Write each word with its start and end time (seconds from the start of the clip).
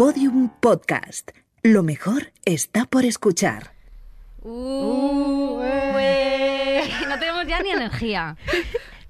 Podium 0.00 0.48
Podcast. 0.60 1.30
Lo 1.62 1.82
mejor 1.82 2.32
está 2.46 2.86
por 2.86 3.04
escuchar. 3.04 3.74
Uh, 4.40 5.60
eh. 5.62 6.88
No 7.06 7.18
tenemos 7.18 7.46
ya 7.46 7.60
ni 7.60 7.68
energía. 7.68 8.34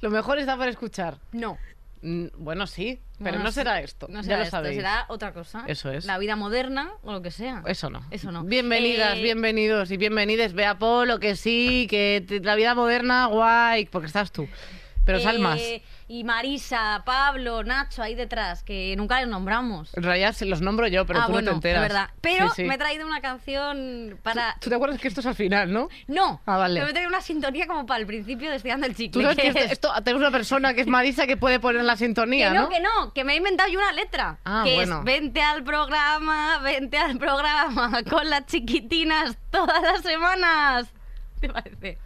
Lo 0.00 0.10
mejor 0.10 0.40
está 0.40 0.56
por 0.56 0.66
escuchar. 0.66 1.18
No. 1.30 1.58
Mm, 2.02 2.26
Bueno, 2.38 2.66
sí, 2.66 2.98
pero 3.18 3.30
Bueno, 3.30 3.44
no 3.44 3.52
será 3.52 3.80
esto. 3.80 4.08
No 4.08 4.16
ya 4.16 4.22
será 4.24 4.36
lo 4.38 4.42
esto, 4.42 4.56
sabéis. 4.56 4.76
será 4.78 5.04
otra 5.06 5.32
cosa. 5.32 5.62
Eso 5.68 5.92
es. 5.92 6.06
La 6.06 6.18
vida 6.18 6.34
moderna 6.34 6.90
o 7.04 7.12
lo 7.12 7.22
que 7.22 7.30
sea. 7.30 7.62
Eso 7.66 7.88
no. 7.88 8.04
Eso 8.10 8.32
no. 8.32 8.42
Bienvenidas, 8.42 9.16
Eh, 9.16 9.22
bienvenidos 9.22 9.92
y 9.92 9.96
bienvenides. 9.96 10.54
Vea 10.54 10.76
Polo, 10.80 11.20
que 11.20 11.36
sí, 11.36 11.86
que 11.88 12.24
te- 12.26 12.40
la 12.40 12.56
vida 12.56 12.74
moderna, 12.74 13.26
guay, 13.26 13.84
porque 13.86 14.08
estás 14.08 14.32
tú. 14.32 14.48
Pero 15.18 15.54
eh. 15.56 15.82
Y 16.08 16.24
Marisa, 16.24 17.02
Pablo, 17.06 17.62
Nacho 17.62 18.02
ahí 18.02 18.14
detrás, 18.16 18.64
que 18.64 18.94
nunca 18.96 19.20
les 19.20 19.28
nombramos. 19.28 19.96
En 19.96 20.02
realidad 20.02 20.32
se 20.32 20.44
los 20.44 20.60
nombro 20.60 20.88
yo, 20.88 21.06
pero 21.06 21.20
ah, 21.20 21.26
tú 21.26 21.32
bueno, 21.32 21.52
no 21.52 21.60
te 21.60 21.68
enteras. 21.68 21.82
es 21.84 21.88
verdad. 21.88 22.10
Pero 22.20 22.48
Sí, 22.48 22.54
sí. 22.56 22.64
me 22.64 22.74
he 22.74 22.78
traído 22.78 23.06
una 23.06 23.20
canción 23.20 24.18
para. 24.24 24.56
¿Tú 24.60 24.70
te 24.70 24.74
acuerdas 24.76 25.00
que 25.00 25.06
esto 25.08 25.20
es 25.20 25.26
al 25.26 25.36
final, 25.36 25.72
no? 25.72 25.88
No, 26.08 26.40
Ah, 26.46 26.56
vale. 26.56 26.74
pero 26.80 26.86
me 26.86 26.90
he 26.90 26.94
traído 26.94 27.08
una 27.10 27.20
sintonía 27.20 27.66
como 27.68 27.86
para 27.86 28.00
el 28.00 28.06
principio 28.06 28.50
de 28.50 28.56
Estirando 28.56 28.86
el 28.86 28.92
Tú 28.92 28.98
Chicle. 29.02 29.22
sabes 29.22 29.36
que 29.36 29.42
que 29.42 29.48
esto, 29.50 29.60
es- 29.64 29.72
esto- 29.72 29.92
tenemos 30.02 30.20
una 30.22 30.32
persona 30.32 30.74
que 30.74 30.80
es 30.80 30.86
Marisa 30.88 31.26
que 31.28 31.36
puede 31.36 31.60
poner 31.60 31.84
la 31.84 31.96
sintonía, 31.96 32.48
Que 32.48 32.54
no, 32.56 32.62
¿no? 32.62 32.68
que 32.70 32.80
no, 32.80 33.12
que 33.14 33.22
me 33.24 33.34
he 33.34 33.36
inventado 33.36 33.70
yo 33.70 33.78
una 33.78 33.92
letra. 33.92 34.38
Ah, 34.44 34.62
que 34.64 34.74
bueno. 34.74 34.98
es 34.98 35.04
vente 35.04 35.40
al 35.42 35.62
programa, 35.62 36.58
vente 36.58 36.98
al 36.98 37.18
programa 37.18 38.02
con 38.10 38.28
las 38.28 38.46
chiquitinas 38.46 39.38
todas 39.50 39.80
las 39.82 40.02
semanas. 40.02 40.92
¿Te 41.40 41.48
parece? 41.48 41.98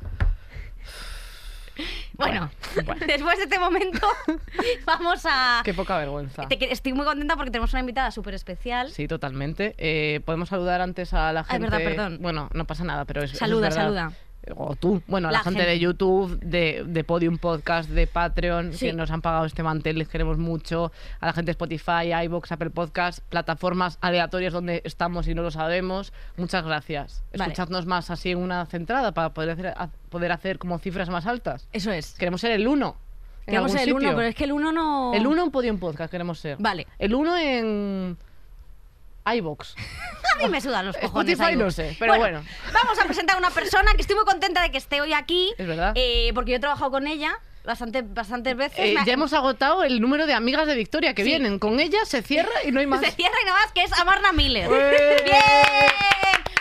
Bueno, 2.16 2.50
Bueno. 2.84 3.00
después 3.06 3.36
de 3.38 3.44
este 3.44 3.58
momento 3.58 4.06
vamos 4.86 5.22
a... 5.24 5.62
Qué 5.64 5.74
poca 5.74 5.98
vergüenza. 5.98 6.46
Te- 6.48 6.72
estoy 6.72 6.92
muy 6.92 7.04
contenta 7.04 7.36
porque 7.36 7.50
tenemos 7.50 7.72
una 7.72 7.80
invitada 7.80 8.10
súper 8.10 8.34
especial. 8.34 8.90
Sí, 8.90 9.08
totalmente. 9.08 9.74
Eh, 9.78 10.20
Podemos 10.24 10.48
saludar 10.48 10.80
antes 10.80 11.12
a 11.14 11.32
la 11.32 11.40
Ah, 11.40 11.42
es 11.42 11.48
gente. 11.48 11.68
verdad, 11.70 11.78
perdón. 11.84 12.18
Bueno, 12.20 12.48
no 12.54 12.64
pasa 12.66 12.84
nada, 12.84 13.04
pero 13.04 13.22
es. 13.22 13.32
Saluda, 13.32 13.70
saluda. 13.70 14.12
O 14.56 14.76
tú. 14.76 15.02
Bueno, 15.06 15.28
a 15.28 15.32
la, 15.32 15.38
La 15.38 15.44
gente, 15.44 15.60
gente. 15.60 15.70
de 15.72 15.78
YouTube, 15.78 16.38
de, 16.40 16.84
de 16.86 17.04
Podium 17.04 17.38
Podcast, 17.38 17.88
de 17.90 18.06
Patreon, 18.06 18.72
Sí. 18.74 18.86
que 18.86 18.92
nos 18.92 19.10
han 19.10 19.22
pagado 19.22 19.44
este 19.46 19.62
mantel, 19.62 19.98
les 19.98 20.08
queremos 20.08 20.38
mucho. 20.38 20.92
A 21.20 21.26
la 21.26 21.32
gente 21.32 21.46
de 21.46 21.52
Spotify, 21.52 22.12
iBox, 22.24 22.52
Apple 22.52 22.70
Podcast, 22.70 23.20
plataformas 23.28 23.98
aleatorias 24.00 24.52
donde 24.52 24.82
estamos 24.84 25.28
y 25.28 25.34
no 25.34 25.42
lo 25.42 25.50
sabemos. 25.50 26.12
Muchas 26.36 26.64
gracias. 26.64 27.22
Vale. 27.32 27.44
Escuchadnos 27.44 27.86
más 27.86 28.10
así 28.10 28.30
en 28.32 28.38
una 28.38 28.66
centrada 28.66 29.12
para 29.12 29.30
poder 29.34 29.50
hacer, 29.50 29.74
poder 30.10 30.32
hacer 30.32 30.58
como 30.58 30.78
cifras 30.78 31.08
más 31.08 31.26
altas. 31.26 31.68
Eso 31.72 31.90
es. 31.92 32.14
Queremos 32.18 32.40
ser 32.40 32.52
el 32.52 32.66
uno. 32.68 32.96
Queremos 33.46 33.72
ser 33.72 33.82
el 33.88 33.92
uno, 33.94 34.08
pero 34.14 34.22
es 34.22 34.34
que 34.34 34.44
el 34.44 34.52
uno 34.52 34.72
no... 34.72 35.12
El 35.12 35.26
uno 35.26 35.44
en 35.44 35.50
Podium 35.50 35.78
Podcast 35.78 36.10
queremos 36.10 36.38
ser. 36.38 36.56
Vale. 36.60 36.86
El 36.98 37.14
uno 37.14 37.36
en 37.36 38.16
iBox. 39.26 39.74
A 40.34 40.38
mí 40.42 40.48
me 40.48 40.60
sudan 40.60 40.86
los 40.86 40.96
cojones. 40.96 41.32
Spotify 41.34 41.56
no 41.56 41.70
sé, 41.70 41.96
pero 41.98 42.16
bueno. 42.16 42.42
Vamos 42.72 42.98
a 42.98 43.04
presentar 43.04 43.36
a 43.36 43.38
una 43.38 43.50
persona 43.50 43.92
que 43.94 44.00
estoy 44.02 44.16
muy 44.16 44.24
contenta 44.24 44.62
de 44.62 44.70
que 44.72 44.78
esté 44.78 45.00
hoy 45.00 45.12
aquí. 45.12 45.54
Es 45.56 45.66
verdad. 45.66 45.92
eh, 45.94 46.32
porque 46.34 46.50
yo 46.52 46.56
he 46.56 46.60
trabajado 46.60 46.90
con 46.90 47.06
ella 47.06 47.38
bastante, 47.64 48.02
bastantes 48.02 48.56
veces. 48.56 48.78
Eh, 48.80 48.96
ha- 48.98 49.04
ya 49.04 49.12
hemos 49.12 49.32
agotado 49.32 49.84
el 49.84 50.00
número 50.00 50.26
de 50.26 50.34
amigas 50.34 50.66
de 50.66 50.74
Victoria 50.74 51.14
que 51.14 51.22
Sí. 51.22 51.28
vienen. 51.28 51.60
Con 51.60 51.78
ella 51.78 52.04
se 52.04 52.22
cierra 52.22 52.50
y 52.66 52.72
no 52.72 52.80
hay 52.80 52.86
más. 52.86 53.00
Se 53.00 53.12
cierra 53.12 53.34
y 53.42 53.46
nada 53.46 53.58
más 53.60 53.72
que 53.72 53.84
es 53.84 53.92
Amarna 53.92 54.32
Miller. 54.32 54.68
¡Bien! 55.24 55.38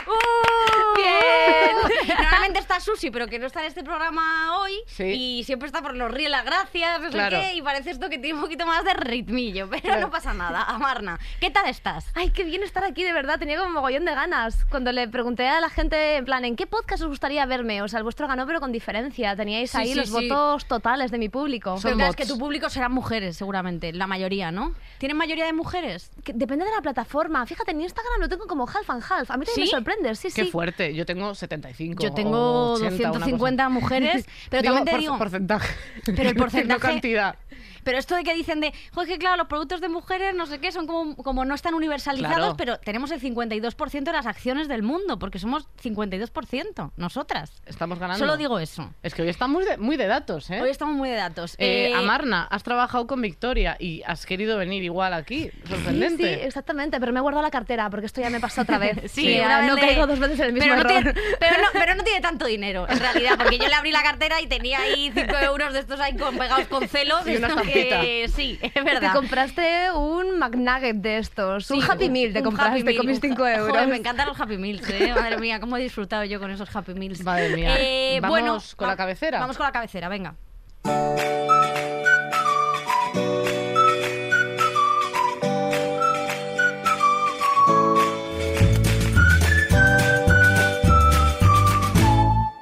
¡Uh! 0.08 0.98
Bien. 0.98 1.63
Normalmente 2.08 2.60
está 2.60 2.80
Susi, 2.80 3.12
pero 3.12 3.28
que 3.28 3.40
no 3.40 3.48
está 3.48 3.62
en 3.62 3.68
este 3.68 3.84
programa 3.84 4.60
hoy. 4.60 4.74
Sí. 4.88 5.04
Y 5.04 5.44
siempre 5.44 5.68
está 5.68 5.82
por 5.82 5.96
los 5.96 6.12
ríos 6.12 6.32
las 6.32 6.46
gracias, 6.46 7.00
no 7.02 7.08
sé 7.08 7.14
Claro. 7.14 7.40
qué. 7.40 7.56
Y 7.56 7.62
parece 7.62 7.92
esto 7.92 8.10
que 8.10 8.18
tiene 8.18 8.36
un 8.36 8.42
poquito 8.42 8.66
más 8.66 8.84
de 8.84 8.94
ritmillo. 8.94 9.70
Pero 9.70 9.82
Claro. 9.84 10.02
no 10.02 10.12
pasa 10.12 10.34
nada. 10.34 10.64
Amarna, 10.64 11.20
¿qué 11.40 11.50
tal 11.52 11.68
estás? 11.68 12.06
Ay, 12.16 12.30
qué 12.32 12.44
bien 12.44 12.64
estar 12.64 12.84
aquí, 12.84 13.04
de 13.04 13.14
verdad. 13.14 13.40
Tenía 13.40 13.58
como 13.58 13.70
mogollón 13.72 14.06
de 14.06 14.14
ganas. 14.16 14.66
Cuando 14.66 14.92
le 14.92 15.08
pregunté 15.08 15.48
a 15.48 15.60
la 15.62 15.70
gente, 15.70 16.18
en 16.18 16.26
plan, 16.26 16.46
¿en 16.46 16.56
qué 16.56 16.68
podcast 16.68 17.04
os 17.04 17.10
gustaría 17.10 17.46
verme? 17.46 17.82
O 17.82 17.88
sea, 17.88 17.98
el 18.00 18.04
vuestro 18.04 18.28
ganó, 18.28 18.46
pero 18.46 18.60
con 18.60 18.72
diferencia. 18.72 19.36
Teníais 19.36 19.72
Sí, 19.72 19.78
ahí 19.78 19.88
sí, 19.90 19.96
los 19.96 20.10
sí. 20.10 20.28
votos 20.30 20.66
totales 20.66 21.12
de 21.12 21.18
mi 21.18 21.30
público. 21.30 21.76
Pero 21.82 21.96
claro, 21.96 22.10
es 22.12 22.16
que 22.16 22.26
tu 22.26 22.38
público 22.38 22.70
serán 22.70 22.92
mujeres, 22.92 23.38
seguramente. 23.38 23.92
La 23.94 24.08
mayoría, 24.08 24.52
¿no? 24.52 24.74
¿Tienen 24.98 25.18
mayoría 25.18 25.46
de 25.46 25.54
mujeres? 25.54 26.12
Que 26.24 26.34
depende 26.34 26.66
de 26.66 26.72
la 26.72 26.82
plataforma. 26.82 27.46
Fíjate, 27.46 27.72
en 27.72 27.82
Instagram 27.82 28.20
lo 28.20 28.30
tengo 28.30 28.48
como 28.48 28.68
half 28.68 28.90
and 28.90 29.04
half. 29.04 29.32
A 29.32 29.38
mí 29.38 29.46
también 29.46 29.56
¿Sí? 29.56 29.62
me 29.62 29.68
sorprende, 29.68 30.16
sí, 30.16 30.30
Qué 30.34 30.46
sí. 30.46 30.52
fuerte. 30.52 30.94
Yo 30.94 31.06
tengo 31.06 31.34
75. 31.64 32.04
Yo 32.04 32.14
tengo 32.14 32.38
o 32.38 32.74
80, 32.74 32.88
una 32.88 32.96
cosa. 32.96 33.10
250 33.20 33.70
mujeres, 33.70 34.26
pero 34.50 34.62
Digo, 34.64 34.76
también 34.76 34.86
te 34.86 34.92
por- 34.92 35.00
digo... 35.00 35.18
porcentaje. 35.18 35.76
Pero 36.06 36.30
el 36.30 36.36
porcentaje- 36.38 36.68
no 36.68 36.80
cantidad. 36.80 37.36
Pero 37.84 37.98
esto 37.98 38.16
de 38.16 38.24
que 38.24 38.34
dicen 38.34 38.60
de, 38.62 38.74
joder, 38.94 39.08
que 39.10 39.18
claro, 39.18 39.38
los 39.38 39.48
productos 39.48 39.82
de 39.82 39.90
mujeres, 39.90 40.34
no 40.36 40.46
sé 40.46 40.60
qué, 40.60 40.72
son 40.72 40.88
como, 40.88 41.16
como 41.18 41.46
no 41.46 41.54
están 41.56 41.74
universalizados, 41.74 42.38
Claro. 42.38 42.56
pero 42.58 42.78
tenemos 42.80 43.12
el 43.12 43.22
52% 43.22 44.04
de 44.04 44.12
las 44.12 44.26
acciones 44.26 44.68
del 44.68 44.84
mundo, 44.84 45.20
porque 45.20 45.40
somos 45.40 45.68
52%, 45.84 46.92
nosotras. 46.98 47.52
Estamos 47.66 48.00
ganando. 48.00 48.20
Solo 48.20 48.38
digo 48.38 48.60
eso. 48.60 48.92
Es 49.04 49.14
que 49.14 49.22
hoy 49.22 49.30
estamos 49.30 49.54
muy 49.62 49.66
de, 49.66 49.78
muy 49.78 49.98
de 49.98 50.08
datos, 50.08 50.50
¿eh? 50.50 50.62
Hoy 50.62 50.70
estamos 50.70 50.96
muy 50.96 51.10
de 51.10 51.16
datos. 51.16 51.56
Eh, 51.58 51.90
Eh, 51.90 51.94
Amarna, 51.96 52.48
has 52.50 52.64
trabajado 52.64 53.08
con 53.08 53.22
Victoria 53.22 53.76
y 53.80 54.04
has 54.06 54.26
querido 54.26 54.58
venir 54.58 54.84
igual 54.84 55.14
aquí. 55.14 55.50
Sí, 55.50 55.70
Sorprendente. 55.70 56.24
sí, 56.36 56.42
exactamente, 56.46 57.00
pero 57.00 57.12
me 57.12 57.20
he 57.20 57.22
guardado 57.22 57.44
la 57.44 57.52
cartera 57.52 57.90
porque 57.90 58.06
esto 58.06 58.22
ya 58.22 58.30
me 58.30 58.40
pasó 58.40 58.62
otra 58.62 58.78
vez. 58.78 59.00
Sí, 59.14 59.40
una 59.40 59.60
vez 59.60 59.68
no 59.70 59.76
le- 59.76 59.82
caigo 59.82 60.08
dos 60.08 60.20
veces 60.20 60.40
en 60.40 60.46
el 60.48 60.54
mismo 60.54 60.70
pero 60.76 60.84
no, 60.84 60.90
error. 60.90 61.14
tiene, 61.14 61.36
pero, 61.40 61.58
no, 61.62 61.68
pero 61.74 61.96
no 61.96 62.04
tiene 62.04 62.22
tanto 62.30 62.46
dinero, 62.46 62.88
en 62.90 63.00
realidad, 63.00 63.34
porque 63.38 63.58
yo 63.58 63.68
le 63.68 63.74
abrí 63.76 63.92
la 63.92 64.02
cartera 64.04 64.42
y 64.42 64.48
tenía 64.48 64.80
ahí 64.80 65.12
5 65.14 65.38
euros 65.40 65.74
de 65.74 65.80
estos 65.80 66.00
ahí 66.00 66.16
con, 66.18 66.38
pegados 66.38 66.68
con 66.68 66.88
celo. 66.88 67.16
Y 67.26 67.38
una 67.38 67.50
que- 67.74 68.28
Sí, 68.34 68.60
es 68.62 68.74
Te 68.74 68.82
verdad. 68.82 69.14
compraste 69.14 69.92
un 69.92 70.40
McNugget 70.40 70.96
de 70.98 71.18
estos, 71.18 71.70
un 71.72 71.84
Happy 71.84 72.10
Meal 72.10 72.34
te 72.34 72.40
un 72.40 72.46
compraste 72.46 72.74
Happy 72.76 72.84
Meal, 72.84 72.98
con 72.98 73.06
mis 73.08 73.16
un 73.18 73.22
5 73.22 73.44
ja- 73.44 73.54
euros. 73.56 73.72
Joder, 73.72 73.88
me 73.88 73.98
encantan 73.98 74.28
los 74.28 74.40
Happy 74.40 74.58
Meals, 74.58 74.90
¿eh? 74.90 75.14
Madre 75.14 75.38
mía, 75.38 75.60
cómo 75.60 75.78
he 75.78 75.82
disfrutado 75.82 76.24
yo 76.24 76.40
con 76.40 76.52
esos 76.52 76.74
Happy 76.76 76.94
Meals. 76.94 77.24
Madre 77.24 77.56
mía. 77.56 77.76
Eh, 77.80 78.20
Vamos 78.22 78.40
bueno, 78.40 78.58
con 78.76 78.88
la 78.88 78.96
cabecera. 78.96 79.40
Vamos 79.40 79.58
con 79.58 79.66
la 79.66 79.72
cabecera, 79.72 80.10
venga. 80.10 80.36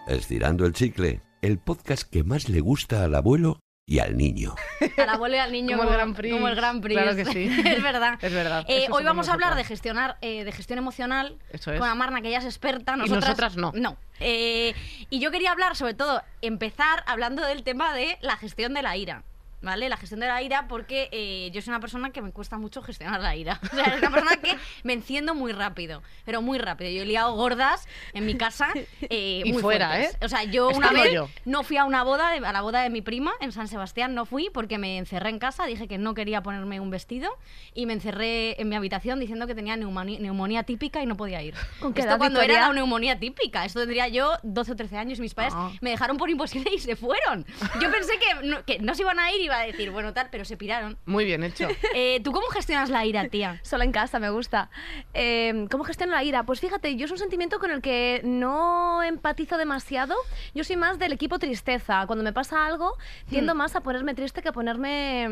Estirando 0.08 0.66
el 0.66 0.74
chicle, 0.74 1.22
el 1.42 1.58
podcast 1.58 2.04
que 2.10 2.24
más 2.24 2.50
le 2.50 2.60
gusta 2.60 3.04
al 3.04 3.16
abuelo 3.16 3.60
y 3.92 4.00
al 4.00 4.16
niño. 4.16 4.56
Al 4.96 5.10
abuelo 5.10 5.36
y 5.36 5.40
al 5.40 5.52
niño 5.52 5.76
Como 5.76 5.90
el 5.90 5.94
Gran 5.94 6.14
Prix. 6.14 6.34
Como 6.34 6.48
el 6.48 6.56
Gran 6.56 6.80
Prix. 6.80 6.98
Claro 6.98 7.14
que 7.14 7.26
sí. 7.26 7.44
es 7.66 7.84
verdad. 7.84 8.18
Es 8.22 8.34
verdad. 8.34 8.64
Eh, 8.70 8.88
hoy 8.90 9.04
vamos 9.04 9.28
a 9.28 9.34
hablar 9.34 9.56
de 9.56 9.66
gestionar, 9.66 10.18
eh, 10.22 10.46
de 10.46 10.52
gestión 10.54 10.80
emocional 10.80 11.38
Eso 11.52 11.74
es. 11.74 11.80
con 11.80 11.90
Amarna, 11.90 12.22
que 12.22 12.30
ella 12.30 12.38
es 12.38 12.46
experta. 12.46 12.96
Nosotras, 12.96 13.26
nosotras 13.26 13.58
no. 13.58 13.74
No. 13.76 13.98
Eh, 14.22 14.74
y 15.10 15.20
yo 15.20 15.30
quería 15.30 15.52
hablar, 15.52 15.76
sobre 15.76 15.94
todo, 15.94 16.24
empezar 16.42 17.04
hablando 17.06 17.46
del 17.46 17.64
tema 17.64 17.94
de 17.94 18.18
la 18.22 18.38
gestión 18.38 18.74
de 18.74 18.82
la 18.82 18.96
ira. 18.96 19.24
¿Vale? 19.62 19.90
La 19.90 19.98
gestión 19.98 20.20
de 20.20 20.28
la 20.28 20.42
ira, 20.42 20.68
porque 20.68 21.08
eh, 21.12 21.52
yo 21.54 21.62
soy 21.62 21.70
una 21.72 21.80
persona 21.80 22.10
que 22.10 22.22
me 22.22 22.32
cuesta 22.32 22.58
mucho 22.58 22.82
gestionar 22.82 23.22
la 23.22 23.36
ira. 23.36 23.60
O 23.72 23.76
sea, 23.76 23.86
es 23.86 24.00
una 24.00 24.10
persona 24.12 24.38
que 24.38 24.56
me 24.84 24.94
enciendo 24.94 25.36
muy 25.36 25.52
rápido, 25.54 26.02
pero 26.26 26.42
muy 26.42 26.58
rápido. 26.58 26.90
Yo 26.92 27.04
he 27.04 27.06
liado 27.06 27.34
gordas 27.36 27.88
en 28.14 28.26
mi 28.26 28.36
casa 28.36 28.70
eh, 29.02 29.44
Y 29.46 29.54
muy 29.54 29.62
fuera, 29.62 29.90
fuertes. 29.90 30.16
¿eh? 30.16 30.26
O 30.26 30.30
sea, 30.30 30.44
yo 30.44 30.70
una 30.70 30.92
vez 30.92 31.14
yo. 31.14 31.30
no 31.46 31.64
fui 31.64 31.78
a 31.78 31.86
una 31.86 32.04
boda, 32.04 32.32
de- 32.32 32.46
a 32.46 32.52
la 32.52 32.62
boda 32.62 32.82
de 32.82 32.90
mi 32.90 33.02
prima 33.02 33.32
en 33.40 33.52
San 33.52 33.68
Sebastián, 33.68 34.16
no 34.16 34.26
fui 34.26 34.50
porque 34.52 34.78
me 34.78 34.98
encerré 34.98 35.30
en 35.30 35.40
casa, 35.40 35.66
dije 35.66 35.88
que 35.88 35.98
no 35.98 36.14
quería 36.14 36.42
ponerme 36.44 36.80
un 36.80 36.90
vestido 36.90 37.30
y 37.74 37.86
me 37.86 37.94
encerré 37.94 38.60
en 38.60 38.68
mi 38.68 38.76
habitación 38.76 39.20
diciendo 39.20 39.46
que 39.48 39.56
tenía 39.56 39.78
neumonía, 39.78 40.20
neumonía 40.20 40.64
típica 40.64 41.02
y 41.02 41.06
no 41.06 41.16
podía 41.18 41.42
ir. 41.44 41.54
¿Con 41.80 41.94
qué 41.94 42.02
Esto 42.02 42.12
edad, 42.14 42.18
cuando 42.18 42.40
Victoria? 42.40 42.58
era 42.60 42.68
la 42.70 42.74
neumonía 42.74 43.20
típica, 43.20 43.64
esto 43.66 43.80
tendría 43.80 44.08
yo 44.08 44.34
12 44.44 44.72
o 44.72 44.76
13 44.76 44.98
años 44.98 45.20
y 45.20 45.22
mis 45.22 45.34
padres 45.34 45.54
Ah. 45.56 45.72
me 45.82 45.92
dejaron 45.92 46.18
por 46.18 46.30
imposible 46.30 46.72
y 46.76 46.80
se 46.80 46.96
fueron. 46.96 47.46
Yo 47.82 47.92
pensé 47.92 48.14
que 48.20 48.48
no, 48.48 48.66
que 48.66 48.80
no 48.80 48.96
se 48.96 49.04
iban 49.04 49.20
a 49.20 49.32
ir 49.32 49.42
y 49.42 49.51
iba 49.52 49.62
a 49.62 49.66
decir, 49.66 49.92
bueno, 49.92 50.14
tal, 50.14 50.30
pero 50.32 50.46
se 50.46 50.58
piraron. 50.58 50.98
Muy 51.06 51.26
bien 51.26 51.44
hecho. 51.44 51.68
Eh, 51.94 52.22
¿Tú 52.24 52.32
cómo 52.32 52.48
gestionas 52.48 52.90
la 52.90 53.06
ira, 53.06 53.28
tía? 53.28 53.60
Sola 53.64 53.84
en 53.84 53.92
casa, 53.92 54.18
me 54.20 54.30
gusta. 54.30 54.70
Eh, 55.14 55.68
¿Cómo 55.70 55.84
gestiono 55.84 56.14
la 56.14 56.24
ira? 56.24 56.44
Pues 56.44 56.62
fíjate, 56.62 56.96
yo 56.96 57.06
es 57.06 57.12
un 57.12 57.18
sentimiento 57.18 57.60
con 57.60 57.70
el 57.70 57.82
que 57.82 58.22
no 58.24 59.04
empatizo 59.04 59.58
demasiado. 59.58 60.16
Yo 60.54 60.64
soy 60.64 60.78
más 60.78 61.00
del 61.00 61.12
equipo 61.12 61.38
tristeza. 61.38 62.06
Cuando 62.08 62.24
me 62.24 62.32
pasa 62.32 62.66
algo, 62.66 62.98
tiendo 63.30 63.56
más 63.56 63.76
a 63.76 63.82
ponerme 63.82 64.16
triste 64.16 64.42
que 64.42 64.50
a 64.50 64.54
ponerme 64.54 65.28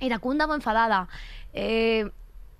mm, 0.00 0.04
iracunda 0.04 0.46
o 0.46 0.54
enfadada. 0.54 1.08
Eh, 1.54 2.10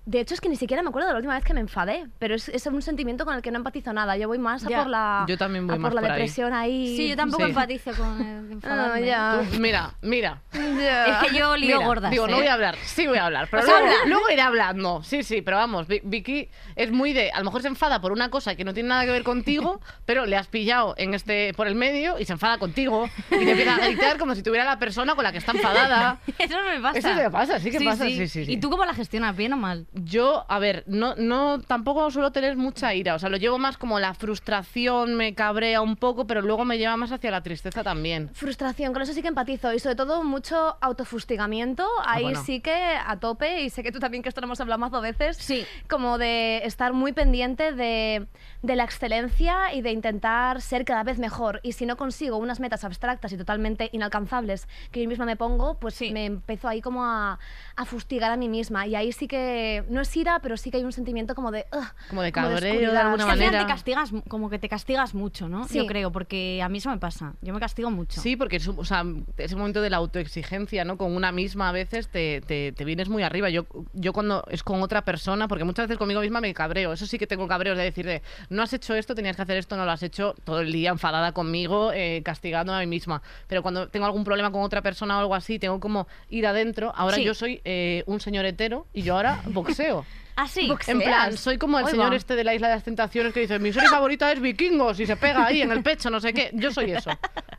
de 0.09 0.21
hecho, 0.21 0.33
es 0.33 0.39
que 0.41 0.47
ni 0.47 0.55
siquiera 0.55 0.81
me 0.83 0.87
acuerdo 0.89 1.07
de 1.09 1.13
la 1.13 1.17
última 1.17 1.35
vez 1.35 1.43
que 1.43 1.53
me 1.53 1.59
enfadé, 1.59 2.07
pero 2.17 2.33
es, 2.33 2.47
es 2.47 2.65
un 2.65 2.81
sentimiento 2.81 3.25
con 3.25 3.35
el 3.35 3.41
que 3.41 3.51
no 3.51 3.57
empatizo 3.57 3.91
nada. 3.91 4.15
Yo 4.15 4.29
voy 4.29 4.37
más 4.39 4.65
a 4.65 4.69
Ya. 4.69 4.77
por 4.79 4.87
la, 4.87 5.25
Yo 5.27 5.37
también 5.37 5.67
voy 5.67 5.75
a 5.75 5.79
más 5.79 5.91
por 5.91 5.95
la 5.95 6.07
por 6.07 6.11
depresión 6.11 6.53
ahí. 6.53 6.95
Sí, 6.95 7.09
yo 7.09 7.17
tampoco 7.17 7.43
Sí. 7.43 7.49
empatizo 7.49 7.91
con 7.91 8.21
el 8.21 8.51
enfadarme. 8.53 9.11
Ah, 9.13 9.39
ya. 9.41 9.41
Tú, 9.51 9.59
mira, 9.59 9.91
mira. 10.01 10.41
Ya. 10.53 11.05
Es 11.23 11.29
que 11.29 11.37
yo 11.37 11.57
lío 11.57 11.75
Mira, 11.77 11.87
gordas. 11.87 12.11
Digo, 12.11 12.25
no 12.27 12.37
¿eh? 12.37 12.39
voy 12.39 12.47
a 12.47 12.53
hablar. 12.53 12.75
Sí 12.85 13.05
voy 13.05 13.17
a 13.17 13.25
hablar. 13.25 13.47
Pero 13.51 13.63
luego, 13.63 13.77
habla. 13.79 13.93
luego 14.05 14.29
iré 14.31 14.41
hablando. 14.41 15.03
Sí, 15.03 15.23
sí, 15.23 15.41
pero 15.41 15.57
vamos, 15.57 15.87
Vi- 15.87 16.01
Vicky 16.03 16.47
es 16.77 16.89
muy 16.91 17.11
de. 17.11 17.29
A 17.31 17.39
lo 17.39 17.45
mejor 17.45 17.61
se 17.61 17.67
enfada 17.67 17.99
por 17.99 18.13
una 18.13 18.29
cosa 18.29 18.55
que 18.55 18.63
no 18.63 18.73
tiene 18.73 18.89
nada 18.89 19.03
que 19.03 19.11
ver 19.11 19.23
contigo, 19.23 19.81
pero 20.05 20.25
le 20.25 20.37
has 20.37 20.47
pillado 20.47 20.95
en 20.97 21.13
este 21.15 21.53
por 21.53 21.67
el 21.67 21.75
medio 21.75 22.17
y 22.17 22.23
se 22.25 22.31
enfada 22.33 22.57
contigo. 22.57 23.09
Y 23.29 23.43
te 23.45 23.51
empieza 23.51 23.75
a 23.75 23.79
gritar 23.87 24.17
como 24.17 24.35
si 24.35 24.41
tuviera 24.41 24.63
la 24.63 24.79
persona 24.79 25.15
con 25.15 25.23
la 25.25 25.33
que 25.33 25.39
está 25.39 25.51
enfadada. 25.51 26.19
Eso 26.37 26.57
no 26.57 26.69
me 26.69 26.79
pasa. 26.79 26.97
Eso 26.99 27.09
te 27.13 27.29
pasa, 27.29 27.59
sí 27.59 27.71
que 27.71 27.81
pasa, 27.81 28.05
sí, 28.05 28.27
sí, 28.27 28.45
sí. 28.45 28.51
¿Y 28.53 28.57
tú 28.57 28.69
cómo 28.69 28.85
la 28.85 28.93
gestionas? 28.93 29.35
¿Bien 29.35 29.51
o 29.53 29.57
mal? 29.57 29.85
Yo, 30.03 30.45
a 30.47 30.59
ver, 30.59 30.83
no, 30.87 31.15
no, 31.15 31.59
tampoco 31.61 32.09
suelo 32.11 32.31
tener 32.31 32.55
mucha 32.57 32.93
ira. 32.93 33.15
O 33.15 33.19
sea, 33.19 33.29
lo 33.29 33.37
llevo 33.37 33.57
más 33.57 33.77
como 33.77 33.99
la 33.99 34.13
frustración, 34.13 35.15
me 35.15 35.33
cabrea 35.35 35.81
un 35.81 35.95
poco, 35.95 36.27
pero 36.27 36.41
luego 36.41 36.65
me 36.65 36.77
lleva 36.77 36.97
más 36.97 37.11
hacia 37.11 37.31
la 37.31 37.41
tristeza 37.41 37.83
también. 37.83 38.29
Frustración, 38.33 38.93
con 38.93 39.01
eso 39.01 39.13
sí 39.13 39.21
que 39.21 39.27
empatizo 39.27 39.73
y 39.73 39.79
sobre 39.79 39.95
todo 39.95 40.23
mucho 40.23 40.77
autofustigamiento, 40.81 41.87
ahí 42.05 42.23
bueno. 42.23 42.43
sí 42.43 42.59
que 42.61 42.73
a 42.73 43.17
tope 43.19 43.61
y 43.61 43.69
sé 43.69 43.83
que 43.83 43.91
tú 43.91 43.99
también 43.99 44.23
que 44.23 44.29
esto 44.29 44.41
lo 44.41 44.45
hemos 44.45 44.59
hablado 44.61 44.79
más 44.79 44.91
veces, 45.01 45.37
Sí. 45.37 45.65
como 45.89 46.17
de 46.17 46.57
estar 46.65 46.93
muy 46.93 47.11
pendiente 47.13 47.71
de, 47.73 48.27
de 48.63 48.75
la 48.75 48.83
excelencia 48.83 49.73
y 49.73 49.81
de 49.81 49.91
intentar 49.91 50.61
ser 50.61 50.85
cada 50.85 51.03
vez 51.03 51.19
mejor 51.19 51.59
y 51.63 51.73
si 51.73 51.85
no 51.85 51.97
consigo 51.97 52.37
unas 52.37 52.59
metas 52.59 52.83
abstractas 52.83 53.31
y 53.33 53.37
totalmente 53.37 53.89
inalcanzables 53.91 54.67
que 54.91 55.01
yo 55.03 55.09
misma 55.09 55.25
me 55.25 55.35
pongo, 55.35 55.75
pues 55.79 55.95
Sí. 55.95 56.11
me 56.11 56.25
empiezo 56.25 56.67
ahí 56.67 56.81
como 56.81 57.03
a, 57.05 57.39
a 57.75 57.85
fustigar 57.85 58.31
a 58.31 58.37
mí 58.37 58.49
misma 58.49 58.85
y 58.87 58.95
ahí 58.95 59.11
sí 59.11 59.27
que 59.27 59.83
no 59.89 60.01
es 60.01 60.15
ira, 60.17 60.39
pero 60.41 60.57
sí 60.57 60.71
que 60.71 60.77
hay 60.77 60.83
un 60.83 60.91
sentimiento 60.91 61.35
como 61.35 61.51
de... 61.51 61.65
"Ugh", 61.71 61.83
Como 62.09 62.21
de 62.21 62.31
cabreo, 62.31 62.91
de 62.91 62.97
alguna 62.97 63.25
manera. 63.25 63.59
te 63.59 63.65
castigas, 63.67 64.11
como 64.27 64.49
que 64.49 64.59
te 64.59 64.69
castigas 64.69 65.13
mucho, 65.13 65.47
¿no? 65.49 65.67
Sí. 65.67 65.77
Yo 65.77 65.85
creo, 65.85 66.11
porque 66.11 66.61
a 66.63 66.69
mí 66.69 66.77
eso 66.79 66.89
me 66.89 66.97
pasa. 66.97 67.33
Yo 67.41 67.53
me 67.53 67.59
castigo 67.59 67.89
mucho. 67.91 68.19
Sí, 68.21 68.35
porque 68.35 68.57
es, 68.57 68.67
un- 68.67 68.79
o 68.79 68.85
sea, 68.85 69.03
ese 69.37 69.55
momento 69.55 69.81
de 69.81 69.89
la 69.89 69.97
autoexigencia, 69.97 70.83
¿no? 70.85 70.97
Con 70.97 71.15
una 71.15 71.31
misma 71.31 71.69
a 71.69 71.71
veces 71.71 72.07
te, 72.07 72.41
te, 72.41 72.71
te 72.71 72.85
vienes 72.85 73.09
muy 73.09 73.23
arriba. 73.23 73.49
Yo, 73.49 73.65
yo 73.93 74.13
cuando 74.13 74.43
es 74.49 74.63
con 74.63 74.81
otra 74.81 75.03
persona, 75.03 75.47
porque 75.47 75.63
muchas 75.63 75.87
veces 75.87 75.97
conmigo 75.97 76.21
misma 76.21 76.41
me 76.41 76.53
cabreo. 76.53 76.93
Eso 76.93 77.05
sí 77.05 77.17
que 77.17 77.27
tengo 77.27 77.47
cabreos 77.47 77.77
de 77.77 77.83
decir 77.83 78.05
de, 78.05 78.21
no 78.49 78.63
has 78.63 78.73
hecho 78.73 78.95
esto, 78.95 79.15
tenías 79.15 79.35
que 79.35 79.41
hacer 79.41 79.57
esto, 79.57 79.77
no 79.77 79.85
lo 79.85 79.91
has 79.91 80.03
hecho 80.03 80.35
todo 80.43 80.61
el 80.61 80.71
día 80.71 80.89
enfadada 80.89 81.31
conmigo, 81.31 81.91
eh, 81.93 82.21
castigando 82.23 82.73
a 82.73 82.79
mí 82.79 82.87
misma. 82.87 83.21
Pero 83.47 83.61
cuando 83.61 83.87
tengo 83.89 84.05
algún 84.05 84.23
problema 84.23 84.51
con 84.51 84.61
otra 84.63 84.81
persona 84.81 85.17
o 85.17 85.19
algo 85.21 85.35
así, 85.35 85.59
tengo 85.59 85.79
como 85.79 86.07
ir 86.29 86.45
adentro. 86.47 86.91
Ahora 86.95 87.15
Sí. 87.17 87.23
yo 87.23 87.33
soy 87.33 87.61
eh, 87.65 88.03
un 88.07 88.19
señor 88.19 88.45
hetero 88.45 88.85
y 88.93 89.01
yo 89.03 89.15
ahora 89.15 89.41
boxeo 89.45 89.76
museo. 89.77 90.05
Ah, 90.39 90.47
sí. 90.47 90.71
En 90.87 90.99
plan, 91.01 91.35
soy 91.35 91.57
como 91.57 91.79
el 91.79 91.87
señor 91.87 92.13
este 92.13 92.35
de 92.35 92.43
la 92.43 92.53
Isla 92.53 92.67
de 92.69 92.75
las 92.75 92.83
Tentaciones 92.83 93.33
que 93.33 93.39
dice, 93.41 93.57
mi 93.57 93.73
serie 93.73 93.89
favorita 93.89 94.31
es 94.31 94.39
Vikingos 94.39 94.99
y 94.99 95.07
se 95.07 95.17
pega 95.17 95.45
ahí 95.45 95.63
en 95.63 95.71
el 95.71 95.81
pecho, 95.81 96.09
no 96.11 96.19
sé 96.19 96.31
qué. 96.33 96.51
Yo 96.53 96.71
soy 96.71 96.91
eso. 96.91 97.09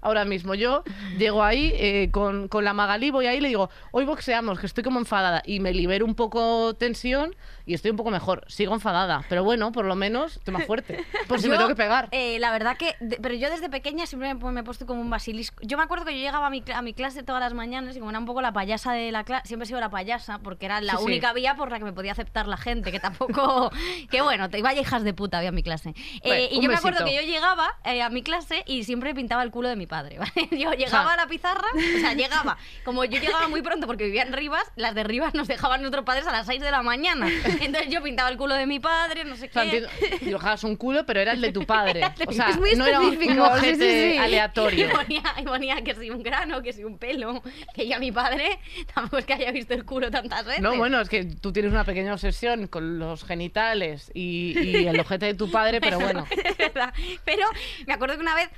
Ahora 0.00 0.24
mismo, 0.24 0.54
yo 0.54 0.84
llego 1.18 1.42
ahí 1.42 1.72
eh, 1.74 2.08
con, 2.12 2.46
con 2.46 2.64
la 2.64 2.72
Magalí, 2.72 3.10
voy 3.10 3.26
ahí 3.26 3.38
y 3.38 3.40
le 3.40 3.48
digo, 3.48 3.68
hoy 3.90 4.04
boxeamos, 4.04 4.60
que 4.60 4.66
estoy 4.66 4.84
como 4.84 5.00
enfadada. 5.00 5.42
Y 5.44 5.58
me 5.58 5.72
libero 5.72 6.04
un 6.06 6.14
poco 6.14 6.74
tensión 6.76 7.34
y 7.66 7.74
estoy 7.74 7.90
un 7.90 7.96
poco 7.96 8.10
mejor. 8.12 8.44
Sigo 8.46 8.72
enfadada, 8.74 9.24
pero 9.28 9.42
bueno, 9.42 9.72
por 9.72 9.84
lo 9.84 9.96
menos 9.96 10.36
estoy 10.36 10.54
más 10.54 10.64
fuerte. 10.64 11.04
Por 11.26 11.40
si 11.40 11.48
me 11.48 11.54
Yo, 11.54 11.58
tengo 11.58 11.68
que 11.70 11.74
pegar. 11.76 12.08
eh, 12.12 12.38
la 12.38 12.52
verdad 12.52 12.76
que. 12.76 12.94
de- 13.00 13.18
pero 13.20 13.34
yo 13.34 13.50
desde 13.50 13.68
pequeña 13.68 14.06
siempre 14.06 14.32
me, 14.34 14.52
me 14.52 14.60
he 14.60 14.62
puesto 14.62 14.86
como 14.86 15.00
un 15.00 15.10
basilisco. 15.10 15.58
Yo 15.62 15.76
me 15.76 15.82
acuerdo 15.82 16.04
que 16.04 16.12
yo 16.12 16.18
llegaba 16.24 16.46
a 16.46 16.50
mi, 16.50 16.62
a 16.72 16.80
mi 16.82 16.94
clase 16.94 17.24
todas 17.24 17.40
las 17.40 17.54
mañanas 17.54 17.96
y 17.96 17.98
como 17.98 18.10
era 18.10 18.20
un 18.20 18.26
poco 18.26 18.40
la 18.40 18.52
payasa 18.52 18.92
de 18.92 19.10
la 19.10 19.24
clase. 19.24 19.48
Siempre 19.48 19.64
he 19.64 19.66
sido 19.66 19.80
la 19.80 19.90
payasa 19.90 20.38
porque 20.38 20.66
era 20.66 20.80
la 20.80 20.92
Sí, 20.92 20.98
sí. 20.98 21.04
única 21.06 21.32
vía 21.32 21.56
por 21.56 21.72
la 21.72 21.78
que 21.78 21.84
me 21.84 21.92
podía 21.92 22.12
aceptar 22.12 22.46
la 22.46 22.56
gente. 22.56 22.67
Que 22.92 23.00
tampoco. 23.00 23.70
que 24.10 24.20
bueno, 24.22 24.48
te 24.50 24.60
vaya 24.62 24.80
hijas 24.80 25.02
de 25.04 25.14
puta 25.14 25.38
había 25.38 25.52
mi 25.52 25.62
clase. 25.62 25.90
Eh, 25.90 26.20
Bueno, 26.24 26.42
y 26.50 26.56
un 26.56 26.62
yo 26.62 26.68
me 26.68 26.74
acuerdo 26.76 27.04
besito. 27.04 27.18
que 27.20 27.26
yo 27.26 27.32
llegaba 27.32 27.76
eh, 27.84 28.02
a 28.02 28.08
mi 28.10 28.22
clase 28.22 28.62
y 28.66 28.84
siempre 28.84 29.14
pintaba 29.14 29.42
el 29.42 29.50
culo 29.50 29.68
de 29.68 29.76
mi 29.76 29.86
padre. 29.86 30.18
¿vale? 30.18 30.48
Yo 30.52 30.72
llegaba 30.72 31.14
a 31.14 31.16
la 31.16 31.26
pizarra, 31.26 31.68
o 31.74 32.00
sea, 32.00 32.14
llegaba. 32.14 32.56
Como 32.84 33.04
yo 33.04 33.20
llegaba 33.20 33.48
muy 33.48 33.62
pronto 33.62 33.86
porque 33.86 34.04
vivía 34.04 34.22
en 34.22 34.32
Rivas, 34.32 34.64
las 34.76 34.94
de 34.94 35.04
Rivas 35.04 35.34
nos 35.34 35.48
dejaban 35.48 35.80
nuestros 35.80 36.04
padres 36.04 36.26
a 36.26 36.32
las 36.32 36.46
6 36.46 36.60
de 36.60 36.70
la 36.70 36.82
mañana. 36.82 37.28
Entonces 37.60 37.90
yo 37.90 38.02
pintaba 38.02 38.28
el 38.30 38.36
culo 38.36 38.54
de 38.54 38.66
mi 38.66 38.80
padre, 38.80 39.24
no 39.24 39.36
sé 39.36 39.48
qué. 39.48 39.86
dibujabas 40.20 40.64
un 40.64 40.76
culo, 40.76 41.04
pero 41.06 41.20
era 41.20 41.32
el 41.32 41.40
de 41.40 41.52
tu 41.52 41.64
padre. 41.66 42.02
O 42.28 42.32
sea, 42.32 42.50
Es 42.50 42.58
muy 42.58 42.74
no 42.76 42.84
era 42.86 43.00
un, 43.00 43.06
un 43.06 43.12
específico, 43.14 43.58
sí, 43.58 43.74
sí, 43.74 43.80
sí. 43.80 44.14
Y 44.14 44.18
aleatorio. 44.18 44.90
ponía, 44.90 45.22
y 45.40 45.42
ponía 45.44 45.82
que 45.82 45.94
si 45.94 46.10
un 46.10 46.22
grano, 46.22 46.62
que 46.62 46.72
si 46.72 46.84
un 46.84 46.98
pelo, 46.98 47.42
que 47.74 47.86
ya 47.86 47.98
mi 47.98 48.12
padre 48.12 48.58
tampoco 48.94 49.18
es 49.18 49.24
que 49.24 49.32
haya 49.34 49.50
visto 49.50 49.72
el 49.74 49.84
culo 49.84 50.10
tantas 50.10 50.44
veces. 50.44 50.60
No, 50.62 50.76
bueno, 50.76 51.00
es 51.00 51.08
que 51.08 51.24
tú 51.24 51.52
tienes 51.52 51.72
una 51.72 51.84
pequeña 51.84 52.12
obsesión 52.12 52.57
con 52.66 52.98
los 52.98 53.24
genitales 53.24 54.10
y, 54.14 54.58
y 54.58 54.86
el 54.86 54.98
ojete 55.00 55.26
de 55.26 55.34
tu 55.34 55.50
padre, 55.50 55.80
pero 55.80 55.98
bueno. 56.00 56.26
Pero 57.24 57.46
me 57.86 57.92
acuerdo 57.92 58.16
que 58.16 58.22
una 58.22 58.34
vez 58.34 58.48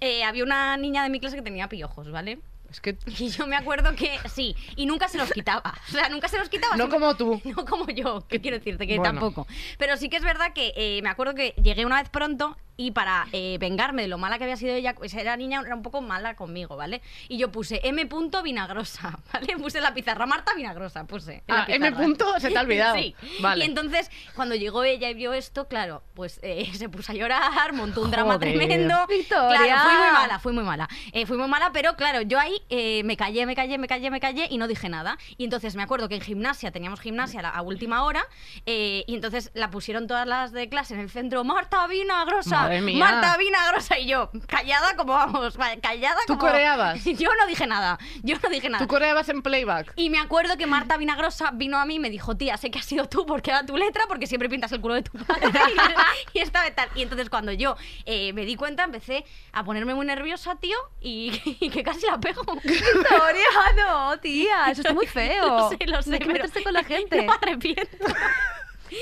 eh, 0.00 0.24
había 0.24 0.44
una 0.44 0.76
niña 0.76 1.02
de 1.02 1.10
mi 1.10 1.20
clase 1.20 1.36
que 1.36 1.42
tenía 1.42 1.68
piojos, 1.68 2.10
¿vale? 2.10 2.38
Es 2.70 2.80
que 2.80 2.96
Y 3.18 3.28
yo 3.28 3.46
me 3.46 3.56
acuerdo 3.56 3.94
que 3.96 4.18
sí, 4.32 4.56
y 4.76 4.86
nunca 4.86 5.08
se 5.08 5.18
los 5.18 5.30
quitaba. 5.32 5.74
O 5.88 5.92
sea, 5.92 6.08
nunca 6.08 6.28
se 6.28 6.38
los 6.38 6.48
quitaba. 6.48 6.76
no 6.76 6.88
como 6.88 7.16
tú. 7.16 7.40
No 7.56 7.64
como 7.64 7.86
yo, 7.88 8.26
que 8.28 8.40
quiero 8.40 8.58
decirte 8.58 8.86
que 8.86 8.96
Bueno. 8.96 9.12
tampoco. 9.20 9.46
Pero 9.78 9.96
sí 9.96 10.08
que 10.08 10.16
es 10.16 10.24
verdad 10.24 10.52
que 10.54 10.72
eh, 10.76 11.00
me 11.02 11.08
acuerdo 11.10 11.34
que 11.34 11.54
llegué 11.62 11.84
una 11.84 12.00
vez 12.00 12.08
pronto 12.10 12.56
y 12.80 12.92
para 12.92 13.26
eh, 13.32 13.58
vengarme 13.60 14.00
de 14.00 14.08
lo 14.08 14.16
mala 14.16 14.38
que 14.38 14.44
había 14.44 14.56
sido 14.56 14.74
ella, 14.74 14.94
pues 14.94 15.12
era 15.12 15.36
niña, 15.36 15.60
era 15.60 15.74
un 15.74 15.82
poco 15.82 16.00
mala 16.00 16.34
conmigo, 16.34 16.76
¿vale? 16.78 17.02
Y 17.28 17.36
yo 17.36 17.52
puse 17.52 17.78
M. 17.84 18.08
Vinagrosa, 18.42 19.18
¿vale? 19.34 19.54
Puse 19.58 19.78
en 19.78 19.84
la 19.84 19.92
pizarra 19.92 20.24
Marta 20.24 20.54
Vinagrosa, 20.54 21.04
puse. 21.06 21.42
en 21.46 21.54
la 21.54 21.62
Ah, 21.64 21.66
M. 21.68 21.92
punto, 21.92 22.40
se 22.40 22.50
te 22.50 22.56
ha 22.56 22.62
olvidado. 22.62 22.96
Sí. 23.00 23.14
Vale. 23.40 23.64
Y 23.64 23.68
entonces, 23.68 24.10
cuando 24.34 24.54
llegó 24.54 24.82
ella 24.82 25.10
y 25.10 25.14
vio 25.14 25.32
esto, 25.34 25.68
claro, 25.68 26.02
pues 26.14 26.40
eh, 26.42 26.70
se 26.74 26.88
puso 26.88 27.12
a 27.12 27.14
llorar, 27.14 27.72
montó 27.74 28.00
un 28.00 28.10
drama 28.10 28.34
Joder. 28.34 28.56
tremendo. 28.56 28.94
Victoria. 29.08 29.58
Claro, 29.58 29.82
fui 29.82 29.92
muy 29.92 30.12
mala, 30.12 30.38
fui 30.38 30.52
muy 30.52 30.64
mala. 30.64 30.88
Eh, 31.12 31.26
fui 31.26 31.36
muy 31.36 31.48
mala, 31.48 31.70
pero 31.72 31.96
claro, 31.96 32.22
yo 32.22 32.38
ahí 32.38 32.62
eh, 32.70 33.02
me 33.04 33.16
callé, 33.16 33.44
me 33.44 33.54
callé, 33.54 33.76
me 33.76 33.88
callé, 33.88 34.10
me 34.10 34.20
callé 34.20 34.46
y 34.50 34.56
no 34.56 34.66
dije 34.68 34.88
nada. 34.88 35.18
Y 35.36 35.44
entonces 35.44 35.76
me 35.76 35.82
acuerdo 35.82 36.08
que 36.08 36.14
en 36.14 36.22
gimnasia 36.22 36.70
teníamos 36.70 37.00
gimnasia 37.00 37.40
a, 37.40 37.60
última 37.62 38.04
hora 38.04 38.22
eh, 38.64 39.04
y 39.06 39.14
entonces 39.14 39.50
la 39.54 39.70
pusieron 39.70 40.06
todas 40.06 40.26
las 40.26 40.52
de 40.52 40.68
clase 40.70 40.94
en 40.94 41.00
el 41.00 41.10
centro, 41.10 41.44
Marta 41.44 41.86
Vinagrosa, 41.86 42.62
Madre 42.62 42.69
mía. 42.80 42.98
Marta 42.98 43.36
Vinagrosa 43.36 43.98
y 43.98 44.06
yo, 44.06 44.30
callada 44.46 44.96
como 44.96 45.12
vamos, 45.12 45.56
callada 45.82 46.20
¿Tú 46.26 46.36
como... 46.36 46.50
coreabas? 46.50 47.04
Yo 47.04 47.28
no 47.38 47.46
dije 47.46 47.66
nada, 47.66 47.98
yo 48.22 48.36
no 48.42 48.48
dije 48.48 48.68
nada. 48.68 48.84
tú 48.84 48.88
coreabas 48.88 49.28
en 49.28 49.42
playback. 49.42 49.92
Y 49.96 50.10
me 50.10 50.18
acuerdo 50.18 50.56
que 50.56 50.66
Marta 50.66 50.96
Vinagrosa 50.96 51.50
vino 51.52 51.78
a 51.78 51.84
mí 51.84 51.96
y 51.96 51.98
me 51.98 52.10
dijo, 52.10 52.36
tía, 52.36 52.56
sé 52.56 52.70
que 52.70 52.78
has 52.78 52.84
sido 52.84 53.08
tú 53.08 53.26
porque 53.26 53.50
era 53.50 53.66
tu 53.66 53.76
letra, 53.76 54.04
porque 54.08 54.26
siempre 54.26 54.48
pintas 54.48 54.72
el 54.72 54.80
culo 54.80 54.94
de 54.94 55.02
tu 55.02 55.18
padre. 55.18 55.50
y 56.32 56.38
esta 56.38 56.62
vez 56.62 56.74
tal. 56.74 56.88
Y 56.94 57.02
entonces 57.02 57.28
cuando 57.30 57.52
yo 57.52 57.76
eh, 58.04 58.32
me 58.32 58.44
di 58.44 58.56
cuenta, 58.56 58.84
empecé 58.84 59.24
a 59.52 59.64
ponerme 59.64 59.94
muy 59.94 60.06
nerviosa, 60.06 60.56
tío, 60.56 60.76
y, 61.00 61.40
y 61.60 61.70
que 61.70 61.82
casi 61.82 62.06
la 62.06 62.18
pego. 62.18 62.42
Victoria, 62.62 63.46
no, 63.76 64.18
tía, 64.18 64.70
eso 64.70 64.82
está 64.82 64.92
muy 64.94 65.06
feo. 65.06 65.46
Lo 65.46 65.68
sé, 65.70 65.78
lo 65.86 66.02
sé. 66.02 66.12
Que 66.12 66.26
pero 66.26 66.32
meterse 66.32 66.62
con 66.62 66.72
la 66.72 66.84
gente. 66.84 67.16
No 67.16 67.24
me 67.24 67.32
arrepiento. 67.32 68.06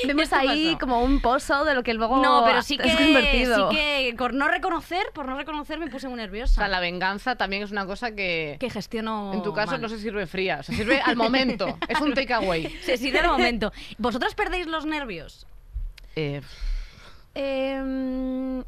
Vemos 0.06 0.32
ahí 0.32 0.66
pasó. 0.74 0.78
como 0.78 1.02
un 1.02 1.20
pozo 1.20 1.64
de 1.64 1.74
lo 1.74 1.82
que 1.82 1.94
luego 1.94 2.16
No, 2.22 2.42
pero 2.44 2.62
sí 2.62 2.76
que, 2.78 2.92
convertido. 2.92 3.70
sí 3.70 3.76
que 3.76 4.14
por 4.16 4.34
no 4.34 4.48
reconocer, 4.48 5.06
por 5.14 5.26
no 5.26 5.36
reconocer 5.36 5.78
me 5.78 5.88
puse 5.88 6.06
muy 6.08 6.14
O 6.14 6.22
nerviosa. 6.22 6.54
sea, 6.54 6.68
la 6.68 6.80
venganza 6.80 7.36
también 7.36 7.62
es 7.62 7.70
una 7.70 7.86
cosa 7.86 8.12
que, 8.14 8.56
que 8.60 8.70
gestiono 8.70 9.32
en 9.34 9.42
tu 9.42 9.52
caso 9.52 9.72
mal. 9.72 9.80
no 9.82 9.88
se 9.88 9.98
sirve 9.98 10.26
fría, 10.26 10.62
se 10.62 10.74
sirve 10.74 11.00
al 11.00 11.16
momento. 11.16 11.78
es 11.88 12.00
un 12.00 12.14
takeaway. 12.14 12.68
Se 12.82 12.96
sirve 12.96 13.20
al 13.20 13.28
momento. 13.28 13.72
¿Vosotros 13.98 14.34
perdéis 14.34 14.66
los 14.66 14.84
nervios? 14.86 15.46
Eh, 16.16 16.40
Em, 17.34 18.64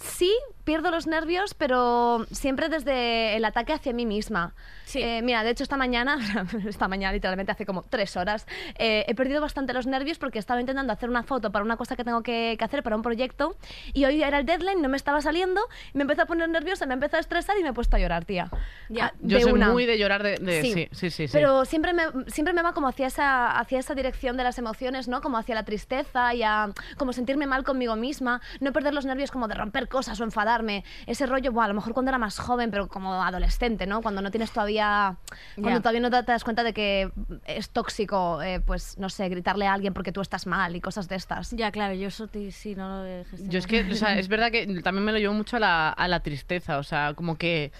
sí, 0.00 0.32
pierdo 0.64 0.90
los 0.90 1.06
nervios, 1.06 1.54
pero 1.54 2.26
siempre 2.30 2.68
desde 2.68 3.36
el 3.36 3.44
ataque 3.44 3.72
hacia 3.72 3.92
mí 3.92 4.06
misma. 4.06 4.54
Sí. 4.84 5.00
Eh, 5.02 5.20
mira, 5.22 5.42
de 5.44 5.50
hecho 5.50 5.62
esta 5.62 5.76
mañana, 5.76 6.18
esta 6.68 6.88
mañana 6.88 7.12
literalmente 7.12 7.52
hace 7.52 7.66
como 7.66 7.82
tres 7.82 8.16
horas, 8.16 8.46
eh, 8.78 9.04
he 9.08 9.14
perdido 9.14 9.40
bastante 9.40 9.72
los 9.72 9.86
nervios 9.86 10.18
porque 10.18 10.38
estaba 10.38 10.60
intentando 10.60 10.92
hacer 10.92 11.08
una 11.08 11.22
foto 11.22 11.50
para 11.52 11.64
una 11.64 11.76
cosa 11.76 11.96
que 11.96 12.04
tengo 12.04 12.22
que, 12.22 12.56
que 12.58 12.64
hacer, 12.64 12.82
para 12.82 12.96
un 12.96 13.02
proyecto, 13.02 13.56
y 13.92 14.04
hoy 14.04 14.22
era 14.22 14.38
el 14.38 14.46
deadline, 14.46 14.80
no 14.82 14.88
me 14.88 14.96
estaba 14.96 15.20
saliendo, 15.20 15.60
me 15.92 16.02
empezó 16.02 16.22
a 16.22 16.26
poner 16.26 16.48
nerviosa, 16.48 16.86
me 16.86 16.94
empezó 16.94 17.16
a 17.16 17.20
estresar 17.20 17.58
y 17.58 17.62
me 17.62 17.70
he 17.70 17.72
puesto 17.72 17.96
a 17.96 17.98
llorar, 17.98 18.24
tía. 18.24 18.48
Ya. 18.88 19.06
Ah, 19.06 19.12
yo 19.20 19.38
de 19.38 19.42
soy 19.44 19.52
una. 19.52 19.70
muy 19.70 19.86
de 19.86 19.98
llorar 19.98 20.22
de... 20.22 20.36
de- 20.36 20.62
sí, 20.62 20.72
sí, 20.72 21.10
sí. 21.10 21.28
sí. 21.28 21.32
Pero 21.32 21.64
siempre 21.64 21.92
me, 21.92 22.04
siempre 22.28 22.52
me 22.54 22.62
va 22.62 22.72
como 22.72 22.88
hacia 22.88 23.06
esa, 23.06 23.58
hacia 23.58 23.78
esa 23.78 23.94
dirección 23.94 24.36
de 24.36 24.44
las 24.44 24.58
emociones, 24.58 25.08
¿no? 25.08 25.20
Como 25.20 25.38
hacia 25.38 25.54
la 25.54 25.64
tristeza 25.64 26.34
y 26.34 26.42
a 26.42 26.70
como 26.96 27.12
sentirme 27.12 27.46
mal 27.46 27.64
conmigo 27.64 27.96
misma, 27.96 28.40
no 28.60 28.72
perder 28.72 28.94
los 28.94 29.04
nervios 29.04 29.30
como 29.30 29.48
de 29.48 29.54
romper 29.54 29.83
cosas 29.88 30.20
o 30.20 30.24
enfadarme. 30.24 30.84
Ese 31.06 31.26
rollo, 31.26 31.52
buah, 31.52 31.64
a 31.64 31.68
lo 31.68 31.74
mejor 31.74 31.92
cuando 31.94 32.10
era 32.10 32.18
más 32.18 32.38
joven, 32.38 32.70
pero 32.70 32.88
como 32.88 33.22
adolescente, 33.22 33.86
¿no? 33.86 34.02
Cuando 34.02 34.22
no 34.22 34.30
tienes 34.30 34.50
todavía, 34.52 35.16
cuando 35.60 35.80
todavía 35.80 36.00
no 36.00 36.10
te, 36.10 36.22
te 36.22 36.32
das 36.32 36.44
cuenta 36.44 36.62
de 36.62 36.72
que 36.72 37.10
es 37.46 37.70
tóxico, 37.70 38.42
eh, 38.42 38.60
pues 38.60 38.98
no 38.98 39.08
sé, 39.08 39.28
gritarle 39.28 39.66
a 39.66 39.74
alguien 39.74 39.94
porque 39.94 40.12
tú 40.12 40.20
estás 40.20 40.46
mal 40.46 40.76
y 40.76 40.80
cosas 40.80 41.08
de 41.08 41.16
estas. 41.16 41.50
Ya, 41.52 41.70
claro, 41.70 41.94
yo 41.94 42.08
eso 42.08 42.28
sí 42.50 42.74
no 42.74 42.88
lo 42.88 43.06
he 43.06 43.24
gestionado. 43.24 43.52
Yo 43.52 43.58
es 43.58 43.66
que, 43.66 43.80
o 43.82 43.94
sea, 43.94 44.18
es 44.18 44.28
verdad 44.28 44.50
que 44.50 44.66
también 44.82 45.04
me 45.04 45.12
lo 45.12 45.18
llevo 45.18 45.34
mucho 45.34 45.56
a 45.56 45.60
la, 45.60 45.90
a 45.90 46.08
la 46.08 46.20
tristeza, 46.20 46.78
o 46.78 46.82
sea, 46.82 47.14
como 47.14 47.36
que 47.36 47.72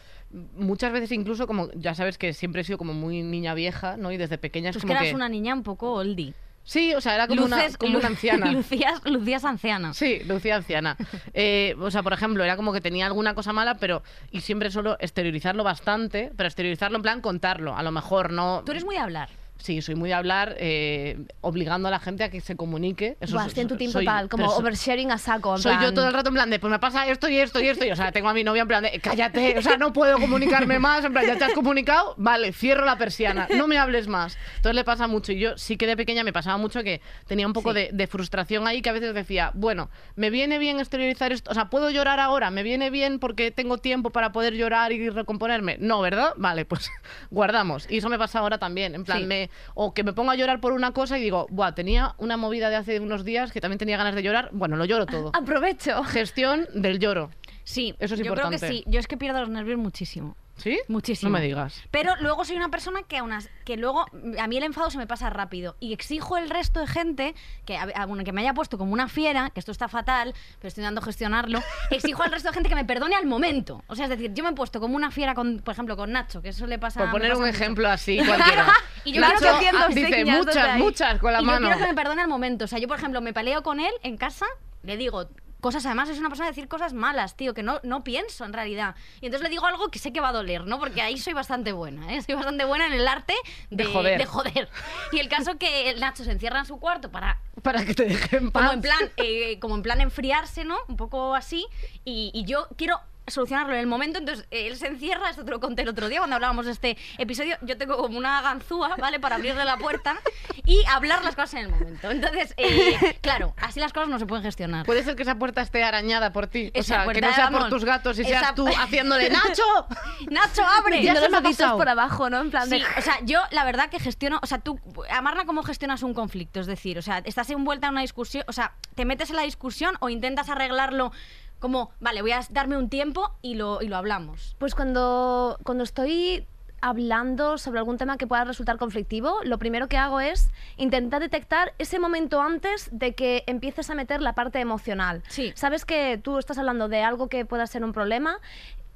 muchas 0.57 0.93
veces 0.93 1.13
incluso 1.13 1.47
como, 1.47 1.71
ya 1.73 1.95
sabes 1.95 2.19
que 2.19 2.33
siempre 2.33 2.63
he 2.63 2.65
sido 2.65 2.79
como 2.79 2.93
muy 2.93 3.23
niña 3.23 3.55
vieja, 3.55 3.97
¿no? 3.97 4.13
Y 4.13 4.17
desde 4.17 4.39
pequeña 4.39 4.71
es 4.71 4.75
Tú 4.75 4.79
es 4.79 4.83
que 4.83 4.89
como 4.89 4.99
eras 4.99 5.11
que... 5.11 5.15
una 5.15 5.29
niña 5.29 5.55
un 5.55 5.63
poco 5.63 5.93
oldie. 5.93 6.35
Sí, 6.65 6.95
o 6.95 7.01
sea, 7.01 7.15
era 7.15 7.29
como, 7.29 7.45
una, 7.45 7.63
como 7.79 7.99
anciana. 7.99 8.47
Lucías, 8.53 9.01
lucías 9.05 9.45
anciana. 9.45 9.93
Sí, 9.93 10.21
Lucía 10.25 10.57
anciana. 10.57 10.97
Eh, 11.35 11.77
o 11.79 11.91
sea, 11.91 12.03
por 12.03 12.15
ejemplo, 12.15 12.43
era 12.43 12.57
como 12.57 12.73
que 12.73 12.81
tenía 12.81 13.07
alguna 13.07 13.35
cosa 13.35 13.53
mala, 13.53 13.77
pero. 13.77 14.03
Y 14.31 14.41
siempre 14.41 14.71
solo 14.71 14.97
exteriorizarlo 14.99 15.63
bastante, 15.63 16.33
pero 16.37 16.47
exteriorizarlo 16.47 16.97
en 16.97 17.03
plan 17.03 17.21
contarlo. 17.21 17.77
A 17.77 17.83
lo 17.83 17.93
mejor 17.93 18.33
no. 18.33 18.63
Tú 18.65 18.73
eres 18.73 18.85
muy 18.85 18.95
de 18.95 19.01
hablar. 19.03 19.29
Sí, 19.57 19.81
soy 19.81 19.95
muy 19.95 20.09
de 20.11 20.15
hablar, 20.15 20.57
eh, 20.59 21.17
obligando 21.41 21.89
a 21.89 21.91
la 21.91 21.99
gente 21.99 22.23
a 22.25 22.29
que 22.29 22.41
se 22.43 22.55
comunique. 22.55 23.17
Eso 23.21 23.35
Buah, 23.37 23.47
en 23.57 23.69
tu 23.69 23.77
team 23.77 23.91
soy- 23.91 24.05
total, 24.05 24.29
como 24.29 24.47
oversharing 24.49 25.11
a 25.11 25.17
saco. 25.17 25.55
en 25.57 25.63
Soy 25.63 25.77
yo 25.81 25.95
todo 25.95 26.07
el 26.09 26.13
rato 26.13 26.29
en 26.29 26.35
plan 26.35 26.51
de, 26.51 26.59
pues 26.59 26.71
me 26.71 26.79
pasa 26.79 27.07
esto 27.09 27.29
y 27.31 27.39
esto 27.39 27.61
y 27.61 27.69
esto. 27.69 27.85
Y, 27.87 27.91
o 27.93 27.97
sea, 27.97 28.13
tengo 28.13 28.29
a 28.29 28.35
mi 28.35 28.45
novia 28.45 28.63
en 28.63 28.69
plan 28.69 28.83
de, 28.83 28.99
cállate, 29.01 29.57
o 29.57 29.63
sea, 29.63 29.79
no 29.79 29.93
puedo 29.93 30.19
comunicarme 30.19 30.79
más. 30.79 31.05
En 31.05 31.13
plan, 31.13 31.25
ya 31.27 31.39
te 31.39 31.45
has 31.45 31.55
comunicado, 31.55 32.15
vale, 32.19 32.53
cierro 32.53 32.85
la 32.85 32.99
persiana, 32.99 33.47
no 33.57 33.67
me 33.67 33.79
hables 33.79 34.07
más. 34.09 34.37
Entonces 34.57 34.75
le 34.75 34.85
pasa 34.85 35.07
mucho. 35.07 35.33
Y 35.33 35.39
yo 35.39 35.57
sí 35.57 35.77
que 35.79 35.87
de 35.87 35.97
pequeña 35.97 36.25
me 36.25 36.33
pasaba 36.33 36.59
mucho 36.59 36.83
que 36.83 37.01
tenía 37.27 37.47
un 37.47 37.53
poco 37.55 37.71
Sí. 37.73 37.77
de, 37.77 37.91
de 37.93 38.07
frustración 38.07 38.67
ahí 38.67 38.83
que 38.83 38.91
a 38.91 38.93
veces 38.93 39.15
decía, 39.15 39.51
bueno, 39.55 39.89
me 40.17 40.29
viene 40.31 40.59
bien 40.59 40.79
exteriorizar 40.81 41.33
esto, 41.33 41.51
o 41.51 41.55
sea, 41.55 41.71
¿puedo 41.71 41.89
llorar 41.91 42.21
ahora? 42.21 42.51
¿Me 42.51 42.63
viene 42.65 42.91
bien 42.91 43.19
porque 43.19 43.51
tengo 43.51 43.79
tiempo 43.79 44.11
para 44.11 44.33
poder 44.33 44.55
llorar 44.55 44.93
y 44.93 45.09
recomponerme? 45.09 45.77
No, 45.81 46.01
¿verdad? 46.03 46.33
Vale, 46.37 46.65
pues 46.67 46.91
guardamos. 47.31 47.87
Y 47.89 47.99
eso 47.99 48.09
me 48.11 48.19
pasa 48.19 48.41
ahora 48.41 48.59
también, 48.59 48.95
en 48.95 49.05
plan, 49.05 49.21
Sí. 49.21 49.27
me, 49.27 49.51
o 49.75 49.95
que 49.95 50.05
me 50.05 50.13
pongo 50.13 50.31
a 50.31 50.37
llorar 50.37 50.61
por 50.61 50.73
una 50.73 50.93
cosa 50.93 51.19
y 51.19 51.23
digo, 51.23 51.47
buah, 51.51 51.73
tenía 51.75 52.15
una 52.19 52.37
movida 52.37 52.71
de 52.71 52.77
hace 52.77 53.01
unos 53.01 53.25
días 53.25 53.53
que 53.53 53.61
también 53.61 53.79
tenía 53.79 53.97
ganas 53.97 54.15
de 54.15 54.23
llorar, 54.23 54.51
bueno, 54.53 54.77
lo 54.77 54.85
lloro 54.85 55.07
todo. 55.07 55.31
Aprovecho. 55.35 56.03
Gestión 56.05 56.67
del 56.75 56.99
lloro. 56.99 57.31
Sí, 57.65 57.95
Eso 57.99 58.15
es 58.15 58.21
yo 58.21 58.33
creo 58.35 58.49
que 58.51 58.55
importante. 58.57 58.69
sí. 58.69 58.85
Yo 58.87 59.01
es 59.01 59.07
que 59.07 59.17
pierdo 59.17 59.41
los 59.41 59.49
nervios 59.49 59.79
muchísimo. 59.79 60.37
¿Sí? 60.57 60.79
Muchísimo. 60.89 61.31
No 61.31 61.39
me 61.39 61.45
digas. 61.45 61.83
Pero 61.91 62.15
luego 62.21 62.45
soy 62.45 62.57
una 62.57 62.69
persona 62.69 63.03
que 63.03 63.19
aún 63.19 63.33
as- 63.33 63.51
que 63.65 63.77
luego 63.77 64.07
a 64.39 64.47
mí 64.47 64.57
el 64.57 64.63
enfado 64.63 64.89
se 64.89 64.99
me 64.99 65.07
pasa 65.07 65.29
rápido 65.29 65.75
y 65.81 65.93
exijo 65.93 66.37
el 66.37 66.49
resto 66.49 66.79
de 66.81 66.87
gente 66.87 67.35
que 67.67 67.77
a- 67.77 67.89
a- 67.95 68.07
bueno, 68.07 68.23
que 68.23 68.33
me 68.33 68.41
haya 68.43 68.55
puesto 68.55 68.79
como 68.79 68.93
una 68.93 69.09
fiera, 69.09 69.51
que 69.51 69.59
esto 69.59 69.73
está 69.73 69.89
fatal, 69.89 70.33
pero 70.61 70.69
estoy 70.69 70.83
intentando 70.83 71.01
gestionarlo, 71.03 71.61
exijo 71.91 72.23
al 72.23 72.31
resto 72.31 72.49
de 72.51 72.55
gente 72.55 72.69
que 72.69 72.77
me 72.77 72.85
perdone 72.85 73.17
al 73.17 73.27
momento. 73.27 73.83
O 73.89 73.97
sea, 73.97 74.05
es 74.05 74.11
decir, 74.11 74.33
yo 74.33 74.45
me 74.45 74.51
he 74.51 74.55
puesto 74.55 74.79
como 74.81 74.95
una 74.95 75.11
fiera 75.11 75.35
con 75.35 75.59
por 75.59 75.73
ejemplo 75.73 75.97
con 75.97 76.13
Nacho, 76.13 76.41
que 76.41 76.51
eso 76.51 76.67
le 76.69 76.79
pasa 76.79 77.01
Por 77.01 77.11
poner 77.11 77.31
pasa 77.33 77.41
un 77.43 77.47
mucho. 77.49 77.57
ejemplo 77.63 77.89
así 77.89 78.19
cualquiera. 78.25 78.73
Y 79.05 79.13
yo 79.13 79.21
Nacho 79.21 79.39
quiero 79.41 79.59
que 79.59 79.69
ah, 79.77 79.89
dice 79.89 80.25
muchas, 80.25 80.79
muchas 80.79 81.19
con 81.19 81.33
la 81.33 81.43
y 81.43 81.45
mano. 81.45 81.61
yo 81.69 81.75
quiero 81.75 81.79
que 81.81 81.93
me 81.93 82.01
perdone 82.01 82.23
al 82.23 82.29
momento. 82.29 82.65
O 82.65 82.69
sea, 82.69 82.79
yo, 82.79 82.89
por 82.89 82.97
ejemplo, 82.97 83.21
me 83.21 83.33
peleo 83.35 83.63
con 83.63 83.81
él 83.81 83.93
en 84.03 84.17
casa, 84.17 84.47
le 84.83 84.97
digo 84.97 85.29
cosas, 85.65 85.87
además 85.87 86.11
es 86.11 86.19
una 86.19 86.29
persona 86.29 86.47
de 86.49 86.51
decir 86.53 86.69
cosas 86.69 86.93
malas, 86.93 87.37
tío, 87.39 87.55
que 87.55 87.63
no, 87.63 87.81
no 87.85 88.05
pienso 88.05 88.45
en 88.45 88.53
realidad. 88.53 88.97
Y 89.23 89.27
entonces 89.27 89.45
le 89.45 89.49
digo 89.49 89.65
algo 89.65 89.89
que 89.89 89.99
sé 89.99 90.13
que 90.13 90.21
va 90.21 90.29
a 90.29 90.33
doler, 90.33 90.67
¿no? 90.67 90.79
Porque 90.79 91.01
ahí 91.01 91.17
soy 91.17 91.33
bastante 91.33 91.73
buena, 91.73 92.13
¿eh? 92.15 92.21
Soy 92.21 92.35
bastante 92.35 92.67
buena 92.67 92.87
en 92.87 92.93
el 92.93 93.09
arte 93.09 93.33
de, 93.71 93.85
De 93.85 93.91
joder. 93.91 94.19
de 94.19 94.27
joder. 94.27 94.69
Y 95.13 95.21
el 95.21 95.29
caso 95.31 95.57
que 95.57 95.89
el 95.89 96.01
Nacho 96.01 96.23
se 96.23 96.33
encierra 96.33 96.59
en 96.59 96.67
su 96.67 96.79
cuarto 96.79 97.11
para 97.11 97.41
Para 97.63 97.83
que 97.87 97.95
te 97.95 98.05
dejen 98.05 98.51
como 98.51 98.53
paz. 98.53 98.75
en 98.75 98.83
plan 98.83 98.99
eh, 99.17 99.59
como 99.59 99.75
en 99.75 99.83
plan 99.83 100.03
enfriarse 100.03 100.67
no 100.67 100.77
un 100.87 100.99
poco 100.99 101.35
así 101.35 101.67
y, 102.05 102.31
y 102.35 102.45
yo 102.45 102.69
quiero 102.77 103.01
solucionarlo 103.27 103.73
en 103.75 103.81
el 103.81 103.87
momento 103.87 104.19
entonces 104.19 104.47
eh, 104.51 104.67
él 104.69 104.77
se 104.77 104.87
encierra 104.87 105.31
esto 105.31 105.45
te 105.45 105.51
lo 105.51 105.61
conté 105.61 105.83
el 105.83 105.89
otro 105.89 106.09
día 106.09 106.19
cuando 106.19 106.37
hablábamos 106.37 106.67
de 106.67 106.73
este 106.73 106.97
episodio 107.19 107.57
yo 107.63 107.77
tengo 107.77 107.97
como 107.97 108.19
una 108.19 108.41
ganzúa 108.43 108.97
vale 108.99 109.21
para 109.21 109.37
abrirle 109.37 109.65
la 109.65 109.77
puerta 109.77 110.17
y 110.65 110.83
hablar 110.89 111.25
las 111.25 111.35
cosas 111.35 111.55
en 111.55 111.61
el 111.61 111.69
momento 111.71 112.11
entonces 112.11 112.55
eh, 112.57 113.19
claro 113.21 113.55
así 113.59 113.81
las 113.81 113.93
cosas 113.93 114.09
no 114.09 114.19
se 114.19 114.27
pueden 114.27 114.45
gestionar 114.45 114.85
Puede 114.85 115.03
ser 115.05 115.17
que 115.17 115.23
esa 115.23 115.37
puerta 115.37 115.63
esté 115.63 115.85
arañada 115.85 116.33
por 116.33 116.47
ti. 116.47 116.71
O 116.79 116.83
sea, 116.83 117.07
que 117.07 117.21
no 117.21 117.33
sea 117.33 117.51
por 117.51 117.69
tus 117.69 117.85
gatos 117.85 118.19
y 118.19 118.23
esa- 118.23 118.31
seas 118.41 118.55
tú 118.55 118.67
haciéndole 118.67 119.31
¡Nacho! 119.31 119.63
Nacho 120.31 120.63
abre 120.65 121.03
Ya 121.03 121.15
se 121.17 121.29
los 121.29 121.41
pasado. 121.41 121.77
por 121.77 121.89
abajo, 121.89 122.31
¿no? 122.31 122.41
En 122.41 122.51
plan 122.51 122.69
de... 122.69 122.79
Sí, 122.79 122.85
o 122.99 123.03
sea, 123.03 123.19
yo 123.23 123.41
la 123.51 123.65
verdad 123.65 123.89
que 123.91 123.99
gestiono, 123.99 124.39
o 124.43 124.47
sea, 124.47 124.59
tú, 124.59 124.79
Amarna, 125.11 125.45
¿cómo 125.47 125.63
gestionas 125.63 126.03
un 126.03 126.15
conflicto? 126.15 126.61
Es 126.61 126.67
decir, 126.67 126.99
o 126.99 127.03
sea, 127.03 127.19
estás 127.25 127.51
envuelta 127.51 127.87
en 127.89 127.93
una 127.95 128.01
discusión, 128.03 128.45
o 128.47 128.53
sea, 128.53 128.75
te 128.95 129.05
metes 129.05 129.31
en 129.31 129.37
la 129.37 129.43
discusión 129.43 129.97
o 130.01 130.09
intentas 130.09 130.49
arreglarlo 130.49 131.13
como, 131.59 131.91
vale, 132.01 132.23
voy 132.23 132.33
a 132.33 132.41
darme 132.51 132.77
un 132.77 132.89
tiempo 132.89 133.33
y 133.43 133.55
lo, 133.55 133.81
y 133.83 133.89
lo 133.89 133.97
hablamos. 133.97 134.57
Pues 134.59 134.75
cuando, 134.75 135.59
cuando 135.65 135.85
estoy 135.85 136.47
hablando 136.85 137.57
sobre 137.57 137.79
algún 137.79 137.97
tema 137.97 138.19
que 138.19 138.27
pueda 138.27 138.45
resultar 138.45 138.77
conflictivo, 138.77 139.39
lo 139.43 139.59
primero 139.59 139.89
que 139.89 139.97
hago 139.97 140.21
es 140.21 140.51
intentar 140.77 141.23
detectar 141.23 141.73
ese 141.79 141.99
momento 141.99 142.43
antes 142.43 142.91
de 142.93 143.15
que 143.15 143.43
empieces 143.47 143.89
a 143.89 143.95
meter 143.95 144.21
la 144.21 144.35
parte 144.35 144.61
emocional. 144.61 145.23
Sí. 145.29 145.53
Sabes 145.55 145.87
que 145.87 146.21
tú 146.23 146.37
estás 146.37 146.59
hablando 146.59 146.89
de 146.89 147.03
algo 147.03 147.29
que 147.29 147.47
pueda 147.47 147.67
ser 147.67 147.85
un 147.85 147.95
problema 147.95 148.39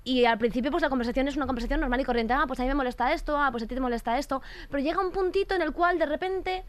y 0.08 0.24
al 0.24 0.38
principio 0.38 0.70
pues 0.70 0.82
la 0.82 0.88
conversación 0.88 1.28
es 1.28 1.36
una 1.36 1.46
conversación 1.46 1.80
normal 1.80 2.00
y 2.00 2.04
corriente. 2.04 2.32
Ah, 2.34 2.44
pues 2.46 2.58
a 2.60 2.62
mí 2.62 2.68
me 2.68 2.74
molesta 2.74 3.12
esto, 3.12 3.36
ah, 3.38 3.50
pues 3.50 3.62
a 3.62 3.66
ti 3.66 3.74
te 3.74 3.80
molesta 3.80 4.18
esto. 4.18 4.40
Pero 4.70 4.82
llega 4.82 5.00
un 5.00 5.12
puntito 5.12 5.54
en 5.54 5.62
el 5.62 5.72
cual 5.72 5.98
de 5.98 6.06
repente 6.06 6.64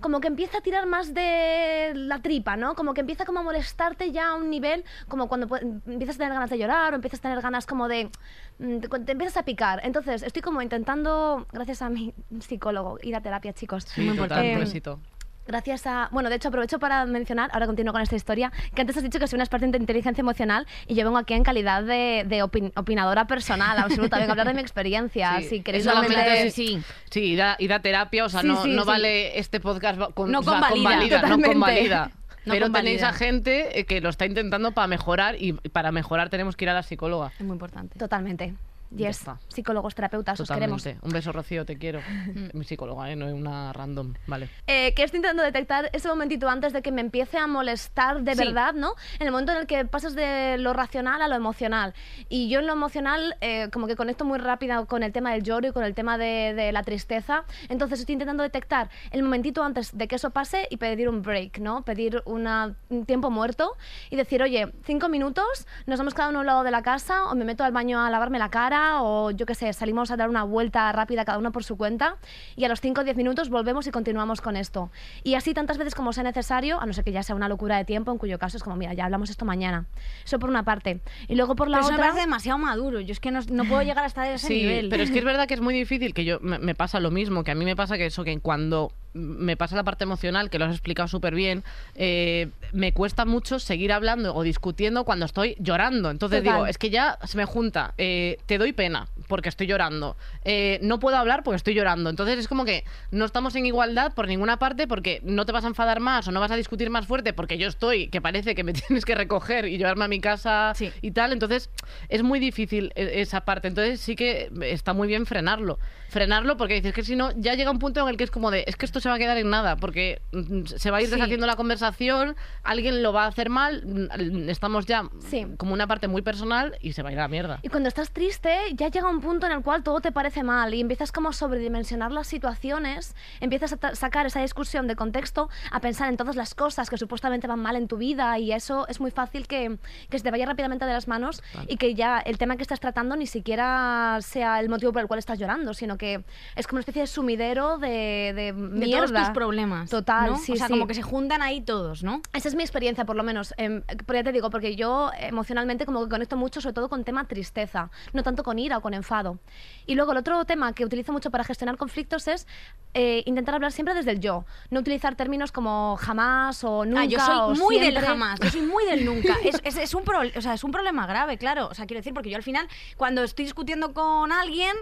como 0.00 0.20
que 0.20 0.28
empieza 0.28 0.58
a 0.58 0.60
tirar 0.60 0.86
más 0.86 1.14
de 1.14 1.92
la 1.94 2.20
tripa, 2.20 2.56
¿no? 2.56 2.74
Como 2.74 2.94
que 2.94 3.00
empieza 3.00 3.24
como 3.24 3.40
a 3.40 3.42
molestarte 3.42 4.12
ya 4.12 4.28
a 4.30 4.34
un 4.34 4.50
nivel 4.50 4.84
como 5.08 5.28
cuando 5.28 5.46
empiezas 5.86 6.16
a 6.16 6.18
tener 6.18 6.32
ganas 6.34 6.50
de 6.50 6.58
llorar 6.58 6.92
o 6.92 6.96
empiezas 6.96 7.20
a 7.20 7.22
tener 7.22 7.40
ganas 7.40 7.66
como 7.66 7.88
de... 7.88 8.10
mm, 8.58 8.78
Te, 8.78 8.88
te 8.88 9.12
empiezas 9.12 9.36
a 9.38 9.44
picar. 9.44 9.80
Entonces 9.84 10.22
estoy 10.22 10.42
como 10.42 10.62
intentando, 10.62 11.46
gracias 11.52 11.82
a 11.82 11.88
mi 11.88 12.12
psicólogo, 12.40 12.98
ir 13.02 13.16
a 13.16 13.20
terapia, 13.20 13.52
chicos. 13.52 13.84
Sí, 13.84 14.08
total, 14.16 14.44
Eh, 14.44 14.54
un 14.54 14.60
besito. 14.60 15.00
Gracias 15.46 15.86
a. 15.86 16.08
Bueno, 16.10 16.30
de 16.30 16.36
hecho, 16.36 16.48
aprovecho 16.48 16.78
para 16.78 17.04
mencionar, 17.06 17.50
ahora 17.52 17.66
continúo 17.66 17.92
con 17.92 18.00
esta 18.02 18.16
historia, 18.16 18.50
que 18.74 18.80
antes 18.80 18.96
has 18.96 19.02
dicho 19.02 19.18
que 19.18 19.26
soy 19.26 19.36
una 19.36 19.44
experta 19.44 19.66
en 19.66 19.74
inteligencia 19.74 20.22
emocional 20.22 20.66
y 20.86 20.94
yo 20.94 21.04
vengo 21.04 21.18
aquí 21.18 21.34
en 21.34 21.42
calidad 21.44 21.82
de, 21.82 22.24
de 22.26 22.42
opin- 22.42 22.72
opinadora 22.76 23.26
personal, 23.26 23.78
absoluta. 23.78 24.16
Vengo 24.18 24.30
a 24.30 24.32
hablar 24.32 24.46
de 24.48 24.54
mi 24.54 24.60
experiencia. 24.60 25.38
Sí, 25.40 25.48
si 25.48 25.60
queréis 25.62 25.84
solamente 25.84 26.50
sí, 26.50 26.76
sí. 26.78 26.82
Sí, 27.10 27.20
ir 27.20 27.42
a, 27.42 27.56
ir 27.58 27.72
a 27.72 27.80
terapia, 27.80 28.24
o 28.24 28.28
sea, 28.28 28.40
Sí, 28.40 28.46
no, 28.46 28.62
sí, 28.62 28.70
no 28.70 28.82
sí. 28.82 28.88
vale 28.88 29.38
este 29.38 29.60
podcast 29.60 30.00
con, 30.14 30.30
No 30.32 30.40
o 30.40 30.42
sea, 30.42 30.52
convalida. 30.70 31.20
convalida, 31.20 31.22
no 31.22 31.40
convalida. 31.42 32.10
No 32.46 32.52
Pero 32.52 32.70
tenéis 32.70 33.02
a 33.02 33.14
gente 33.14 33.80
eh, 33.80 33.84
que 33.86 34.02
lo 34.02 34.10
está 34.10 34.26
intentando 34.26 34.72
para 34.72 34.86
mejorar 34.86 35.34
y 35.40 35.54
para 35.54 35.92
mejorar 35.92 36.28
tenemos 36.28 36.56
que 36.56 36.66
ir 36.66 36.68
a 36.68 36.74
la 36.74 36.82
psicóloga. 36.82 37.32
Es 37.38 37.40
muy 37.46 37.54
importante. 37.54 37.98
Totalmente. 37.98 38.52
Ya 38.96 39.08
Yes. 39.08 39.18
está. 39.20 39.38
Psicólogos, 39.48 39.94
terapeutas, 39.94 40.38
os 40.40 40.48
queremos. 40.48 40.82
Totalmente. 40.82 41.06
Un 41.06 41.12
beso, 41.12 41.32
Rocío, 41.32 41.64
te 41.66 41.76
quiero. 41.76 42.00
Mi 42.54 42.64
psicóloga, 42.64 43.10
¿eh? 43.10 43.16
no 43.16 43.26
es 43.26 43.34
una 43.34 43.72
random. 43.72 44.14
Vale. 44.26 44.48
Eh, 44.66 44.94
que 44.94 45.02
estoy 45.02 45.18
intentando 45.18 45.42
detectar 45.42 45.90
ese 45.92 46.08
momentito 46.08 46.48
antes 46.48 46.72
de 46.72 46.80
que 46.82 46.92
me 46.92 47.00
empiece 47.00 47.38
a 47.38 47.46
molestar 47.46 48.22
de 48.22 48.34
Sí. 48.34 48.44
verdad, 48.44 48.72
¿no? 48.74 48.94
En 49.18 49.26
el 49.26 49.32
momento 49.32 49.52
en 49.52 49.58
el 49.58 49.66
que 49.66 49.84
pasas 49.84 50.14
de 50.14 50.56
lo 50.58 50.72
racional 50.72 51.22
a 51.22 51.28
lo 51.28 51.34
emocional. 51.34 51.92
Y 52.28 52.48
yo 52.48 52.60
en 52.60 52.66
lo 52.66 52.72
emocional 52.72 53.36
eh, 53.40 53.68
como 53.72 53.86
que 53.86 53.96
conecto 53.96 54.24
muy 54.24 54.38
rápido 54.38 54.86
con 54.86 55.02
el 55.02 55.12
tema 55.12 55.32
del 55.32 55.42
lloro 55.42 55.68
y 55.68 55.72
con 55.72 55.82
el 55.84 55.94
tema 55.94 56.16
de, 56.18 56.54
de 56.54 56.70
la 56.72 56.82
tristeza. 56.82 57.44
Entonces 57.68 58.00
estoy 58.00 58.12
intentando 58.14 58.42
detectar 58.42 58.90
el 59.10 59.22
momentito 59.22 59.62
antes 59.64 59.96
de 59.96 60.06
que 60.08 60.16
eso 60.16 60.30
pase 60.30 60.66
y 60.70 60.76
pedir 60.76 61.08
un 61.08 61.22
break, 61.22 61.58
¿no? 61.58 61.82
Pedir 61.82 62.22
una- 62.26 62.74
un 62.90 63.06
tiempo 63.06 63.30
muerto 63.30 63.72
y 64.10 64.16
decir, 64.16 64.42
oye, 64.42 64.72
cinco 64.84 65.08
minutos, 65.08 65.66
nos 65.86 65.98
vamos 65.98 66.14
cada 66.14 66.28
uno 66.28 66.38
a 66.38 66.40
un 66.42 66.46
lado 66.46 66.62
de 66.62 66.70
la 66.70 66.82
casa 66.82 67.24
o 67.26 67.34
me 67.34 67.44
meto 67.44 67.64
al 67.64 67.72
baño 67.72 68.00
a 68.00 68.10
lavarme 68.10 68.38
la 68.38 68.50
cara 68.50 68.83
o 69.02 69.30
yo 69.30 69.46
qué 69.46 69.54
sé, 69.54 69.72
salimos 69.72 70.10
a 70.10 70.16
dar 70.16 70.28
una 70.28 70.42
vuelta 70.44 70.90
rápida 70.92 71.24
cada 71.24 71.38
uno 71.38 71.52
por 71.52 71.64
su 71.64 71.76
cuenta 71.76 72.16
y 72.56 72.64
a 72.64 72.68
los 72.68 72.80
5 72.80 73.00
o 73.00 73.04
10 73.04 73.16
minutos 73.16 73.48
volvemos 73.48 73.86
y 73.86 73.90
continuamos 73.90 74.40
con 74.40 74.56
esto. 74.56 74.90
Y 75.22 75.34
así 75.34 75.54
tantas 75.54 75.78
veces 75.78 75.94
como 75.94 76.12
sea 76.12 76.24
necesario, 76.24 76.80
a 76.80 76.86
no 76.86 76.92
ser 76.92 77.04
que 77.04 77.12
ya 77.12 77.22
sea 77.22 77.34
una 77.36 77.48
locura 77.48 77.76
de 77.76 77.84
tiempo, 77.84 78.12
en 78.12 78.18
cuyo 78.18 78.38
caso 78.38 78.56
es 78.56 78.62
como, 78.62 78.76
mira, 78.76 78.94
ya 78.94 79.04
hablamos 79.04 79.30
esto 79.30 79.44
mañana. 79.44 79.86
Eso 80.24 80.38
por 80.38 80.50
una 80.50 80.62
parte. 80.64 81.00
Y 81.28 81.34
luego 81.34 81.56
por 81.56 81.68
la 81.68 81.78
Pero 81.78 81.86
eso 81.86 81.90
me 81.92 81.96
otra... 81.96 82.06
parece 82.10 82.26
demasiado 82.26 82.58
maduro. 82.58 83.00
Yo 83.00 83.12
es 83.12 83.20
que 83.20 83.30
no, 83.30 83.40
no 83.50 83.64
puedo 83.64 83.82
llegar 83.82 84.04
hasta 84.04 84.30
ese 84.32 84.46
Sí, 84.46 84.54
nivel. 84.62 84.88
pero 84.88 85.02
es 85.02 85.10
que 85.10 85.18
es 85.18 85.24
verdad 85.34 85.46
que 85.48 85.54
es 85.54 85.60
muy 85.60 85.74
difícil, 85.74 86.14
que 86.14 86.24
yo 86.24 86.38
me, 86.40 86.58
me 86.58 86.74
pasa 86.74 87.00
lo 87.00 87.10
mismo, 87.10 87.44
que 87.44 87.50
a 87.50 87.54
mí 87.54 87.64
me 87.64 87.76
pasa 87.76 87.96
que 87.96 88.06
eso, 88.06 88.24
que 88.24 88.38
cuando 88.40 88.92
me 89.14 89.56
pasa 89.56 89.76
la 89.76 89.84
parte 89.84 90.04
emocional, 90.04 90.50
que 90.50 90.58
lo 90.58 90.64
has 90.66 90.72
explicado 90.72 91.08
súper 91.08 91.34
bien, 91.34 91.64
eh, 91.94 92.50
me 92.72 92.92
cuesta 92.92 93.24
mucho 93.24 93.58
seguir 93.58 93.92
hablando 93.92 94.34
o 94.34 94.42
discutiendo 94.42 95.04
cuando 95.04 95.24
estoy 95.24 95.56
llorando. 95.60 96.10
Entonces 96.10 96.40
Total. 96.42 96.54
digo, 96.54 96.66
es 96.66 96.78
que 96.78 96.90
ya 96.90 97.18
se 97.24 97.36
me 97.36 97.44
junta, 97.44 97.94
eh, 97.96 98.38
te 98.46 98.58
doy 98.58 98.72
pena 98.72 99.08
porque 99.28 99.48
estoy 99.48 99.66
llorando, 99.66 100.16
eh, 100.44 100.78
no 100.82 100.98
puedo 100.98 101.16
hablar 101.16 101.42
porque 101.44 101.56
estoy 101.56 101.74
llorando. 101.74 102.10
Entonces 102.10 102.38
es 102.38 102.48
como 102.48 102.64
que 102.64 102.84
no 103.10 103.24
estamos 103.24 103.54
en 103.56 103.66
igualdad 103.66 104.12
por 104.14 104.26
ninguna 104.28 104.58
parte 104.58 104.86
porque 104.86 105.20
no 105.24 105.46
te 105.46 105.52
vas 105.52 105.64
a 105.64 105.68
enfadar 105.68 106.00
más 106.00 106.26
o 106.28 106.32
no 106.32 106.40
vas 106.40 106.50
a 106.50 106.56
discutir 106.56 106.90
más 106.90 107.06
fuerte 107.06 107.32
porque 107.32 107.56
yo 107.56 107.68
estoy, 107.68 108.08
que 108.08 108.20
parece 108.20 108.54
que 108.54 108.64
me 108.64 108.72
tienes 108.74 109.04
que 109.04 109.14
recoger 109.14 109.66
y 109.66 109.78
llevarme 109.78 110.04
a 110.04 110.08
mi 110.08 110.20
casa 110.20 110.72
Sí. 110.74 110.90
y 111.00 111.12
tal. 111.12 111.32
Entonces 111.32 111.70
es 112.08 112.22
muy 112.22 112.40
difícil 112.40 112.92
esa 112.96 113.44
parte. 113.44 113.68
Entonces 113.68 114.00
sí 114.00 114.16
que 114.16 114.50
está 114.62 114.92
muy 114.92 115.06
bien 115.08 115.24
frenarlo. 115.24 115.78
Frenarlo 116.08 116.56
porque 116.56 116.74
dices 116.74 116.92
que 116.92 117.02
si 117.02 117.16
no, 117.16 117.30
ya 117.36 117.54
llega 117.54 117.70
un 117.70 117.78
punto 117.78 118.00
en 118.02 118.08
el 118.08 118.16
que 118.16 118.24
es 118.24 118.30
como 118.30 118.50
de, 118.50 118.64
es 118.66 118.76
que 118.76 118.86
esto 118.86 119.00
se 119.04 119.08
va 119.10 119.14
a 119.14 119.18
quedar 119.18 119.36
en 119.38 119.50
nada 119.50 119.76
porque 119.76 120.20
mm, 120.32 120.64
se 120.64 120.90
va 120.90 120.96
a 120.96 121.00
ir 121.02 121.06
Sí. 121.08 121.14
deshaciendo 121.14 121.46
la 121.46 121.54
conversación, 121.56 122.34
alguien 122.62 123.02
lo 123.02 123.12
va 123.12 123.24
a 123.24 123.26
hacer 123.28 123.50
mal, 123.50 123.82
mm, 123.86 124.48
estamos 124.48 124.86
ya 124.86 125.04
Sí. 125.20 125.46
como 125.56 125.72
una 125.74 125.86
parte 125.86 126.08
muy 126.08 126.22
personal 126.22 126.76
y 126.80 126.92
se 126.94 127.02
va 127.02 127.10
a 127.10 127.12
ir 127.12 127.18
a 127.18 127.22
la 127.22 127.28
mierda. 127.28 127.60
Y 127.62 127.68
cuando 127.68 127.88
estás 127.88 128.10
triste, 128.10 128.56
ya 128.74 128.88
llega 128.88 129.08
un 129.08 129.20
punto 129.20 129.46
en 129.46 129.52
el 129.52 129.62
cual 129.62 129.82
todo 129.82 130.00
te 130.00 130.10
parece 130.10 130.42
mal 130.42 130.74
y 130.74 130.80
empiezas 130.80 131.12
como 131.12 131.28
a 131.28 131.32
sobredimensionar 131.32 132.10
las 132.12 132.26
situaciones, 132.26 133.14
empiezas 133.40 133.72
a 133.80 133.94
sacar 133.94 134.26
esa 134.26 134.40
discusión 134.40 134.86
de 134.86 134.96
contexto, 134.96 135.48
a 135.70 135.80
pensar 135.80 136.08
en 136.08 136.16
todas 136.16 136.34
las 136.36 136.54
cosas 136.54 136.88
que 136.90 136.96
supuestamente 136.96 137.46
van 137.46 137.60
mal 137.60 137.76
en 137.76 137.86
tu 137.88 137.96
vida 137.98 138.38
y 138.38 138.52
eso 138.52 138.88
es 138.88 139.00
muy 139.00 139.10
fácil 139.10 139.46
que, 139.46 139.76
que 140.08 140.18
se 140.18 140.24
te 140.24 140.30
vaya 140.30 140.46
rápidamente 140.46 140.84
de 140.86 140.92
las 140.92 141.06
manos 141.08 141.42
y 141.68 141.76
que 141.76 141.94
ya 141.94 142.18
el 142.18 142.38
tema 142.38 142.56
que 142.56 142.62
estás 142.62 142.80
tratando 142.80 143.16
ni 143.16 143.26
siquiera 143.26 144.18
sea 144.22 144.60
el 144.60 144.68
motivo 144.68 144.92
por 144.92 145.02
el 145.02 145.08
cual 145.08 145.18
estás 145.18 145.38
llorando, 145.38 145.74
sino 145.74 145.98
que 145.98 146.24
es 146.56 146.66
como 146.66 146.76
una 146.78 146.80
especie 146.80 147.02
de 147.02 147.06
sumidero 147.06 147.76
de, 147.78 148.32
de 148.34 148.52
mierda 149.00 149.08
todos 149.14 149.26
tus 149.28 149.34
problemas. 149.34 149.90
Total, 149.90 150.30
¿no? 150.32 150.38
sí, 150.38 150.52
O 150.52 150.56
sea, 150.56 150.66
sí. 150.68 150.72
como 150.72 150.86
que 150.86 150.94
se 150.94 151.02
juntan 151.02 151.42
ahí 151.42 151.60
todos, 151.60 152.02
¿no? 152.02 152.20
Esa 152.32 152.48
es 152.48 152.54
mi 152.54 152.62
experiencia, 152.62 153.04
por 153.04 153.16
lo 153.16 153.22
menos. 153.22 153.54
pero 153.56 154.18
ya 154.18 154.24
te 154.24 154.32
digo, 154.32 154.50
porque 154.50 154.76
yo 154.76 155.10
emocionalmente 155.18 155.86
como 155.86 156.02
que 156.04 156.08
conecto 156.10 156.36
mucho, 156.36 156.60
sobre 156.60 156.72
todo 156.74 156.88
con 156.88 157.04
tema 157.04 157.24
tristeza, 157.26 157.90
no 158.12 158.22
tanto 158.22 158.42
con 158.42 158.58
ira 158.58 158.78
o 158.78 158.80
con 158.80 158.94
enfado. 158.94 159.38
Y 159.86 159.94
luego 159.94 160.12
el 160.12 160.18
otro 160.18 160.44
tema 160.44 160.72
que 160.72 160.84
utilizo 160.84 161.12
mucho 161.12 161.30
para 161.30 161.44
gestionar 161.44 161.76
conflictos 161.76 162.28
es 162.28 162.46
eh, 162.94 163.22
intentar 163.26 163.54
hablar 163.56 163.72
siempre 163.72 163.94
desde 163.94 164.12
el 164.12 164.20
yo, 164.20 164.44
no 164.70 164.80
utilizar 164.80 165.14
términos 165.16 165.52
como 165.52 165.96
jamás 166.00 166.62
o 166.64 166.84
nunca. 166.84 167.00
Ah, 167.02 167.04
yo 167.04 167.18
o 167.18 167.54
soy 167.54 167.58
muy 167.64 167.78
del 167.78 167.98
jamás, 167.98 168.38
yo 168.40 168.50
soy 168.50 168.62
muy 168.62 168.84
del 168.86 169.04
nunca. 169.04 169.34
Es, 169.44 169.60
es- 169.64 169.76
es 169.76 169.94
un 169.94 170.04
pro- 170.04 170.20
o 170.36 170.40
sea, 170.40 170.54
es 170.54 170.64
un 170.64 170.70
problema 170.72 171.06
grave, 171.06 171.36
claro. 171.38 171.68
O 171.68 171.74
sea, 171.74 171.86
quiero 171.86 171.98
decir, 172.00 172.14
porque 172.14 172.30
yo 172.30 172.36
al 172.36 172.42
final, 172.42 172.68
cuando 172.96 173.22
estoy 173.22 173.44
discutiendo 173.44 173.92
con 173.92 174.32
alguien, 174.32 174.74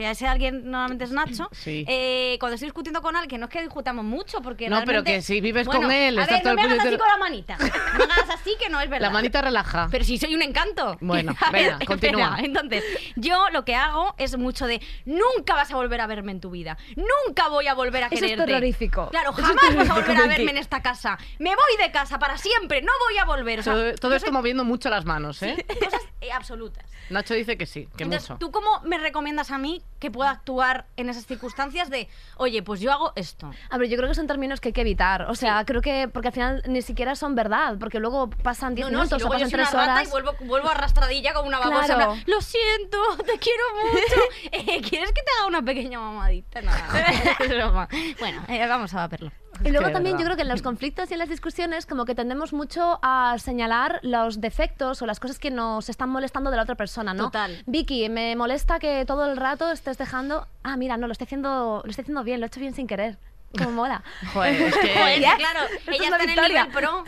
que 0.00 0.10
ese 0.10 0.26
alguien 0.26 0.70
normalmente 0.70 1.04
es 1.04 1.10
Nacho, 1.12 1.48
Sí. 1.52 1.84
eh, 1.88 2.36
cuando 2.40 2.54
estoy 2.54 2.66
discutiendo 2.68 3.02
con 3.02 3.16
alguien, 3.16 3.40
no 3.40 3.46
es 3.46 3.52
que 3.52 3.60
discutamos 3.62 4.04
mucho, 4.04 4.40
porque 4.40 4.68
No, 4.68 4.82
pero 4.84 5.04
que 5.04 5.22
si 5.22 5.40
vives 5.40 5.66
Bueno, 5.66 5.82
con 5.82 5.92
él, 5.92 6.18
a 6.18 6.22
estás 6.22 6.38
ver, 6.38 6.42
todo 6.42 6.54
no 6.54 6.60
el 6.62 6.68
me 6.68 6.72
hagas 6.74 6.86
así 6.86 6.98
con 6.98 7.08
la 7.08 7.16
manita. 7.18 7.56
No 7.58 8.06
me 8.06 8.12
hagas 8.14 8.30
así 8.30 8.56
que 8.58 8.68
no 8.68 8.80
es 8.80 8.88
verdad. 8.90 9.06
La 9.08 9.12
manita 9.12 9.42
relaja. 9.42 9.88
Pero 9.90 10.04
si 10.04 10.18
soy 10.18 10.34
un 10.34 10.42
encanto. 10.42 10.96
Bueno, 11.00 11.34
ver, 11.52 11.52
venga, 11.52 11.72
espera, 11.72 11.86
continúa. 11.86 12.36
Entonces, 12.42 12.84
yo 13.16 13.48
lo 13.52 13.64
que 13.64 13.74
hago 13.74 14.14
es 14.18 14.36
mucho 14.36 14.66
de 14.66 14.80
nunca 15.04 15.54
vas 15.54 15.70
a 15.70 15.76
volver 15.76 16.00
a 16.00 16.06
verme 16.06 16.32
en 16.32 16.40
tu 16.40 16.50
vida. 16.50 16.78
Nunca 16.96 17.48
voy 17.48 17.66
a 17.66 17.74
volver 17.74 18.04
a 18.04 18.06
Eso 18.06 18.16
es 18.16 18.20
quererte. 18.22 18.46
terrorífico. 18.46 19.08
Claro, 19.10 19.30
Eso 19.32 19.40
es 19.40 19.46
jamás 19.46 19.62
vas 19.62 19.64
a 19.64 19.70
terrorífico, 19.76 19.94
volver 20.00 20.16
a 20.16 20.26
verme 20.26 20.50
en 20.52 20.58
esta 20.58 20.82
casa. 20.82 21.18
Me 21.38 21.50
voy 21.50 21.84
de 21.84 21.90
casa 21.92 22.18
para 22.18 22.36
siempre. 22.38 22.82
No 22.82 22.92
voy 23.08 23.18
a 23.18 23.24
volver. 23.24 23.60
O 23.60 23.62
sea, 23.62 23.72
todo 23.74 23.94
todo 23.94 24.14
esto 24.14 24.26
soy 24.26 24.32
moviendo 24.32 24.64
mucho 24.64 24.88
las 24.90 25.04
manos, 25.04 25.42
¿eh? 25.42 25.64
cosas 25.84 26.00
eh, 26.20 26.32
absolutas. 26.32 26.84
Nacho 27.10 27.34
dice 27.34 27.56
que 27.58 27.66
sí, 27.66 27.88
que 27.96 28.04
Entonces, 28.04 28.30
mucho. 28.30 28.38
¿tú 28.38 28.50
cómo 28.50 28.80
me 28.84 28.98
recomiendas 28.98 29.50
a 29.50 29.58
mí 29.58 29.82
que 29.98 30.10
pueda 30.10 30.30
actuar 30.30 30.86
en 30.96 31.10
esas 31.10 31.26
circunstancias 31.26 31.90
de, 31.90 32.08
oye, 32.38 32.62
pues 32.62 32.80
yo 32.80 32.90
hago 32.90 33.12
esto? 33.16 33.50
A 33.68 33.76
ver, 33.76 33.88
yo 33.90 33.96
creo 33.98 34.08
que 34.08 34.14
son 34.14 34.26
términos 34.26 34.58
que 34.60 34.68
hay 34.68 34.72
que 34.72 34.80
evitar. 34.80 35.22
O 35.30 35.34
sea, 35.34 35.62
creo 35.66 35.82
que 35.82 36.08
porque 36.08 36.28
al 36.28 36.32
final 36.34 36.62
ni 36.66 36.80
siquiera 36.80 37.14
son 37.16 37.34
verdad, 37.34 37.76
porque 37.78 37.98
luego 38.00 38.30
pasan 38.30 38.74
10 38.74 38.86
No, 38.86 38.92
no, 38.92 38.98
minutos 39.04 39.22
o 39.22 39.28
luego 39.28 39.34
yo 39.34 39.44
pasan 39.44 39.50
soy 39.50 39.60
una 39.60 39.68
3 39.70 39.74
rata 39.78 39.92
horas. 39.92 40.08
y 40.08 40.10
vuelvo, 40.10 40.32
vuelvo 40.40 40.68
arrastradilla 40.70 41.34
como 41.34 41.48
una 41.48 41.58
babosa. 41.58 41.94
Claro. 41.94 42.12
plan, 42.12 42.24
Lo 42.26 42.40
siento, 42.40 42.98
te 43.26 43.38
quiero 43.38 43.62
mucho. 43.92 44.20
Eh, 44.52 44.80
¿Quieres 44.82 45.12
que 45.12 45.22
te 45.22 45.30
haga 45.38 45.48
una 45.48 45.62
pequeña 45.62 45.98
mamadita? 46.00 46.62
No, 46.62 46.70
es 47.44 47.48
broma. 47.48 47.88
Bueno, 48.18 48.42
eh, 48.48 48.66
vamos 48.66 48.94
a 48.94 49.06
verlo. 49.06 49.30
Y 49.64 49.70
luego 49.70 49.90
también 49.90 50.16
verdad. 50.16 50.18
yo 50.18 50.24
creo 50.24 50.36
que 50.36 50.42
en 50.42 50.48
los 50.48 50.62
conflictos 50.70 51.10
y 51.10 51.14
en 51.14 51.18
las 51.18 51.28
discusiones 51.28 51.86
como 51.86 52.04
que 52.04 52.14
tendemos 52.14 52.52
mucho 52.52 52.98
a 53.02 53.36
señalar 53.38 54.00
los 54.02 54.40
defectos 54.40 55.02
o 55.02 55.06
las 55.06 55.20
cosas 55.20 55.38
que 55.38 55.50
nos 55.50 55.88
están 55.88 56.08
molestando 56.10 56.50
de 56.50 56.56
la 56.56 56.62
otra 56.62 56.74
persona, 56.74 57.14
¿no? 57.14 57.24
Total. 57.24 57.62
Vicky, 57.66 58.08
me 58.08 58.36
molesta 58.36 58.78
que 58.78 59.04
todo 59.04 59.30
el 59.30 59.36
rato 59.36 59.70
estés 59.70 59.98
dejando... 59.98 60.46
Ah, 60.62 60.76
mira, 60.76 60.96
no, 60.96 61.06
lo 61.06 61.12
estoy 61.12 61.26
haciendo, 61.26 61.82
lo 61.84 61.90
estoy 61.90 62.02
haciendo 62.02 62.24
bien, 62.24 62.40
lo 62.40 62.46
he 62.46 62.48
hecho 62.48 62.60
bien 62.60 62.74
sin 62.74 62.86
querer. 62.86 63.18
Como 63.56 63.72
mola. 63.72 64.02
Joder, 64.32 64.62
es 64.62 64.76
que... 64.76 64.88
Joder, 64.94 65.20
claro, 65.20 65.60
es 65.86 65.88
ella 65.88 66.08
una 66.08 66.16
está 66.16 66.16
en 66.16 66.20
el 66.20 66.26
victoria. 66.28 66.64
nivel 66.66 66.78
pro. 66.78 67.04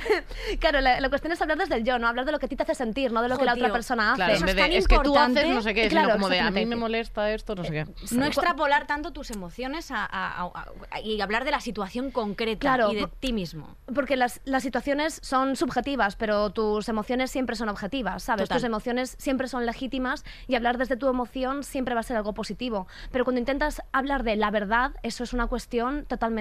Claro, 0.58 0.80
la, 0.80 1.00
la 1.00 1.08
cuestión 1.08 1.32
es 1.32 1.40
hablar 1.40 1.56
desde 1.58 1.76
el 1.76 1.84
yo, 1.84 1.98
¿no? 2.00 2.08
Hablar 2.08 2.24
de 2.26 2.32
lo 2.32 2.38
que 2.40 2.46
a 2.46 2.48
ti 2.48 2.56
te 2.56 2.64
hace 2.64 2.74
sentir, 2.74 3.12
no 3.12 3.22
de 3.22 3.28
lo 3.28 3.38
que 3.38 3.44
la 3.44 3.52
Joder, 3.52 3.62
otra 3.64 3.68
tío. 3.68 3.72
persona 3.74 4.08
hace. 4.12 4.16
Claro, 4.16 4.32
Eso 4.34 4.46
es 4.46 4.56
tan 4.56 4.70
de, 4.70 4.76
es 4.76 4.88
que 4.88 4.98
tú 4.98 5.16
haces 5.16 5.48
no 5.48 5.62
sé 5.62 5.72
qué, 5.74 5.88
Claro, 5.88 6.06
sino 6.08 6.14
como 6.16 6.28
de 6.28 6.40
a 6.40 6.50
mí 6.50 6.66
me 6.66 6.74
molesta 6.76 7.30
esto, 7.30 7.54
no 7.54 7.62
sé 7.64 7.70
qué. 7.70 7.86
No 8.16 8.26
extrapolar 8.26 8.86
tanto 8.88 9.12
tus 9.12 9.30
emociones 9.30 9.90
a- 9.92 10.04
a- 10.04 10.42
a- 10.42 10.64
a- 10.90 11.00
y 11.00 11.20
hablar 11.20 11.44
de 11.44 11.52
la 11.52 11.60
situación 11.60 12.10
concreta 12.10 12.60
Claro, 12.60 12.90
y 12.90 12.96
de 12.96 13.06
ti 13.20 13.32
mismo. 13.32 13.76
Porque 13.94 14.16
las, 14.16 14.40
las 14.44 14.64
situaciones 14.64 15.20
son 15.22 15.54
subjetivas, 15.54 16.16
pero 16.16 16.50
tus 16.50 16.88
emociones 16.88 17.30
siempre 17.30 17.54
son 17.54 17.68
objetivas, 17.68 18.24
¿sabes? 18.24 18.44
Total. 18.48 18.58
Tus 18.58 18.64
emociones 18.64 19.14
siempre 19.18 19.46
son 19.46 19.64
legítimas 19.64 20.24
y 20.48 20.56
hablar 20.56 20.76
desde 20.78 20.96
tu 20.96 21.08
emoción 21.08 21.62
siempre 21.62 21.94
va 21.94 22.00
a 22.00 22.04
ser 22.04 22.16
algo 22.16 22.34
positivo. 22.34 22.88
Pero 23.12 23.24
cuando 23.24 23.38
intentas 23.38 23.80
hablar 23.92 24.24
de 24.24 24.34
la 24.36 24.50
verdad, 24.50 24.92
eso 25.04 25.22
es 25.22 25.32
una 25.32 25.46
cuestión 25.46 26.04
totalmente 26.06 26.31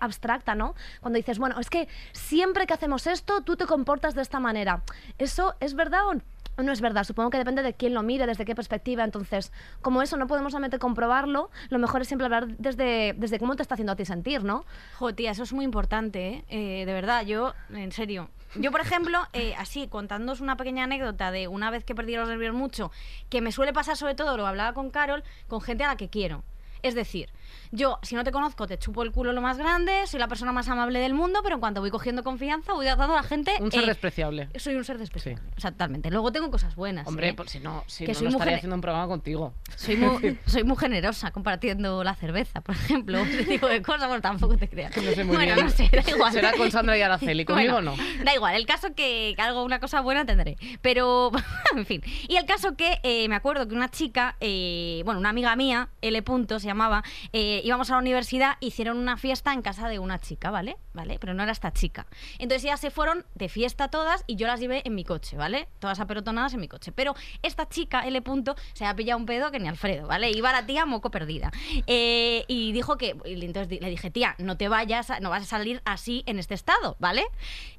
abstracta, 0.00 0.54
¿no? 0.54 0.74
Cuando 1.00 1.16
dices, 1.16 1.38
bueno, 1.38 1.58
es 1.60 1.70
que 1.70 1.88
siempre 2.12 2.66
que 2.66 2.74
hacemos 2.74 3.06
esto, 3.06 3.42
tú 3.42 3.56
te 3.56 3.66
comportas 3.66 4.14
de 4.14 4.22
esta 4.22 4.40
manera. 4.40 4.82
¿Eso 5.18 5.54
es 5.60 5.74
verdad 5.74 6.00
o 6.08 6.62
no 6.62 6.72
es 6.72 6.80
verdad? 6.80 7.04
Supongo 7.04 7.30
que 7.30 7.38
depende 7.38 7.62
de 7.62 7.74
quién 7.74 7.94
lo 7.94 8.02
mire, 8.02 8.26
desde 8.26 8.44
qué 8.44 8.54
perspectiva. 8.54 9.04
Entonces, 9.04 9.52
como 9.82 10.02
eso 10.02 10.16
no 10.16 10.26
podemos 10.26 10.52
solamente 10.52 10.78
comprobarlo, 10.78 11.50
lo 11.68 11.78
mejor 11.78 12.02
es 12.02 12.08
siempre 12.08 12.26
hablar 12.26 12.48
desde, 12.58 13.14
desde 13.16 13.38
cómo 13.38 13.56
te 13.56 13.62
está 13.62 13.74
haciendo 13.74 13.92
a 13.92 13.96
ti 13.96 14.04
sentir, 14.04 14.44
¿no? 14.44 14.64
Jo, 14.98 15.14
tía, 15.14 15.30
eso 15.30 15.42
es 15.42 15.52
muy 15.52 15.64
importante, 15.64 16.28
¿eh? 16.28 16.44
Eh, 16.48 16.86
de 16.86 16.92
verdad, 16.92 17.24
yo, 17.24 17.54
en 17.70 17.92
serio. 17.92 18.30
Yo, 18.56 18.70
por 18.70 18.80
ejemplo, 18.80 19.20
eh, 19.32 19.54
así, 19.58 19.88
contándoos 19.88 20.40
una 20.40 20.56
pequeña 20.56 20.84
anécdota 20.84 21.30
de 21.30 21.48
una 21.48 21.70
vez 21.70 21.84
que 21.84 21.94
perdí 21.94 22.16
los 22.16 22.28
nervios 22.28 22.54
mucho, 22.54 22.90
que 23.28 23.40
me 23.40 23.52
suele 23.52 23.72
pasar 23.72 23.96
sobre 23.96 24.14
todo, 24.14 24.36
lo 24.36 24.46
hablaba 24.46 24.72
con 24.74 24.90
Carol, 24.90 25.22
con 25.48 25.60
gente 25.60 25.84
a 25.84 25.88
la 25.88 25.96
que 25.96 26.08
quiero. 26.08 26.42
Es 26.82 26.94
decir, 26.94 27.30
yo, 27.72 27.98
si 28.02 28.14
no 28.14 28.24
te 28.24 28.32
conozco, 28.32 28.66
te 28.66 28.78
chupo 28.78 29.02
el 29.02 29.12
culo 29.12 29.32
lo 29.32 29.40
más 29.40 29.58
grande, 29.58 30.06
soy 30.06 30.18
la 30.18 30.28
persona 30.28 30.52
más 30.52 30.68
amable 30.68 30.98
del 30.98 31.14
mundo, 31.14 31.40
pero 31.42 31.56
en 31.56 31.60
cuanto 31.60 31.80
voy 31.80 31.90
cogiendo 31.90 32.22
confianza, 32.22 32.72
voy 32.72 32.86
dando 32.86 33.04
a 33.04 33.16
la 33.16 33.22
gente... 33.22 33.52
Un 33.60 33.70
ser 33.70 33.84
eh, 33.84 33.86
despreciable. 33.86 34.48
Soy 34.56 34.74
un 34.74 34.84
ser 34.84 34.98
despreciable. 34.98 35.42
Totalmente. 35.60 36.10
Luego 36.10 36.32
tengo 36.32 36.50
cosas 36.50 36.74
buenas. 36.74 37.06
Hombre, 37.06 37.28
¿eh? 37.28 37.34
pues 37.34 37.50
si 37.50 37.60
no, 37.60 37.84
si 37.86 38.04
Que 38.04 38.12
no, 38.12 38.18
soy 38.18 38.24
no 38.24 38.30
muy 38.30 38.38
estaría 38.38 38.56
haciendo 38.56 38.74
un 38.74 38.80
programa 38.80 39.06
contigo. 39.06 39.54
Soy 39.76 39.96
muy, 39.96 40.38
soy 40.46 40.64
muy 40.64 40.76
generosa 40.76 41.30
compartiendo 41.30 42.02
la 42.04 42.14
cerveza, 42.14 42.60
por 42.60 42.74
ejemplo, 42.74 43.18
ese 43.24 43.44
tipo 43.44 43.68
de 43.68 43.82
cosas, 43.82 44.08
bueno, 44.08 44.22
tampoco 44.22 44.56
te 44.56 44.68
creas. 44.68 44.96
No 44.96 45.02
sé 45.12 45.24
muy 45.24 45.36
bueno, 45.36 45.54
bien. 45.54 45.66
no 45.66 45.70
sé, 45.70 45.88
da 45.92 46.10
igual. 46.10 46.32
Será 46.32 46.52
con 46.52 46.70
Sandra 46.70 46.96
y 46.98 47.02
Araceli, 47.02 47.44
conmigo 47.44 47.74
Bueno, 47.74 47.96
no. 47.96 48.24
Da 48.24 48.34
igual, 48.34 48.54
el 48.54 48.66
caso 48.66 48.94
que, 48.94 49.34
algo, 49.38 49.64
una 49.64 49.80
cosa 49.80 50.00
buena 50.00 50.24
tendré. 50.24 50.56
Pero, 50.82 51.30
en 51.76 51.86
fin. 51.86 52.02
Y 52.28 52.36
el 52.36 52.46
caso 52.46 52.76
que 52.76 53.00
eh, 53.02 53.28
me 53.28 53.34
acuerdo 53.34 53.66
que 53.68 53.74
una 53.74 53.90
chica, 53.90 54.36
bueno, 54.40 55.20
una 55.20 55.30
amiga 55.30 55.54
mía, 55.56 55.88
L. 56.02 56.22
Punto 56.22 56.58
se 56.58 56.66
llamaba, 56.66 57.02
eh, 57.40 57.62
íbamos 57.64 57.88
a 57.88 57.94
la 57.94 58.00
universidad, 58.00 58.58
hicieron 58.60 58.98
una 58.98 59.16
fiesta 59.16 59.54
en 59.54 59.62
casa 59.62 59.88
de 59.88 59.98
una 59.98 60.20
chica, 60.20 60.50
¿vale? 60.50 60.76
¿Vale? 60.92 61.18
Pero 61.18 61.32
no 61.32 61.42
era 61.42 61.52
esta 61.52 61.72
chica. 61.72 62.06
Entonces 62.38 62.64
ellas 62.64 62.80
se 62.80 62.90
fueron 62.90 63.24
de 63.34 63.48
fiesta 63.48 63.88
todas 63.88 64.24
y 64.26 64.36
yo 64.36 64.46
las 64.46 64.60
llevé 64.60 64.82
en 64.84 64.94
mi 64.94 65.04
coche, 65.04 65.38
¿vale? 65.38 65.66
Todas 65.78 66.00
aperotonadas 66.00 66.52
en 66.52 66.60
mi 66.60 66.68
coche. 66.68 66.92
Pero 66.92 67.14
esta 67.42 67.66
chica, 67.66 68.06
L. 68.06 68.20
Punto, 68.20 68.56
se 68.74 68.84
había 68.84 68.96
pillado 68.96 69.18
un 69.20 69.24
pedo 69.24 69.50
que 69.50 69.58
ni 69.58 69.68
Alfredo, 69.68 70.06
¿vale? 70.06 70.30
Iba 70.30 70.52
la 70.52 70.66
tía 70.66 70.84
moco 70.84 71.10
perdida. 71.10 71.50
Eh, 71.86 72.44
y 72.46 72.72
dijo 72.72 72.98
que, 72.98 73.16
entonces 73.24 73.80
le 73.80 73.88
dije, 73.88 74.10
tía, 74.10 74.34
no 74.36 74.58
te 74.58 74.68
vayas, 74.68 75.10
no 75.22 75.30
vas 75.30 75.44
a 75.44 75.46
salir 75.46 75.80
así 75.86 76.22
en 76.26 76.38
este 76.38 76.52
estado, 76.52 76.96
¿vale? 76.98 77.24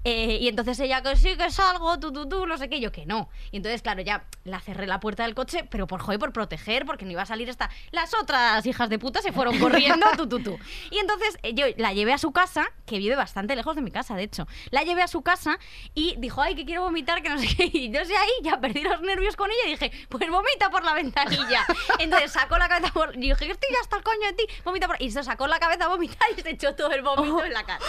Eh, 0.04 0.40
y 0.42 0.48
entonces 0.48 0.80
ella 0.80 1.04
que 1.04 1.16
sí, 1.18 1.38
que 1.38 1.52
salgo, 1.52 2.00
tú, 2.00 2.12
tú, 2.12 2.28
tú, 2.28 2.48
no 2.48 2.58
sé 2.58 2.68
qué, 2.68 2.80
yo 2.80 2.92
que 2.92 3.06
no. 3.06 3.30
Y 3.52 3.58
entonces, 3.58 3.84
claro, 3.84 4.02
ya 4.02 4.26
la 4.44 4.60
cerré 4.60 4.88
la 4.88 5.00
puerta 5.00 5.22
del 5.22 5.36
coche, 5.36 5.66
pero 5.70 5.86
por 5.86 6.02
joder, 6.02 6.20
por 6.20 6.34
proteger, 6.34 6.88
porque 6.88 7.06
no 7.06 7.12
iba 7.12 7.22
a 7.22 7.28
salir 7.28 7.48
esta. 7.48 7.70
Las 7.92 8.16
otras 8.16 8.66
hijas 8.66 8.90
de 8.90 8.98
puta 8.98 9.22
se 9.22 9.32
fueron 9.32 9.51
corriendo, 9.60 10.06
tú, 10.18 10.28
tú, 10.28 10.40
tú. 10.44 10.60
Y 10.90 10.98
entonces 11.00 11.38
eh, 11.44 11.54
yo 11.54 11.66
la 11.78 11.94
llevé 11.94 12.14
a 12.14 12.18
su 12.18 12.32
casa, 12.32 12.66
que 12.86 12.98
vive 12.98 13.16
bastante 13.16 13.56
lejos 13.56 13.76
de 13.76 13.82
mi 13.82 13.92
casa, 13.92 14.16
de 14.16 14.24
hecho. 14.24 14.48
La 14.70 14.84
llevé 14.84 15.02
a 15.04 15.08
su 15.08 15.22
casa 15.22 15.60
y 15.94 16.16
dijo, 16.18 16.42
ay, 16.42 16.56
que 16.56 16.66
quiero 16.66 16.82
vomitar, 16.84 17.22
que 17.22 17.30
no 17.30 17.38
sé 17.38 17.48
qué. 17.56 17.70
Y 17.82 17.90
yo 17.92 18.04
sé 18.06 18.16
ahí, 18.16 18.30
ya 18.44 18.60
perdí 18.60 18.82
los 18.84 19.02
nervios 19.02 19.36
con 19.36 19.50
ella 19.50 19.68
y 19.68 19.70
dije, 19.72 19.92
pues 20.10 20.30
vomita 20.30 20.70
por 20.70 20.84
la 20.84 20.94
ventanilla. 20.94 21.66
Entonces 22.00 22.32
sacó 22.32 22.58
la 22.58 22.68
cabeza 22.70 22.92
por. 22.94 23.16
Y 23.16 23.20
dije, 23.22 23.52
estoy 23.52 23.70
ya 23.72 23.80
hasta 23.82 23.98
el 23.98 24.04
coño 24.04 24.28
de 24.28 24.34
ti, 24.34 24.44
vomita 24.64 24.88
por. 24.88 25.02
Y 25.02 25.10
se 25.12 25.24
sacó 25.24 25.48
la 25.48 25.60
cabeza 25.60 25.86
a 25.86 25.88
vomitar 25.88 26.28
y 26.38 26.42
se 26.42 26.50
echó 26.52 26.76
todo 26.76 26.92
el 26.92 27.02
vómito 27.02 27.44
en 27.44 27.54
la 27.54 27.64
cara. 27.64 27.80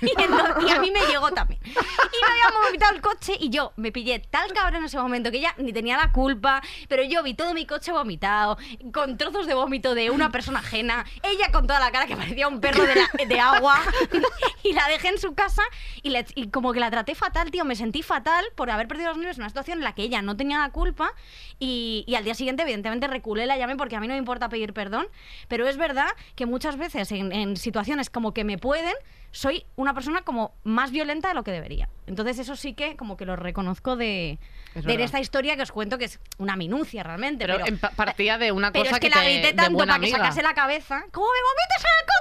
Y, 0.00 0.08
entonces- 0.10 0.64
y 0.66 0.70
a 0.70 0.80
mí 0.80 0.90
me 0.90 1.00
llegó 1.06 1.30
también. 1.32 1.60
Y 1.64 1.70
me 1.70 2.32
habíamos 2.32 2.62
vomitado 2.66 2.94
el 2.94 3.00
coche 3.00 3.34
y 3.38 3.50
yo 3.50 3.72
me 3.76 3.92
pillé 3.92 4.20
tal 4.20 4.52
cabrón 4.52 4.76
en 4.76 4.84
ese 4.84 4.98
momento 4.98 5.30
que 5.30 5.38
ella 5.38 5.54
ni 5.58 5.72
tenía 5.72 5.96
la 5.96 6.12
culpa, 6.12 6.62
pero 6.88 7.02
yo 7.02 7.22
vi 7.22 7.34
todo 7.34 7.52
mi 7.54 7.66
coche 7.66 7.92
vomitado, 7.92 8.56
con 8.92 9.18
trozos 9.18 9.46
de 9.46 9.54
vómito 9.54 9.94
de 9.94 10.10
una 10.10 10.30
persona 10.30 10.60
ajena, 10.60 10.87
ella 11.22 11.50
con 11.52 11.66
toda 11.66 11.80
la 11.80 11.90
cara 11.90 12.06
que 12.06 12.16
parecía 12.16 12.48
un 12.48 12.60
perro 12.60 12.84
de, 12.86 12.94
la- 12.94 13.10
de 13.26 13.40
agua, 13.40 13.80
y 14.62 14.72
la 14.72 14.88
dejé 14.88 15.08
en 15.08 15.18
su 15.18 15.34
casa 15.34 15.62
y, 16.02 16.10
le- 16.10 16.26
y 16.34 16.48
como 16.48 16.72
que 16.72 16.80
la 16.80 16.90
traté 16.90 17.14
fatal, 17.14 17.50
tío, 17.50 17.64
me 17.64 17.76
sentí 17.76 18.02
fatal 18.02 18.44
por 18.54 18.70
haber 18.70 18.88
perdido 18.88 19.08
los 19.10 19.18
nervios 19.18 19.36
en 19.36 19.42
una 19.42 19.50
situación 19.50 19.78
en 19.78 19.84
la 19.84 19.94
que 19.94 20.02
ella 20.02 20.22
no 20.22 20.36
tenía 20.36 20.58
la 20.58 20.70
culpa 20.70 21.12
y, 21.58 22.04
y 22.06 22.14
al 22.14 22.24
día 22.24 22.34
siguiente 22.34 22.62
evidentemente 22.62 23.06
reculé, 23.06 23.46
la 23.46 23.56
llamé 23.56 23.76
porque 23.76 23.96
a 23.96 24.00
mí 24.00 24.08
no 24.08 24.14
me 24.14 24.18
importa 24.18 24.48
pedir 24.48 24.72
perdón, 24.72 25.06
pero 25.48 25.66
es 25.68 25.76
verdad 25.76 26.08
que 26.34 26.46
muchas 26.46 26.76
veces 26.76 27.10
en, 27.12 27.32
en 27.32 27.56
situaciones 27.56 28.10
como 28.10 28.32
que 28.34 28.44
me 28.44 28.58
pueden, 28.58 28.94
soy 29.30 29.64
una 29.76 29.92
persona 29.94 30.22
como 30.22 30.54
más 30.64 30.90
violenta 30.90 31.28
de 31.28 31.34
lo 31.34 31.44
que 31.44 31.50
debería. 31.52 31.88
Entonces 32.06 32.38
eso 32.38 32.56
sí 32.56 32.72
que 32.72 32.96
como 32.96 33.16
que 33.18 33.26
lo 33.26 33.36
reconozco 33.36 33.94
de, 33.96 34.38
Es 34.74 34.84
de 34.84 35.02
esta 35.02 35.20
historia 35.20 35.54
que 35.56 35.62
os 35.62 35.72
cuento 35.72 35.98
que 35.98 36.06
es 36.06 36.18
una 36.38 36.56
minucia 36.56 37.02
realmente. 37.02 37.44
Pero, 37.46 37.58
Pero, 37.62 37.76
partía 37.94 38.38
de 38.38 38.52
una 38.52 38.72
pero 38.72 38.84
cosa 38.84 38.96
es 38.96 39.00
que, 39.00 39.10
que, 39.10 39.14
la 39.14 39.24
grité 39.24 39.52
tanto 39.52 39.78
para 39.78 39.98
que 39.98 40.10
sacase 40.10 40.42
la 40.42 40.54
cabeza. 40.54 40.77
¿Cómo 41.12 41.26
me 41.26 41.40
vomitas 41.48 41.84
en 41.84 41.94
el 42.00 42.06
coche? 42.06 42.18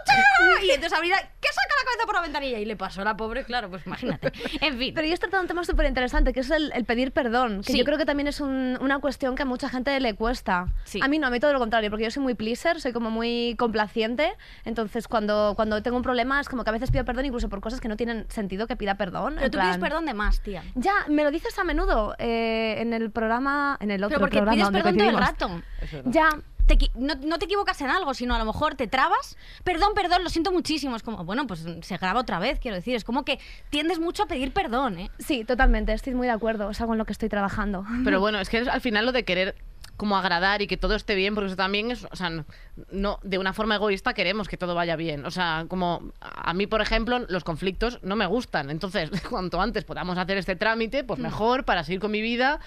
Y 0.67 0.69
entonces 0.71 0.93
abrí 0.97 1.09
la- 1.09 1.17
¿qué 1.21 1.47
saca 1.49 1.73
la 1.79 1.85
cabeza 1.85 2.05
por 2.05 2.15
la 2.15 2.21
ventanilla? 2.21 2.59
Y 2.59 2.65
le 2.65 2.75
pasó 2.75 3.01
a 3.01 3.03
la 3.03 3.15
pobre, 3.17 3.43
claro, 3.43 3.69
pues 3.69 3.85
imagínate. 3.85 4.31
En 4.61 4.77
fin. 4.77 4.93
Pero 4.95 5.07
yo 5.07 5.13
he 5.13 5.17
tratado 5.17 5.41
un 5.41 5.47
tema 5.47 5.63
súper 5.63 5.85
interesante, 5.85 6.33
que 6.33 6.39
es 6.41 6.49
el, 6.49 6.71
el 6.73 6.85
pedir 6.85 7.11
perdón, 7.11 7.61
que 7.63 7.73
Sí. 7.73 7.77
yo 7.77 7.85
creo 7.85 7.97
que 7.97 8.05
también 8.05 8.27
es 8.27 8.39
un- 8.41 8.77
una 8.81 8.99
cuestión 8.99 9.35
que 9.35 9.43
a 9.43 9.45
mucha 9.45 9.69
gente 9.69 9.97
le 9.99 10.15
cuesta. 10.15 10.67
Sí. 10.85 10.99
A 11.03 11.07
mí 11.07 11.19
no, 11.19 11.27
a 11.27 11.29
mí 11.29 11.39
todo 11.39 11.53
lo 11.53 11.59
contrario, 11.59 11.89
porque 11.89 12.05
yo 12.05 12.11
soy 12.11 12.23
muy 12.23 12.33
pleaser, 12.33 12.81
soy 12.81 12.93
como 12.93 13.09
muy 13.11 13.55
complaciente, 13.59 14.33
entonces 14.65 15.07
cuando, 15.07 15.53
cuando 15.55 15.81
tengo 15.83 15.97
un 15.97 16.03
problema 16.03 16.39
es 16.41 16.49
como 16.49 16.63
que 16.63 16.69
a 16.69 16.73
veces 16.73 16.91
pido 16.91 17.05
perdón 17.05 17.25
incluso 17.25 17.49
por 17.49 17.61
cosas 17.61 17.79
que 17.81 17.87
no 17.87 17.95
tienen 17.97 18.25
sentido 18.29 18.67
que 18.67 18.75
pida 18.75 18.95
perdón. 18.95 19.35
Pero 19.37 19.51
tú 19.51 19.57
pides 19.59 19.77
plan- 19.77 19.79
perdón 19.81 20.05
de 20.05 20.13
más, 20.13 20.41
tía. 20.41 20.63
Ya, 20.75 20.93
me 21.07 21.23
lo 21.23 21.31
dices 21.31 21.57
a 21.59 21.63
menudo 21.63 22.15
eh, 22.17 22.75
en 22.79 22.93
el 22.93 23.11
programa, 23.11 23.77
en 23.79 23.91
el 23.91 24.03
otro 24.03 24.15
Pero 24.15 24.21
porque 24.21 24.37
programa 24.37 24.53
pides 24.55 24.65
donde 24.65 24.81
perdón 24.83 24.97
todo 24.97 25.09
el 25.09 25.17
rato. 25.17 25.61
Es 25.81 25.91
verdad. 25.91 26.11
Ya, 26.11 26.29
te 26.67 26.77
no, 26.95 27.15
no 27.15 27.39
te 27.39 27.45
equivocas 27.45 27.79
en 27.81 27.89
algo, 27.89 28.13
sino 28.13 28.35
a 28.35 28.39
lo 28.39 28.45
mejor 28.45 28.75
te 28.75 28.87
trabas. 28.87 29.37
Perdón, 29.63 29.93
perdón, 29.95 30.23
lo 30.23 30.29
siento 30.29 30.51
muchísimo. 30.51 30.95
Es 30.95 31.03
como, 31.03 31.23
bueno, 31.25 31.47
pues 31.47 31.65
se 31.81 31.97
graba 31.97 32.19
otra 32.19 32.39
vez, 32.39 32.59
quiero 32.59 32.75
decir. 32.75 32.95
Es 32.95 33.03
como 33.03 33.23
que 33.25 33.39
tiendes 33.69 33.99
mucho 33.99 34.23
a 34.23 34.25
pedir 34.27 34.51
perdón, 34.53 34.99
¿eh? 34.99 35.11
Sí, 35.19 35.43
totalmente, 35.45 35.93
estoy 35.93 36.13
muy 36.13 36.27
de 36.27 36.33
acuerdo, 36.33 36.69
es 36.69 36.79
algo 36.81 36.93
en 36.93 36.99
lo 36.99 37.05
que 37.05 37.13
estoy 37.13 37.29
trabajando. 37.29 37.85
Pero 38.03 38.19
bueno, 38.21 38.39
es 38.39 38.49
que 38.49 38.57
al 38.59 38.81
final 38.81 39.05
lo 39.05 39.11
de 39.11 39.23
querer 39.23 39.55
como 39.95 40.15
agradar 40.15 40.61
y 40.61 40.67
que 40.67 40.77
todo 40.77 40.93
esté 40.93 41.15
bien, 41.15 41.33
porque 41.33 41.47
eso 41.47 41.55
también 41.55 41.89
es, 41.89 42.05
o 42.11 42.15
sea, 42.15 42.29
no, 42.29 42.45
no- 42.91 43.19
de 43.23 43.39
una 43.39 43.51
forma 43.53 43.73
egoísta 43.75 44.13
queremos 44.13 44.47
que 44.47 44.55
todo 44.55 44.75
vaya 44.75 44.95
bien. 44.95 45.25
O 45.25 45.31
sea, 45.31 45.65
como 45.67 46.11
a 46.21 46.53
mí, 46.53 46.67
por 46.67 46.81
ejemplo, 46.81 47.17
los 47.29 47.43
conflictos 47.43 47.97
no 48.03 48.15
me 48.15 48.27
gustan. 48.27 48.69
Entonces, 48.69 49.09
cuanto 49.29 49.59
antes 49.59 49.85
podamos 49.85 50.17
hacer 50.19 50.37
este 50.37 50.55
trámite, 50.55 51.03
pues 51.03 51.19
mejor 51.19 51.63
para 51.65 51.83
seguir 51.83 51.99
con 51.99 52.11
mi 52.11 52.21
vida. 52.21 52.59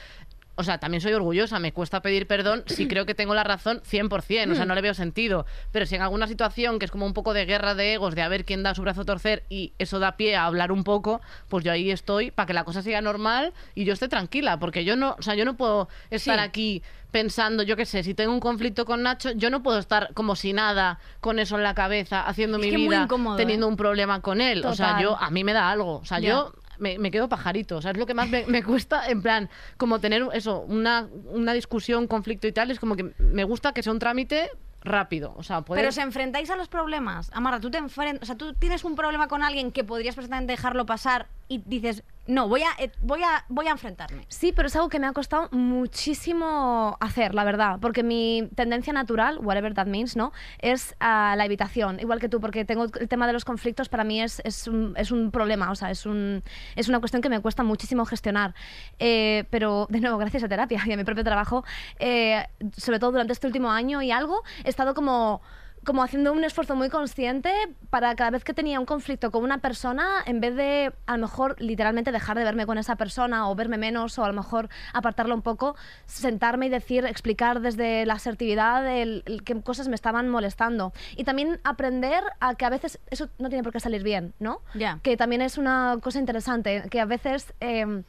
O 0.61 0.63
sea, 0.63 0.79
también 0.79 1.01
soy 1.01 1.13
orgullosa, 1.13 1.59
me 1.59 1.73
cuesta 1.73 2.01
pedir 2.03 2.27
perdón 2.27 2.63
si 2.67 2.87
creo 2.87 3.07
que 3.07 3.15
tengo 3.15 3.35
la 3.35 3.45
razón 3.45 3.81
100%, 3.83 4.53
o 4.53 4.55
sea, 4.55 4.65
no 4.67 4.75
le 4.75 4.81
veo 4.83 4.95
sentido. 4.95 5.47
Pero 5.73 5.87
si 5.87 5.95
en 5.97 6.03
alguna 6.03 6.27
situación 6.27 6.79
que 6.79 6.85
es 6.85 6.91
como 6.91 7.07
un 7.07 7.15
poco 7.15 7.33
de 7.35 7.47
guerra 7.47 7.75
de 7.75 7.95
egos, 7.95 8.15
de 8.15 8.23
a 8.23 8.29
ver 8.29 8.45
quién 8.45 8.63
da 8.63 8.75
su 8.75 8.83
brazo 8.83 9.01
a 9.01 9.05
torcer 9.05 9.45
y 9.49 9.73
eso 9.79 9.99
da 9.99 10.17
pie 10.17 10.37
a 10.37 10.45
hablar 10.45 10.71
un 10.73 10.85
poco, 10.85 11.21
pues 11.49 11.65
yo 11.65 11.73
ahí 11.73 11.91
estoy 11.91 12.31
para 12.31 12.47
que 12.47 12.53
la 12.55 12.65
cosa 12.65 12.83
siga 12.83 13.01
normal 13.01 13.53
y 13.75 13.85
yo 13.85 13.93
esté 13.93 14.09
tranquila, 14.09 14.59
porque 14.59 14.85
yo 14.85 14.97
no, 14.97 15.17
o 15.19 15.23
sea, 15.23 15.35
yo 15.35 15.45
no 15.45 15.57
puedo 15.57 15.89
estar 16.11 16.39
Sí. 16.39 16.45
aquí 16.45 16.83
pensando, 17.11 17.65
yo 17.65 17.77
qué 17.77 17.87
sé, 17.87 18.05
si 18.05 18.15
tengo 18.15 18.33
un 18.33 18.39
conflicto 18.39 18.85
con 18.85 19.03
Nacho, 19.03 19.33
yo 19.33 19.51
no 19.51 19.63
puedo 19.65 19.79
estar 19.79 20.15
como 20.15 20.37
si 20.37 20.53
nada 20.53 21.01
con 21.21 21.41
eso 21.41 21.57
en 21.57 21.65
la 21.65 21.75
cabeza, 21.75 22.23
haciendo 22.27 22.59
Es 22.59 22.65
mi 22.65 22.77
vida, 22.77 23.03
incómodo, 23.03 23.37
teniendo 23.37 23.67
¿eh? 23.67 23.71
un 23.71 23.77
problema 23.77 24.21
con 24.21 24.41
él. 24.41 24.65
O 24.65 24.75
sea, 24.75 25.01
yo 25.03 25.17
a 25.19 25.29
mí 25.31 25.43
me 25.43 25.53
da 25.53 25.71
algo, 25.71 25.97
o 25.97 26.05
sea, 26.05 26.21
yo 26.21 26.53
me, 26.81 26.99
me 26.99 27.11
quedo 27.11 27.29
pajarito. 27.29 27.77
O 27.77 27.83
sea, 27.83 27.93
es 27.93 27.97
lo 27.97 28.07
que 28.07 28.15
más 28.15 28.29
me, 28.29 28.45
me 28.47 28.63
cuesta, 28.63 29.09
en 29.09 29.23
plan, 29.23 29.49
como 29.77 30.01
tener 30.01 30.27
eso, 30.33 30.61
una, 30.61 31.09
una 31.27 31.53
discusión, 31.53 32.07
conflicto 32.07 32.47
y 32.47 32.53
tal, 32.53 32.71
es 32.71 32.81
como 32.81 32.97
que 32.97 33.13
me 33.19 33.45
gusta 33.45 33.73
que 33.73 33.83
sea 33.83 33.93
un 33.93 33.99
trámite 33.99 34.51
rápido. 34.83 35.35
O 35.37 35.43
sea, 35.43 35.63
poder... 35.63 35.81
Pero 35.81 35.91
os 35.91 35.99
enfrentáis 35.99 36.51
a 36.51 36.57
los 36.57 36.69
problemas. 36.69 37.31
Amara, 37.33 37.61
tú 37.61 37.71
te 37.71 37.79
enfrentas, 37.79 38.23
o 38.23 38.27
sea, 38.27 38.37
tú 38.37 38.55
tienes 38.55 38.85
un 38.85 38.97
problema 38.97 39.29
con 39.29 39.43
alguien 39.43 39.73
que 39.73 39.85
podrías 39.85 40.15
perfectamente 40.15 40.53
dejarlo 40.53 40.87
pasar 40.87 41.27
y 41.49 41.59
dices, 41.59 42.03
no, 42.31 42.49
voy 42.49 42.63
a, 42.63 42.69
eh, 42.79 42.91
voy 43.01 43.23
a, 43.23 43.45
voy 43.49 43.67
a 43.67 43.73
enfrentarme. 43.73 44.25
Sí, 44.29 44.53
pero 44.53 44.69
es 44.69 44.77
algo 44.77 44.89
que 44.89 44.99
me 44.99 45.07
ha 45.07 45.13
costado 45.13 45.49
muchísimo 45.51 46.97
hacer, 47.01 47.35
la 47.35 47.45
verdad, 47.45 47.79
porque 47.81 48.03
mi 48.03 48.49
tendencia 48.55 48.93
natural, 48.93 49.39
whatever 49.43 49.75
that 49.75 49.87
means, 49.87 50.17
¿no? 50.17 50.33
Es 50.59 50.95
a 51.01 51.35
la 51.37 51.45
evitación, 51.45 51.99
igual 52.01 52.21
que 52.21 52.29
tú, 52.29 52.41
porque 52.41 52.65
tengo 52.65 52.85
el 52.85 53.09
tema 53.09 53.27
de 53.27 53.33
los 53.33 53.45
conflictos, 53.45 53.89
para 53.89 54.05
mí 54.05 54.23
es, 54.23 54.41
es, 54.45 54.69
un, 54.69 54.95
es 54.97 55.11
un 55.11 55.31
problema, 55.31 55.71
o 55.71 55.75
sea, 55.75 55.91
es, 55.91 56.07
un, 56.07 56.43
es 56.77 56.89
una 56.89 57.01
cuestión 57.01 57.21
que 57.23 57.29
me 57.29 57.41
cuesta 57.41 57.63
muchísimo 57.63 58.05
gestionar. 58.05 58.55
Eh, 58.99 59.45
pero, 59.51 59.87
de 59.91 60.01
nuevo, 60.01 60.19
gracias 60.19 60.45
a 60.45 60.49
terapia 60.49 60.81
y 60.87 60.93
a 60.93 60.97
mi 60.97 61.05
propio 61.05 61.25
trabajo, 61.25 61.65
eh, 61.99 62.47
sobre 62.77 62.99
todo 62.99 63.13
durante 63.13 63.33
este 63.33 63.47
último 63.47 63.71
año 63.71 64.03
y 64.03 64.11
algo, 64.11 64.43
he 64.65 64.69
estado 64.69 64.95
como 64.95 65.43
como 65.85 66.03
haciendo 66.03 66.33
un 66.33 66.45
esfuerzo 66.45 66.77
muy 66.77 66.91
consciente 66.91 67.53
para 67.89 68.15
cada 68.15 68.31
vez 68.31 68.45
que 68.45 68.53
tenía 68.53 68.79
un 68.79 68.87
conflicto 68.87 69.31
con 69.31 69.43
una 69.43 69.59
persona, 69.59 70.07
en 70.27 70.41
vez 70.41 70.55
de 70.55 70.93
a 71.07 71.17
lo 71.17 71.23
mejor 71.23 71.57
literalmente 71.59 72.13
dejar 72.13 72.37
de 72.37 72.45
verme 72.45 72.67
con 72.67 72.77
esa 72.77 72.97
persona 72.97 73.49
o 73.49 73.55
verme 73.55 73.79
menos 73.79 74.19
o 74.19 74.25
a 74.25 74.29
lo 74.29 74.35
mejor 74.35 74.69
apartarla 74.93 75.35
un 75.35 75.43
poco, 75.43 75.77
sentarme 76.07 76.67
y 76.67 76.69
decir, 76.69 77.07
explicar 77.07 77.61
desde 77.61 78.05
la 78.05 78.15
asertividad 78.15 78.87
el, 78.87 79.23
el 79.27 79.43
qué 79.43 79.61
cosas 79.63 79.89
me 79.89 79.95
estaban 79.95 80.29
molestando. 80.29 80.93
Y 81.17 81.25
también 81.25 81.61
aprender 81.65 82.23
a 82.41 82.55
que 82.55 82.67
a 82.67 82.71
veces 82.71 82.99
eso 83.11 83.31
no 83.39 83.49
tiene 83.49 83.63
por 83.63 83.73
qué 83.73 83.81
salir 83.81 84.03
bien, 84.03 84.35
¿no? 84.39 84.61
Ya. 84.75 85.01
Que 85.03 85.17
también 85.17 85.41
es 85.41 85.57
una 85.57 85.99
cosa 86.03 86.19
interesante, 86.19 86.85
que 86.91 87.01
a 87.01 87.07
veces... 87.07 87.55
eh, 87.61 88.03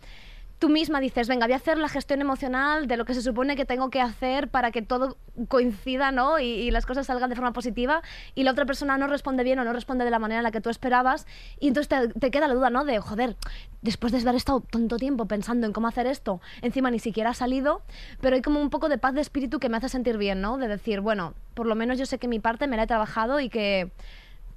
tú 0.62 0.70
misma 0.70 1.00
dices, 1.00 1.28
venga, 1.28 1.48
voy 1.48 1.54
a 1.54 1.56
hacer 1.56 1.80
la 1.80 1.90
gestión 1.90 2.22
emocional 2.22 2.88
de 2.88 2.96
lo 2.96 3.04
que 3.04 3.16
se 3.16 3.24
supone 3.24 3.56
que 3.56 3.66
tengo 3.66 3.90
que 3.90 4.00
hacer 4.00 4.48
para 4.48 4.70
que 4.70 4.84
todo 4.84 5.18
coincida, 5.48 6.12
¿no? 6.12 6.38
Y, 6.38 6.70
las 6.70 6.86
cosas 6.86 7.08
salgan 7.08 7.32
de 7.32 7.36
forma 7.36 7.52
positiva 7.52 8.04
y 8.36 8.44
la 8.44 8.52
otra 8.52 8.66
persona 8.68 8.96
no 9.00 9.08
responde 9.08 9.44
bien 9.44 9.58
o 9.58 9.64
no 9.64 9.74
responde 9.74 10.06
de 10.06 10.12
la 10.12 10.20
manera 10.20 10.42
en 10.42 10.44
la 10.44 10.52
que 10.52 10.62
tú 10.62 10.70
esperabas 10.70 11.26
y 11.60 11.68
entonces 11.70 11.88
te, 11.90 12.20
te 12.20 12.30
queda 12.30 12.48
la 12.48 12.54
duda, 12.54 12.70
¿no? 12.70 12.86
De, 12.86 13.00
joder, 13.00 13.38
después 13.82 14.14
de 14.14 14.20
haber 14.20 14.36
estado 14.36 14.62
tanto 14.62 14.98
tiempo 14.98 15.26
pensando 15.26 15.66
en 15.66 15.74
cómo 15.74 15.88
hacer 15.88 16.06
esto, 16.06 16.42
encima 16.62 16.92
ni 16.92 17.00
siquiera 17.00 17.32
ha 17.32 17.34
salido, 17.34 17.82
pero 18.22 18.36
hay 18.36 18.44
como 18.44 18.62
un 18.62 18.70
poco 18.70 18.88
de 18.88 19.00
paz 19.00 19.16
de 19.16 19.22
espíritu 19.22 19.60
que 19.60 19.68
me 19.68 19.78
hace 19.78 19.90
sentir 19.90 20.20
bien, 20.20 20.42
¿no? 20.42 20.60
De 20.60 20.68
decir, 20.68 21.02
bueno, 21.02 21.34
por 21.56 21.66
lo 21.66 21.74
menos 21.74 21.98
yo 21.98 22.06
sé 22.06 22.20
que 22.20 22.28
mi 22.28 22.40
parte 22.40 22.68
me 22.68 22.78
la 22.78 22.84
he 22.84 22.88
trabajado 22.88 23.40
y 23.40 23.50
que 23.50 23.90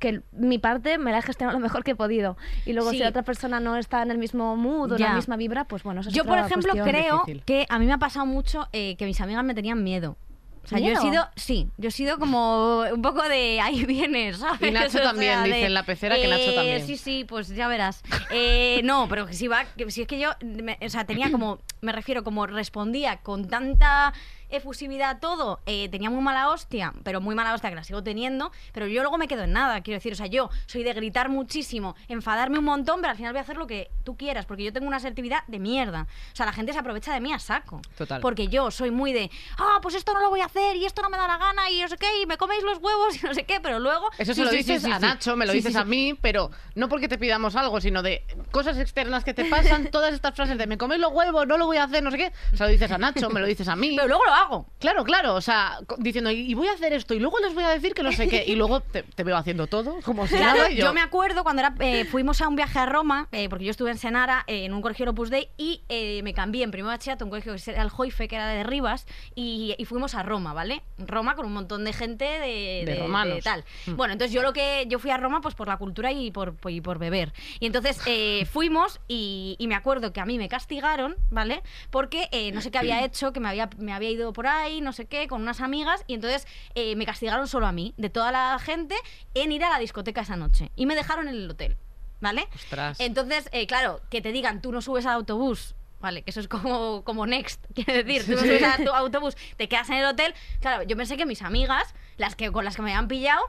que 0.05 0.21
mi 0.33 0.59
parte 0.59 0.99
me 0.99 1.13
la 1.13 1.19
he 1.19 1.23
gestionado 1.23 1.59
lo 1.59 1.63
mejor 1.63 1.83
que 1.83 1.93
he 1.93 1.97
podido. 1.97 2.37
Y 2.67 2.75
luego 2.75 2.91
Sí. 2.91 2.97
si 2.99 3.03
la 3.03 3.09
otra 3.09 3.23
persona 3.23 3.59
no 3.59 3.77
está 3.77 4.03
en 4.03 4.11
el 4.11 4.19
mismo 4.19 4.55
mood 4.55 4.93
o 4.93 4.97
en 4.97 5.03
la 5.03 5.15
misma 5.15 5.37
vibra, 5.37 5.65
pues 5.65 5.83
bueno, 5.83 6.03
eso 6.03 6.11
es 6.11 6.15
Yo, 6.15 6.25
por 6.27 6.37
ejemplo, 6.39 6.73
creo 6.85 7.21
difícil. 7.21 7.43
que 7.45 7.65
a 7.71 7.79
mí 7.79 7.87
me 7.87 7.93
ha 7.95 7.99
pasado 7.99 8.27
mucho 8.27 8.69
eh, 8.73 8.97
que 8.97 9.07
mis 9.07 9.19
amigas 9.23 9.43
me 9.45 9.55
tenían 9.55 9.83
miedo. 9.83 10.17
O 10.65 10.69
sea, 10.69 10.79
yo 10.79 10.93
he 10.93 10.97
sido, 10.97 11.29
sí, 11.37 11.69
yo 11.77 11.89
he 11.89 11.93
sido 11.93 12.19
como 12.19 12.81
un 12.93 13.03
poco 13.03 13.23
de 13.23 13.61
ahí 13.61 13.85
vienes, 13.85 14.39
¿sabes? 14.41 14.63
Y 14.63 14.71
Nacho 14.71 14.87
O 14.87 14.91
sea, 14.91 15.03
también, 15.03 15.43
de, 15.43 15.49
dice 15.49 15.67
en 15.67 15.75
la 15.75 15.83
pecera 15.85 16.17
que 16.17 16.27
Nacho 16.29 16.51
eh, 16.51 16.55
también. 16.55 16.87
Sí, 16.87 16.97
sí, 16.97 17.25
pues 17.25 17.49
ya 17.49 17.69
verás. 17.69 18.03
Eh, 18.31 18.81
no, 18.85 19.07
pero 19.09 19.27
que 19.27 19.35
si 19.35 19.47
va, 19.49 19.65
que 19.65 19.91
si 19.91 20.03
es 20.03 20.09
que 20.09 20.19
yo, 20.19 20.31
me- 20.43 20.79
o 20.85 20.89
sea, 20.89 21.05
tenía 21.05 21.31
como, 21.31 21.61
me 21.81 21.93
refiero, 21.93 22.25
como 22.25 22.47
respondía 22.47 23.19
con 23.19 23.49
tanta 23.49 24.13
efusividad 24.51 25.11
a 25.11 25.19
todo, 25.21 25.61
eh, 25.67 25.89
tenía 25.89 26.11
muy 26.11 26.23
mala 26.23 26.49
hostia, 26.51 26.93
pero 27.03 27.21
muy 27.21 27.35
mala 27.35 27.55
hostia 27.55 27.71
que 27.71 27.77
la 27.77 27.83
sigo 27.83 28.05
teniendo, 28.05 28.53
pero 28.73 28.87
yo 28.87 29.03
luego 29.03 29.19
me 29.19 29.27
quedo 29.27 29.43
en 29.43 29.53
nada, 29.53 29.81
quiero 29.81 29.97
decir, 29.97 30.13
o 30.13 30.17
sea, 30.17 30.27
yo 30.27 30.49
soy 30.67 30.85
de 30.85 30.93
gritar 30.93 31.29
muchísimo, 31.29 31.97
enfadarme 32.09 32.59
un 32.61 32.65
montón, 32.65 33.01
pero 33.01 33.11
al 33.11 33.17
final 33.17 33.33
voy 33.33 33.39
a 33.39 33.43
hacer 33.43 33.57
lo 33.57 33.67
que 33.67 33.91
tú 34.05 34.17
quieras, 34.17 34.47
porque 34.47 34.63
yo 34.63 34.73
tengo 34.73 34.87
una 34.87 34.99
asertividad 34.99 35.45
de 35.49 35.59
mierda. 35.59 36.07
O 36.33 36.37
sea, 36.37 36.47
la 36.47 36.53
gente 36.53 36.73
se 36.73 36.79
aprovecha 36.79 37.13
de 37.13 37.21
mí 37.21 37.33
a 37.33 37.39
saco. 37.41 37.81
Total. 37.99 38.21
Porque 38.21 38.47
yo 38.47 38.71
soy 38.71 38.91
muy 38.93 39.13
de, 39.13 39.29
ah, 39.59 39.79
pues 39.83 39.97
esto 39.97 40.13
no 40.15 40.21
lo 40.21 40.31
voy 40.31 40.41
a 40.41 40.45
hacer 40.45 40.54
y 40.75 40.85
esto 40.85 41.03
no 41.03 41.11
me 41.11 41.17
da 41.17 41.27
la 41.27 41.39
gana 41.39 41.71
y 41.71 41.83
no 41.83 41.89
sé 41.89 41.97
qué, 41.97 42.07
y 42.23 42.27
me 42.27 42.37
coméis 42.37 42.63
los 42.63 42.79
huevos 42.79 43.23
y 43.23 43.27
no 43.27 43.35
sé 43.35 43.45
qué, 43.45 43.61
pero 43.61 43.79
luego... 43.79 44.09
Eso 44.19 44.35
se 44.35 44.35
Sí, 44.35 44.45
lo 44.45 44.51
sí, 44.51 44.57
dices 44.59 44.83
sí, 44.83 44.91
a. 44.91 44.99
Nacho, 44.99 45.37
me 45.37 45.47
lo 45.47 45.53
dices 45.53 45.77
a 45.77 45.85
mí, 45.85 46.17
pero 46.21 46.51
no 46.75 46.89
porque 46.89 47.09
te 47.09 47.19
pidamos 47.19 47.57
algo, 47.57 47.81
sino 47.81 48.03
de 48.03 48.23
cosas 48.51 48.79
externas 48.79 49.25
que 49.25 49.35
te 49.35 49.45
pasan, 49.47 49.87
todas 49.91 50.13
estas 50.15 50.35
frases 50.35 50.59
de 50.59 50.67
me 50.67 50.77
coméis 50.79 51.01
los 51.01 51.13
huevos, 51.13 51.47
no 51.47 51.57
lo 51.57 51.67
voy 51.67 51.77
a 51.79 51.85
hacer, 51.85 52.03
no 52.03 52.11
sé 52.11 52.17
qué. 52.19 52.33
Se 52.55 52.63
lo 52.63 52.69
dices 52.69 52.91
a 52.91 52.99
Nacho, 52.99 53.31
me 53.31 53.41
lo 53.41 53.47
dices 53.47 53.69
a 53.69 53.77
mí. 53.77 53.95
Pero 53.97 54.09
luego 54.09 54.25
lo 54.25 54.33
hago. 54.35 54.67
Claro, 54.79 55.05
claro, 55.05 55.35
o 55.35 55.41
sea, 55.41 55.79
diciendo, 55.99 56.31
y 56.31 56.53
voy 56.55 56.69
a 56.69 56.73
hacer 56.73 56.93
esto, 56.93 57.15
y 57.15 57.19
luego 57.21 57.39
les 57.41 57.55
voy 57.55 57.65
a 57.65 57.69
decir 57.71 57.95
que 57.95 58.03
no 58.03 58.13
sé 58.13 58.29
qué, 58.29 58.45
y 58.47 58.55
luego 58.57 58.81
te, 58.81 59.03
te 59.03 59.25
veo 59.25 59.37
haciendo 59.37 59.67
todo, 59.67 60.01
como 60.05 60.27
si 60.27 60.37
Claro, 60.37 60.59
nada, 60.59 60.71
yo... 60.71 60.87
yo... 60.87 60.93
me 60.95 61.01
acuerdo 61.01 61.43
cuando 61.43 61.61
era, 61.61 61.75
eh, 61.81 62.05
fuimos 62.05 62.41
a 62.41 62.49
un 62.49 62.57
viaje 62.57 62.79
a 62.79 62.87
Roma, 62.87 63.29
eh, 63.33 63.49
porque 63.49 63.65
yo 63.65 63.71
estuve 63.71 63.91
en 63.91 63.99
Senara, 63.99 64.45
eh, 64.47 64.65
en 64.65 64.75
un 64.75 64.83
colegio 64.83 65.09
Opus 65.11 65.31
Dei, 65.31 65.49
y 65.57 65.83
eh, 65.89 66.21
me 66.23 66.35
cambié 66.35 66.65
en 66.65 66.71
primer 66.71 66.91
bachillerato 66.93 67.25
un 67.25 67.31
colegio 67.31 67.55
que 67.55 67.71
era 67.71 67.83
el 67.83 67.91
Joife, 67.91 68.29
que 68.29 68.37
era 68.37 68.49
de 68.49 68.65
Rivas, 68.65 69.07
y, 69.35 69.75
y 69.79 69.85
fuimos 69.85 70.15
a 70.15 70.23
Roma, 70.23 70.44
¿vale? 70.53 70.83
Roma 70.99 71.35
con 71.37 71.47
un 71.47 71.53
montón 71.55 71.85
de 71.85 71.93
gente 71.93 72.25
de, 72.25 72.83
De 72.85 72.99
romanos. 73.01 73.43
tal. 73.43 73.65
Mm. 73.87 73.97
Bueno, 73.97 74.13
entonces 74.13 74.35
yo 74.35 74.43
lo 74.43 74.53
que 74.53 74.85
yo 74.89 74.99
fui 74.99 75.11
a 75.11 75.17
Roma 75.17 75.41
pues 75.41 75.55
por 75.55 75.69
la 75.69 75.77
cultura 75.77 76.13
y 76.13 76.31
por, 76.31 76.57
y 76.69 76.81
por 76.81 76.99
beber. 76.99 77.33
Y 77.61 77.67
entonces 77.67 78.01
eh, 78.07 78.45
fuimos 78.53 79.01
y, 79.09 79.57
y 79.59 79.69
me 79.69 79.75
acuerdo 79.75 80.13
que 80.13 80.21
a 80.21 80.27
mí 80.27 80.37
me 80.39 80.49
castigaron, 80.49 81.17
¿vale? 81.31 81.63
Porque 81.91 82.29
eh, 82.33 82.53
no 82.53 82.61
sé 82.61 82.71
qué 82.71 82.79
había 82.79 83.05
hecho, 83.05 83.33
que 83.33 83.41
me 83.41 83.49
había, 83.49 83.71
me 83.79 83.93
había 83.93 84.11
ido 84.11 84.33
por 84.33 84.47
ahí, 84.47 84.81
no 84.81 84.93
sé 84.93 85.07
qué, 85.07 85.29
con 85.29 85.41
unas 85.43 85.61
amigas, 85.61 86.05
y 86.07 86.15
entonces 86.15 86.47
eh, 86.75 86.97
me 86.97 87.07
castigaron 87.07 87.49
solo 87.49 87.67
a 87.67 87.73
mí, 87.73 87.95
de 87.97 88.11
toda 88.11 88.33
la 88.33 88.59
gente, 88.59 88.97
en 89.35 89.53
ir 89.53 89.65
a 89.65 89.71
la 89.71 89.79
discoteca 89.79 90.23
esa 90.23 90.37
noche. 90.37 90.71
Y 90.77 90.87
me 90.87 90.95
dejaron 90.95 91.29
en 91.29 91.37
el 91.37 91.51
hotel, 91.51 91.77
¿vale? 92.21 92.49
Ostras. 92.55 92.99
Entonces, 93.01 93.49
claro, 93.69 94.01
que 94.11 94.21
te 94.21 94.33
digan, 94.33 94.61
tú 94.61 94.73
no 94.73 94.83
subes 94.83 95.07
al 95.07 95.15
autobús. 95.15 95.75
Vale, 96.05 96.21
que 96.21 96.33
eso 96.33 96.41
es 96.41 96.49
como, 96.49 97.03
como 97.03 97.27
next, 97.27 97.65
quiere 97.75 98.03
decir, 98.03 98.27
tú 98.27 98.39
subes 98.39 98.63
a 98.63 98.77
tu 98.77 98.91
autobús, 98.91 99.37
te 99.57 99.71
quedas 99.71 99.89
en 99.89 99.97
el 99.97 100.05
hotel. 100.05 100.35
Claro, 100.61 100.83
yo 100.83 100.99
pensé 100.99 101.17
que 101.17 101.25
mis 101.25 101.41
amigas, 101.41 101.95
las 102.19 102.37
que 102.37 102.53
con 102.53 102.63
las 102.67 102.77
que 102.77 102.83
me 102.83 102.91
habían 102.91 103.09
pillado, 103.09 103.41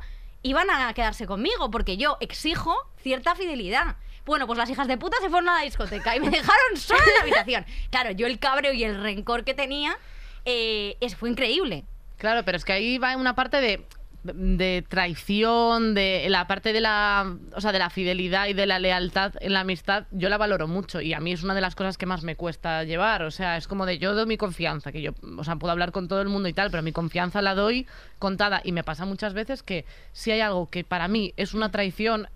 iban 0.42 0.70
a 0.70 0.94
quedarse 0.94 1.28
conmigo, 1.28 1.70
porque 1.70 1.98
yo 1.98 2.16
exijo 2.22 2.74
cierta 2.96 3.36
fidelidad. 3.36 3.98
Bueno, 4.26 4.48
pues 4.48 4.58
las 4.58 4.70
hijas 4.70 4.88
de 4.88 4.98
puta 4.98 5.18
se 5.20 5.30
fueron 5.30 5.50
a 5.50 5.56
la 5.56 5.62
discoteca 5.64 6.16
y 6.16 6.22
me 6.22 6.30
dejaron 6.32 6.78
sola 6.78 7.04
en 7.06 7.14
la 7.14 7.22
habitación. 7.24 7.66
Claro, 7.90 8.12
yo 8.12 8.26
el 8.26 8.40
cabreo 8.40 8.72
y 8.72 8.86
el 8.86 9.02
rencor 9.02 9.44
que 9.44 9.54
tenía, 9.54 9.98
eh, 10.46 10.96
es, 11.02 11.18
fue 11.18 11.30
increíble. 11.30 11.84
Claro, 12.16 12.46
pero 12.46 12.56
es 12.56 12.64
que 12.64 12.72
ahí 12.72 12.98
va 13.00 13.18
una 13.18 13.36
parte 13.36 13.60
de, 13.60 13.86
de 14.34 14.84
traición, 14.88 15.94
de 15.94 16.26
la 16.30 16.48
parte 16.48 16.74
de 16.74 16.82
la, 16.82 17.36
o 17.54 17.62
sea, 17.62 17.72
de 17.72 17.80
la 17.80 17.90
fidelidad 17.90 18.48
y 18.48 18.54
de 18.54 18.66
la 18.66 18.80
lealtad 18.80 19.34
en 19.40 19.54
la 19.54 19.62
amistad, 19.62 20.06
yo 20.12 20.30
la 20.30 20.38
valoro 20.38 20.68
mucho 20.68 21.02
y 21.02 21.14
a 21.14 21.20
mí 21.20 21.32
es 21.32 21.44
una 21.44 21.54
de 21.54 21.62
las 21.62 21.76
cosas 21.76 21.98
que 21.98 22.06
más 22.06 22.24
me 22.24 22.36
cuesta 22.36 22.84
llevar, 22.84 23.24
o 23.24 23.32
sea, 23.32 23.58
es 23.58 23.68
como 23.68 23.86
de 23.86 24.00
yo 24.00 24.16
doy 24.16 24.26
mi 24.26 24.38
confianza, 24.38 24.92
que 24.92 25.02
yo, 25.02 25.12
o 25.38 25.44
sea, 25.44 25.58
puedo 25.58 25.72
hablar 25.72 25.92
con 25.92 26.08
todo 26.08 26.22
el 26.22 26.30
mundo 26.30 26.50
y 26.50 26.54
tal, 26.54 26.72
pero 26.72 26.82
mi 26.82 26.92
confianza 26.92 27.42
la 27.42 27.56
doy 27.56 27.88
contada 28.20 28.62
y 28.64 28.72
me 28.72 28.84
pasa 28.84 29.06
muchas 29.06 29.34
veces 29.34 29.62
que 29.62 29.86
si 30.12 30.32
hay 30.32 30.42
algo 30.42 30.70
que 30.70 30.84
para 30.84 31.08
mí 31.08 31.34
es 31.38 31.54
una 31.54 31.70
traición 31.70 32.28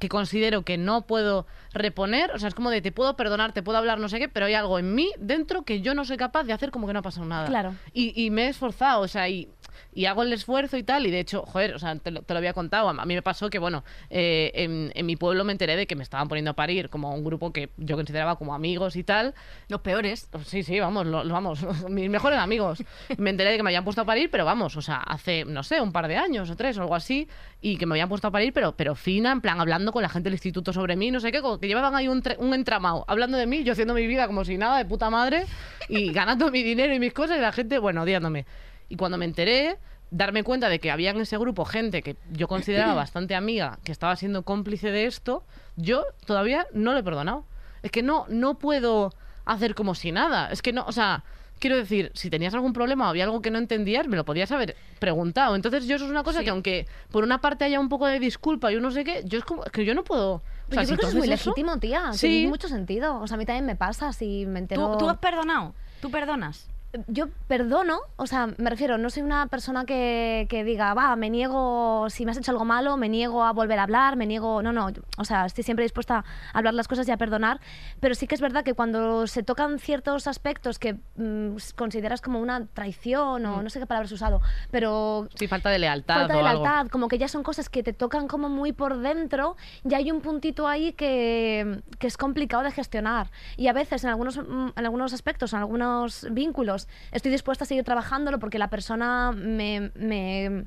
que 0.00 0.08
considero 0.08 0.62
que 0.62 0.76
no 0.76 1.02
puedo 1.02 1.46
reponer, 1.72 2.30
o 2.32 2.38
sea, 2.38 2.48
es 2.48 2.54
como 2.54 2.70
de 2.70 2.82
te 2.82 2.92
puedo 2.92 3.16
perdonar, 3.16 3.52
te 3.52 3.62
puedo 3.62 3.78
hablar, 3.78 3.98
no 3.98 4.08
sé 4.08 4.18
qué, 4.18 4.28
pero 4.28 4.46
hay 4.46 4.54
algo 4.54 4.78
en 4.78 4.94
mí 4.94 5.10
dentro 5.18 5.62
que 5.62 5.80
yo 5.80 5.94
no 5.94 6.04
soy 6.04 6.16
capaz 6.16 6.44
de 6.44 6.52
hacer 6.52 6.70
como 6.70 6.86
que 6.86 6.92
no 6.92 6.98
ha 6.98 7.02
pasado 7.02 7.26
nada. 7.26 7.46
Claro. 7.46 7.74
Y, 7.92 8.12
y 8.20 8.30
me 8.30 8.46
he 8.46 8.48
esforzado, 8.48 9.00
o 9.00 9.08
sea, 9.08 9.28
y 9.28 9.48
y 9.96 10.04
hago 10.06 10.22
el 10.22 10.32
esfuerzo 10.32 10.76
y 10.76 10.82
tal. 10.82 11.06
Y 11.06 11.10
de 11.10 11.18
hecho, 11.20 11.42
joder, 11.46 11.74
o 11.74 11.78
sea, 11.78 11.96
te 11.96 12.10
lo, 12.10 12.22
te 12.22 12.34
lo 12.34 12.38
había 12.38 12.52
contado. 12.52 12.88
A 12.90 13.04
mí 13.06 13.14
me 13.14 13.22
pasó 13.22 13.50
que, 13.50 13.58
bueno, 13.58 13.82
eh, 14.10 14.52
en, 14.54 14.92
en 14.94 15.06
mi 15.06 15.16
pueblo 15.16 15.42
me 15.44 15.52
enteré 15.52 15.74
de 15.74 15.86
que 15.86 15.96
me 15.96 16.02
estaban 16.02 16.28
poniendo 16.28 16.50
a 16.50 16.54
parir 16.54 16.88
como 16.90 17.14
un 17.14 17.24
grupo 17.24 17.52
que 17.52 17.70
yo 17.78 17.96
consideraba 17.96 18.36
como 18.36 18.54
amigos 18.54 18.94
y 18.96 19.02
tal. 19.04 19.34
Los 19.68 19.80
peores. 19.80 20.28
Sí, 20.44 20.62
sí, 20.62 20.78
vamos, 20.78 21.06
lo- 21.06 21.24
lo- 21.24 21.32
vamos, 21.34 21.60
mis 21.88 22.10
mejores 22.10 22.38
amigos. 22.38 22.84
Me 23.16 23.30
enteré 23.30 23.50
de 23.52 23.56
que 23.56 23.62
me 23.62 23.70
habían 23.70 23.84
puesto 23.84 24.02
a 24.02 24.04
parir, 24.04 24.30
pero 24.30 24.44
vamos, 24.44 24.76
o 24.76 24.82
sea, 24.82 24.96
hace, 24.98 25.44
no 25.46 25.62
sé, 25.62 25.80
un 25.80 25.92
par 25.92 26.06
de 26.08 26.16
años 26.16 26.50
o 26.50 26.56
tres 26.56 26.76
o 26.78 26.82
algo 26.82 26.94
así, 26.94 27.26
y 27.62 27.78
que 27.78 27.86
me 27.86 27.94
habían 27.94 28.08
puesto 28.10 28.28
a 28.28 28.30
parir, 28.30 28.52
pero, 28.52 28.76
pero 28.76 28.94
fina, 28.94 29.32
en 29.32 29.40
plan, 29.40 29.60
hablando 29.60 29.92
con 29.92 30.02
la 30.02 30.08
gente 30.10 30.26
del 30.26 30.34
instituto 30.34 30.72
sobre 30.74 30.94
mí, 30.96 31.10
no 31.10 31.20
sé 31.20 31.32
qué, 31.32 31.40
que 31.60 31.66
llevaban 31.68 31.94
ahí 31.94 32.06
un, 32.08 32.22
un 32.38 32.52
entramado, 32.54 33.04
hablando 33.08 33.38
de 33.38 33.46
mí, 33.46 33.64
yo 33.64 33.72
haciendo 33.72 33.94
mi 33.94 34.06
vida 34.06 34.26
como 34.26 34.44
si 34.44 34.58
nada, 34.58 34.76
de 34.78 34.84
puta 34.84 35.08
madre, 35.08 35.46
y 35.88 36.12
ganando 36.12 36.50
mi 36.50 36.62
dinero 36.62 36.92
y 36.94 36.98
mis 36.98 37.12
cosas, 37.14 37.38
y 37.38 37.40
la 37.40 37.52
gente, 37.52 37.78
bueno, 37.78 38.02
odiándome. 38.02 38.44
Y 38.88 38.96
cuando 38.96 39.18
me 39.18 39.24
enteré, 39.24 39.78
darme 40.10 40.44
cuenta 40.44 40.68
de 40.68 40.78
que 40.78 40.90
había 40.90 41.10
en 41.10 41.20
ese 41.20 41.36
grupo 41.38 41.64
gente 41.64 42.02
que 42.02 42.16
yo 42.32 42.48
consideraba 42.48 42.94
bastante 43.04 43.34
amiga, 43.34 43.78
que 43.84 43.92
estaba 43.92 44.14
siendo 44.16 44.42
cómplice 44.42 44.90
de 44.90 45.06
esto, 45.06 45.44
yo 45.76 46.04
todavía 46.26 46.66
no 46.72 46.92
lo 46.92 46.98
he 46.98 47.02
perdonado. 47.02 47.44
Es 47.82 47.90
que 47.90 48.02
no, 48.02 48.26
no 48.28 48.58
puedo 48.58 49.12
hacer 49.44 49.74
como 49.74 49.94
si 49.94 50.12
nada. 50.12 50.50
Es 50.50 50.62
que 50.62 50.72
no, 50.72 50.84
o 50.86 50.92
sea, 50.92 51.24
quiero 51.58 51.76
decir, 51.76 52.10
si 52.14 52.30
tenías 52.30 52.52
algún 52.54 52.72
problema 52.72 53.06
o 53.06 53.08
había 53.10 53.24
algo 53.24 53.40
que 53.42 53.50
no 53.50 53.58
entendías, 53.58 54.08
me 54.08 54.16
lo 54.16 54.24
podías 54.24 54.50
haber 54.52 54.76
preguntado. 54.98 55.54
Entonces, 55.56 55.86
yo 55.86 55.96
eso 55.96 56.04
es 56.04 56.10
una 56.10 56.22
cosa 56.24 56.38
Sí. 56.40 56.44
que 56.44 56.50
aunque 56.50 56.86
por 57.10 57.22
una 57.24 57.40
parte 57.40 57.64
haya 57.64 57.78
un 57.80 57.88
poco 57.88 58.06
de 58.06 58.18
disculpa 58.18 58.72
y 58.72 58.76
un 58.76 58.82
no 58.82 58.90
sé 58.90 59.04
qué, 59.04 59.22
yo 59.24 59.38
es 59.38 59.44
como 59.44 59.62
que 59.64 59.84
yo 59.84 59.94
no 59.94 60.04
puedo. 60.04 60.34
O 60.34 60.42
sea, 60.72 60.82
yo 60.82 60.88
si 60.88 60.96
creo 60.96 60.98
que 60.98 61.06
eso 61.06 61.08
es 61.08 61.14
muy 61.14 61.32
eso- 61.32 61.50
legítimo, 61.50 61.78
tía. 61.78 62.12
Sí. 62.12 62.28
Tiene 62.28 62.48
mucho 62.48 62.68
sentido. 62.68 63.20
O 63.20 63.26
sea, 63.26 63.36
a 63.36 63.38
mí 63.38 63.46
también 63.46 63.66
me 63.66 63.76
pasa 63.76 64.12
si 64.12 64.46
me 64.46 64.58
entero... 64.58 64.92
¿Tú, 64.92 64.98
tú 65.04 65.08
has 65.10 65.18
perdonado? 65.18 65.74
¿Tú 66.00 66.10
perdonas? 66.10 66.68
Yo 67.06 67.28
perdono, 67.48 68.00
o 68.16 68.26
sea, 68.26 68.48
me 68.56 68.70
refiero, 68.70 68.98
no 68.98 69.10
soy 69.10 69.22
una 69.22 69.46
persona 69.46 69.84
que, 69.84 70.46
que 70.48 70.64
diga, 70.64 70.94
va, 70.94 71.14
me 71.16 71.30
niego, 71.30 72.08
si 72.10 72.24
me 72.24 72.30
has 72.30 72.36
hecho 72.38 72.50
algo 72.52 72.64
malo, 72.64 72.96
me 72.96 73.08
niego 73.08 73.44
a 73.44 73.52
volver 73.52 73.78
a 73.78 73.84
hablar, 73.84 74.16
me 74.16 74.26
niego, 74.26 74.62
no, 74.62 74.72
no, 74.72 74.88
o 75.18 75.24
sea, 75.24 75.46
estoy 75.46 75.64
siempre 75.64 75.84
dispuesta 75.84 76.24
a 76.52 76.58
hablar 76.58 76.74
las 76.74 76.88
cosas 76.88 77.06
y 77.08 77.10
a 77.12 77.16
perdonar, 77.16 77.60
pero 78.00 78.14
sí 78.14 78.26
que 78.26 78.34
es 78.34 78.40
verdad 78.40 78.64
que 78.64 78.74
cuando 78.74 79.26
se 79.26 79.42
tocan 79.42 79.78
ciertos 79.78 80.26
aspectos 80.26 80.78
que 80.78 80.94
mm, 81.16 81.56
consideras 81.76 82.20
como 82.20 82.40
una 82.40 82.66
traición 82.66 83.44
o 83.46 83.62
no 83.62 83.70
sé 83.70 83.78
qué 83.80 83.86
palabras 83.86 84.10
he 84.10 84.14
usado, 84.14 84.40
pero 84.70 85.28
Sí, 85.34 85.46
falta 85.48 85.70
de 85.70 85.78
lealtad 85.78 86.16
falta 86.20 86.34
de 86.34 86.42
o 86.42 86.46
algo. 86.46 86.64
lealtad, 86.64 86.88
como 86.88 87.08
que 87.08 87.18
ya 87.18 87.28
son 87.28 87.42
cosas 87.42 87.68
que 87.68 87.82
te 87.82 87.92
tocan 87.92 88.28
como 88.28 88.48
muy 88.48 88.72
por 88.72 88.98
dentro, 88.98 89.56
ya 89.84 89.98
hay 89.98 90.10
un 90.10 90.20
puntito 90.20 90.66
ahí 90.68 90.92
que, 90.92 91.80
que 91.98 92.06
es 92.06 92.16
complicado 92.16 92.62
de 92.62 92.70
gestionar. 92.72 93.30
Y 93.56 93.68
a 93.68 93.72
veces 93.72 94.04
en 94.04 94.10
algunos, 94.10 94.36
mm, 94.38 94.68
en 94.76 94.84
algunos 94.84 95.12
aspectos, 95.12 95.52
en 95.52 95.58
algunos 95.60 96.26
vínculos, 96.30 96.85
estoy 97.12 97.30
dispuesta 97.30 97.64
a 97.64 97.66
seguir 97.66 97.84
trabajándolo 97.84 98.38
porque 98.38 98.58
la 98.58 98.68
persona 98.68 99.32
me... 99.32 99.90
me 99.94 100.64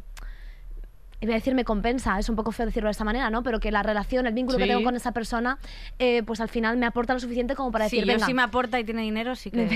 Iba 1.22 1.34
a 1.34 1.36
decir 1.36 1.54
me 1.54 1.66
compensa, 1.66 2.18
es 2.18 2.30
un 2.30 2.38
poco 2.38 2.54
feo 2.54 2.66
decirlo 2.66 2.88
de 2.88 2.92
esta 2.92 3.04
manera, 3.04 3.30
¿no? 3.30 3.44
Pero 3.44 3.60
que 3.60 3.72
la 3.74 3.84
relación, 3.84 4.26
el 4.26 4.34
vínculo 4.34 4.58
que 4.58 4.64
Sí. 4.64 4.70
tengo 4.70 4.84
con 4.86 4.96
esa 4.96 5.12
persona, 5.12 5.58
eh, 6.00 6.24
pues 6.24 6.40
al 6.40 6.48
final 6.48 6.78
me 6.78 6.86
aporta 6.86 7.14
lo 7.14 7.20
suficiente 7.20 7.56
como 7.56 7.74
para 7.74 7.90
Sí, 7.90 7.98
decir, 7.98 8.08
venga, 8.08 8.26
si 8.26 8.34
me 8.34 8.42
aporta 8.42 8.80
y 8.80 8.86
tiene 8.86 9.02
dinero, 9.02 9.36
sí 9.36 9.52
que, 9.52 9.68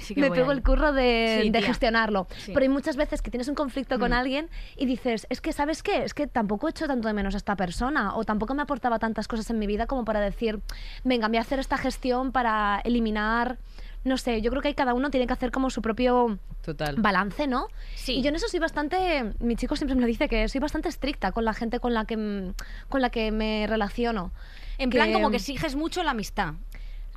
sí 0.00 0.14
que 0.14 0.20
me 0.22 0.30
voy 0.30 0.38
pego 0.38 0.50
ahí. 0.52 0.56
el 0.56 0.62
curro 0.62 0.94
de, 0.94 1.50
Sí, 1.54 1.62
gestionarlo. 1.62 2.28
Sí. 2.38 2.52
Pero 2.54 2.60
hay 2.62 2.70
muchas 2.70 2.96
veces 2.96 3.20
que 3.20 3.30
tienes 3.30 3.48
un 3.48 3.56
conflicto 3.56 3.98
con 3.98 4.12
Mm. 4.12 4.14
alguien 4.14 4.48
y 4.78 4.86
dices, 4.86 5.26
es 5.28 5.42
que, 5.42 5.52
¿sabes 5.52 5.82
qué? 5.82 6.02
Es 6.02 6.14
que 6.14 6.26
tampoco 6.26 6.66
he 6.66 6.70
hecho 6.70 6.86
tanto 6.86 7.08
de 7.08 7.12
menos 7.12 7.34
a 7.34 7.36
esta 7.36 7.56
persona 7.56 8.14
o 8.16 8.24
tampoco 8.24 8.54
me 8.54 8.62
aportaba 8.62 8.98
tantas 8.98 9.28
cosas 9.28 9.50
en 9.50 9.58
mi 9.58 9.66
vida 9.66 9.86
como 9.86 10.06
para 10.06 10.20
decir, 10.20 10.60
venga, 11.04 11.28
voy 11.28 11.36
a 11.36 11.42
hacer 11.42 11.58
esta 11.58 11.76
gestión 11.76 12.32
para 12.32 12.80
eliminar... 12.84 13.58
No 14.02 14.16
sé, 14.16 14.40
yo 14.40 14.50
creo 14.50 14.62
que 14.62 14.68
ahí 14.68 14.74
cada 14.74 14.94
uno 14.94 15.10
tiene 15.10 15.26
que 15.26 15.32
hacer 15.34 15.50
como 15.50 15.68
su 15.68 15.82
propio 15.82 16.38
Total. 16.62 16.96
balance, 16.98 17.46
¿no? 17.46 17.66
Sí. 17.94 18.14
Y 18.14 18.22
yo 18.22 18.30
en 18.30 18.36
eso 18.36 18.48
soy 18.48 18.58
bastante, 18.58 19.34
mi 19.40 19.56
chico 19.56 19.76
siempre 19.76 19.94
me 19.94 20.00
lo 20.00 20.06
dice 20.06 20.28
que 20.28 20.48
soy 20.48 20.60
bastante 20.60 20.88
estricta 20.88 21.32
con 21.32 21.44
la 21.44 21.52
gente 21.52 21.80
con 21.80 21.92
la 21.92 22.06
que 22.06 22.52
con 22.88 23.02
la 23.02 23.10
que 23.10 23.30
me 23.30 23.66
relaciono. 23.66 24.32
En 24.78 24.88
plan, 24.88 25.12
como 25.12 25.30
que 25.30 25.36
exiges 25.36 25.76
mucho 25.76 26.02
la 26.02 26.12
amistad. 26.12 26.54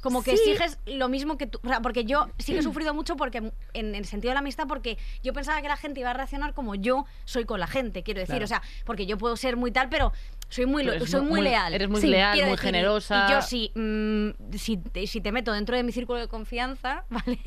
Como 0.02 0.22
que 0.22 0.36
Sí. 0.36 0.52
exiges 0.52 0.78
lo 0.86 1.08
mismo 1.08 1.38
que 1.38 1.48
tú. 1.48 1.62
O 1.64 1.68
sea, 1.70 1.80
porque 1.82 2.04
yo 2.04 2.28
sí 2.38 2.52
que 2.52 2.60
he 2.60 2.62
sufrido 2.62 2.94
mucho 2.94 3.16
porque 3.16 3.54
en 3.74 3.96
el 3.96 4.04
sentido 4.04 4.32
de 4.32 4.34
la 4.34 4.42
amistad, 4.42 4.68
porque 4.68 4.98
yo 5.24 5.32
pensaba 5.32 5.62
que 5.62 5.70
la 5.70 5.78
gente 5.78 6.02
iba 6.02 6.10
a 6.10 6.14
reaccionar 6.14 6.54
como 6.54 6.76
yo 6.76 7.06
soy 7.24 7.46
con 7.46 7.62
la 7.62 7.68
gente, 7.68 8.04
quiero 8.04 8.20
decir. 8.20 8.34
Claro. 8.40 8.44
O 8.44 8.48
sea, 8.50 8.62
porque 8.84 9.06
yo 9.06 9.18
puedo 9.18 9.38
ser 9.38 9.56
muy 9.56 9.72
tal, 9.72 9.88
pero 9.88 10.12
soy 10.54 10.66
muy, 10.66 10.84
lo- 10.84 11.06
soy 11.06 11.22
muy- 11.22 11.42
leal. 11.42 11.74
eres 11.74 11.90
muy 11.90 12.00
Sí, 12.02 12.08
leal, 12.08 12.38
muy 12.38 12.44
decir, 12.52 12.60
generosa. 12.60 13.26
Y, 13.28 13.32
yo 13.32 13.42
sí, 13.42 13.72
mm, 13.76 14.56
si, 14.58 14.78
te, 14.78 15.08
si 15.08 15.20
te 15.22 15.32
meto 15.32 15.52
dentro 15.52 15.76
de 15.76 15.84
mi 15.84 15.92
círculo 15.92 16.20
de 16.20 16.28
confianza, 16.28 17.06
¿vale? 17.10 17.40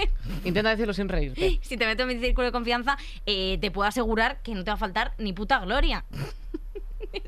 Intenta 0.45 0.71
decirlo 0.71 0.92
sin 0.92 1.09
reírte. 1.09 1.59
si 1.62 1.77
te 1.77 1.87
meto 1.87 2.03
en 2.03 2.09
mi 2.09 2.19
círculo 2.19 2.47
de 2.47 2.53
confianza, 2.53 2.97
eh, 3.27 3.59
te 3.61 3.71
puedo 3.71 3.88
asegurar 3.88 4.42
que 4.42 4.55
no 4.55 4.64
te 4.64 4.71
va 4.71 4.75
a 4.75 4.79
faltar 4.79 5.12
ni 5.19 5.33
puta 5.33 5.59
gloria. 5.61 6.05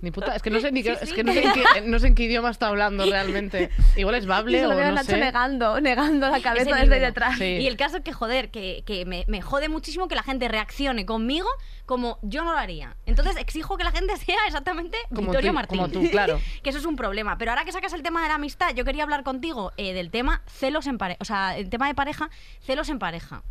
Ni 0.01 0.11
puta, 0.11 0.35
es 0.35 0.43
que 0.43 0.51
no 0.51 0.61
sé 0.61 0.71
ni 0.73 0.83
qué, 0.83 0.95
Sí, 0.97 1.01
es 1.03 1.13
que 1.13 1.25
no 1.25 1.33
sé, 1.33 1.45
en 1.45 1.53
qué, 1.53 1.81
no 1.83 1.99
sé 1.99 2.07
en 2.09 2.15
qué 2.15 2.25
idioma 2.25 2.51
está 2.51 2.69
hablando 2.69 3.05
realmente. 3.05 3.71
Igual 3.97 4.15
es 4.17 4.25
Y 4.25 4.27
bable 4.27 4.67
o 4.67 4.75
no 4.75 4.93
Nacho 4.93 5.11
sé. 5.11 5.17
negando, 5.19 5.81
negando 5.81 6.31
la 6.31 6.41
cabeza 6.41 6.77
desde 6.77 7.01
detrás. 7.01 7.39
Sí. 7.39 7.45
Y 7.45 7.67
el 7.67 7.77
caso 7.77 7.99
es 7.99 8.03
que, 8.03 8.13
joder, 8.13 8.51
que, 8.51 8.83
que 8.87 9.05
me, 9.05 9.25
me 9.29 9.43
jode 9.43 9.69
muchísimo 9.69 10.09
que 10.09 10.15
la 10.15 10.23
gente 10.23 10.49
reaccione 10.49 11.07
conmigo 11.07 11.49
como 11.87 12.19
yo 12.23 12.45
no 12.45 12.53
lo 12.53 12.59
haría. 12.59 12.97
Entonces 13.07 13.37
exijo 13.37 13.77
que 13.77 13.85
la 13.85 13.93
gente 13.93 14.17
sea 14.25 14.37
exactamente 14.47 14.99
Como 15.09 15.23
Victoria 15.29 15.51
tú- 15.51 15.55
Martín. 15.55 15.79
como 15.79 15.91
tú, 15.91 16.11
claro. 16.11 16.41
que 16.63 16.71
eso 16.71 16.79
es 16.79 16.87
un 16.87 16.97
problema. 16.97 17.39
Pero 17.39 17.51
ahora 17.53 17.65
que 17.65 17.73
sacas 17.73 17.93
el 17.93 18.03
tema 18.03 18.23
de 18.23 18.29
la 18.29 18.35
amistad, 18.35 18.75
yo 18.75 18.85
quería 18.85 19.03
hablar 19.05 19.23
contigo 19.25 19.73
eh, 19.77 19.93
del 19.95 20.11
tema 20.11 20.43
celos 20.47 20.87
en 20.87 20.99
pareja. 20.99 21.19
O 21.21 21.25
sea, 21.25 21.57
el 21.57 21.71
tema 21.71 21.87
de 21.89 21.95
pareja, 21.95 22.31
celos 22.61 22.89
en 22.89 22.99
pareja. 22.99 23.43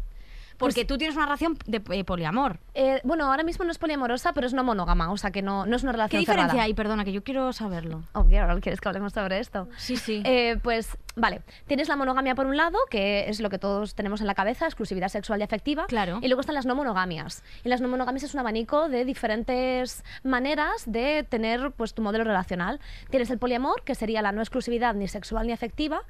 Porque 0.57 0.81
Pues 0.81 0.87
tú 0.87 0.97
tienes 0.97 1.15
una 1.15 1.25
relación 1.25 1.57
de 1.67 1.81
eh, 1.91 2.03
poliamor. 2.03 2.59
Eh, 2.73 2.99
bueno, 3.03 3.25
ahora 3.25 3.43
mismo 3.43 3.63
no 3.63 3.71
es 3.71 3.77
poliamorosa, 3.77 4.33
pero 4.33 4.47
es 4.47 4.53
no 4.53 4.63
monógama, 4.63 5.11
o 5.11 5.17
sea 5.17 5.29
que 5.31 5.41
no, 5.43 5.65
no 5.65 5.75
es 5.75 5.83
una 5.83 5.91
¿Qué 5.91 5.97
relación 5.97 6.19
diferencia 6.21 6.49
cerrada. 6.49 6.63
hay? 6.63 6.73
Perdona, 6.73 7.05
que 7.05 7.11
yo 7.11 7.23
quiero 7.23 7.53
saberlo. 7.53 8.03
Oh, 8.13 8.23
girl, 8.27 8.59
¿quieres 8.59 8.81
que 8.81 8.87
hablemos 8.89 9.13
sobre 9.13 9.39
esto? 9.39 9.67
Sí, 9.77 9.97
sí. 9.97 10.23
Eh, 10.25 10.57
pues 10.63 10.97
vale, 11.15 11.41
tienes 11.67 11.87
la 11.89 11.95
monogamia 11.95 12.33
por 12.33 12.47
un 12.47 12.57
lado, 12.57 12.77
que 12.89 13.29
es 13.29 13.39
lo 13.39 13.49
que 13.49 13.59
todos 13.59 13.93
tenemos 13.93 14.21
en 14.21 14.27
la 14.27 14.33
cabeza, 14.33 14.65
exclusividad 14.65 15.09
sexual 15.09 15.39
y 15.41 15.43
afectiva. 15.43 15.85
Claro. 15.87 16.19
Y 16.21 16.27
luego 16.27 16.41
están 16.41 16.55
las 16.55 16.65
no 16.65 16.75
monogamias. 16.75 17.43
Y 17.63 17.69
las 17.69 17.79
no 17.81 17.87
monogamias 17.87 18.23
es 18.23 18.33
un 18.33 18.39
abanico 18.39 18.89
de 18.89 19.05
diferentes 19.05 20.03
maneras 20.23 20.83
de 20.87 21.23
tener 21.29 21.71
pues, 21.71 21.93
tu 21.93 22.01
modelo 22.01 22.23
relacional. 22.23 22.79
Tienes 23.11 23.29
el 23.29 23.37
poliamor, 23.37 23.83
que 23.83 23.93
sería 23.95 24.21
la 24.23 24.31
no 24.31 24.41
exclusividad 24.41 24.95
ni 24.95 25.07
sexual 25.07 25.45
ni 25.45 25.53
afectiva, 25.53 26.01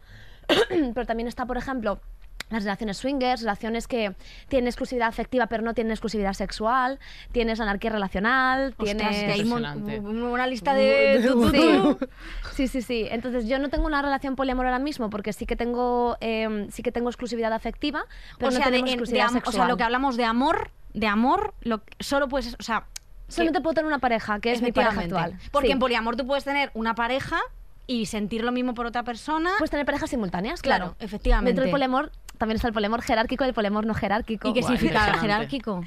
pero 0.94 1.06
también 1.06 1.28
está, 1.28 1.46
por 1.46 1.58
ejemplo, 1.58 2.00
las 2.50 2.64
relaciones 2.64 2.98
swingers, 2.98 3.42
relaciones 3.42 3.88
que 3.88 4.16
tienen 4.48 4.68
exclusividad 4.68 5.08
afectiva 5.10 5.48
pero 5.48 5.64
no 5.64 5.74
tienen 5.74 5.92
exclusividad 5.92 6.34
sexual, 6.34 7.00
tienes 7.32 7.60
anarquía 7.60 7.92
relacional, 7.92 8.74
Ostras, 8.78 8.86
tienes... 8.98 9.24
que 9.26 9.32
hay 9.32 9.42
una 9.44 10.48
lista 10.48 10.74
de... 10.74 11.22
tu. 11.28 11.98
Sí, 12.54 12.68
sí, 12.68 12.82
sí. 12.82 13.08
Entonces 13.10 13.48
yo 13.48 13.60
no 13.60 13.70
tengo 13.70 13.86
una 13.86 14.02
relación 14.02 14.36
poliamor 14.36 14.66
ahora 14.66 14.80
mismo 14.80 15.10
porque 15.10 15.34
sí 15.34 15.46
que 15.46 15.56
tengo, 15.56 16.18
eh, 16.22 16.68
sí 16.72 16.84
que 16.84 16.92
tengo 16.92 17.10
exclusividad 17.10 17.54
afectiva, 17.54 18.06
pero 18.38 18.50
o 18.50 18.52
sea, 18.52 18.60
no 18.62 18.66
de- 18.66 18.72
tenemos 18.72 18.90
de 18.90 18.94
exclusividad 18.94 19.26
am- 19.28 19.30
o 19.30 19.32
sea, 19.40 19.46
sexual. 19.46 19.68
lo 19.70 19.78
que 19.78 19.84
hablamos 19.84 20.18
de 20.18 20.24
amor, 20.26 20.72
de 20.94 21.08
amor, 21.08 21.54
lo, 21.62 21.82
solo 22.00 22.28
puedes, 22.28 22.56
o 22.60 22.64
sea, 22.64 22.86
Solo 23.30 23.52
te 23.52 23.60
puedo 23.60 23.74
tener 23.74 23.88
una 23.88 24.00
pareja, 24.00 24.40
que 24.40 24.54
es 24.54 24.62
mi 24.62 24.72
pareja 24.72 25.02
actual. 25.02 25.38
Porque 25.52 25.68
Sí. 25.68 25.74
en 25.74 25.80
poliamor 25.80 26.16
tú 26.16 26.26
puedes 26.26 26.46
tener 26.46 26.72
una 26.74 26.96
pareja 26.96 27.38
y 27.86 28.06
sentir 28.06 28.42
lo 28.42 28.54
mismo 28.54 28.74
por 28.74 28.86
otra 28.86 29.04
persona. 29.04 29.50
Puedes 29.58 29.70
tener 29.70 29.86
parejas 29.86 30.10
simultáneas, 30.10 30.62
Claro, 30.62 30.86
claro. 30.86 30.98
efectivamente. 31.02 31.50
Dentro 31.50 31.64
del 31.66 31.72
poliamor 31.72 32.14
también 32.38 32.56
está 32.58 32.68
el 32.68 32.74
poliamor 32.74 33.02
jerárquico 33.02 33.44
y 33.44 33.48
el 33.48 33.54
poliamor 33.54 33.86
no 33.86 33.94
jerárquico. 33.94 34.50
¿Y 34.50 34.54
qué 34.54 34.64
significa 34.64 35.14
jerárquico? 35.20 35.84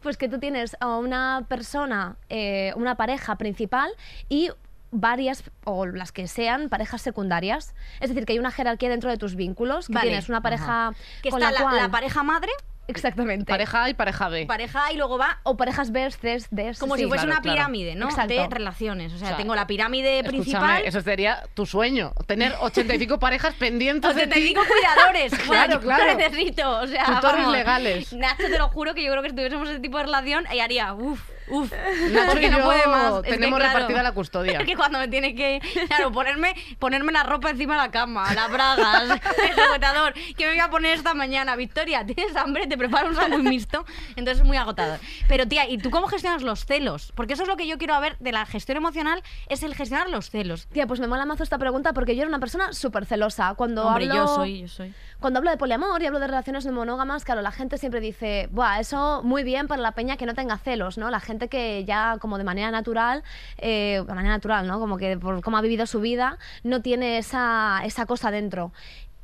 Pues 0.00 0.16
que 0.16 0.28
tú 0.28 0.38
tienes 0.38 0.76
a 0.80 0.96
una 0.96 1.44
persona, 1.48 2.16
eh, 2.28 2.72
una 2.76 2.96
pareja 2.96 3.36
principal 3.36 3.90
y 4.28 4.50
varias, 4.90 5.44
o 5.64 5.86
las 5.86 6.12
que 6.12 6.26
sean, 6.28 6.68
parejas 6.68 7.00
secundarias. 7.02 7.74
Es 8.00 8.10
decir, 8.10 8.26
que 8.26 8.34
hay 8.34 8.38
una 8.38 8.50
jerarquía 8.50 8.90
dentro 8.90 9.10
de 9.10 9.16
tus 9.16 9.36
vínculos, 9.36 9.86
que 9.86 9.94
Vale. 9.94 10.08
tienes 10.08 10.28
una 10.28 10.42
pareja 10.42 10.92
Que 11.22 11.30
con 11.30 11.40
está 11.42 11.52
la, 11.52 11.58
la, 11.58 11.64
cual... 11.64 11.76
la 11.76 11.88
pareja 11.90 12.22
madre, 12.22 12.50
Exactamente. 12.88 13.44
Pareja 13.46 13.84
A 13.84 13.90
y 13.90 13.94
pareja 13.94 14.28
B. 14.28 14.46
pareja 14.46 14.86
A 14.86 14.92
y 14.92 14.96
luego 14.96 15.16
va 15.18 15.38
O 15.44 15.56
parejas 15.56 15.92
B, 15.92 16.10
C, 16.10 16.38
D, 16.50 16.72
como 16.78 16.96
sí. 16.96 17.02
si 17.02 17.08
fuese 17.08 17.24
claro, 17.24 17.32
una 17.38 17.42
claro. 17.42 17.56
pirámide, 17.56 17.94
¿no? 17.94 18.06
Exacto. 18.08 18.34
De 18.34 18.48
relaciones. 18.48 19.12
O 19.12 19.18
sea, 19.18 19.26
O 19.26 19.28
sea, 19.30 19.36
tengo 19.36 19.54
la 19.54 19.66
pirámide 19.66 20.22
principal. 20.24 20.82
eso 20.84 21.00
sería 21.00 21.42
tu 21.54 21.64
sueño. 21.64 22.12
Tener 22.26 22.54
85 22.60 23.18
parejas 23.20 23.54
pendientes 23.54 24.14
de 24.14 24.26
ti. 24.26 24.54
85 24.54 24.62
cuidadores. 24.66 25.32
Claro, 25.52 25.80
claro. 25.80 26.04
Yo 26.12 26.16
necesito, 26.18 26.78
o 26.80 26.86
sea, 26.86 27.04
Tutores 27.04 27.38
vamos. 27.40 27.52
legales. 27.52 28.12
Nacho, 28.12 28.44
te 28.48 28.58
lo 28.58 28.68
juro 28.68 28.94
que 28.94 29.04
yo 29.04 29.10
creo 29.10 29.22
que 29.22 29.30
si 29.30 29.34
tuviésemos 29.36 29.68
ese 29.68 29.80
tipo 29.80 29.98
de 29.98 30.04
relación, 30.04 30.44
y 30.52 30.60
haría, 30.60 30.94
uff. 30.94 31.20
Uf, 31.48 31.72
Nacho 32.12 32.30
porque 32.32 32.46
y 32.46 32.50
no 32.50 32.58
yo 32.58 32.64
puede 32.64 32.86
más. 32.86 33.14
Es 33.16 33.22
que, 33.22 33.30
tenemos 33.30 33.58
claro, 33.58 33.74
repartida 33.74 34.02
la 34.02 34.12
custodia. 34.12 34.60
Es 34.62 34.66
que 34.66 34.76
cuando 34.76 34.98
me 34.98 35.08
tiene 35.08 35.34
que, 35.34 35.60
claro, 35.88 36.12
ponerme, 36.12 36.54
ponerme 36.78 37.12
la 37.12 37.22
ropa 37.22 37.50
encima 37.50 37.74
de 37.74 37.82
la 37.82 37.90
cama, 37.90 38.32
las 38.34 38.50
bragas, 38.50 39.02
el 39.48 39.54
sujetador, 39.54 40.14
que 40.14 40.44
me 40.44 40.50
voy 40.52 40.60
a 40.60 40.70
poner 40.70 40.94
esta 40.96 41.14
mañana. 41.14 41.56
Victoria, 41.56 42.04
¿tienes 42.06 42.36
hambre? 42.36 42.66
Te 42.66 42.78
preparo 42.78 43.08
un 43.08 43.16
sándwich 43.16 43.44
mixto. 43.44 43.84
Entonces 44.10 44.38
es 44.38 44.44
muy 44.44 44.56
agotador. 44.56 44.98
Pero 45.28 45.46
tía, 45.46 45.68
¿y 45.68 45.78
tú 45.78 45.90
cómo 45.90 46.06
gestionas 46.06 46.42
los 46.42 46.64
celos? 46.64 47.12
Porque 47.14 47.34
eso 47.34 47.42
es 47.42 47.48
lo 47.48 47.56
que 47.56 47.66
yo 47.66 47.78
quiero 47.78 47.98
ver 48.00 48.16
de 48.18 48.32
la 48.32 48.46
gestión 48.46 48.76
emocional, 48.76 49.22
es 49.48 49.62
el 49.62 49.74
gestionar 49.74 50.08
los 50.08 50.30
celos. 50.30 50.66
Tía, 50.68 50.86
pues 50.86 51.00
me 51.00 51.06
mola 51.06 51.24
mazo 51.24 51.42
esta 51.42 51.58
pregunta 51.58 51.92
porque 51.92 52.14
yo 52.14 52.22
era 52.22 52.28
una 52.28 52.40
persona 52.40 52.72
súper 52.72 53.06
celosa. 53.06 53.54
Cuando 53.54 53.86
Hombre, 53.86 54.04
hablo... 54.04 54.14
yo 54.14 54.28
soy, 54.28 54.60
yo 54.62 54.68
soy. 54.68 54.94
Cuando 55.20 55.38
hablo 55.38 55.50
de 55.50 55.56
poliamor 55.56 56.02
y 56.02 56.06
hablo 56.06 56.18
de 56.18 56.26
relaciones 56.26 56.66
no 56.66 56.72
monógamas, 56.72 57.24
claro, 57.24 57.42
la 57.42 57.52
gente 57.52 57.78
siempre 57.78 58.00
dice, 58.00 58.48
Buah, 58.50 58.80
eso 58.80 59.22
muy 59.22 59.44
bien 59.44 59.68
para 59.68 59.80
la 59.80 59.92
peña 59.92 60.16
que 60.16 60.26
no 60.26 60.34
tenga 60.34 60.58
celos, 60.58 60.98
¿no? 60.98 61.10
La 61.10 61.20
gente 61.20 61.31
que 61.38 61.84
ya 61.84 62.16
como 62.20 62.38
de 62.38 62.44
manera 62.44 62.70
natural, 62.70 63.22
eh, 63.58 64.02
de 64.06 64.14
manera 64.14 64.34
natural, 64.34 64.66
¿no? 64.66 64.78
Como 64.78 64.96
que 64.96 65.16
por 65.16 65.42
cómo 65.42 65.56
ha 65.56 65.62
vivido 65.62 65.86
su 65.86 66.00
vida, 66.00 66.38
no 66.62 66.82
tiene 66.82 67.18
esa, 67.18 67.80
esa 67.84 68.06
cosa 68.06 68.30
dentro. 68.30 68.72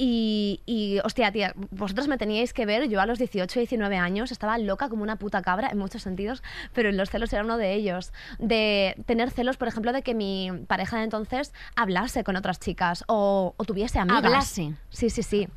Y, 0.01 0.61
y, 0.65 1.01
hostia, 1.01 1.33
tía, 1.33 1.53
vosotros 1.73 2.07
me 2.07 2.19
teníais 2.19 2.53
que 2.53 2.67
ver, 2.67 2.89
yo 2.89 3.01
a 3.01 3.07
los 3.07 3.19
18, 3.19 3.59
19 3.59 3.97
años 3.97 4.31
estaba 4.31 4.57
loca 4.57 4.89
como 4.89 5.03
una 5.03 5.17
puta 5.17 5.43
cabra 5.43 5.71
en 5.73 5.79
muchos 5.79 6.03
sentidos, 6.03 6.45
pero 6.73 6.89
en 6.89 6.97
los 6.97 7.11
celos 7.11 7.33
era 7.33 7.43
uno 7.43 7.57
de 7.57 7.75
ellos. 7.75 8.13
De 8.39 8.95
tener 9.07 9.33
celos, 9.33 9.57
por 9.57 9.67
ejemplo, 9.67 9.93
de 9.93 10.03
que 10.03 10.15
mi 10.15 10.53
pareja 10.69 10.99
de 10.99 11.03
entonces 11.03 11.53
hablase 11.75 12.23
con 12.23 12.37
otras 12.37 12.61
chicas 12.61 13.03
o, 13.09 13.55
o 13.57 13.65
tuviese 13.65 13.99
amigas. 13.99 14.25
Hablase. 14.25 14.75
Sí, 14.91 15.11
sí, 15.11 15.25
sí. 15.25 15.49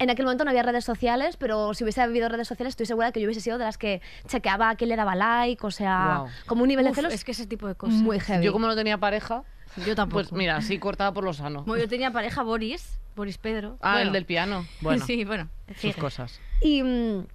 En 0.00 0.10
aquel 0.10 0.24
momento 0.26 0.44
no 0.44 0.50
había 0.50 0.62
redes 0.62 0.84
sociales, 0.84 1.36
pero 1.36 1.74
si 1.74 1.82
hubiese 1.82 2.00
habido 2.00 2.28
redes 2.28 2.46
sociales, 2.46 2.72
estoy 2.72 2.86
segura 2.86 3.10
que 3.10 3.20
yo 3.20 3.26
hubiese 3.26 3.40
sido 3.40 3.58
de 3.58 3.64
las 3.64 3.78
que 3.78 4.00
chequeaba 4.28 4.70
a 4.70 4.76
quién 4.76 4.90
le 4.90 4.96
daba 4.96 5.16
like, 5.16 5.66
o 5.66 5.70
sea, 5.72 6.24
como 6.46 6.62
un 6.62 6.68
nivel 6.68 6.84
de 6.84 6.90
Uf, 6.92 6.96
celos 6.96 7.12
es 7.12 7.24
que 7.24 7.32
ese 7.32 7.46
tipo 7.46 7.66
de 7.66 7.74
cosas. 7.74 7.96
muy 8.00 8.20
heavy. 8.20 8.44
Yo 8.44 8.52
como 8.52 8.68
no 8.68 8.76
tenía 8.76 8.98
pareja, 8.98 9.42
Yo 9.84 9.96
tampoco. 9.96 10.22
pues 10.22 10.32
mira, 10.32 10.56
así 10.56 10.78
cortada 10.78 11.12
por 11.12 11.24
lo 11.24 11.32
sano. 11.32 11.64
Bueno, 11.64 11.82
yo 11.82 11.88
tenía 11.88 12.12
pareja 12.12 12.42
Boris, 12.44 12.98
Boris 13.16 13.38
Pedro. 13.38 13.76
Ah, 13.80 13.92
Bueno, 13.94 14.06
el 14.08 14.12
del 14.12 14.24
piano. 14.24 14.66
Bueno, 14.80 15.04
Sí, 15.06 15.24
bueno. 15.24 15.48
sus 15.80 15.96
cosas. 15.96 16.40
Y, 16.60 16.82
mm, 16.84 17.26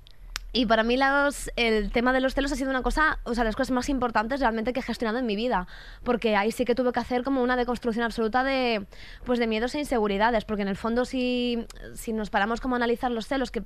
y 0.53 0.67
para 0.67 0.83
mí 0.83 0.95
los- 0.97 1.51
el 1.55 1.91
tema 1.91 2.13
de 2.13 2.21
los 2.21 2.35
celos 2.35 2.51
ha 2.51 2.55
sido 2.55 2.69
una 2.69 2.83
cosa, 2.83 3.19
o 3.23 3.33
sea, 3.33 3.43
las 3.43 3.55
cosas 3.55 3.71
más 3.71 3.89
importantes 3.89 4.39
realmente 4.39 4.71
que 4.71 4.79
he 4.79 4.83
gestionado 4.83 5.17
en 5.17 5.25
mi 5.25 5.35
vida, 5.35 5.67
porque 6.03 6.35
ahí 6.35 6.51
sí 6.51 6.63
que 6.63 6.75
tuve 6.75 6.93
que 6.93 6.99
hacer 6.99 7.23
como 7.23 7.41
una 7.41 7.55
deconstrucción 7.55 8.05
absoluta 8.05 8.43
de, 8.43 8.85
pues 9.25 9.39
de 9.39 9.47
miedos 9.47 9.73
e 9.75 9.79
inseguridades, 9.79 10.45
porque 10.45 10.61
en 10.61 10.67
el 10.67 10.77
fondo 10.77 11.05
si, 11.05 11.65
si 11.95 12.13
nos 12.13 12.29
paramos 12.29 12.61
como 12.61 12.75
a 12.75 12.77
analizar 12.77 13.11
los 13.11 13.27
celos, 13.27 13.49
que 13.51 13.63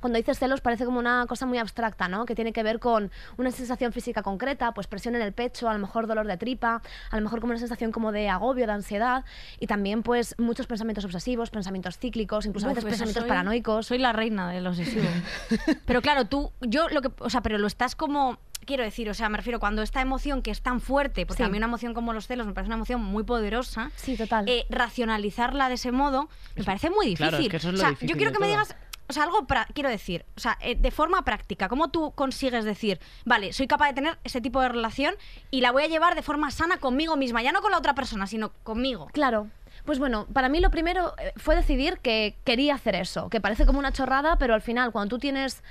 cuando 0.00 0.16
dices 0.18 0.38
celos 0.38 0.60
parece 0.60 0.84
como 0.84 0.98
una 0.98 1.26
cosa 1.26 1.46
muy 1.46 1.58
abstracta, 1.58 2.08
¿no? 2.08 2.24
Que 2.26 2.34
tiene 2.34 2.52
que 2.52 2.62
ver 2.62 2.78
con 2.80 3.10
una 3.36 3.50
sensación 3.50 3.92
física 3.92 4.22
concreta, 4.22 4.72
pues 4.72 4.86
presión 4.86 5.14
en 5.16 5.22
el 5.22 5.32
pecho, 5.32 5.68
a 5.68 5.72
lo 5.72 5.78
mejor 5.78 6.06
dolor 6.06 6.26
de 6.26 6.36
tripa, 6.36 6.82
a 7.10 7.16
lo 7.16 7.22
mejor 7.22 7.40
como 7.40 7.50
una 7.52 7.58
sensación 7.60 7.92
como 7.92 8.12
de 8.12 8.28
agobio, 8.28 8.66
de 8.66 8.72
ansiedad, 8.72 9.24
y 9.58 9.66
también 9.66 10.02
pues 10.02 10.34
muchos 10.38 10.66
pensamientos 10.66 11.04
obsesivos, 11.04 11.50
pensamientos 11.50 11.98
cíclicos, 11.98 12.46
incluso 12.46 12.66
a 12.66 12.70
veces 12.70 12.84
pensamientos 12.84 13.22
soy- 13.22 13.28
paranoicos. 13.28 13.86
Soy 13.86 13.98
la 13.98 14.12
reina 14.12 14.50
de 14.50 14.60
los 14.60 14.78
obsesivo. 14.78 15.08
pero 15.86 16.02
claro, 16.02 16.24
tú, 16.26 16.52
yo 16.60 16.88
lo 16.88 17.02
que, 17.02 17.10
o 17.18 17.30
sea, 17.30 17.40
pero 17.42 17.58
lo 17.58 17.66
estás 17.66 17.94
como, 17.96 18.38
quiero 18.64 18.82
decir, 18.84 19.08
o 19.10 19.14
sea, 19.14 19.28
me 19.28 19.36
refiero 19.36 19.58
cuando 19.60 19.82
esta 19.82 20.00
emoción 20.00 20.42
que 20.42 20.50
es 20.50 20.62
tan 20.62 20.80
fuerte, 20.80 21.26
porque 21.26 21.42
Sí. 21.42 21.46
a 21.46 21.48
mí 21.50 21.56
una 21.56 21.66
emoción 21.66 21.94
como 21.94 22.12
los 22.12 22.26
celos 22.26 22.46
me 22.46 22.52
parece 22.52 22.68
una 22.68 22.76
emoción 22.76 23.02
muy 23.02 23.24
poderosa. 23.24 23.90
Sí, 23.96 24.16
total. 24.16 24.48
eh, 24.48 24.66
racionalizarla 24.70 25.68
de 25.68 25.74
ese 25.74 25.92
modo 25.92 26.28
me 26.56 26.64
parece 26.64 26.90
muy 26.90 27.06
difícil. 27.06 27.28
Claro, 27.28 27.42
es 27.42 27.48
que 27.48 27.56
eso 27.56 27.68
es 27.68 27.74
o 27.74 27.76
lo 27.76 27.78
sea, 27.80 27.90
difícil 27.90 28.08
yo 28.10 28.16
quiero 28.16 28.32
que 28.32 28.38
me 28.38 28.46
todo. 28.46 28.50
digas, 28.52 28.76
o 29.10 29.12
sea, 29.12 29.24
algo, 29.24 29.44
quiero 29.74 29.90
decir, 29.90 30.24
o 30.36 30.40
sea, 30.40 30.56
eh, 30.60 30.76
de 30.76 30.90
forma 30.92 31.22
práctica, 31.22 31.68
¿cómo 31.68 31.88
tú 31.88 32.12
consigues 32.12 32.64
decir, 32.64 33.00
vale, 33.24 33.52
soy 33.52 33.66
capaz 33.66 33.88
de 33.88 33.94
tener 33.94 34.18
ese 34.22 34.40
tipo 34.40 34.60
de 34.60 34.68
relación 34.68 35.16
y 35.50 35.60
la 35.62 35.72
voy 35.72 35.82
a 35.82 35.88
llevar 35.88 36.14
de 36.14 36.22
forma 36.22 36.52
sana 36.52 36.76
conmigo 36.78 37.16
misma, 37.16 37.42
ya 37.42 37.50
no 37.50 37.60
con 37.60 37.72
la 37.72 37.78
otra 37.78 37.94
persona, 37.94 38.28
sino 38.28 38.52
conmigo? 38.62 39.08
Claro. 39.12 39.48
Pues 39.84 39.98
bueno, 39.98 40.26
para 40.32 40.48
mí 40.48 40.60
lo 40.60 40.70
primero 40.70 41.14
eh, 41.18 41.32
fue 41.36 41.56
decidir 41.56 41.98
que 41.98 42.36
quería 42.44 42.74
hacer 42.76 42.94
eso, 42.94 43.28
que 43.30 43.40
parece 43.40 43.66
como 43.66 43.80
una 43.80 43.92
chorrada, 43.92 44.36
pero 44.36 44.54
al 44.54 44.62
final 44.62 44.92
cuando 44.92 45.16
tú 45.16 45.18
tienes 45.18 45.64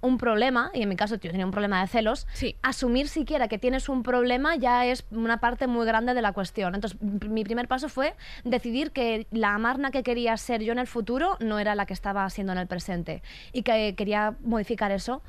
un 0.00 0.18
problema, 0.18 0.70
y 0.74 0.82
en 0.82 0.88
mi 0.88 0.96
caso 0.96 1.16
yo 1.16 1.30
tenía 1.30 1.44
un 1.44 1.52
problema 1.52 1.80
de 1.80 1.86
celos, 1.88 2.26
Sí. 2.32 2.56
asumir 2.62 3.08
siquiera 3.08 3.48
que 3.48 3.58
tienes 3.58 3.88
un 3.88 4.02
problema 4.02 4.56
ya 4.56 4.86
es 4.86 5.04
una 5.10 5.40
parte 5.40 5.66
muy 5.66 5.86
grande 5.86 6.14
de 6.14 6.22
la 6.22 6.32
cuestión. 6.32 6.74
Entonces, 6.74 7.00
mi 7.02 7.44
primer 7.44 7.68
paso 7.68 7.88
fue 7.88 8.14
decidir 8.44 8.92
que 8.92 9.26
la 9.30 9.54
Amarna 9.54 9.90
que 9.90 10.02
quería 10.02 10.36
ser 10.36 10.62
yo 10.62 10.72
en 10.72 10.78
el 10.78 10.86
futuro 10.86 11.36
no 11.40 11.58
era 11.58 11.74
la 11.74 11.86
que 11.86 11.92
estaba 11.94 12.28
siendo 12.30 12.52
en 12.52 12.58
el 12.58 12.66
presente 12.66 13.22
y 13.52 13.62
que 13.62 13.94
quería 13.94 14.34
modificar 14.42 14.90
eso. 14.90 15.22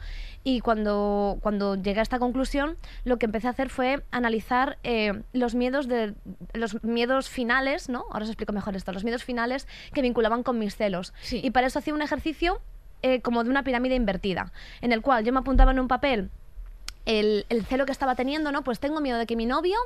Y 0.43 0.61
cuando, 0.61 1.37
cuando 1.41 1.75
llegué 1.75 1.99
a 1.99 2.03
esta 2.03 2.17
conclusión, 2.17 2.77
lo 3.03 3.17
que 3.17 3.25
empecé 3.27 3.47
a 3.47 3.51
hacer 3.51 3.69
fue 3.69 4.03
analizar 4.09 4.77
eh, 4.83 5.21
los 5.33 5.53
miedos 5.53 5.87
de 5.87 6.15
los 6.53 6.83
miedos 6.83 7.29
finales, 7.29 7.89
¿no? 7.89 8.05
Ahora 8.11 8.23
os 8.23 8.29
explico 8.29 8.51
mejor 8.51 8.75
esto, 8.75 8.91
los 8.91 9.03
miedos 9.03 9.23
finales 9.23 9.67
que 9.93 10.01
vinculaban 10.01 10.41
con 10.43 10.57
mis 10.57 10.75
celos. 10.75 11.13
Sí. 11.21 11.41
Y 11.43 11.51
para 11.51 11.67
eso 11.67 11.77
hacía 11.79 11.93
un 11.93 12.01
ejercicio 12.01 12.59
eh, 13.01 13.21
como 13.21 13.43
de 13.43 13.49
una 13.49 13.63
pirámide 13.63 13.95
invertida, 13.95 14.51
en 14.81 14.91
el 14.91 15.01
cual 15.01 15.23
yo 15.23 15.33
me 15.33 15.39
apuntaba 15.39 15.71
en 15.71 15.79
un 15.79 15.87
papel 15.87 16.29
el, 17.05 17.45
el 17.49 17.65
celo 17.65 17.85
que 17.85 17.91
estaba 17.91 18.15
teniendo, 18.15 18.51
¿no? 18.51 18.63
Pues 18.63 18.79
tengo 18.79 19.01
miedo 19.01 19.17
de 19.17 19.25
que 19.25 19.35
mi 19.35 19.45
novio 19.45 19.77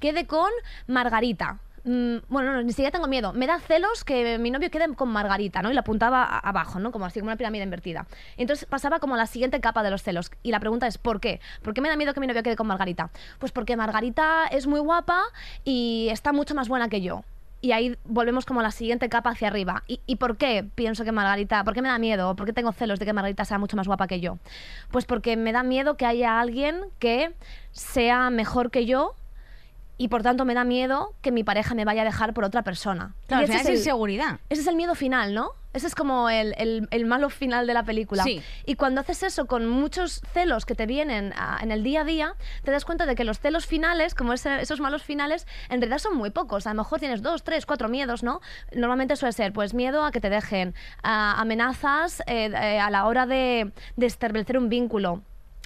quede 0.00 0.26
con 0.26 0.50
Margarita. 0.86 1.60
Mm, 1.84 2.16
bueno, 2.28 2.54
no, 2.54 2.62
ni 2.62 2.70
siquiera 2.70 2.90
tengo 2.90 3.06
miedo. 3.06 3.34
Me 3.34 3.46
da 3.46 3.60
celos 3.60 4.04
que 4.04 4.38
mi 4.38 4.50
novio 4.50 4.70
quede 4.70 4.92
con 4.94 5.10
Margarita, 5.10 5.60
¿no? 5.60 5.70
Y 5.70 5.74
la 5.74 5.80
apuntaba 5.80 6.24
abajo, 6.24 6.78
¿no? 6.80 6.90
Como 6.92 7.04
así, 7.04 7.20
como 7.20 7.28
una 7.28 7.36
pirámide 7.36 7.62
invertida. 7.62 8.06
Entonces 8.36 8.66
pasaba 8.66 9.00
como 9.00 9.16
la 9.16 9.26
siguiente 9.26 9.60
capa 9.60 9.82
de 9.82 9.90
los 9.90 10.02
celos. 10.02 10.30
Y 10.42 10.50
la 10.50 10.60
pregunta 10.60 10.86
es, 10.86 10.96
¿por 10.96 11.20
qué? 11.20 11.40
¿Por 11.62 11.74
qué 11.74 11.80
me 11.82 11.90
da 11.90 11.96
miedo 11.96 12.14
que 12.14 12.20
mi 12.20 12.26
novio 12.26 12.42
quede 12.42 12.56
con 12.56 12.66
Margarita? 12.66 13.10
Pues 13.38 13.52
porque 13.52 13.76
Margarita 13.76 14.46
es 14.46 14.66
muy 14.66 14.80
guapa 14.80 15.22
y 15.64 16.08
está 16.10 16.32
mucho 16.32 16.54
más 16.54 16.68
buena 16.68 16.88
que 16.88 17.02
yo. 17.02 17.22
Y 17.64 17.72
ahí 17.72 17.96
volvemos 18.04 18.44
como 18.44 18.60
a 18.60 18.62
la 18.62 18.70
siguiente 18.70 19.08
capa 19.08 19.30
hacia 19.30 19.48
arriba. 19.48 19.84
¿Y, 19.86 19.98
y 20.06 20.16
por 20.16 20.36
qué 20.36 20.66
pienso 20.74 21.02
que 21.02 21.12
Margarita, 21.12 21.64
por 21.64 21.72
qué 21.72 21.80
me 21.80 21.88
da 21.88 21.98
miedo? 21.98 22.36
¿Por 22.36 22.44
qué 22.44 22.52
tengo 22.52 22.72
celos 22.72 22.98
de 22.98 23.06
que 23.06 23.14
Margarita 23.14 23.46
sea 23.46 23.56
mucho 23.58 23.74
más 23.74 23.86
guapa 23.86 24.06
que 24.06 24.20
yo? 24.20 24.36
Pues 24.90 25.06
porque 25.06 25.38
me 25.38 25.50
da 25.50 25.62
miedo 25.62 25.96
que 25.96 26.04
haya 26.04 26.40
alguien 26.40 26.78
que 26.98 27.32
sea 27.72 28.28
mejor 28.28 28.70
que 28.70 28.84
yo 28.84 29.14
y 29.96 30.08
por 30.08 30.22
tanto 30.22 30.44
me 30.44 30.52
da 30.52 30.64
miedo 30.64 31.14
que 31.22 31.32
mi 31.32 31.42
pareja 31.42 31.74
me 31.74 31.86
vaya 31.86 32.02
a 32.02 32.04
dejar 32.04 32.34
por 32.34 32.44
otra 32.44 32.60
persona. 32.60 33.14
Claro, 33.28 33.42
Y 33.42 33.44
ese 33.46 33.54
es 33.54 33.60
es 33.62 33.68
el- 33.68 33.74
inseguridad. 33.76 34.40
ese 34.50 34.60
es 34.60 34.66
el 34.66 34.76
miedo 34.76 34.94
final, 34.94 35.32
¿no? 35.32 35.52
Ese 35.74 35.86
es 35.88 35.94
como 35.94 36.30
el, 36.30 36.54
el- 36.56 36.88
el 36.90 37.04
malo 37.04 37.28
final 37.28 37.66
de 37.66 37.74
la 37.74 37.82
película. 37.82 38.22
Sí. 38.22 38.40
Y 38.64 38.76
cuando 38.76 39.00
haces 39.02 39.22
eso 39.24 39.46
con 39.46 39.68
muchos 39.68 40.22
celos 40.32 40.64
que 40.64 40.74
te 40.74 40.86
vienen 40.86 41.34
ah, 41.36 41.58
en 41.60 41.70
el 41.72 41.82
día 41.82 42.00
a 42.00 42.04
día, 42.04 42.34
te 42.62 42.70
das 42.70 42.84
cuenta 42.84 43.04
de 43.06 43.14
que 43.16 43.24
los 43.24 43.40
celos 43.40 43.66
finales, 43.66 44.14
como 44.14 44.32
ese- 44.32 44.62
esos 44.62 44.80
malos 44.80 45.02
finales, 45.02 45.46
en 45.68 45.80
realidad 45.80 45.98
son 45.98 46.16
muy 46.16 46.30
pocos. 46.30 46.66
A 46.66 46.70
lo 46.72 46.76
mejor 46.82 47.00
tienes 47.00 47.20
dos, 47.22 47.42
tres, 47.44 47.66
cuatro 47.66 47.88
miedos, 47.88 48.22
¿no? 48.22 48.40
Normalmente 48.74 49.16
suele 49.16 49.32
ser, 49.32 49.52
pues, 49.52 49.74
miedo 49.74 50.04
a 50.04 50.12
que 50.12 50.20
te 50.20 50.30
dejen, 50.30 50.74
a 51.02 51.40
amenazas 51.40 52.20
eh, 52.26 52.46
eh, 52.54 52.78
a 52.80 52.88
la 52.90 53.06
hora 53.06 53.26
de, 53.26 53.72
de 53.96 54.06
establecer 54.06 54.56
un 54.56 54.68
vínculo. 54.68 55.22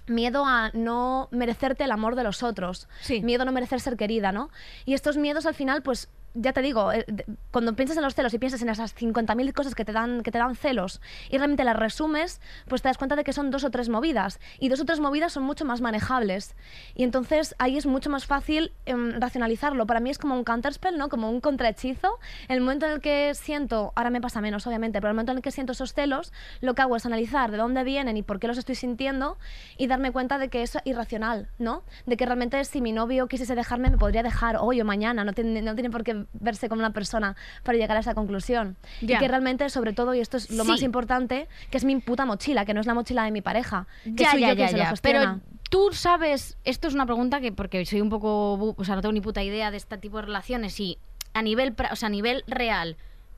Miedo 0.07 0.47
a 0.47 0.71
no 0.73 1.29
merecerte 1.33 1.85
el 1.85 1.91
amor 1.93 2.15
de 2.15 2.23
los 2.25 2.43
otros. 2.43 2.89
Sí. 3.03 3.21
Miedo 3.21 3.43
a 3.43 3.45
no 3.45 3.53
merecer 3.53 3.79
ser 3.79 3.99
querida, 3.99 4.33
¿no? 4.33 4.49
Y 4.87 4.95
estos 4.95 5.19
miedos 5.19 5.45
al 5.45 5.55
final, 5.55 5.83
pues 5.83 6.09
ya 6.41 6.53
te 6.53 6.63
digo, 6.63 6.93
eh, 6.93 7.05
cuando 7.51 7.75
piensas 7.75 7.97
en 7.97 8.03
los 8.03 8.15
celos 8.15 8.33
y 8.35 8.39
piensas 8.39 8.63
en 8.63 8.69
esas 8.69 8.95
50.000 8.97 9.53
cosas 9.53 9.75
que 9.75 9.85
te, 9.85 9.93
dan, 9.93 10.23
que 10.23 10.31
te 10.31 10.39
dan 10.39 10.55
celos 10.55 11.01
y 11.31 11.37
realmente 11.39 11.65
las 11.65 11.77
resumes, 11.77 12.41
pues 12.69 12.83
te 12.83 12.89
das 12.89 12.99
cuenta 12.99 13.17
de 13.17 13.25
que 13.25 13.33
son 13.33 13.51
dos 13.51 13.65
o 13.65 13.71
tres 13.71 13.89
movidas. 13.89 14.41
Y 14.59 14.69
dos 14.69 14.81
o 14.81 14.85
tres 14.85 15.01
movidas 15.01 15.33
son 15.33 15.43
mucho 15.43 15.65
más 15.65 15.81
manejables. 15.81 16.55
Y 16.95 17.05
entonces 17.05 17.55
ahí 17.59 17.77
es 17.77 17.87
mucho 17.87 18.11
más 18.11 18.27
fácil 18.27 18.73
em, 18.87 19.21
racionalizarlo. 19.21 19.87
Para 19.87 20.01
mí 20.01 20.11
es 20.11 20.19
como 20.19 20.35
un 20.35 20.45
counterspell, 20.45 20.97
¿no? 20.97 21.09
Como 21.09 21.31
un 21.31 21.41
contrahechizo. 21.41 22.19
El 22.49 22.61
momento 22.61 22.87
en 22.87 22.93
el 22.93 23.01
que 23.01 23.35
siento, 23.35 23.93
ahora 23.97 24.11
me 24.11 24.21
pasa 24.21 24.41
menos 24.41 24.67
obviamente, 24.67 25.01
pero 25.01 25.11
el 25.11 25.15
momento 25.15 25.33
en 25.33 25.39
el 25.39 25.43
que 25.43 25.51
siento 25.51 25.73
esos 25.73 25.93
celos, 25.93 26.33
lo 26.61 26.75
que 26.75 26.83
hago 26.83 26.97
es 26.97 27.07
analizar 27.07 27.51
de 27.51 27.57
dónde 27.57 27.85
vienen 27.85 28.17
y 28.17 28.23
por 28.23 28.39
qué 28.39 28.47
los 28.47 28.59
estoy 28.59 28.75
sintiendo 28.75 29.39
y 29.77 29.87
darme 29.87 30.13
cuenta 30.13 30.39
de 30.39 30.49
que 30.49 30.63
es 30.63 30.79
irracional, 30.85 31.49
¿no? 31.59 31.83
De 32.07 32.17
que 32.17 32.27
realmente 32.27 32.65
si 32.65 32.81
mi 32.81 32.93
novio 32.93 33.27
quisiese 33.27 33.55
dejarme, 33.55 33.91
me 33.91 33.99
podría 33.99 34.23
dejar 34.23 34.57
hoy 34.61 34.81
o 34.81 34.85
mañana. 34.85 35.25
No 35.25 35.33
tiene, 35.33 35.63
no 35.63 35.75
tiene 35.75 35.91
por 35.91 36.05
qué 36.05 36.27
verse 36.35 36.69
como 36.69 36.81
una 36.81 36.93
persona 36.93 37.37
para 37.63 37.79
llegar 37.79 37.97
a 37.97 38.01
esa 38.01 38.15
conclusión. 38.15 38.77
Ya. 39.01 39.17
Y 39.17 39.19
que 39.19 39.29
realmente, 39.29 39.69
sobre 39.71 39.93
todo, 39.93 40.15
y 40.15 40.21
esto 40.21 40.37
es 40.37 40.51
lo 40.51 40.65
Sí. 40.65 40.71
más 40.71 40.83
importante, 40.83 41.49
que 41.71 41.77
es 41.79 41.85
mi 41.85 41.97
puta 42.01 42.27
mochila, 42.27 42.65
que 42.65 42.75
no 42.75 42.81
es 42.81 42.87
la 42.87 42.95
mochila 42.95 43.25
de 43.25 43.31
mi 43.31 43.41
pareja. 43.41 43.87
Que 44.05 44.13
Ya, 44.25 44.31
soy 44.33 44.41
ya, 44.41 44.49
yo 44.51 44.57
quien 44.57 44.67
ya, 44.67 44.71
se 44.71 44.77
lo 44.77 44.83
ya. 44.85 44.91
gestiona. 44.91 45.19
Pero 45.43 45.59
tú 45.71 45.93
sabes, 45.93 46.57
esto 46.65 46.89
es 46.89 46.95
una 46.95 47.07
pregunta 47.07 47.41
que 47.41 47.53
porque 47.53 47.85
soy 47.87 48.01
un 48.01 48.11
poco, 48.11 48.75
o 48.77 48.85
sea, 48.85 48.95
no 48.95 49.01
tengo 49.03 49.13
ni 49.13 49.21
puta 49.21 49.43
idea 49.43 49.71
de 49.71 49.77
este 49.79 49.99
tipo 49.99 50.17
de 50.19 50.23
relaciones 50.25 50.79
y 50.81 50.99
a 51.35 51.43
nivel, 51.43 51.75
o 51.91 51.97
sea, 51.97 52.07
a 52.07 52.11
nivel 52.11 52.45
real, 52.47 52.97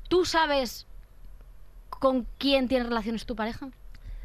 ¿tú 0.08 0.24
sabes 0.24 0.86
con 1.88 2.26
quién 2.38 2.66
tienes 2.68 2.88
relaciones 2.88 3.26
tu 3.26 3.36
pareja? 3.36 3.68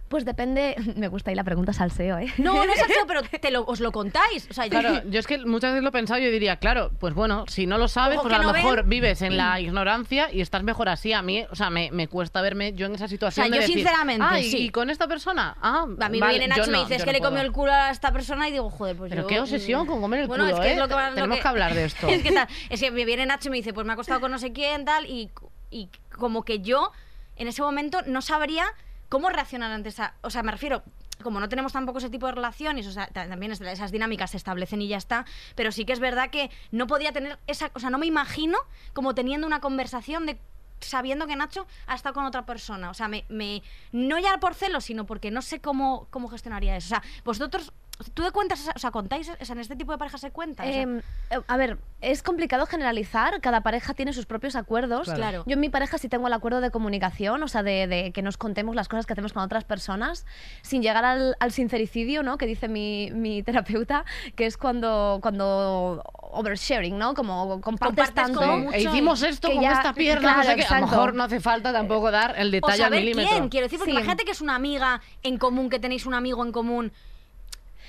Pues 0.07 0.23
depende, 0.23 0.75
me 0.95 1.07
gusta 1.07 1.31
ahí 1.31 1.35
la 1.35 1.43
pregunta 1.43 1.73
salseo, 1.73 2.19
¿eh? 2.19 2.31
No, 2.37 2.53
no 2.53 2.71
es 2.73 2.83
feo, 2.85 3.05
pero 3.07 3.21
te 3.41 3.49
lo, 3.49 3.65
os 3.65 3.79
lo 3.79 3.91
contáis. 3.91 4.47
O 4.51 4.53
sea, 4.53 4.65
yo- 4.67 4.79
Claro, 4.79 5.01
yo 5.09 5.19
es 5.19 5.25
que 5.25 5.39
muchas 5.39 5.71
veces 5.71 5.81
lo 5.83 5.89
he 5.89 5.91
pensado 5.91 6.19
y 6.19 6.25
yo 6.25 6.31
diría, 6.31 6.57
claro, 6.57 6.91
pues 6.99 7.13
bueno, 7.15 7.45
si 7.47 7.65
no 7.65 7.77
lo 7.79 7.87
sabes, 7.87 8.17
Ojo 8.19 8.27
pues 8.27 8.35
a 8.35 8.37
lo 8.37 8.43
no 8.45 8.53
mejor 8.53 8.75
ven. 8.81 8.89
vives 8.89 9.21
en 9.23 9.35
la 9.35 9.59
ignorancia 9.59 10.31
y 10.31 10.41
estás 10.41 10.61
mejor 10.63 10.89
así. 10.89 11.11
A 11.13 11.21
mí, 11.23 11.43
o 11.49 11.55
sea, 11.55 11.69
me, 11.71 11.89
me 11.91 12.07
cuesta 12.07 12.41
verme 12.41 12.73
yo 12.73 12.85
en 12.85 12.93
esa 12.95 13.07
situación. 13.07 13.45
O 13.45 13.47
sea, 13.47 13.51
de 13.51 13.57
yo 13.57 13.61
decir, 13.61 13.77
sinceramente, 13.77 14.25
"Ah, 14.29 14.39
¿y- 14.39 14.43
sí. 14.51 14.57
¿Y 14.65 14.69
con 14.69 14.89
esta 14.91 15.07
persona? 15.07 15.57
Ah, 15.61 15.85
a 15.99 16.09
mí 16.09 16.19
me 16.19 16.29
viene 16.29 16.47
Nacho 16.49 16.65
y 16.65 16.67
me 16.67 16.71
no, 16.73 16.79
dice, 16.83 16.95
es 16.95 16.99
yo 17.01 17.05
que 17.05 17.11
no 17.11 17.13
le 17.13 17.19
comió 17.19 17.37
puedo". 17.37 17.45
el 17.47 17.51
culo 17.51 17.71
a 17.73 17.89
esta 17.89 18.11
persona 18.11 18.47
y 18.47 18.51
digo, 18.51 18.69
joder, 18.69 18.95
pues 18.95 19.09
Pero 19.09 19.23
yo... 19.23 19.27
qué 19.27 19.39
obsesión 19.39 19.87
con 19.87 20.01
comer 20.01 20.19
el 20.21 20.27
bueno, 20.27 20.43
culo, 20.45 20.55
es 20.55 20.61
que 20.61 20.67
¿eh? 20.67 20.73
es 20.73 20.77
lo 20.77 20.87
que, 20.87 20.95
Tenemos 21.15 21.39
que 21.39 21.47
hablar 21.47 21.73
de 21.73 21.85
esto. 21.85 22.07
es, 22.07 22.21
que 22.21 22.31
tal, 22.31 22.47
es 22.69 22.79
que 22.79 22.91
me 22.91 23.05
viene 23.05 23.25
Nacho 23.25 23.47
y 23.47 23.51
me 23.51 23.57
dice, 23.57 23.73
pues 23.73 23.87
me 23.87 23.93
ha 23.93 23.95
costado 23.95 24.19
con 24.21 24.29
no 24.31 24.37
sé 24.37 24.53
quién, 24.53 24.85
tal, 24.85 25.07
y, 25.07 25.31
y 25.71 25.89
como 26.15 26.43
que 26.43 26.59
yo 26.59 26.91
en 27.37 27.47
ese 27.47 27.61
momento 27.63 28.01
no 28.05 28.21
sabría 28.21 28.65
cómo 29.09 29.29
reaccionar 29.29 29.71
ante 29.71 29.89
esa... 29.89 30.13
O 30.21 30.29
sea, 30.29 30.43
me 30.43 30.51
refiero, 30.51 30.83
como 31.23 31.39
no 31.39 31.47
tenemos 31.49 31.73
tampoco 31.73 31.99
ese 31.99 32.09
tipo 32.09 32.25
de 32.25 32.33
relaciones, 32.33 32.87
o 32.87 32.91
sea, 32.91 33.07
ta- 33.07 33.27
también 33.27 33.51
es- 33.51 33.61
esas 33.61 33.91
dinámicas 33.91 34.31
se 34.31 34.37
establecen 34.37 34.81
y 34.81 34.87
ya 34.87 34.97
está, 34.97 35.25
pero 35.55 35.71
sí 35.71 35.85
que 35.85 35.93
es 35.93 35.99
verdad 35.99 36.29
que 36.29 36.49
no 36.71 36.87
podía 36.87 37.11
tener 37.11 37.37
esa... 37.47 37.71
O 37.73 37.79
sea, 37.79 37.89
no 37.89 37.97
me 37.97 38.05
imagino 38.05 38.57
como 38.93 39.15
teniendo 39.15 39.47
una 39.47 39.61
conversación 39.61 40.25
de 40.25 40.39
sabiendo 40.81 41.25
que 41.25 41.35
Nacho 41.37 41.65
ha 41.87 41.95
estado 41.95 42.13
con 42.13 42.25
otra 42.25 42.45
persona. 42.45 42.89
O 42.89 42.93
sea, 42.93 43.07
me, 43.07 43.25
me 43.29 43.63
no 43.93 44.19
ya 44.19 44.37
por 44.39 44.53
celos, 44.53 44.83
sino 44.83 45.05
porque 45.05 45.31
no 45.31 45.41
sé 45.41 45.61
cómo, 45.61 46.07
cómo 46.11 46.27
gestionaría 46.27 46.75
eso. 46.75 46.87
O 46.87 46.89
sea, 46.89 47.03
vosotros, 47.23 47.71
¿tú 48.13 48.23
de 48.23 48.31
cuentas, 48.31 48.69
o 48.75 48.79
sea, 48.79 48.91
contáis, 48.91 49.29
o 49.39 49.45
sea, 49.45 49.53
en 49.53 49.59
este 49.61 49.75
tipo 49.75 49.91
de 49.91 49.97
parejas 49.97 50.21
se 50.21 50.31
cuenta? 50.31 50.63
O 50.63 50.65
sea, 50.67 50.81
Em, 50.81 50.99
eh, 51.29 51.39
a 51.47 51.57
ver, 51.57 51.77
es 52.01 52.21
complicado 52.23 52.65
generalizar, 52.65 53.39
cada 53.41 53.61
pareja 53.61 53.93
tiene 53.93 54.11
sus 54.13 54.25
propios 54.25 54.55
acuerdos. 54.55 55.09
Claro. 55.09 55.43
Yo 55.47 55.53
en 55.53 55.59
mi 55.59 55.69
pareja 55.69 55.97
sí 55.97 56.09
tengo 56.09 56.27
el 56.27 56.33
acuerdo 56.33 56.61
de 56.61 56.71
comunicación, 56.71 57.41
o 57.41 57.47
sea, 57.47 57.63
de, 57.63 57.87
de 57.87 58.11
que 58.11 58.21
nos 58.21 58.37
contemos 58.37 58.75
las 58.75 58.87
cosas 58.87 59.05
que 59.05 59.13
hacemos 59.13 59.33
con 59.33 59.43
otras 59.43 59.63
personas, 59.63 60.25
sin 60.61 60.81
llegar 60.81 61.05
al, 61.05 61.35
al 61.39 61.51
sincericidio, 61.51 62.21
¿no? 62.23 62.37
Que 62.37 62.45
dice 62.47 62.67
mi, 62.67 63.11
mi 63.13 63.43
terapeuta, 63.43 64.03
que 64.35 64.45
es 64.45 64.57
cuando, 64.57 65.19
cuando 65.21 66.03
oversharing, 66.31 66.97
¿no? 66.97 67.13
Como 67.13 67.61
compartes 67.61 68.09
Compartes 68.11 68.13
tanto. 68.13 68.39
como 68.41 68.55
Sí, 68.57 68.63
mucho 68.65 68.77
e 68.77 68.81
hicimos 68.81 69.23
esto 69.23 69.47
que 69.47 69.53
con 69.55 69.63
ya- 69.63 69.71
esta 69.73 69.93
pierna, 69.93 70.21
claro, 70.21 70.37
no 70.37 70.43
sé 70.43 70.55
qué. 70.55 70.65
A 70.73 70.79
lo 70.81 70.87
mejor 70.87 71.13
no 71.15 71.23
hace 71.23 71.39
falta 71.39 71.71
tampoco 71.71 72.11
dar 72.11 72.35
el 72.37 72.49
o 72.49 72.51
detalle 72.51 72.73
al 72.83 72.89
saber 72.89 72.99
milímetro. 72.99 73.31
quién, 73.31 73.49
quiero 73.49 73.65
decir, 73.67 73.79
porque 73.79 73.91
Sí. 73.91 73.97
imagínate 73.97 74.25
que 74.25 74.31
es 74.31 74.41
una 74.41 74.55
amiga 74.55 75.01
en 75.23 75.37
común, 75.37 75.69
que 75.69 75.79
tenéis 75.79 76.05
un 76.05 76.13
amigo 76.13 76.43
en 76.45 76.51
común 76.51 76.91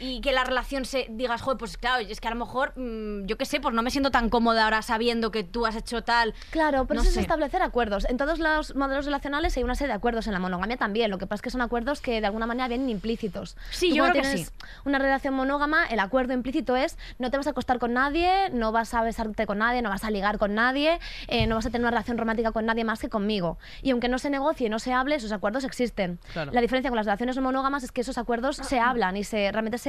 y 0.00 0.20
que 0.20 0.32
la 0.32 0.44
relación 0.44 0.84
se 0.84 1.06
digas, 1.10 1.40
joder, 1.42 1.58
pues 1.58 1.76
claro, 1.76 2.04
es 2.08 2.20
que 2.20 2.28
a 2.28 2.30
lo 2.30 2.36
mejor, 2.36 2.72
mm, 2.76 3.26
yo 3.26 3.36
qué 3.36 3.44
sé, 3.44 3.60
pues 3.60 3.74
no 3.74 3.82
me 3.82 3.90
siento 3.90 4.10
tan 4.10 4.28
cómoda 4.28 4.64
ahora 4.64 4.82
sabiendo 4.82 5.30
que 5.30 5.44
tú 5.44 5.66
has 5.66 5.76
hecho 5.76 6.02
tal. 6.02 6.34
Claro, 6.50 6.86
pero 6.86 6.96
No 6.98 7.00
eso 7.02 7.08
es 7.10 7.14
sé. 7.14 7.20
establecer 7.20 7.62
acuerdos. 7.62 8.06
En 8.08 8.16
todos 8.16 8.38
los 8.38 8.74
modelos 8.76 9.04
relacionales 9.06 9.56
hay 9.56 9.62
una 9.64 9.74
serie 9.74 9.88
de 9.88 9.96
acuerdos, 9.96 10.26
en 10.26 10.32
la 10.32 10.38
monogamia 10.38 10.76
también. 10.76 11.10
Lo 11.10 11.18
que 11.18 11.26
pasa 11.26 11.36
es 11.36 11.42
que 11.42 11.50
son 11.50 11.60
acuerdos 11.60 12.00
que 12.00 12.20
de 12.20 12.26
alguna 12.26 12.46
manera 12.46 12.68
vienen 12.68 12.88
implícitos. 12.90 13.56
Sí, 13.70 13.90
Tú 13.90 13.96
yo 13.96 14.02
creo 14.04 14.14
que 14.14 14.20
tienes 14.22 14.52
una 14.84 14.98
relación 14.98 15.34
monógama, 15.34 15.86
el 15.86 16.00
acuerdo 16.00 16.32
implícito 16.34 16.76
es 16.76 16.98
no 17.18 17.30
te 17.30 17.36
vas 17.36 17.46
a 17.46 17.50
acostar 17.50 17.78
con 17.78 17.92
nadie, 17.92 18.50
no 18.52 18.72
vas 18.72 18.94
a 18.94 19.02
besarte 19.02 19.46
con 19.46 19.58
nadie, 19.58 19.82
no 19.82 19.90
vas 19.90 20.04
a 20.04 20.10
ligar 20.10 20.38
con 20.38 20.54
nadie, 20.54 20.98
eh, 21.28 21.46
no 21.46 21.56
vas 21.56 21.66
a 21.66 21.70
tener 21.70 21.82
una 21.82 21.90
relación 21.90 22.18
romántica 22.18 22.52
con 22.52 22.66
nadie 22.66 22.84
más 22.84 23.00
que 23.00 23.08
conmigo. 23.08 23.58
Y 23.82 23.90
aunque 23.90 24.08
no 24.08 24.18
se 24.18 24.30
negocie 24.30 24.68
no 24.68 24.78
se 24.78 24.92
hable, 24.92 25.14
esos 25.14 25.32
acuerdos 25.32 25.64
existen. 25.64 26.18
Claro. 26.32 26.52
La 26.52 26.60
diferencia 26.60 26.90
con 26.90 26.96
las 26.96 27.06
relaciones 27.06 27.36
no 27.36 27.42
monógamas 27.42 27.82
es 27.84 27.92
que 27.92 28.00
esos 28.00 28.18
acuerdos 28.18 28.56
se 28.56 28.80
hablan 28.80 29.16
y 29.16 29.24
se 29.24 29.50
realmente 29.52 29.78
se, 29.78 29.85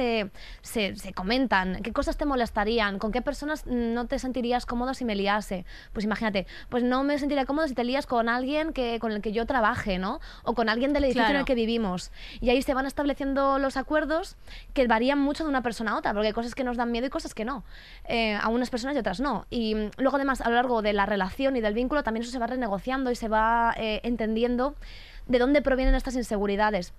se, 0.62 0.96
se 0.96 1.12
comentan. 1.12 1.82
¿Qué 1.82 1.92
cosas 1.92 2.16
te 2.16 2.24
molestarían? 2.24 2.98
¿Con 2.98 3.12
qué 3.12 3.22
personas 3.22 3.66
no 3.66 4.06
te 4.06 4.18
sentirías 4.18 4.66
cómodo 4.66 4.94
si 4.94 5.04
me 5.04 5.14
liase? 5.14 5.64
Pues 5.92 6.04
imagínate, 6.04 6.46
pues 6.68 6.82
no 6.82 7.04
me 7.04 7.18
sentiría 7.18 7.44
cómodo 7.46 7.66
si 7.68 7.74
te 7.74 7.84
lías 7.84 8.06
con 8.06 8.28
alguien 8.28 8.72
que, 8.72 8.98
con 9.00 9.12
el 9.12 9.20
que 9.22 9.32
yo 9.32 9.46
trabaje, 9.46 9.98
¿no? 9.98 10.20
O 10.44 10.54
con 10.54 10.68
alguien 10.68 10.92
del 10.92 11.04
edificio 11.04 11.22
en 11.22 11.26
Claro. 11.28 11.38
el 11.40 11.44
que 11.44 11.54
vivimos. 11.54 12.10
Y 12.40 12.50
ahí 12.50 12.62
se 12.62 12.74
van 12.74 12.86
estableciendo 12.86 13.58
los 13.58 13.76
acuerdos 13.76 14.36
que 14.74 14.86
varían 14.86 15.18
mucho 15.18 15.44
de 15.44 15.50
una 15.50 15.62
persona 15.62 15.92
a 15.92 15.96
otra, 15.98 16.12
porque 16.12 16.28
hay 16.28 16.32
cosas 16.32 16.54
que 16.54 16.64
nos 16.64 16.76
dan 16.76 16.90
miedo 16.92 17.06
y 17.06 17.10
cosas 17.10 17.34
que 17.34 17.44
no. 17.44 17.64
Eh, 18.04 18.34
a 18.40 18.48
unas 18.48 18.70
personas 18.70 18.96
y 18.96 18.98
otras 18.98 19.20
no. 19.20 19.46
Y 19.50 19.74
mm, 19.74 19.90
luego 19.98 20.16
además 20.16 20.40
a 20.40 20.48
lo 20.48 20.54
largo 20.54 20.82
de 20.82 20.92
la 20.92 21.06
relación 21.06 21.56
y 21.56 21.60
del 21.60 21.74
vínculo 21.74 22.02
también 22.02 22.22
eso 22.22 22.32
se 22.32 22.38
va 22.38 22.46
renegociando 22.46 23.10
y 23.10 23.16
se 23.16 23.28
va 23.28 23.74
eh, 23.76 24.00
entendiendo 24.04 24.74
de 25.26 25.38
dónde 25.38 25.60
provienen 25.62 25.94
estas 25.94 26.14
inseguridades. 26.16 26.94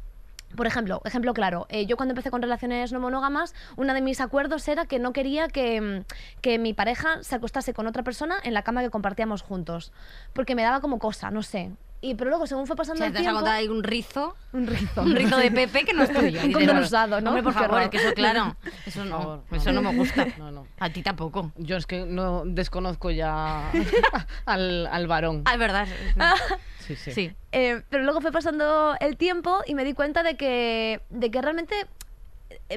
Por 0.55 0.67
ejemplo, 0.67 1.01
ejemplo 1.05 1.33
claro, 1.33 1.67
eh, 1.69 1.85
yo 1.85 1.95
cuando 1.95 2.13
empecé 2.13 2.31
con 2.31 2.41
relaciones 2.41 2.91
no 2.91 2.99
monógamas, 2.99 3.53
uno 3.77 3.93
de 3.93 4.01
mis 4.01 4.19
acuerdos 4.19 4.67
era 4.67 4.85
que 4.85 4.99
no 4.99 5.13
quería 5.13 5.47
que, 5.47 5.79
mm, 5.79 6.05
que 6.41 6.57
mi 6.57 6.73
pareja 6.73 7.23
se 7.23 7.35
acostase 7.35 7.73
con 7.73 7.87
otra 7.87 8.03
persona 8.03 8.37
en 8.43 8.53
la 8.53 8.63
cama 8.63 8.81
que 8.81 8.89
compartíamos 8.89 9.41
juntos, 9.41 9.91
porque 10.33 10.55
me 10.55 10.63
daba 10.63 10.81
como 10.81 10.99
cosa, 10.99 11.29
no 11.31 11.43
sé. 11.43 11.71
Y 12.01 12.15
pero 12.15 12.29
luego 12.29 12.47
según 12.47 12.65
fue 12.65 12.75
O 12.75 12.77
pasando 12.77 12.97
sea, 12.99 13.07
el 13.07 13.13
te 13.13 13.19
has 13.19 13.23
tiempo, 13.23 13.45
ahí 13.49 13.67
un 13.67 13.83
rizo, 13.83 14.35
un 14.53 14.67
rizo, 14.67 15.01
un 15.01 15.15
rizo 15.15 15.35
de 15.37 15.51
Pepe 15.51 15.83
que 15.83 15.93
no 15.93 16.03
es 16.03 16.13
tuyo. 16.13 16.39
Un 16.41 16.51
condón 16.53 16.65
"Bueno, 16.75 16.81
usado, 16.81 17.19
¿no? 17.21 17.29
Hombre, 17.31 17.43
por 17.43 17.53
favor, 17.53 17.81
es 17.81 17.89
que 17.89 17.97
eso, 17.97 18.13
claro, 18.13 18.55
eso 18.85 19.03
no, 19.03 19.19
favor, 19.19 19.43
eso 19.51 19.71
no 19.73 19.81
me 19.81 19.93
gusta. 19.95 20.25
No, 20.37 20.49
no. 20.51 20.67
A 20.79 20.89
ti 20.89 21.03
tampoco. 21.03 21.51
Yo 21.57 21.75
es 21.75 21.85
que 21.85 22.05
no 22.05 22.43
desconozco 22.45 23.11
ya 23.11 23.69
al, 24.45 24.87
al 24.87 25.07
varón. 25.07 25.43
Ah, 25.45 25.53
es 25.53 25.59
verdad. 25.59 25.87
Sí, 26.79 26.95
sí. 26.95 27.11
Sí. 27.11 27.31
Eh, 27.51 27.81
pero 27.89 28.03
luego 28.03 28.21
fue 28.21 28.31
pasando 28.31 28.95
el 28.99 29.17
tiempo 29.17 29.59
y 29.67 29.75
me 29.75 29.83
di 29.83 29.93
cuenta 29.93 30.23
de 30.23 30.37
que, 30.37 31.01
de 31.09 31.29
que 31.31 31.41
realmente 31.41 31.75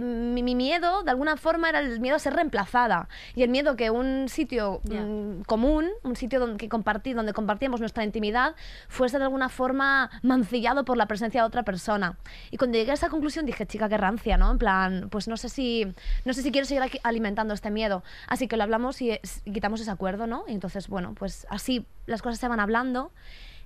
mi, 0.00 0.42
mi 0.42 0.54
miedo, 0.54 1.02
de 1.02 1.10
alguna 1.10 1.36
forma, 1.36 1.68
era 1.68 1.80
el 1.80 2.00
miedo 2.00 2.16
a 2.16 2.18
ser 2.18 2.34
reemplazada. 2.34 3.08
Y 3.34 3.42
el 3.42 3.50
miedo 3.50 3.76
que 3.76 3.90
un 3.90 4.28
sitio 4.28 4.80
Ya. 4.84 5.00
mm, 5.02 5.42
común, 5.44 5.88
un 6.02 6.16
sitio 6.16 6.40
donde, 6.40 6.56
que 6.58 6.68
compartir, 6.68 7.16
donde 7.16 7.32
compartíamos 7.32 7.80
nuestra 7.80 8.04
intimidad, 8.04 8.54
fuese 8.88 9.18
de 9.18 9.24
alguna 9.24 9.48
forma 9.48 10.10
mancillado 10.22 10.84
por 10.84 10.96
la 10.96 11.06
presencia 11.06 11.40
de 11.42 11.46
otra 11.46 11.62
persona. 11.62 12.16
Y 12.50 12.56
cuando 12.56 12.78
llegué 12.78 12.90
a 12.90 12.94
esa 12.94 13.08
conclusión 13.08 13.46
dije, 13.46 13.66
chica, 13.66 13.88
qué 13.88 13.96
rancia, 13.96 14.36
¿no? 14.36 14.50
En 14.50 14.58
plan, 14.58 15.08
pues 15.10 15.28
no 15.28 15.36
sé 15.36 15.48
si, 15.48 15.86
no 16.24 16.32
sé 16.32 16.42
si 16.42 16.52
quiero 16.52 16.66
seguir 16.66 16.82
alimentando 17.02 17.54
este 17.54 17.70
miedo. 17.70 18.02
Así 18.28 18.48
que 18.48 18.56
lo 18.56 18.62
hablamos 18.64 19.00
y, 19.02 19.12
es- 19.12 19.42
y 19.44 19.52
quitamos 19.52 19.80
ese 19.80 19.90
acuerdo, 19.90 20.26
¿no? 20.26 20.44
Y 20.48 20.52
entonces, 20.52 20.88
bueno, 20.88 21.14
pues 21.18 21.46
así 21.50 21.84
las 22.06 22.22
cosas 22.22 22.38
se 22.38 22.48
van 22.48 22.60
hablando. 22.60 23.10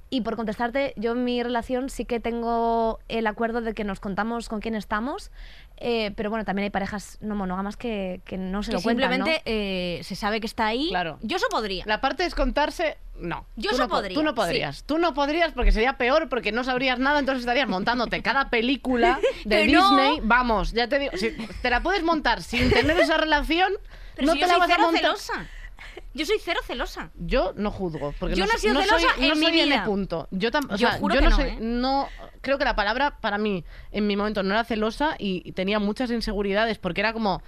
Y 0.09 0.21
por 0.21 0.37
contestarte, 0.37 0.93
yo 0.97 1.13
en 1.13 1.25
mi 1.25 1.43
relación 1.43 1.91
sí 1.91 2.05
que 2.05 2.21
tengo 2.21 3.01
el 3.09 3.27
acuerdo 3.27 3.61
de 3.61 3.75
que 3.75 3.83
nos 3.83 3.99
contamos 3.99 4.49
con 4.49 4.61
quién 4.61 4.77
estamos, 4.77 5.33
eh, 5.79 6.13
pero 6.17 6.31
bueno, 6.31 6.45
también 6.45 6.63
hay 6.65 6.71
parejas 6.71 7.19
no 7.21 7.35
monógamas 7.35 7.77
que, 7.77 8.21
que 8.25 8.39
no 8.39 8.63
se 8.63 8.71
Que 8.71 8.77
lo 8.77 8.83
cuentan, 8.83 9.11
¿no? 9.11 9.17
simplemente 9.17 9.43
eh, 9.47 10.01
se 10.05 10.15
sabe 10.15 10.39
que 10.41 10.47
está 10.47 10.67
ahí. 10.67 10.89
Claro. 10.91 11.19
Yo 11.23 11.37
eso 11.39 11.47
podría. 11.51 11.83
La 11.87 12.01
parte 12.01 12.25
es 12.25 12.37
contarse, 12.37 12.99
no. 13.19 13.47
Yo 13.57 13.71
Tú 13.71 13.75
eso 13.75 13.83
no 13.85 13.89
po- 13.89 13.97
podría, 13.97 14.15
Tú 14.15 14.23
no 14.23 14.31
sí. 14.31 14.37
podrías. 14.37 14.85
Tú 14.85 14.99
no 14.99 15.13
podrías 15.13 15.53
porque 15.53 15.73
sería 15.73 15.95
peor 15.99 16.29
porque 16.29 16.53
no 16.53 16.63
sabrías 16.63 17.01
nada, 17.01 17.19
entonces 17.19 17.41
estarías 17.41 17.69
montándote 17.69 18.23
cada 18.23 18.49
película 18.49 19.19
de 19.45 19.67
no. 19.67 19.91
Disney. 19.91 20.21
Vamos, 20.23 20.73
ya 20.73 20.89
te 20.89 21.01
digo, 21.01 21.17
si 21.17 21.33
te 21.63 21.69
la 21.69 21.83
puedes 21.83 22.05
montar 22.05 22.43
sin 22.43 22.71
tener 22.71 22.97
esa 23.01 23.17
relación, 23.17 23.73
Pero 24.15 24.29
no 24.29 24.33
si 24.35 24.39
te 24.39 24.47
yo 24.47 24.47
la 24.47 24.53
soy 24.55 24.61
vas 24.69 24.79
a 24.79 24.81
montar. 24.83 25.01
celosa. 25.03 25.47
Yo 26.17 26.27
soy 26.27 26.39
cero 26.43 26.61
celosa. 26.67 27.11
Yo 27.17 27.53
no 27.57 27.71
juzgo, 27.71 28.15
porque 28.19 28.35
Yo 28.37 28.47
no 28.47 28.53
he 28.55 28.59
sido 28.59 28.75
soy, 28.75 28.85
celosa 28.85 29.07
no 29.19 29.23
en 29.25 29.39
mi 29.39 29.45
soy 29.47 29.53
vida. 29.53 29.65
N 29.77 29.85
punto. 29.85 30.29
Yo, 30.31 30.51
tam- 30.51 30.67
o 30.73 30.77
Yo 30.77 30.89
sea, 30.89 30.99
juro 30.99 31.15
yo 31.15 31.21
que 31.21 31.25
no, 31.27 31.31
no, 31.31 31.37
soy, 31.37 31.49
¿eh? 31.51 31.57
no 31.61 32.09
creo 32.41 32.59
que 32.59 32.65
la 32.65 32.75
palabra 32.77 33.19
para 33.21 33.39
mí 33.39 33.65
en 33.93 34.07
mi 34.07 34.17
momento 34.17 34.43
no 34.43 34.55
era 34.55 34.65
celosa 34.65 35.15
y, 35.19 35.43
y 35.45 35.53
tenía 35.53 35.79
muchas 35.79 36.11
inseguridades 36.11 36.79
porque 36.79 37.01
era 37.03 37.13
como 37.13 37.43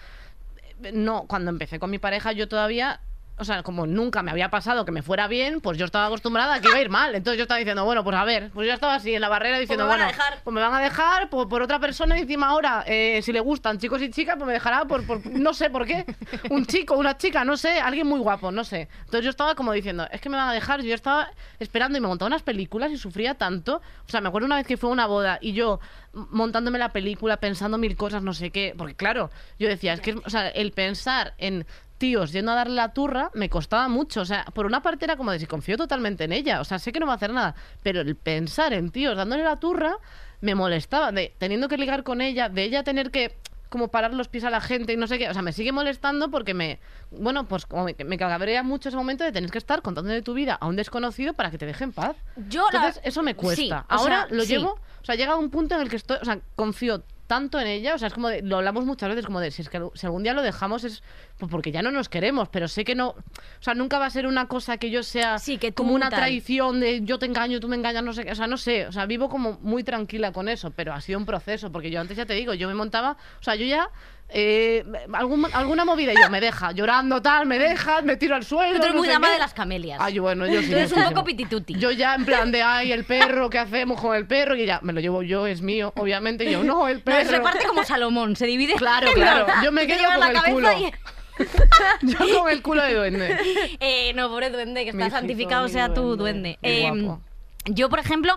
eh, 0.83 0.93
no, 0.93 1.25
cuando 1.27 1.51
empecé 1.51 1.79
con 1.79 1.91
mi 1.91 1.99
pareja 1.99 2.33
yo 2.33 2.49
todavía 2.49 3.01
o 3.39 3.45
sea, 3.45 3.63
como 3.63 3.87
nunca 3.87 4.23
me 4.23 4.31
había 4.31 4.51
pasado 4.51 4.85
que 4.85 4.93
me 4.93 5.03
fuera 5.03 5.29
bien, 5.29 5.61
pues 5.61 5.79
yo 5.79 5.85
estaba 5.85 6.07
acostumbrada 6.07 6.55
a 6.55 6.61
que 6.61 6.69
iba 6.69 6.77
a 6.77 6.81
ir 6.81 6.91
mal. 6.91 7.15
Entonces 7.15 7.39
yo 7.39 7.43
estaba 7.43 7.59
diciendo, 7.59 7.85
bueno, 7.85 8.03
pues 8.05 8.17
a 8.17 8.25
ver, 8.25 8.51
pues 8.53 8.67
yo 8.67 8.75
estaba 8.75 8.95
así 8.95 9.15
en 9.15 9.21
la 9.21 9.29
barrera 9.29 9.59
diciendo, 9.59 9.85
me 9.85 9.91
van 9.91 10.01
a 10.01 10.05
bueno, 10.05 10.17
dejar. 10.19 10.41
pues 10.43 10.55
me 10.55 10.61
van 10.61 10.75
a 10.75 10.81
dejar 10.81 11.31
por, 11.31 11.49
por 11.49 11.63
otra 11.63 11.79
persona 11.79 12.19
y 12.19 12.23
encima 12.23 12.49
ahora, 12.49 12.85
eh, 12.87 13.21
si 13.23 13.33
le 13.33 13.41
gustan 13.41 13.79
chicos 13.79 14.03
y 14.03 14.11
chicas, 14.11 14.37
pues 14.37 14.47
me 14.47 14.53
dejará 14.53 14.85
por, 14.85 15.07
por 15.07 15.25
no 15.27 15.55
sé 15.55 15.71
por 15.71 15.87
qué. 15.87 16.05
Un 16.51 16.67
chico, 16.67 16.97
una 16.97 17.17
chica, 17.17 17.45
no 17.45 17.57
sé, 17.57 17.81
alguien 17.81 18.07
muy 18.07 18.21
guapo, 18.21 18.51
no 18.51 18.65
sé. 18.65 18.89
Entonces 19.01 19.25
yo 19.25 19.31
estaba 19.31 19.55
como 19.55 19.73
diciendo, 19.73 20.07
es 20.11 20.21
que 20.21 20.29
me 20.29 20.37
van 20.37 20.49
a 20.49 20.53
dejar. 20.53 20.83
Yo 20.83 20.95
estaba 20.95 21.31
esperando 21.59 21.99
y 21.99 22.01
me 22.01 22.09
montaba 22.09 22.27
unas 22.27 22.43
películas 22.43 22.91
y 22.93 22.99
sufría 22.99 23.35
tanto. 23.35 23.81
O 24.07 24.11
sea, 24.11 24.21
me 24.21 24.29
acuerdo 24.29 24.47
una 24.47 24.57
vez 24.57 24.67
que 24.67 24.77
fue 24.77 24.91
a 24.91 24.93
una 24.93 25.07
boda 25.07 25.39
y 25.41 25.53
yo 25.53 25.81
montándome 26.13 26.79
la 26.79 26.93
película, 26.93 27.37
pensando 27.39 27.79
mil 27.79 27.97
cosas, 27.97 28.23
no 28.23 28.35
sé 28.35 28.51
qué. 28.51 28.75
Porque 28.77 28.95
claro, 28.95 29.31
yo 29.59 29.69
decía, 29.69 29.93
es 29.93 30.01
que, 30.01 30.15
o 30.15 30.31
sea, 30.31 30.49
el 30.49 30.73
pensar 30.73 31.35
en 31.39 31.67
tíos 31.99 32.33
yendo 32.33 32.53
a 32.53 32.55
darle 32.55 32.75
la 32.77 32.93
turra 32.95 33.31
me 33.35 33.51
costaba 33.51 33.89
mucho. 33.89 34.21
O 34.23 34.25
sea, 34.25 34.45
por 34.55 34.65
una 34.67 34.83
parte 34.83 35.05
era 35.05 35.17
como 35.17 35.31
de 35.33 35.39
si 35.39 35.47
confío 35.47 35.77
totalmente 35.77 36.25
en 36.25 36.33
ella. 36.33 36.61
O 36.61 36.65
sea, 36.65 36.79
sé 36.79 36.93
que 36.93 37.01
no 37.01 37.07
va 37.07 37.13
a 37.13 37.17
hacer 37.17 37.33
nada. 37.33 37.55
Pero 37.83 38.01
el 38.01 38.17
pensar 38.17 38.73
en 38.73 38.91
tíos 38.91 39.17
dándole 39.17 39.43
la 39.45 39.57
turra 39.57 39.99
me 40.41 40.55
molestaba. 40.55 41.13
De 41.13 41.35
teniendo 41.39 41.69
que 41.69 41.77
ligar 41.77 42.03
con 42.05 42.21
ella, 42.21 42.49
de 42.49 42.63
ella 42.65 42.83
tener 42.85 43.11
que 43.11 43.37
como 43.69 43.89
parar 43.89 44.15
los 44.15 44.29
pies 44.29 44.45
a 44.45 44.51
la 44.51 44.63
gente 44.63 44.95
y 44.95 44.97
no 44.97 45.07
sé 45.07 45.19
qué. 45.19 45.29
O 45.29 45.33
sea, 45.35 45.43
me 45.43 45.53
sigue 45.53 45.73
molestando 45.73 46.31
porque 46.31 46.55
me. 46.55 46.79
Bueno, 47.11 47.47
pues 47.47 47.67
como 47.67 47.85
me, 47.85 47.95
me 48.05 48.17
cabrea 48.17 48.63
mucho 48.63 48.89
ese 48.89 48.97
momento 48.97 49.25
de 49.25 49.33
tener 49.33 49.51
que 49.51 49.59
estar 49.59 49.83
contando 49.83 50.11
de 50.11 50.23
tu 50.23 50.33
vida 50.35 50.55
a 50.59 50.67
un 50.67 50.77
desconocido 50.77 51.35
para 51.35 51.51
que 51.51 51.59
te 51.59 51.67
deje 51.67 51.85
en 51.85 51.93
paz. 51.93 52.17
Yo 52.49 52.63
la- 52.73 52.79
Entonces, 52.79 53.03
eso 53.05 53.23
me 53.23 53.35
cuesta. 53.35 53.63
Sí, 53.63 53.71
Ahora 53.89 54.27
sea, 54.27 54.37
lo 54.37 54.43
sí. 54.45 54.49
llevo. 54.55 54.79
O 55.03 55.05
sea, 55.05 55.17
llega 55.17 55.37
un 55.37 55.51
punto 55.51 55.75
en 55.75 55.83
el 55.83 55.91
que 55.91 55.97
estoy. 55.97 56.17
O 56.23 56.25
sea, 56.25 56.39
confío 56.57 57.03
tanto 57.29 57.61
en 57.61 57.69
ella, 57.69 57.95
o 57.95 57.99
sea, 57.99 58.09
es 58.09 58.15
como 58.15 58.29
de- 58.29 58.43
lo 58.43 58.57
hablamos 58.57 58.85
muchas 58.85 59.09
veces, 59.09 59.25
como 59.25 59.39
de 59.39 59.53
si, 59.53 59.63
es 59.63 59.69
que, 59.69 59.81
si 59.95 60.07
algún 60.07 60.25
día 60.25 60.35
lo 60.35 60.43
dejamos 60.43 60.83
es 60.83 61.05
pues 61.39 61.49
porque 61.49 61.71
ya 61.71 61.83
no 61.83 61.93
nos 61.93 62.09
queremos, 62.09 62.49
pero 62.49 62.67
sé 62.67 62.83
que 62.85 62.97
no, 62.97 63.11
o 63.11 63.17
sea, 63.61 63.75
nunca 63.75 64.01
va 64.01 64.07
a 64.07 64.11
ser 64.11 64.27
una 64.27 64.49
cosa 64.49 64.79
que 64.79 64.91
yo 64.91 65.05
sea 65.05 65.39
Sí, 65.39 65.59
que 65.59 65.73
como 65.73 65.95
una 65.95 66.11
tal. 66.11 66.19
traición 66.21 66.81
de 66.81 67.03
yo 67.03 67.21
te 67.21 67.27
engaño, 67.27 67.61
tú 67.61 67.69
me 67.69 67.77
engañas, 67.77 68.03
no 68.03 68.13
sé 68.13 68.25
qué, 68.25 68.33
o 68.33 68.35
sea, 68.35 68.49
no 68.49 68.57
sé, 68.57 68.89
o 68.89 68.93
sea, 68.93 69.07
vivo 69.07 69.29
como 69.29 69.59
muy 69.63 69.85
tranquila 69.85 70.33
con 70.33 70.49
eso, 70.49 70.73
pero 70.73 70.93
ha 70.93 71.01
sido 71.01 71.19
un 71.21 71.27
proceso, 71.27 71.71
porque 71.71 71.91
yo 71.93 72.01
antes 72.01 72.17
ya 72.17 72.27
te 72.27 72.35
digo, 72.35 72.55
yo 72.55 72.67
me 72.67 72.75
montaba, 72.75 73.17
o 73.39 73.43
sea, 73.45 73.55
yo 73.55 73.65
ya... 73.67 73.89
eh, 74.31 74.85
algún- 75.15 75.49
alguna 75.55 75.85
movida 75.85 76.13
y 76.13 76.17
yo 76.21 76.29
me 76.31 76.41
deja 76.41 76.73
llorando 76.73 77.23
tal 77.23 77.47
me 77.47 77.59
dejas 77.59 78.05
me 78.05 78.17
tiro 78.17 78.35
al 78.35 78.45
suelo 78.45 78.77
Tú 78.77 78.83
eres 78.83 78.93
no 78.95 78.99
muy 78.99 79.07
sé 79.07 79.13
dama 79.15 79.27
qué. 79.29 79.33
de 79.35 79.39
las 79.39 79.55
camelias. 79.55 79.99
Ay, 80.03 80.19
bueno, 80.19 80.47
yo 80.47 80.61
sí. 80.61 80.69
Tú 80.71 80.77
eres 80.77 80.93
un 80.93 81.05
poco 81.05 81.25
pitituti. 81.25 81.75
Yo 81.79 81.91
ya 81.93 82.15
en 82.15 82.25
plan 82.27 82.53
de, 82.53 82.63
ay, 82.63 82.93
el 82.93 83.05
perro, 83.05 83.49
¿qué 83.49 83.59
hacemos 83.59 84.01
con 84.01 84.15
el 84.15 84.27
perro? 84.27 84.55
Y 84.55 84.67
ya, 84.67 84.81
me 84.83 84.93
lo 84.93 85.01
llevo 85.01 85.23
yo, 85.23 85.47
es 85.47 85.63
mío, 85.63 85.93
obviamente. 85.97 86.45
Y 86.45 86.53
yo, 86.53 86.63
no, 86.63 86.89
el 86.89 86.99
No, 86.99 87.05
perro. 87.05 87.25
se 87.31 87.37
reparte 87.37 87.67
como 87.67 87.85
Salomón, 87.85 88.37
se 88.37 88.47
divide. 88.47 88.75
Claro, 88.75 89.11
claro. 89.13 89.47
Yo 89.65 89.73
me 89.73 89.87
quedo 89.87 90.05
con 90.11 90.21
la 90.21 90.29
el 90.47 90.53
culo. 90.53 90.73
y- 90.79 90.93
Yo 92.03 92.41
con 92.41 92.51
el 92.51 92.63
culo 92.63 92.83
de 92.83 92.95
duende. 92.95 93.37
Eh, 93.81 94.13
no, 94.15 94.29
pobre 94.29 94.51
duende, 94.51 94.85
que 94.85 94.91
está 94.91 95.09
santificado 95.11 95.69
sea 95.69 95.95
tu 95.95 96.17
duende. 96.17 96.59
Eh, 96.63 96.91
guapo. 96.91 97.21
yo, 97.67 97.89
por 97.89 97.99
ejemplo, 98.01 98.37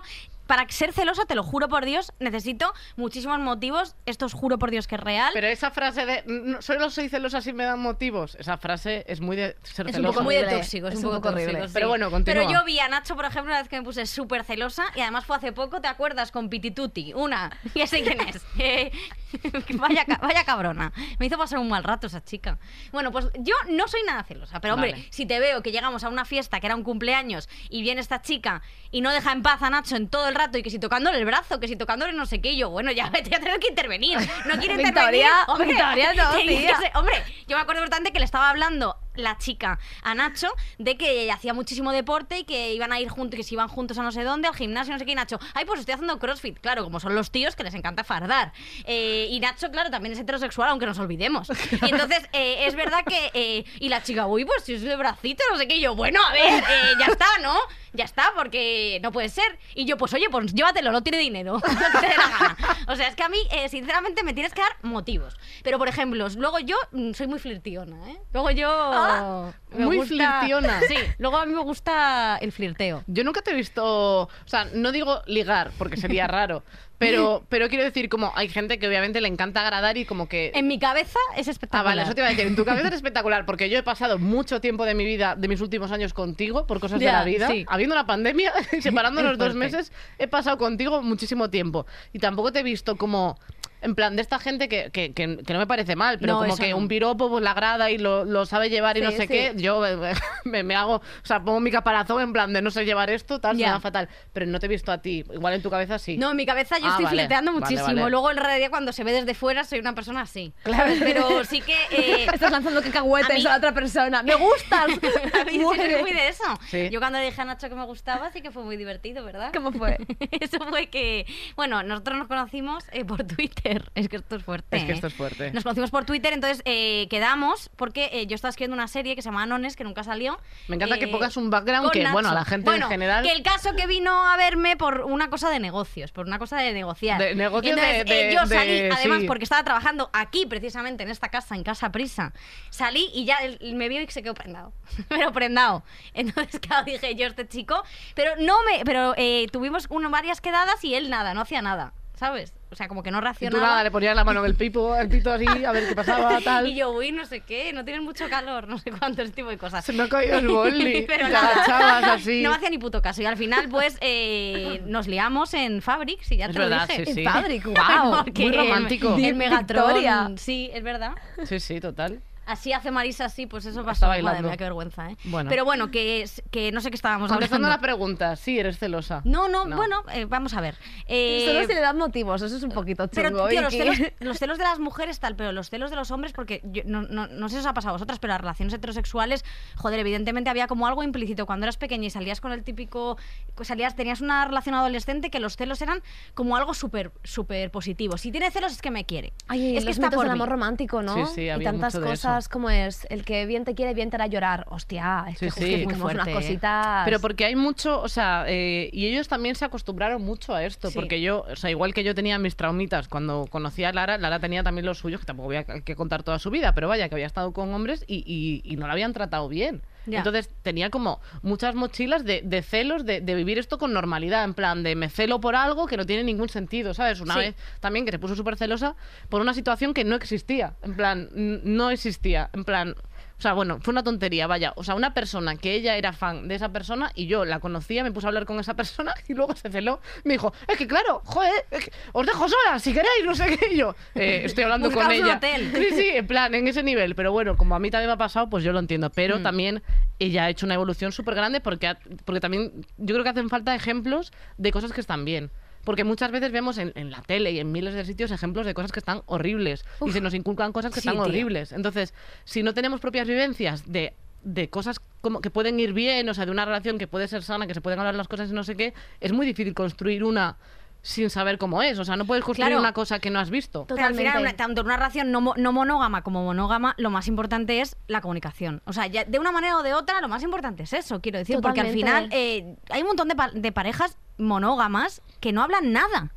para 0.52 0.68
ser 0.68 0.92
celosa, 0.92 1.24
te 1.24 1.34
lo 1.34 1.42
juro 1.42 1.66
por 1.70 1.86
Dios, 1.86 2.12
necesito 2.18 2.74
muchísimos 2.96 3.38
motivos. 3.38 3.96
Esto 4.04 4.26
os 4.26 4.34
juro 4.34 4.58
por 4.58 4.70
Dios 4.70 4.86
que 4.86 4.96
es 4.96 5.00
real. 5.00 5.30
Pero 5.32 5.46
esa 5.46 5.70
frase 5.70 6.04
de, 6.04 6.22
"No, 6.26 6.60
solo 6.60 6.90
soy 6.90 7.08
celosa 7.08 7.40
si 7.40 7.54
me 7.54 7.64
dan 7.64 7.80
motivos, 7.80 8.34
esa 8.34 8.58
frase 8.58 9.02
es 9.08 9.22
muy 9.22 9.34
de 9.34 9.56
ser 9.62 9.86
Es 9.88 9.94
un 9.96 10.02
celosa. 10.02 10.12
poco 10.12 10.24
muy 10.24 10.34
de 10.34 10.42
tóxico, 10.44 10.88
es, 10.88 10.92
Es 10.94 11.00
un 11.00 11.06
un 11.06 11.10
poco, 11.12 11.22
poco 11.22 11.30
tóxico, 11.30 11.50
horrible. 11.52 11.68
sí. 11.68 11.72
Pero 11.72 11.88
bueno, 11.88 12.10
continúa. 12.10 12.42
Pero 12.42 12.52
yo 12.52 12.64
vi 12.66 12.78
a 12.80 12.88
Nacho, 12.88 13.16
por 13.16 13.24
ejemplo, 13.24 13.50
una 13.50 13.60
vez 13.62 13.70
que 13.70 13.76
me 13.78 13.82
puse 13.82 14.04
súper 14.04 14.44
celosa 14.44 14.84
y 14.94 15.00
además 15.00 15.24
fue 15.24 15.36
hace 15.36 15.52
poco, 15.52 15.80
¿te 15.80 15.88
acuerdas? 15.88 16.30
Con 16.30 16.50
Pitituti, 16.50 17.14
una, 17.14 17.50
ya 17.74 17.86
sé 17.86 18.02
quién 18.02 18.20
es. 18.28 18.42
Vaya, 19.78 20.04
vaya 20.20 20.44
cabrona. 20.44 20.92
Me 21.18 21.24
hizo 21.26 21.38
pasar 21.38 21.58
un 21.58 21.68
mal 21.70 21.82
rato 21.82 22.06
esa 22.06 22.22
chica. 22.22 22.58
Bueno, 22.92 23.10
pues 23.10 23.28
yo 23.38 23.54
no 23.70 23.88
soy 23.88 24.02
nada 24.06 24.22
celosa, 24.24 24.60
pero 24.60 24.74
hombre, 24.74 24.90
Vale. 24.92 25.06
si 25.10 25.24
te 25.24 25.40
veo 25.40 25.62
que 25.62 25.72
llegamos 25.72 26.04
a 26.04 26.10
una 26.10 26.26
fiesta 26.26 26.60
que 26.60 26.66
era 26.66 26.76
un 26.76 26.82
cumpleaños 26.82 27.48
y 27.70 27.80
viene 27.80 28.02
esta 28.02 28.20
chica 28.20 28.60
y 28.90 29.00
no 29.00 29.10
deja 29.10 29.32
en 29.32 29.42
paz 29.42 29.62
a 29.62 29.70
Nacho 29.70 29.96
en 29.96 30.08
todo 30.08 30.28
el 30.28 30.34
rato 30.34 30.41
y 30.52 30.62
que 30.62 30.70
si 30.70 30.78
tocándole 30.78 31.18
el 31.18 31.24
brazo, 31.24 31.60
que 31.60 31.68
si 31.68 31.76
tocándole 31.76 32.12
no 32.12 32.26
sé 32.26 32.40
qué, 32.40 32.56
yo, 32.56 32.70
bueno, 32.70 32.90
ya 32.92 33.06
voy 33.10 33.20
a 33.20 33.22
tener 33.22 33.58
que 33.60 33.68
intervenir. 33.68 34.18
No 34.46 34.58
quiere 34.58 34.80
intervenir. 34.82 35.26
Hombre, 35.46 35.66
Victoria, 35.68 36.12
no, 36.14 36.34
tía. 36.36 36.78
Hombre, 36.94 37.22
yo 37.46 37.56
me 37.56 37.62
acuerdo 37.62 37.80
bastante 37.82 38.12
que 38.12 38.18
le 38.18 38.24
estaba 38.24 38.50
hablando 38.50 38.96
la 39.14 39.36
chica 39.36 39.78
a 40.02 40.14
Nacho 40.14 40.48
de 40.78 40.96
que 40.96 41.30
hacía 41.30 41.52
muchísimo 41.52 41.92
deporte 41.92 42.38
y 42.38 42.44
que 42.44 42.72
iban 42.72 42.92
a 42.92 43.00
ir 43.00 43.10
juntos, 43.10 43.36
que 43.36 43.42
se 43.42 43.54
iban 43.54 43.68
juntos 43.68 43.98
a 43.98 44.02
no 44.02 44.10
sé 44.10 44.24
dónde, 44.24 44.48
al 44.48 44.54
gimnasio, 44.54 44.94
no 44.94 44.98
sé 44.98 45.04
qué, 45.04 45.12
y 45.12 45.14
Nacho, 45.14 45.38
ay, 45.54 45.66
pues 45.66 45.80
estoy 45.80 45.92
haciendo 45.94 46.18
crossfit. 46.18 46.58
Claro, 46.60 46.82
como 46.82 46.98
son 46.98 47.14
los 47.14 47.30
tíos 47.30 47.54
que 47.54 47.62
les 47.62 47.74
encanta 47.74 48.04
fardar. 48.04 48.52
Eh, 48.84 49.26
y 49.30 49.38
Nacho, 49.40 49.70
claro, 49.70 49.90
también 49.90 50.14
es 50.14 50.18
heterosexual, 50.18 50.70
aunque 50.70 50.86
nos 50.86 50.98
olvidemos. 50.98 51.48
Y 51.50 51.90
entonces, 51.90 52.26
eh, 52.32 52.66
es 52.66 52.74
verdad 52.74 53.00
que. 53.06 53.30
eh, 53.34 53.64
y 53.80 53.88
la 53.90 54.02
chica, 54.02 54.26
uy, 54.26 54.44
pues 54.46 54.64
si 54.64 54.74
es 54.74 54.82
de 54.82 54.96
bracito, 54.96 55.42
no 55.50 55.58
sé 55.58 55.68
qué, 55.68 55.76
y 55.76 55.80
yo, 55.82 55.94
bueno, 55.94 56.20
a 56.26 56.32
ver, 56.32 56.62
eh, 56.62 56.92
ya 56.98 57.06
está, 57.06 57.26
¿no? 57.42 57.54
Ya 57.94 58.04
está, 58.04 58.32
porque 58.34 58.98
no 59.02 59.12
puede 59.12 59.28
ser. 59.28 59.58
Y 59.74 59.84
yo, 59.84 59.96
pues 59.98 60.14
oye, 60.14 60.26
pues 60.30 60.54
llévatelo, 60.54 60.92
no 60.92 61.02
tiene 61.02 61.18
dinero. 61.18 61.60
No 61.92 62.00
te 62.00 62.06
dé 62.06 62.14
la 62.16 62.28
gana. 62.38 62.56
O 62.88 62.96
sea, 62.96 63.08
es 63.08 63.14
que 63.16 63.22
a 63.22 63.28
mí, 63.28 63.38
eh, 63.50 63.68
sinceramente, 63.68 64.22
me 64.22 64.32
tienes 64.34 64.54
que 64.54 64.60
dar 64.62 64.70
motivos. 64.82 65.36
Pero, 65.62 65.78
por 65.78 65.88
ejemplo, 65.88 66.26
luego 66.36 66.58
yo 66.60 66.76
mm, 66.92 67.12
soy 67.12 67.26
muy 67.26 67.38
flirtiona, 67.38 68.10
¿eh? 68.10 68.18
Luego 68.32 68.50
yo. 68.50 69.52
me 69.70 69.84
muy 69.86 69.96
gusta- 69.98 70.40
flirtiona. 70.40 70.80
Sí, 70.88 70.96
luego 71.18 71.36
a 71.38 71.46
mí 71.46 71.52
me 71.52 71.60
gusta 71.62 72.38
el 72.40 72.52
flirteo. 72.52 73.02
Yo 73.06 73.24
nunca 73.24 73.42
te 73.42 73.50
he 73.50 73.54
visto, 73.54 74.22
o 74.22 74.28
sea, 74.46 74.64
no 74.72 74.90
digo 74.92 75.22
ligar, 75.26 75.70
porque 75.78 75.96
sería 75.96 76.26
raro, 76.26 76.62
pero, 76.98 77.42
pero 77.48 77.68
quiero 77.68 77.82
decir, 77.84 78.08
como 78.08 78.32
hay 78.36 78.48
gente 78.48 78.78
que 78.78 78.86
obviamente 78.86 79.20
le 79.20 79.28
encanta 79.28 79.60
agradar 79.62 79.96
y 79.96 80.04
como 80.04 80.28
que... 80.28 80.52
En 80.54 80.68
mi 80.68 80.78
cabeza 80.78 81.18
es 81.36 81.48
Ah, 81.48 81.50
espectacular. 81.50 81.84
vale, 81.84 82.02
eso 82.02 82.14
te 82.14 82.20
iba 82.20 82.28
a 82.28 82.30
decir. 82.30 82.46
En 82.46 82.54
tu 82.56 82.64
cabeza 82.64 82.88
es 82.88 82.94
espectacular, 82.94 83.44
porque 83.44 83.68
yo 83.68 83.78
he 83.78 83.82
pasado 83.82 84.18
mucho 84.18 84.60
tiempo 84.60 84.84
de 84.84 84.94
mi 84.94 85.04
vida, 85.04 85.34
de 85.36 85.48
mis 85.48 85.60
últimos 85.60 85.90
años 85.90 86.12
contigo, 86.14 86.66
por 86.66 86.78
cosas 86.80 87.00
de 87.00 87.06
la 87.06 87.24
vida. 87.24 87.48
sí. 87.48 87.64
Habiendo 87.68 87.94
una 87.94 88.06
pandemia, 88.06 88.52
separándonos 88.80 89.36
dos 89.38 89.54
meses, 89.54 89.92
he 90.18 90.28
pasado 90.28 90.58
contigo 90.58 91.02
muchísimo 91.02 91.50
tiempo. 91.50 91.86
Y 92.12 92.18
tampoco 92.18 92.52
te 92.52 92.60
he 92.60 92.62
visto 92.62 92.96
como. 92.96 93.38
En 93.82 93.94
plan, 93.94 94.14
de 94.16 94.22
esta 94.22 94.38
gente 94.38 94.68
que, 94.68 94.90
que, 94.90 95.12
que- 95.12 95.38
que 95.44 95.52
no 95.52 95.58
me 95.58 95.66
parece 95.66 95.96
mal, 95.96 96.18
pero 96.18 96.34
No, 96.34 96.38
como 96.40 96.56
que 96.56 96.70
no. 96.70 96.76
un 96.78 96.88
piropo 96.88 97.28
pues 97.28 97.42
la 97.42 97.50
agrada 97.50 97.90
y 97.90 97.98
lo, 97.98 98.24
lo 98.24 98.46
sabe 98.46 98.70
llevar 98.70 98.96
y 98.96 99.00
no 99.00 99.10
sé 99.10 99.22
sí. 99.22 99.28
qué, 99.28 99.52
yo 99.56 99.84
eh, 99.86 100.14
me, 100.44 100.62
me 100.62 100.74
hago, 100.76 100.96
o 100.96 101.02
sea, 101.24 101.42
pongo 101.42 101.60
mi 101.60 101.70
caparazón 101.70 102.22
en 102.22 102.32
plan 102.32 102.52
de 102.52 102.62
no 102.62 102.70
sé 102.70 102.84
llevar 102.84 103.10
esto, 103.10 103.40
tal, 103.40 103.56
se 103.56 103.62
Ya. 103.62 103.66
me 103.68 103.72
da 103.74 103.80
fatal. 103.80 104.08
Pero 104.32 104.46
no 104.46 104.58
te 104.60 104.66
he 104.66 104.68
visto 104.68 104.92
a 104.92 104.98
ti, 105.02 105.24
igual 105.32 105.54
en 105.54 105.62
tu 105.62 105.70
cabeza 105.70 105.98
sí. 105.98 106.16
No, 106.16 106.30
en 106.30 106.36
mi 106.36 106.46
cabeza 106.46 106.78
yo 106.78 106.86
Ah, 106.86 106.90
estoy 106.90 107.04
vale, 107.06 107.16
flirteando 107.18 107.52
vale, 107.52 107.60
muchísimo. 107.60 107.96
vale. 107.96 108.10
Luego 108.10 108.30
en 108.30 108.36
realidad 108.36 108.70
cuando 108.70 108.92
se 108.92 109.04
ve 109.04 109.12
desde 109.12 109.34
fuera 109.34 109.64
soy 109.64 109.80
una 109.80 109.94
persona 109.94 110.22
así. 110.22 110.52
¿sabes? 110.64 110.98
Pero 111.02 111.44
sí 111.44 111.60
que... 111.60 111.74
eh, 111.90 112.26
Estás 112.32 112.50
lanzando 112.52 112.80
A 112.80 112.82
cacahuetes 112.82 113.34
mí- 113.38 113.46
a, 113.46 113.50
la 113.50 113.56
otra 113.56 113.72
persona. 113.74 114.22
¡Me 114.22 114.34
gustas! 114.36 114.86
a 115.40 115.44
mí 115.44 115.58
muy 115.58 115.76
de 115.78 116.28
eso. 116.28 116.44
Sí. 116.70 116.88
Yo 116.90 117.00
cuando 117.00 117.18
le 117.18 117.24
dije 117.26 117.40
a 117.40 117.44
Nacho 117.44 117.68
que 117.68 117.74
me 117.74 117.84
gustaba, 117.84 118.30
sí 118.32 118.42
que 118.42 118.50
fue 118.50 118.62
muy 118.62 118.76
divertido, 118.76 119.24
¿verdad? 119.24 119.50
¿Cómo 119.52 119.72
fue? 119.72 119.98
Eso 120.40 120.58
fue 120.68 120.86
que, 120.88 121.26
bueno, 121.56 121.82
nosotros 121.82 122.16
nos 122.18 122.28
conocimos 122.28 122.84
eh, 122.92 123.04
por 123.04 123.24
Twitter. 123.24 123.71
Es 123.94 124.08
que 124.08 124.16
esto 124.16 124.36
es 124.36 124.42
fuerte. 124.44 124.76
Es 124.76 124.84
que 124.84 124.92
¿eh? 124.92 124.94
esto 124.94 125.06
es 125.06 125.14
fuerte. 125.14 125.50
Nos 125.52 125.62
conocimos 125.64 125.90
por 125.90 126.04
Twitter, 126.04 126.32
entonces 126.32 126.62
eh, 126.64 127.06
quedamos 127.10 127.70
porque 127.76 128.10
eh, 128.12 128.26
yo 128.26 128.34
estaba 128.34 128.50
escribiendo 128.50 128.74
una 128.74 128.88
serie 128.88 129.14
que 129.16 129.22
se 129.22 129.28
llama 129.28 129.42
Anones, 129.42 129.76
que 129.76 129.84
nunca 129.84 130.04
salió. 130.04 130.38
Me 130.68 130.76
encanta 130.76 130.98
que 130.98 131.06
eh, 131.06 131.08
pongas 131.08 131.36
un 131.36 131.50
background 131.50 131.90
que, 131.90 132.00
bueno, 132.10 132.28
a 132.28 132.32
Nacho. 132.32 132.34
la 132.34 132.44
gente 132.44 132.64
Bueno, 132.64 132.86
en 132.86 132.90
general. 132.92 133.24
Que 133.24 133.32
el 133.32 133.42
caso 133.42 133.74
que 133.74 133.86
vino 133.86 134.26
a 134.28 134.36
verme 134.36 134.76
por 134.76 135.02
una 135.02 135.30
cosa 135.30 135.50
de 135.50 135.60
negocios, 135.60 136.12
por 136.12 136.26
una 136.26 136.38
cosa 136.38 136.58
de 136.58 136.72
negociar. 136.72 137.20
De 137.20 137.34
negocio 137.34 137.74
de- 137.74 137.80
Entonces, 137.82 138.06
de- 138.06 138.30
eh, 138.30 138.34
yo 138.34 138.46
de- 138.46 138.56
salí, 138.56 138.80
además, 138.92 139.20
sí. 139.20 139.26
porque 139.26 139.44
estaba 139.44 139.64
trabajando 139.64 140.10
aquí, 140.12 140.46
precisamente 140.46 141.02
en 141.02 141.10
esta 141.10 141.28
casa, 141.28 141.54
en 141.54 141.62
Casa 141.62 141.90
Prisa. 141.92 142.32
Salí 142.70 143.10
y 143.14 143.24
ya 143.24 143.38
me 143.74 143.88
vio 143.88 144.00
y 144.02 144.06
se 144.08 144.22
quedó 144.22 144.34
prendado. 144.34 144.72
pero 145.08 145.32
prendado. 145.32 145.82
Entonces, 146.14 146.60
claro, 146.60 146.84
dije 146.84 147.14
yo, 147.14 147.26
este 147.26 147.46
chico. 147.46 147.82
Pero 148.14 148.32
no 148.38 148.54
me. 148.64 148.84
Pero 148.84 149.14
eh, 149.16 149.46
tuvimos 149.52 149.86
uno, 149.90 150.10
varias 150.10 150.40
quedadas 150.40 150.82
y 150.84 150.94
él 150.94 151.10
nada, 151.10 151.34
no 151.34 151.40
hacía 151.42 151.62
nada. 151.62 151.92
¿Sabes? 152.22 152.54
O 152.70 152.76
sea, 152.76 152.86
como 152.86 153.02
que 153.02 153.10
no 153.10 153.20
Y 153.40 153.48
tú 153.48 153.56
nada, 153.56 153.82
le 153.82 153.90
ponías 153.90 154.14
la 154.14 154.22
mano 154.22 154.38
en 154.44 154.46
el 154.46 154.54
pipo, 154.54 154.94
el 154.94 155.08
pito 155.08 155.32
así, 155.32 155.44
a 155.64 155.72
ver 155.72 155.88
qué 155.88 155.94
pasaba, 155.96 156.38
tal. 156.44 156.68
Y 156.68 156.76
yo, 156.76 156.92
uy, 156.92 157.10
no 157.10 157.26
sé 157.26 157.40
qué, 157.40 157.72
no 157.72 157.84
tienes 157.84 158.00
mucho 158.00 158.28
calor, 158.30 158.68
no 158.68 158.78
sé 158.78 158.92
cuánto, 158.92 159.22
ese 159.22 159.32
tipo 159.32 159.48
de 159.48 159.58
cosas. 159.58 159.84
Se 159.84 159.92
me 159.92 160.04
ha 160.04 160.08
caído 160.08 160.38
el 160.38 160.46
boli. 160.46 161.02
Pero 161.08 161.26
agachabas 161.26 162.04
así. 162.04 162.40
No 162.44 162.50
me 162.50 162.56
hacía 162.58 162.70
ni 162.70 162.78
puto 162.78 163.02
caso. 163.02 163.22
Y 163.22 163.26
al 163.26 163.36
final, 163.36 163.68
pues, 163.68 163.98
eh, 164.00 164.82
nos 164.86 165.08
liamos 165.08 165.52
en 165.52 165.82
Fabrics 165.82 166.30
y 166.30 166.36
ya 166.36 166.46
Es 166.46 166.52
te 166.52 166.60
lo 166.60 166.68
verdad, 166.68 166.86
dije. 166.86 167.06
sí, 167.06 167.12
sí. 167.12 167.24
Fabric, 167.24 167.64
wow. 167.64 168.22
Porque 168.24 168.42
Muy 168.44 168.56
romántico. 168.56 169.16
El, 169.16 169.24
el 169.24 169.34
Megatron. 169.34 170.38
Sí, 170.38 170.70
es 170.72 170.84
verdad. 170.84 171.14
Sí, 171.44 171.58
sí, 171.58 171.80
total. 171.80 172.22
Así 172.44 172.72
hace 172.72 172.90
Marisa, 172.90 173.28
sí, 173.28 173.46
pues 173.46 173.64
eso 173.66 173.84
pasó. 173.84 174.06
Madre 174.06 174.22
bailando. 174.22 174.48
mía, 174.48 174.56
qué 174.56 174.64
vergüenza, 174.64 175.10
¿eh? 175.10 175.16
Bueno. 175.24 175.48
Pero 175.48 175.64
bueno, 175.64 175.90
que, 175.90 176.22
es- 176.22 176.42
que 176.50 176.72
no 176.72 176.80
sé 176.80 176.90
qué 176.90 176.96
estábamos 176.96 177.28
Contestando 177.30 177.66
a 177.66 177.70
la 177.70 177.74
hablando. 177.76 177.96
pregunta, 177.96 178.36
sí, 178.36 178.58
eres 178.58 178.78
celosa. 178.78 179.22
No, 179.24 179.48
no, 179.48 179.64
bueno, 179.76 180.02
eh, 180.12 180.24
vamos 180.24 180.52
a 180.54 180.60
ver. 180.60 180.76
Eh, 181.06 181.44
Solo 181.46 181.66
se 181.66 181.74
le 181.74 181.80
dan 181.80 181.96
motivos, 181.96 182.42
eso 182.42 182.56
es 182.56 182.62
un 182.62 182.70
poquito 182.72 183.06
chungo. 183.06 183.12
pero, 183.14 183.48
tío, 183.48 183.62
los 183.62 183.72
Vicky. 183.72 183.94
celos, 183.94 184.12
los 184.20 184.38
celos 184.38 184.58
de 184.58 184.64
las 184.64 184.78
mujeres 184.80 185.20
tal, 185.20 185.36
pero 185.36 185.52
los 185.52 185.70
celos 185.70 185.90
de 185.90 185.96
los 185.96 186.10
hombres, 186.10 186.32
porque 186.32 186.60
yo, 186.64 186.82
no, 186.84 187.02
no, 187.02 187.28
no 187.28 187.48
sé 187.48 187.54
si 187.56 187.60
os 187.60 187.66
ha 187.66 187.74
pasado 187.74 187.90
a 187.90 187.92
vosotras, 187.92 188.18
pero 188.18 188.32
las 188.32 188.40
relaciones 188.40 188.74
heterosexuales, 188.74 189.44
joder, 189.76 190.00
evidentemente 190.00 190.50
había 190.50 190.66
como 190.66 190.86
algo 190.86 191.02
implícito. 191.04 191.46
Cuando 191.46 191.64
eras 191.66 191.76
pequeña 191.76 192.06
y 192.06 192.10
salías 192.10 192.40
con 192.40 192.50
el 192.52 192.64
típico, 192.64 193.18
pues 193.54 193.68
salías, 193.68 193.94
tenías 193.94 194.20
una 194.20 194.44
relación 194.46 194.74
adolescente 194.74 195.30
que 195.30 195.38
los 195.38 195.56
celos 195.56 195.80
eran 195.80 196.02
como 196.34 196.56
algo 196.56 196.74
súper, 196.74 197.12
súper 197.22 197.70
positivo. 197.70 198.16
Si 198.18 198.32
tiene 198.32 198.50
celos 198.50 198.72
es 198.72 198.82
que 198.82 198.90
me 198.90 199.04
quiere. 199.04 199.32
Ay, 199.46 199.76
es 199.76 199.84
que 199.84 199.90
los 199.90 199.96
está 199.96 200.06
mitos 200.08 200.16
por 200.16 200.24
del 200.24 200.32
mí. 200.34 200.38
amor 200.40 200.48
romántico, 200.48 201.02
¿no? 201.02 201.14
Sí, 201.28 201.32
sí, 201.36 201.40
y 201.42 201.50
había 201.50 201.70
tantas 201.70 201.94
mucho 201.94 202.06
de 202.06 202.12
eso. 202.14 202.28
cosas 202.28 202.31
como 202.48 202.70
es, 202.70 203.06
el 203.10 203.24
que 203.24 203.46
bien 203.46 203.64
te 203.64 203.74
quiere, 203.74 203.94
bien 203.94 204.10
te 204.10 204.16
hará 204.16 204.26
llorar. 204.26 204.66
Hostia, 204.68 205.26
es 205.28 205.38
Sí, 205.38 205.46
que 205.46 205.50
sí. 205.52 205.72
justo 205.84 205.88
Muy 205.90 205.94
fuerte, 205.96 206.14
unas 206.22 206.28
¿eh? 206.28 206.32
cositas... 206.32 207.04
Pero 207.04 207.20
porque 207.20 207.44
hay 207.44 207.56
mucho, 207.56 208.00
o 208.00 208.08
sea, 208.08 208.44
eh, 208.48 208.90
y 208.92 209.06
ellos 209.06 209.28
también 209.28 209.54
se 209.54 209.64
acostumbraron 209.64 210.22
mucho 210.22 210.54
a 210.54 210.64
esto, 210.64 210.88
Sí. 210.90 210.94
porque 210.94 211.20
yo, 211.20 211.44
o 211.50 211.56
sea, 211.56 211.70
igual 211.70 211.94
que 211.94 212.04
yo 212.04 212.14
tenía 212.14 212.38
mis 212.38 212.56
traumitas 212.56 213.08
cuando 213.08 213.46
conocí 213.50 213.84
a 213.84 213.92
Lara, 213.92 214.18
Lara 214.18 214.38
tenía 214.40 214.62
también 214.62 214.86
los 214.86 214.98
suyos, 214.98 215.20
que 215.20 215.26
tampoco 215.26 215.46
voy 215.48 215.56
a 215.56 215.64
que 215.64 215.94
contar 215.96 216.22
toda 216.22 216.38
su 216.38 216.50
vida, 216.50 216.74
pero 216.74 216.88
vaya, 216.88 217.08
que 217.08 217.14
había 217.14 217.26
estado 217.26 217.52
con 217.52 217.72
hombres 217.74 218.04
y, 218.06 218.24
y- 218.26 218.62
y 218.64 218.76
no 218.76 218.86
la 218.86 218.92
habían 218.94 219.12
tratado 219.12 219.48
bien. 219.48 219.82
Entonces 220.06 220.50
tenía 220.62 220.90
como 220.90 221.20
muchas 221.42 221.74
mochilas 221.74 222.24
de, 222.24 222.42
de 222.44 222.62
celos, 222.62 223.04
de, 223.04 223.20
de 223.20 223.34
vivir 223.34 223.58
esto 223.58 223.78
con 223.78 223.92
normalidad, 223.92 224.44
en 224.44 224.54
plan 224.54 224.82
de 224.82 224.96
me 224.96 225.08
celo 225.08 225.40
por 225.40 225.54
algo 225.54 225.86
que 225.86 225.96
no 225.96 226.04
tiene 226.06 226.24
ningún 226.24 226.48
sentido, 226.48 226.92
¿sabes? 226.94 227.20
Una 227.20 227.34
Sí. 227.34 227.40
vez 227.40 227.54
también 227.80 228.04
que 228.04 228.10
se 228.12 228.18
puso 228.18 228.34
súper 228.34 228.56
celosa 228.56 228.96
por 229.28 229.40
una 229.40 229.54
situación 229.54 229.94
que 229.94 230.04
no 230.04 230.16
existía, 230.16 230.74
en 230.82 230.94
plan, 230.94 231.28
no 231.32 231.90
existía, 231.90 232.50
en 232.52 232.64
plan... 232.64 232.94
O 233.42 233.46
sea, 233.50 233.54
bueno, 233.54 233.80
fue 233.80 233.90
una 233.90 234.04
tontería, 234.04 234.46
vaya. 234.46 234.72
O 234.76 234.84
sea, 234.84 234.94
una 234.94 235.14
persona 235.14 235.56
que 235.56 235.74
ella 235.74 235.96
era 235.96 236.12
fan 236.12 236.46
de 236.46 236.54
esa 236.54 236.68
persona 236.68 237.10
y 237.16 237.26
yo 237.26 237.44
la 237.44 237.58
conocía, 237.58 238.04
me 238.04 238.12
puse 238.12 238.24
a 238.24 238.28
hablar 238.28 238.46
con 238.46 238.60
esa 238.60 238.74
persona 238.74 239.14
y 239.26 239.34
luego 239.34 239.56
se 239.56 239.68
celó. 239.68 240.00
Me 240.22 240.34
dijo, 240.34 240.52
es 240.68 240.76
que 240.78 240.86
claro, 240.86 241.22
joder, 241.24 241.64
es 241.72 241.86
que 241.86 241.92
os 242.12 242.24
dejo 242.24 242.48
sola, 242.48 242.78
si 242.78 242.92
queréis, 242.92 243.24
no 243.24 243.34
sé 243.34 243.58
qué. 243.58 243.74
Y 243.74 243.78
yo 243.78 243.96
eh, 244.14 244.42
estoy 244.44 244.62
hablando 244.62 244.92
con 244.92 245.04
un 245.06 245.10
ella. 245.10 245.38
hotel. 245.38 245.72
Sí, 245.74 245.86
sí, 245.90 246.08
en 246.14 246.26
plan, 246.28 246.54
en 246.54 246.68
ese 246.68 246.84
nivel. 246.84 247.16
Pero 247.16 247.32
bueno, 247.32 247.56
como 247.56 247.74
a 247.74 247.80
mí 247.80 247.90
también 247.90 248.10
me 248.10 248.12
ha 248.14 248.16
pasado, 248.16 248.48
pues 248.48 248.62
yo 248.62 248.72
lo 248.72 248.78
entiendo. 248.78 249.10
Pero 249.10 249.40
Mm. 249.40 249.42
también 249.42 249.82
ella 250.20 250.44
ha 250.44 250.48
hecho 250.50 250.64
una 250.64 250.74
evolución 250.76 251.10
súper 251.10 251.34
grande 251.34 251.58
porque, 251.60 251.88
ha- 251.88 251.98
porque 252.24 252.38
también 252.38 252.70
yo 252.96 253.12
creo 253.16 253.24
que 253.24 253.30
hacen 253.30 253.48
falta 253.48 253.74
ejemplos 253.74 254.30
de 254.56 254.70
cosas 254.70 254.92
que 254.92 255.00
están 255.00 255.24
bien. 255.24 255.50
Porque 255.84 256.04
muchas 256.04 256.30
veces 256.30 256.52
vemos 256.52 256.78
en, 256.78 256.92
en 256.94 257.10
la 257.10 257.22
tele 257.22 257.50
y 257.52 257.58
en 257.58 257.72
miles 257.72 257.94
de 257.94 258.04
sitios 258.04 258.30
ejemplos 258.30 258.66
de 258.66 258.74
cosas 258.74 258.92
que 258.92 259.00
están 259.00 259.22
horribles 259.26 259.84
y 260.06 260.12
se 260.12 260.20
nos 260.20 260.32
inculcan 260.34 260.72
cosas 260.72 260.92
que 260.94 261.00
Sí, 261.00 261.08
están 261.08 261.22
tía. 261.22 261.28
horribles. 261.30 261.72
Entonces, 261.72 262.14
si 262.44 262.62
no 262.62 262.72
tenemos 262.74 263.00
propias 263.00 263.26
vivencias 263.26 263.90
de 263.90 264.14
de 264.44 264.68
cosas 264.68 264.98
como 265.20 265.40
que 265.40 265.50
pueden 265.50 265.78
ir 265.78 265.92
bien, 265.92 266.28
o 266.28 266.34
sea, 266.34 266.44
de 266.44 266.50
una 266.50 266.64
relación 266.64 266.98
que 266.98 267.06
puede 267.06 267.28
ser 267.28 267.44
sana, 267.44 267.68
que 267.68 267.74
se 267.74 267.80
pueden 267.80 268.00
hablar 268.00 268.16
las 268.16 268.26
cosas 268.26 268.50
y 268.50 268.52
no 268.52 268.64
sé 268.64 268.74
qué, 268.76 268.92
es 269.20 269.32
muy 269.32 269.46
difícil 269.46 269.72
construir 269.72 270.24
una 270.24 270.56
sin 271.02 271.30
saber 271.30 271.58
cómo 271.58 271.82
es. 271.82 271.98
O 271.98 272.04
sea, 272.04 272.16
no 272.16 272.24
puedes 272.24 272.44
construir 272.44 272.68
Claro. 272.68 272.80
una 272.80 272.92
cosa 272.92 273.18
que 273.18 273.28
no 273.30 273.40
has 273.40 273.50
visto. 273.50 273.86
Pero 273.86 274.04
al 274.04 274.14
final, 274.14 274.32
Totalmente. 274.34 274.54
una- 274.54 274.56
tanto 274.56 274.80
en 274.82 274.86
una 274.86 274.96
relación 274.96 275.30
no, 275.32 275.40
mo- 275.40 275.54
no 275.56 275.72
monógama 275.72 276.22
como 276.22 276.44
monógama, 276.44 276.94
lo 276.96 277.10
más 277.10 277.26
importante 277.28 277.80
es 277.80 277.96
la 278.06 278.20
comunicación. 278.20 278.82
O 278.84 278.92
sea, 278.92 279.06
ya 279.08 279.24
de 279.24 279.38
una 279.38 279.50
manera 279.52 279.76
o 279.78 279.82
de 279.82 279.94
otra, 279.94 280.20
lo 280.20 280.28
más 280.28 280.42
importante 280.42 280.84
es 280.84 280.92
eso, 280.92 281.20
quiero 281.20 281.38
decir. 281.38 281.58
Porque 281.60 281.80
al 281.80 281.88
final 281.88 282.28
eh, 282.30 282.76
hay 282.90 283.02
un 283.02 283.08
montón 283.08 283.28
de, 283.28 283.34
pa- 283.34 283.50
de 283.52 283.72
parejas 283.72 284.16
monógamas 284.38 285.22
que 285.40 285.52
no 285.52 285.62
hablan 285.62 285.92
nada. 285.92 286.32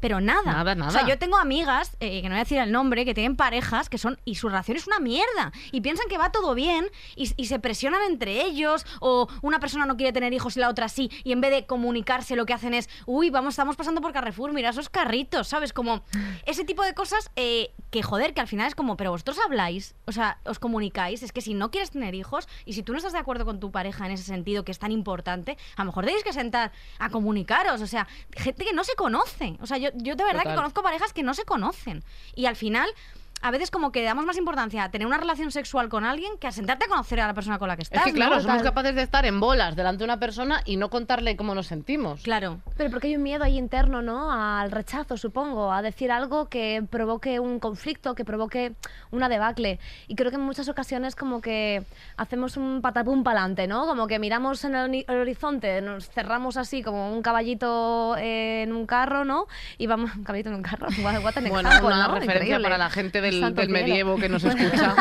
Pero 0.00 0.20
nada. 0.20 0.52
Nada, 0.52 0.74
nada. 0.74 0.88
O 0.88 0.92
sea, 0.92 1.06
yo 1.06 1.18
tengo 1.18 1.36
amigas, 1.36 1.96
eh, 2.00 2.22
que 2.22 2.28
no 2.28 2.34
voy 2.34 2.40
a 2.40 2.44
decir 2.44 2.58
el 2.58 2.72
nombre, 2.72 3.04
que 3.04 3.14
tienen 3.14 3.36
parejas 3.36 3.88
que 3.88 3.98
son. 3.98 4.18
y 4.24 4.36
su 4.36 4.48
relación 4.48 4.76
es 4.76 4.86
una 4.86 4.98
mierda. 4.98 5.52
Y 5.72 5.80
piensan 5.80 6.08
que 6.08 6.18
va 6.18 6.30
todo 6.30 6.54
bien 6.54 6.88
y, 7.16 7.32
y 7.36 7.46
se 7.46 7.58
presionan 7.58 8.00
entre 8.08 8.42
ellos. 8.44 8.86
O 9.00 9.28
una 9.42 9.60
persona 9.60 9.86
no 9.86 9.96
quiere 9.96 10.12
tener 10.12 10.32
hijos 10.32 10.56
y 10.56 10.60
la 10.60 10.68
otra 10.68 10.88
sí. 10.88 11.10
Y 11.24 11.32
en 11.32 11.40
vez 11.40 11.50
de 11.50 11.66
comunicarse, 11.66 12.36
lo 12.36 12.46
que 12.46 12.54
hacen 12.54 12.74
es. 12.74 12.88
Uy, 13.06 13.30
vamos, 13.30 13.54
estamos 13.54 13.76
pasando 13.76 14.00
por 14.00 14.12
Carrefour, 14.12 14.52
mira 14.52 14.70
esos 14.70 14.88
carritos, 14.88 15.48
¿sabes? 15.48 15.72
Como 15.72 16.02
ese 16.46 16.64
tipo 16.64 16.82
de 16.82 16.94
cosas 16.94 17.30
eh, 17.36 17.72
que, 17.90 18.02
joder, 18.02 18.34
que 18.34 18.40
al 18.40 18.48
final 18.48 18.66
es 18.66 18.74
como. 18.74 18.96
Pero 18.96 19.10
vosotros 19.10 19.38
habláis, 19.44 19.94
o 20.06 20.12
sea, 20.12 20.38
os 20.44 20.58
comunicáis. 20.58 21.22
Es 21.22 21.32
que 21.32 21.40
si 21.40 21.54
no 21.54 21.70
quieres 21.70 21.90
tener 21.90 22.14
hijos 22.14 22.48
y 22.64 22.74
si 22.74 22.82
tú 22.82 22.92
no 22.92 22.98
estás 22.98 23.12
de 23.12 23.18
acuerdo 23.18 23.44
con 23.44 23.60
tu 23.60 23.70
pareja 23.70 24.06
en 24.06 24.12
ese 24.12 24.24
sentido 24.24 24.64
que 24.64 24.72
es 24.72 24.78
tan 24.78 24.92
importante, 24.92 25.56
a 25.76 25.82
lo 25.82 25.86
mejor 25.86 26.04
tenéis 26.04 26.24
que 26.24 26.32
sentar 26.32 26.72
a 26.98 27.10
comunicaros. 27.10 27.80
O 27.80 27.86
sea, 27.86 28.06
gente 28.32 28.64
que 28.64 28.72
no 28.72 28.84
se 28.84 28.94
conoce. 28.94 29.56
O 29.60 29.66
sea, 29.66 29.78
yo, 29.78 29.87
yo 29.94 30.16
de 30.16 30.24
verdad 30.24 30.40
Total. 30.40 30.54
que 30.54 30.56
conozco 30.56 30.82
parejas 30.82 31.12
que 31.12 31.22
no 31.22 31.34
se 31.34 31.44
conocen. 31.44 32.02
Y 32.34 32.46
al 32.46 32.56
final, 32.56 32.88
a 33.40 33.50
veces 33.50 33.70
como 33.70 33.92
que 33.92 34.02
damos 34.02 34.24
más 34.24 34.36
importancia 34.36 34.84
a 34.84 34.90
tener 34.90 35.06
una 35.06 35.16
relación 35.18 35.50
sexual 35.50 35.88
con 35.88 36.04
alguien 36.04 36.32
que 36.40 36.46
a 36.46 36.52
sentarte 36.52 36.84
a 36.86 36.88
conocer 36.88 37.20
a 37.20 37.26
la 37.26 37.34
persona 37.34 37.58
con 37.58 37.68
la 37.68 37.76
que 37.76 37.82
estás. 37.82 38.00
Es 38.00 38.06
que 38.06 38.12
claro, 38.12 38.36
¿no? 38.36 38.40
somos 38.42 38.62
capaces 38.62 38.94
de 38.94 39.02
estar 39.02 39.24
en 39.26 39.40
bolas 39.40 39.76
delante 39.76 39.98
de 39.98 40.04
una 40.04 40.18
persona 40.18 40.62
y 40.64 40.76
no 40.76 40.90
contarle 40.90 41.36
cómo 41.36 41.54
nos 41.54 41.66
sentimos. 41.66 42.22
Claro. 42.22 42.60
Pero 42.76 42.90
porque 42.90 43.08
hay 43.08 43.16
un 43.16 43.22
miedo 43.22 43.44
ahí 43.44 43.58
interno, 43.58 44.02
¿no? 44.02 44.30
Al 44.32 44.70
rechazo, 44.70 45.16
supongo, 45.16 45.72
a 45.72 45.82
decir 45.82 46.10
algo 46.10 46.48
que 46.48 46.82
provoque 46.90 47.40
un 47.40 47.58
conflicto, 47.60 48.14
que 48.14 48.24
provoque 48.24 48.74
una 49.10 49.28
debacle. 49.28 49.78
Y 50.06 50.14
creo 50.14 50.30
que 50.30 50.36
en 50.36 50.42
muchas 50.42 50.68
ocasiones 50.68 51.14
como 51.16 51.40
que 51.40 51.82
hacemos 52.16 52.56
un 52.56 52.80
patapum 52.82 53.22
pa'lante, 53.22 53.66
¿no? 53.66 53.86
Como 53.86 54.06
que 54.06 54.18
miramos 54.18 54.64
en 54.64 54.74
el, 54.74 54.90
hori- 54.90 55.04
el 55.08 55.16
horizonte, 55.20 55.80
nos 55.80 56.08
cerramos 56.10 56.56
así 56.56 56.82
como 56.82 57.12
un 57.12 57.22
caballito 57.22 58.16
eh, 58.18 58.62
en 58.62 58.72
un 58.72 58.86
carro, 58.86 59.24
¿no? 59.24 59.46
Y 59.78 59.86
vamos, 59.86 60.10
un 60.16 60.24
caballito 60.24 60.48
en 60.50 60.56
un 60.56 60.62
carro, 60.62 60.88
what, 61.02 61.22
what 61.22 61.36
an 61.38 61.48
Bueno, 61.48 61.68
example, 61.68 61.86
una 61.94 62.08
¿no? 62.08 62.14
referencia 62.14 62.34
Increíble. 62.56 62.62
para 62.62 62.78
la 62.78 62.90
gente 62.90 63.20
del, 63.30 63.54
del 63.54 63.68
medievo 63.68 64.16
que 64.16 64.28
nos 64.28 64.44
escucha. 64.44 64.94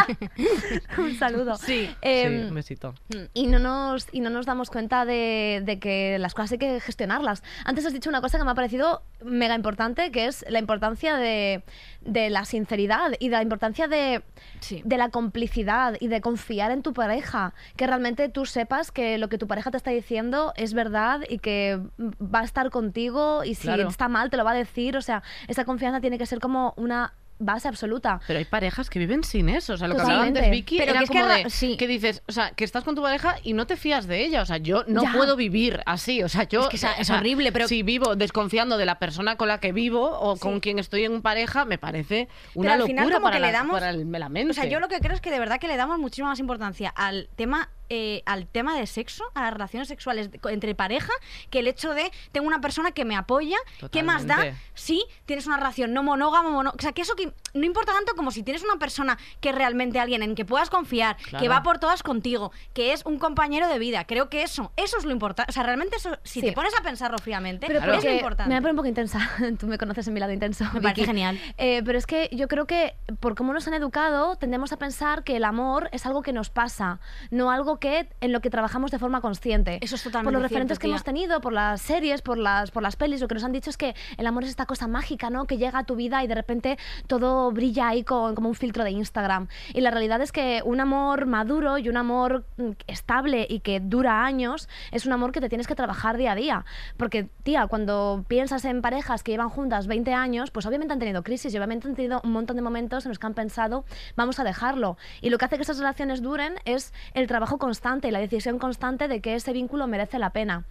un 0.98 1.16
saludo. 1.16 1.56
Sí. 1.58 1.90
Em, 2.02 2.42
sí, 2.42 2.48
un 2.50 2.56
besito. 2.56 2.94
y 3.34 3.48
no 3.48 3.60
nos, 3.60 4.08
y 4.12 4.20
no 4.22 4.30
nos 4.30 4.46
damos 4.46 4.70
cuenta 4.70 5.06
de, 5.06 5.62
de 5.66 5.80
que 5.80 6.18
las 6.20 6.34
cosas 6.34 6.54
hay 6.54 6.58
que 6.58 6.80
gestionarlas. 6.80 7.44
Antes 7.66 7.86
has 7.86 7.94
dicho 7.94 8.10
una 8.10 8.22
cosa 8.22 8.38
que 8.38 8.44
me 8.44 8.52
ha 8.52 8.56
parecido 8.56 9.02
mega 9.24 9.56
importante, 9.56 10.12
que 10.12 10.26
es 10.28 10.46
la 10.50 10.60
importancia 10.60 11.16
de, 11.18 11.64
de 12.02 12.30
la 12.30 12.46
sinceridad 12.46 13.12
y 13.20 13.30
de 13.30 13.36
la 13.36 13.42
importancia 13.42 13.88
de, 13.88 14.22
Sí. 14.60 14.82
de 14.86 14.98
la 14.98 15.10
complicidad 15.10 15.96
y 16.00 16.08
de 16.08 16.22
confiar 16.22 16.72
en 16.72 16.82
tu 16.82 16.94
pareja. 16.94 17.54
Que 17.76 17.88
realmente 17.88 18.30
tú 18.30 18.46
sepas 18.46 18.92
que 18.92 19.18
lo 19.18 19.30
que 19.30 19.38
tu 19.38 19.48
pareja 19.48 19.72
te 19.72 19.78
está 19.78 19.92
diciendo 19.92 20.54
es 20.56 20.74
verdad 20.74 21.22
y 21.30 21.40
que 21.40 21.80
va 22.00 22.40
a 22.42 22.44
estar 22.44 22.70
contigo 22.70 23.44
y 23.44 23.56
si 23.56 23.64
Claro. 23.68 23.88
está 23.90 24.08
mal 24.08 24.30
te 24.30 24.38
lo 24.38 24.44
va 24.46 24.52
a 24.52 24.56
decir. 24.56 24.98
O 24.98 25.02
sea, 25.02 25.24
esa 25.48 25.66
confianza 25.66 26.00
tiene 26.02 26.18
que 26.18 26.26
ser 26.26 26.40
como 26.40 26.74
una 26.78 27.14
base 27.40 27.68
absoluta. 27.68 28.20
Pero 28.28 28.40
hay 28.40 28.46
parejas 28.46 28.90
que 28.90 29.00
viven 29.00 29.24
sin 29.24 29.50
eso. 29.50 29.74
O 29.74 29.78
sea, 29.78 29.88
lo 29.88 29.96
que 29.96 30.02
hablaba 30.02 30.24
antes 30.24 30.50
Vicky 30.50 30.78
Pero 30.78 30.92
era 30.92 31.00
que 31.00 31.04
es 31.06 31.10
que 31.12 31.20
como 31.20 31.32
de 31.34 31.50
sí. 31.50 31.78
que 31.78 31.88
dices, 31.88 32.24
o 32.28 32.32
sea, 32.32 32.52
que 32.52 32.64
estás 32.64 32.84
con 32.84 32.96
tu 32.96 33.02
pareja 33.02 33.36
y 33.44 33.54
no 33.54 33.68
te 33.68 33.78
fías 33.78 34.08
de 34.08 34.24
ella. 34.26 34.42
O 34.42 34.46
sea, 34.46 34.58
yo 34.58 34.84
no 34.88 35.04
Ya. 35.04 35.12
puedo 35.14 35.36
vivir 35.36 35.82
así. 35.86 36.24
O 36.24 36.30
sea, 36.30 36.44
yo 36.44 36.62
Es 36.62 36.68
que 36.70 36.76
esa- 36.78 36.94
o 36.98 37.02
es 37.02 37.08
sea, 37.08 37.18
horrible, 37.18 37.52
pero- 37.52 37.68
si 37.68 37.84
vivo 37.84 38.16
desconfiando 38.16 38.78
de 38.78 38.86
la 38.86 39.00
persona 39.00 39.36
con 39.36 39.48
la 39.48 39.60
que 39.60 39.72
vivo 39.72 40.10
o 40.20 40.38
con 40.38 40.60
quien 40.60 40.80
estoy 40.80 41.04
en 41.06 41.22
pareja, 41.22 41.66
me 41.66 41.78
parece 41.78 42.28
Pero 42.54 42.62
una 42.62 42.74
al 42.74 42.80
locura 42.80 42.94
final 43.04 43.14
como 43.14 43.24
para, 43.26 43.36
que 43.38 43.42
le 43.42 43.52
damos- 43.52 43.74
para 43.74 43.90
el- 43.92 44.06
mente. 44.06 44.52
O 44.52 44.54
sea, 44.54 44.66
yo 44.66 44.80
lo 44.80 44.88
que 44.88 45.00
creo 45.00 45.14
es 45.14 45.22
que 45.22 45.32
de 45.32 45.40
verdad 45.40 45.60
que 45.60 45.68
le 45.68 45.78
damos 45.78 46.00
muchísima 46.00 46.30
más 46.30 46.40
importancia 46.40 46.90
al 46.90 47.30
tema 47.36 47.70
eh, 47.90 48.24
al 48.26 48.48
tema 48.48 48.76
de 48.78 48.86
sexo, 48.88 49.24
a 49.34 49.42
las 49.44 49.54
relaciones 49.54 49.88
sexuales 49.88 50.32
de- 50.32 50.40
entre 50.52 50.76
pareja, 50.76 51.12
que 51.50 51.60
el 51.60 51.68
hecho 51.68 51.94
de 51.94 52.12
tengo 52.32 52.48
una 52.48 52.62
persona 52.62 52.92
que 52.92 53.06
me 53.06 53.16
apoya, 53.16 53.58
¿qué 53.92 54.04
más 54.04 54.26
da 54.28 54.36
Totalmente. 54.36 54.62
si 54.74 55.04
tienes 55.26 55.48
una 55.48 55.58
relación 55.58 55.94
no 55.94 56.04
monógama, 56.04 56.50
mono- 56.50 56.74
o 56.78 56.82
sea, 56.82 56.92
que 56.92 57.02
eso 57.02 57.16
que 57.16 57.34
no 57.54 57.66
importa 57.66 57.94
tanto 57.94 58.14
como 58.16 58.32
si 58.32 58.44
tienes 58.44 58.64
una 58.64 58.78
persona 58.78 59.18
que 59.42 59.50
es 59.50 59.56
realmente 59.56 60.00
alguien 60.00 60.22
en 60.24 60.36
que 60.36 60.46
puedas 60.46 60.70
confiar, 60.70 61.18
que 61.40 61.48
va 61.50 61.64
por 61.64 61.80
todas 61.80 62.04
contigo, 62.04 62.52
que 62.74 62.94
es 62.94 63.06
un 63.06 63.20
compañero 63.20 63.68
de 63.68 63.80
vida. 63.80 64.06
Creo 64.06 64.30
que 64.30 64.44
eso, 64.44 64.72
eso 64.76 64.98
es 64.98 65.06
lo 65.06 65.12
importante. 65.12 65.50
O 65.50 65.54
sea, 65.54 65.64
realmente 65.64 65.96
eso, 65.98 66.18
si 66.24 66.42
Sí. 66.42 66.48
te 66.48 66.52
pones 66.54 66.74
a 66.78 66.84
pensarlo 66.84 67.18
fríamente, 67.18 67.68
Pero 67.68 67.80
es 67.80 68.04
lo 68.04 68.12
importante. 68.12 68.50
me 68.50 68.56
voy 68.56 68.58
a 68.58 68.62
poner 68.62 68.72
un 68.72 68.78
poco 68.78 68.88
intensa. 68.88 69.20
Tú 69.60 69.68
me 69.68 69.78
conoces 69.78 70.08
en 70.08 70.14
mi 70.14 70.20
lado 70.20 70.34
intenso. 70.34 70.64
Me 70.74 70.82
parece 70.82 71.02
Vicky. 71.02 71.06
genial. 71.06 71.40
Eh, 71.58 71.82
pero 71.86 71.98
es 71.98 72.06
que 72.06 72.30
yo 72.32 72.48
creo 72.48 72.68
que 72.68 72.96
por 73.20 73.36
cómo 73.36 73.54
nos 73.54 73.68
han 73.68 73.74
educado, 73.74 74.36
tendemos 74.36 74.72
a 74.74 74.78
pensar 74.78 75.24
que 75.24 75.36
el 75.38 75.44
amor 75.44 75.90
es 75.92 76.06
algo 76.06 76.22
que 76.22 76.34
nos 76.34 76.50
pasa, 76.50 77.00
no 77.32 77.50
algo 77.52 77.77
que 77.80 78.10
en 78.22 78.32
lo 78.32 78.42
que 78.42 78.50
trabajamos 78.50 78.92
de 78.92 79.00
forma 79.00 79.22
consciente. 79.22 79.80
Eso 79.82 79.96
es 79.96 80.04
Por 80.04 80.12
totalmente 80.12 80.34
los 80.34 80.42
referentes 80.42 80.78
cierto, 80.78 80.82
que 80.82 80.88
tía. 80.88 80.96
hemos 80.96 81.04
tenido, 81.04 81.42
por 81.42 81.54
las 81.54 81.82
series, 81.82 82.22
por 82.22 82.38
las, 82.38 82.72
por 82.72 82.84
las 82.84 82.96
pelis, 82.96 83.22
lo 83.22 83.28
que 83.28 83.36
nos 83.36 83.44
han 83.44 83.52
dicho 83.52 83.70
es 83.70 83.78
que 83.78 83.96
el 84.18 84.28
amor 84.28 84.44
es 84.44 84.50
esta 84.50 84.66
cosa 84.66 84.88
mágica, 84.88 85.30
¿no? 85.30 85.46
Que 85.46 85.58
llega 85.58 85.80
a 85.80 85.84
tu 85.86 85.96
vida 85.96 86.24
y 86.24 86.28
de 86.28 86.36
repente 86.36 86.78
todo 87.08 87.52
brilla 87.52 87.90
ahí 87.90 88.04
con, 88.04 88.36
como 88.36 88.50
un 88.50 88.56
filtro 88.56 88.84
de 88.84 88.92
Instagram. 88.92 89.48
Y 89.74 89.82
la 89.82 89.92
realidad 89.92 90.22
es 90.22 90.32
que 90.32 90.62
un 90.66 90.80
amor 90.80 91.26
maduro 91.26 91.78
y 91.78 91.90
un 91.90 91.98
amor 91.98 92.46
mm, 92.58 92.72
estable 92.88 93.46
y 93.50 93.60
que 93.60 93.80
dura 93.80 94.26
años 94.26 94.70
es 94.92 95.06
un 95.06 95.14
amor 95.14 95.32
que 95.32 95.42
te 95.42 95.50
tienes 95.50 95.68
que 95.68 95.76
trabajar 95.76 96.18
día 96.18 96.32
a 96.32 96.36
día. 96.36 96.66
Porque, 96.98 97.30
tía, 97.44 97.68
cuando 97.68 98.26
piensas 98.28 98.66
en 98.66 98.82
parejas 98.82 99.24
que 99.24 99.32
llevan 99.32 99.50
juntas 99.50 99.88
20 99.88 100.14
años, 100.14 100.52
pues 100.52 100.66
obviamente 100.66 100.94
han 100.94 101.00
tenido 101.00 101.24
crisis 101.24 101.54
y 101.54 101.58
obviamente 101.58 101.88
han 101.88 101.96
tenido 101.96 102.22
un 102.24 102.32
montón 102.32 102.56
de 102.56 102.62
momentos 102.62 103.06
en 103.06 103.10
los 103.10 103.20
que 103.20 103.28
han 103.28 103.34
pensado, 103.34 103.86
vamos 104.16 104.40
a 104.40 104.44
dejarlo. 104.44 104.98
Y 105.22 105.30
lo 105.30 105.38
que 105.38 105.46
hace 105.46 105.58
que 105.58 105.64
esas 105.64 105.78
relaciones 105.78 106.22
duren 106.22 106.56
es 106.66 106.94
el 107.14 107.28
trabajo 107.28 107.58
constante 107.68 108.08
y 108.08 108.12
la 108.12 108.20
decisión 108.20 108.60
constante 108.60 109.10
de 109.10 109.20
que 109.20 109.36
ese 109.36 109.52
vínculo 109.52 109.88
merece 109.88 110.20
la 110.20 110.30
pena. 110.30 110.64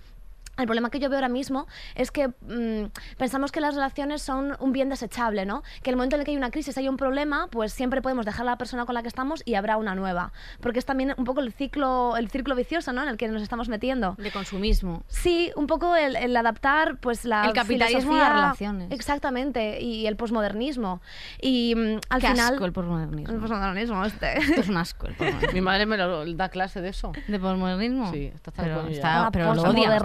El 0.56 0.66
problema 0.66 0.90
que 0.90 0.98
yo 0.98 1.08
veo 1.10 1.18
ahora 1.18 1.28
mismo 1.28 1.66
es 1.94 2.10
que 2.10 2.28
mm, 2.28 2.90
pensamos 3.18 3.52
que 3.52 3.60
las 3.60 3.74
relaciones 3.74 4.22
son 4.22 4.56
un 4.58 4.72
bien 4.72 4.88
desechable, 4.88 5.44
¿no? 5.44 5.62
Que 5.82 5.90
el 5.90 5.96
momento 5.96 6.16
en 6.16 6.20
el 6.20 6.24
que 6.24 6.30
hay 6.32 6.36
una 6.36 6.50
crisis, 6.50 6.76
hay 6.78 6.88
un 6.88 6.96
problema, 6.96 7.48
pues 7.50 7.72
siempre 7.72 8.00
podemos 8.02 8.24
dejar 8.24 8.42
a 8.46 8.50
la 8.52 8.58
persona 8.58 8.86
con 8.86 8.94
la 8.94 9.02
que 9.02 9.08
estamos 9.08 9.42
y 9.44 9.54
habrá 9.54 9.76
una 9.76 9.94
nueva. 9.94 10.32
Porque 10.60 10.78
es 10.78 10.86
también 10.86 11.14
un 11.16 11.24
poco 11.24 11.40
el 11.40 11.52
ciclo, 11.52 12.16
el 12.16 12.30
círculo 12.30 12.56
vicioso, 12.56 12.92
¿no? 12.92 13.02
En 13.02 13.08
el 13.08 13.16
que 13.16 13.28
nos 13.28 13.42
estamos 13.42 13.68
metiendo. 13.68 14.14
De 14.18 14.30
consumismo. 14.30 15.02
Sí, 15.08 15.52
un 15.56 15.66
poco 15.66 15.94
el, 15.94 16.16
el 16.16 16.36
adaptar 16.36 16.98
pues 17.00 17.24
la 17.24 17.44
El 17.44 17.52
capitalismo 17.52 18.14
a 18.14 18.18
las 18.18 18.32
relaciones. 18.34 18.90
Exactamente, 18.92 19.80
y 19.82 20.06
el 20.06 20.16
posmodernismo. 20.16 21.00
Y 21.40 21.74
mm, 21.76 21.98
al 22.08 22.20
Qué 22.20 22.28
final... 22.28 22.54
asco 22.54 22.64
el 22.64 22.72
posmodernismo. 22.72 23.34
El 23.34 23.40
posmodernismo, 23.40 24.04
este. 24.04 24.38
Esto 24.38 24.60
es 24.62 24.68
un 24.68 24.76
asco 24.78 25.06
el 25.06 25.14
posmodernismo. 25.14 25.52
Mi 25.52 25.60
madre 25.60 25.86
me 25.86 25.96
lo, 25.96 26.24
da 26.34 26.48
clase 26.48 26.80
de 26.80 26.88
eso. 26.88 27.12
¿De 27.28 27.38
posmodernismo? 27.38 28.10
Sí, 28.12 28.30
está 28.34 28.50
hasta 28.50 28.62
el 28.62 28.68
pero, 28.70 28.88
ya. 28.88 28.94
está- 28.96 29.22
La 29.24 29.30
pero 29.30 29.54
lo 29.54 29.62
odia. 29.62 30.00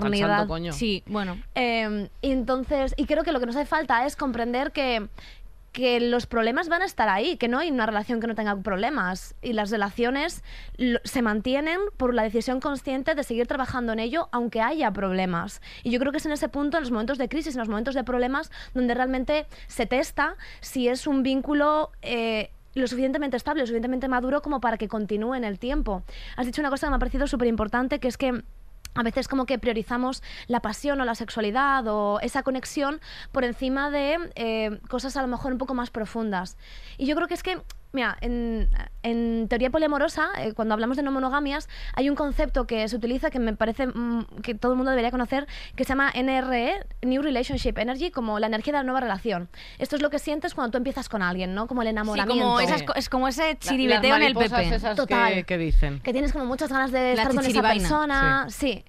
Coño. 0.48 0.74
Sí, 0.74 1.04
bueno. 1.08 1.38
Eh, 1.56 2.10
y 2.22 2.32
entonces, 2.32 2.94
y 2.98 3.06
creo 3.06 3.24
que 3.24 3.32
lo 3.32 3.40
que 3.40 3.46
nos 3.46 3.56
hace 3.56 3.66
falta 3.66 4.06
es 4.06 4.16
comprender 4.16 4.72
que, 4.72 5.08
que 5.72 6.02
los 6.02 6.26
problemas 6.26 6.68
van 6.68 6.82
a 6.82 6.86
estar 6.86 7.08
ahí, 7.08 7.38
que 7.38 7.48
no 7.48 7.60
hay 7.60 7.72
una 7.72 7.86
relación 7.86 8.20
que 8.20 8.28
no 8.28 8.36
tenga 8.36 8.56
problemas. 8.58 9.36
Y 9.42 9.54
las 9.54 9.72
relaciones 9.72 10.44
lo- 10.76 11.00
se 11.06 11.22
mantienen 11.22 11.80
por 11.96 12.14
la 12.14 12.24
decisión 12.24 12.60
consciente 12.60 13.16
de 13.16 13.24
seguir 13.24 13.48
trabajando 13.48 13.94
en 13.94 14.00
ello, 14.00 14.28
aunque 14.34 14.62
haya 14.62 14.92
problemas. 14.92 15.62
Y 15.84 15.92
yo 15.92 16.00
creo 16.00 16.12
que 16.12 16.18
es 16.18 16.26
en 16.26 16.34
ese 16.34 16.50
punto, 16.50 16.76
en 16.78 16.84
los 16.84 16.92
momentos 16.92 17.18
de 17.18 17.30
crisis, 17.30 17.56
en 17.56 17.60
los 17.60 17.70
momentos 17.70 17.96
de 17.96 18.04
problemas, 18.04 18.52
donde 18.74 18.94
realmente 18.94 19.46
se 19.68 19.86
testa 19.86 20.36
si 20.60 20.90
es 20.90 21.08
un 21.08 21.24
vínculo. 21.24 21.92
eh, 22.02 22.52
lo 22.74 22.88
suficientemente 22.88 23.36
estable, 23.36 23.60
lo 23.64 23.68
suficientemente 23.68 24.08
maduro 24.08 24.42
como 24.42 24.62
para 24.62 24.78
que 24.78 24.88
continúe 24.88 25.34
en 25.36 25.44
el 25.44 25.60
tiempo. 25.60 26.04
Has 26.38 26.46
dicho 26.46 26.62
una 26.62 26.70
cosa 26.70 26.88
que 26.88 26.92
me 26.92 26.96
ha 26.96 27.00
parecido 27.00 27.28
súper 27.28 27.50
importante, 27.50 28.00
que 28.00 28.08
es 28.08 28.16
que 28.18 28.44
a 28.94 29.04
veces 29.04 29.28
como 29.28 29.46
que 29.46 29.58
priorizamos 29.60 30.22
la 30.48 30.62
pasión 30.62 31.00
o 31.02 31.06
la 31.06 31.16
sexualidad 31.16 31.88
o 31.88 32.20
esa 32.22 32.44
conexión 32.44 33.00
por 33.32 33.44
encima 33.44 33.90
de 33.90 34.18
eh, 34.36 34.80
cosas 34.90 35.16
a 35.18 35.22
lo 35.22 35.28
mejor 35.28 35.52
un 35.54 35.58
poco 35.58 35.74
más 35.74 35.90
profundas. 35.90 36.58
Y 36.98 37.06
yo 37.06 37.16
creo 37.16 37.28
que 37.28 37.34
es 37.34 37.44
que, 37.44 37.62
mira, 37.94 38.18
en, 38.22 38.70
en 39.04 39.48
teoría 39.50 39.70
poliamorosa, 39.70 40.30
eh, 40.40 40.54
cuando 40.54 40.74
hablamos 40.74 40.98
de 40.98 41.04
no 41.04 41.12
monogamias, 41.12 41.68
hay 41.94 42.10
un 42.10 42.16
concepto 42.16 42.66
que 42.68 42.88
se 42.88 42.96
utiliza 42.96 43.30
que 43.32 43.40
me 43.40 43.54
parece 43.54 43.88
mm, 43.88 44.26
que 44.44 44.56
todo 44.56 44.72
el 44.72 44.78
mundo 44.78 44.92
debería 44.92 45.12
conocer, 45.12 45.48
que 45.76 45.84
se 45.84 45.90
llama 45.90 46.12
NRE, 46.16 46.86
New 47.02 47.22
Relationship 47.22 47.78
Energy, 47.78 48.12
como 48.12 48.40
la 48.40 48.48
energía 48.48 48.74
de 48.74 48.80
la 48.80 48.84
nueva 48.84 49.00
relación. 49.02 49.50
Esto 49.80 49.96
es 49.96 50.02
lo 50.02 50.10
que 50.10 50.20
sientes 50.20 50.54
cuando 50.54 50.72
tú 50.72 50.78
empiezas 50.78 51.10
con 51.10 51.22
alguien, 51.22 51.54
¿no? 51.54 51.68
Como 51.68 51.82
el 51.82 51.88
Sí, 51.88 51.92
enamoramiento. 51.92 52.44
como 52.44 52.60
esas 52.60 52.84
co- 52.84 52.94
es 52.96 53.10
como 53.10 53.28
ese 53.28 53.58
chiribeteo 53.60 54.16
en 54.16 54.24
el 54.24 54.36
PP. 54.36 54.76
esas 54.76 54.96
Total. 54.96 55.34
que, 55.34 55.44
que 55.44 55.58
dicen. 55.58 56.00
que 56.00 56.14
tienes 56.14 56.32
como 56.32 56.46
muchas 56.46 56.70
ganas 56.72 56.92
de 56.92 57.16
La 57.16 57.24
estar 57.24 57.36
con 57.36 57.46
esa 57.46 57.62
persona. 57.62 58.46
Sí. 58.50 58.86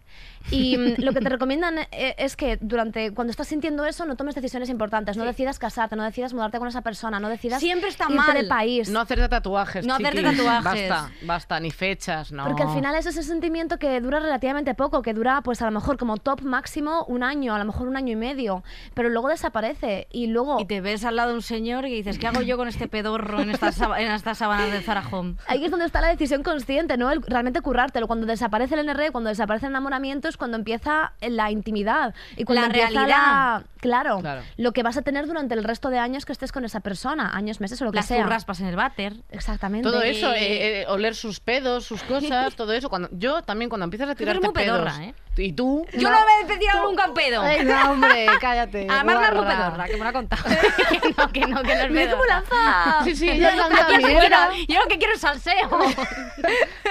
Y 0.51 0.77
mm, 0.77 0.95
lo 0.99 1.13
que 1.13 1.21
te 1.21 1.29
recomiendan 1.29 1.79
eh, 1.91 2.15
es 2.19 2.37
que 2.37 2.59
durante 2.61 3.13
cuando 3.13 3.31
estás 3.31 3.49
sintiendo 3.49 3.85
eso 3.85 4.05
no 4.07 4.17
tomes 4.17 4.35
decisiones 4.35 4.69
importantes, 4.69 5.17
no 5.17 5.25
decidas 5.25 5.59
casarte, 5.59 5.97
no 5.97 6.05
decidas 6.05 6.35
mudarte 6.35 6.59
con 6.59 6.69
esa 6.69 6.83
persona, 6.83 7.21
no 7.21 7.29
decidas 7.29 7.61
Siempre 7.61 7.89
está 7.89 8.05
irte 8.05 8.17
mal. 8.17 8.35
de 8.35 8.45
país. 8.45 8.89
No 8.89 9.01
hacerte 9.01 9.29
tatuajes. 9.29 9.87
No 9.87 9.95
hacerte 9.95 10.23
chiquis. 10.23 10.37
tatuajes. 10.37 10.89
Basta, 10.89 11.13
basta, 11.23 11.61
ni 11.61 11.71
fechas, 11.71 12.33
no. 12.33 12.45
Porque 12.45 12.63
al 12.63 12.75
final 12.75 12.95
es 12.95 13.07
ese 13.07 13.23
sentimiento 13.23 13.79
que 13.79 14.01
dura 14.01 14.21
relativamente 14.21 14.75
poco, 14.75 15.03
que 15.03 15.15
dura 15.15 15.41
pues 15.43 15.63
a 15.63 15.67
lo 15.67 15.71
mejor 15.71 15.97
como 15.97 16.17
top 16.17 16.43
máximo 16.43 17.05
un 17.07 17.23
año, 17.23 17.55
a 17.55 17.59
lo 17.59 17.65
mejor 17.65 17.89
un 17.89 17.97
año 17.97 18.13
y 18.13 18.17
medio, 18.17 18.63
pero 18.95 19.09
luego 19.09 19.29
desaparece 19.29 20.09
y 20.11 20.27
luego 20.27 20.59
Y 20.61 20.67
te 20.67 20.81
ves 20.81 21.05
al 21.05 21.17
lado 21.17 21.31
de 21.31 21.37
un 21.37 21.43
señor 21.43 21.87
y 21.87 21.95
dices, 21.95 22.19
¿qué 22.19 22.27
hago 22.27 22.43
yo 22.43 22.57
con 22.57 22.69
este 22.69 22.89
pedorro 22.89 23.41
en 23.41 23.51
estas, 23.51 23.81
en 23.81 24.11
estas 24.11 24.39
sábanas 24.39 24.73
de 24.73 24.81
Zara 24.81 25.05
Home? 25.11 25.37
ahí 25.47 25.65
es 25.65 25.71
donde 25.71 25.87
está 25.87 26.01
la 26.01 26.09
decisión 26.09 26.43
consciente, 26.43 26.97
¿no? 26.97 27.11
El 27.11 27.23
realmente 27.23 27.61
currártelo. 27.61 28.07
Cuando 28.07 28.27
desaparece 28.27 28.75
el 28.75 28.89
NR, 28.89 29.13
cuando 29.13 29.29
desaparece 29.29 29.67
el 29.67 29.73
enamoramiento 29.73 30.29
es 30.33 30.37
cuando 30.37 30.57
empieza 30.57 31.13
la 31.21 31.51
intimidad 31.51 32.15
y 32.37 32.45
cuando 32.45 32.63
La 32.63 32.67
empieza 32.67 32.89
realidad. 32.91 33.09
la- 33.09 33.63
Claro, 33.83 34.21
Claro. 34.21 34.43
lo 34.57 34.73
que 34.73 34.83
vas 34.83 34.97
a 34.97 35.03
tener 35.03 35.27
durante 35.27 35.55
el 35.55 35.65
resto 35.65 35.91
de 35.91 35.99
años 35.99 36.25
que 36.25 36.33
estés 36.33 36.53
con 36.53 36.65
esa 36.65 36.81
persona, 36.81 37.37
años, 37.37 37.61
meses 37.61 37.83
o 37.83 37.85
lo 37.85 37.91
que 37.91 37.97
Las 37.97 38.07
sea. 38.07 38.25
raspas 38.25 38.61
en 38.61 38.67
el 38.69 38.77
váter. 38.77 39.15
Exactamente. 39.31 39.87
Todo 39.89 40.01
eso, 40.03 40.33
eh, 40.33 40.83
eh, 40.83 40.85
oler 40.87 41.15
sus 41.17 41.41
pedos, 41.41 41.85
sus 41.85 42.03
cosas, 42.05 42.55
todo 42.57 42.73
eso. 42.73 42.89
Cuando, 42.89 43.09
yo 43.13 43.43
también 43.43 43.69
cuando 43.69 43.85
empiezas 43.85 44.09
a 44.09 44.15
tirarte 44.15 44.47
muy 44.47 44.55
pedorra, 44.55 44.93
pedos. 44.97 45.09
¿eh? 45.09 45.15
Y 45.37 45.53
tú. 45.53 45.85
Yo 45.95 46.11
no, 46.11 46.17
me 46.47 46.55
he 46.55 46.59
tirado 46.59 46.89
nunca 46.89 47.09
un 47.09 47.15
pedo. 47.15 47.43
Venga, 47.43 47.91
hombre, 47.91 48.27
cállate. 48.41 48.87
Además, 48.89 49.17
una 49.17 49.31
guarra. 49.33 49.57
pedorra, 49.57 49.87
que 49.87 49.93
me 49.97 49.99
lo 50.05 50.09
ha 50.09 50.13
contado. 50.13 50.43
que 50.45 51.15
no, 51.17 51.29
que 51.33 51.41
no, 51.41 51.63
que 51.63 51.75
no 51.89 52.01
es 52.01 52.09
cómo 52.09 52.23
pedorra. 52.23 52.27
lanza. 52.29 53.05
Sí, 53.05 53.17
sí, 53.17 53.29
ella 53.31 53.57
lanza 53.57 53.83
afuera, 53.87 54.51
Yo 54.69 54.79
lo 54.79 54.87
que 54.89 54.99
quiero 54.99 55.15
es 55.15 55.21
salseo. 55.21 55.71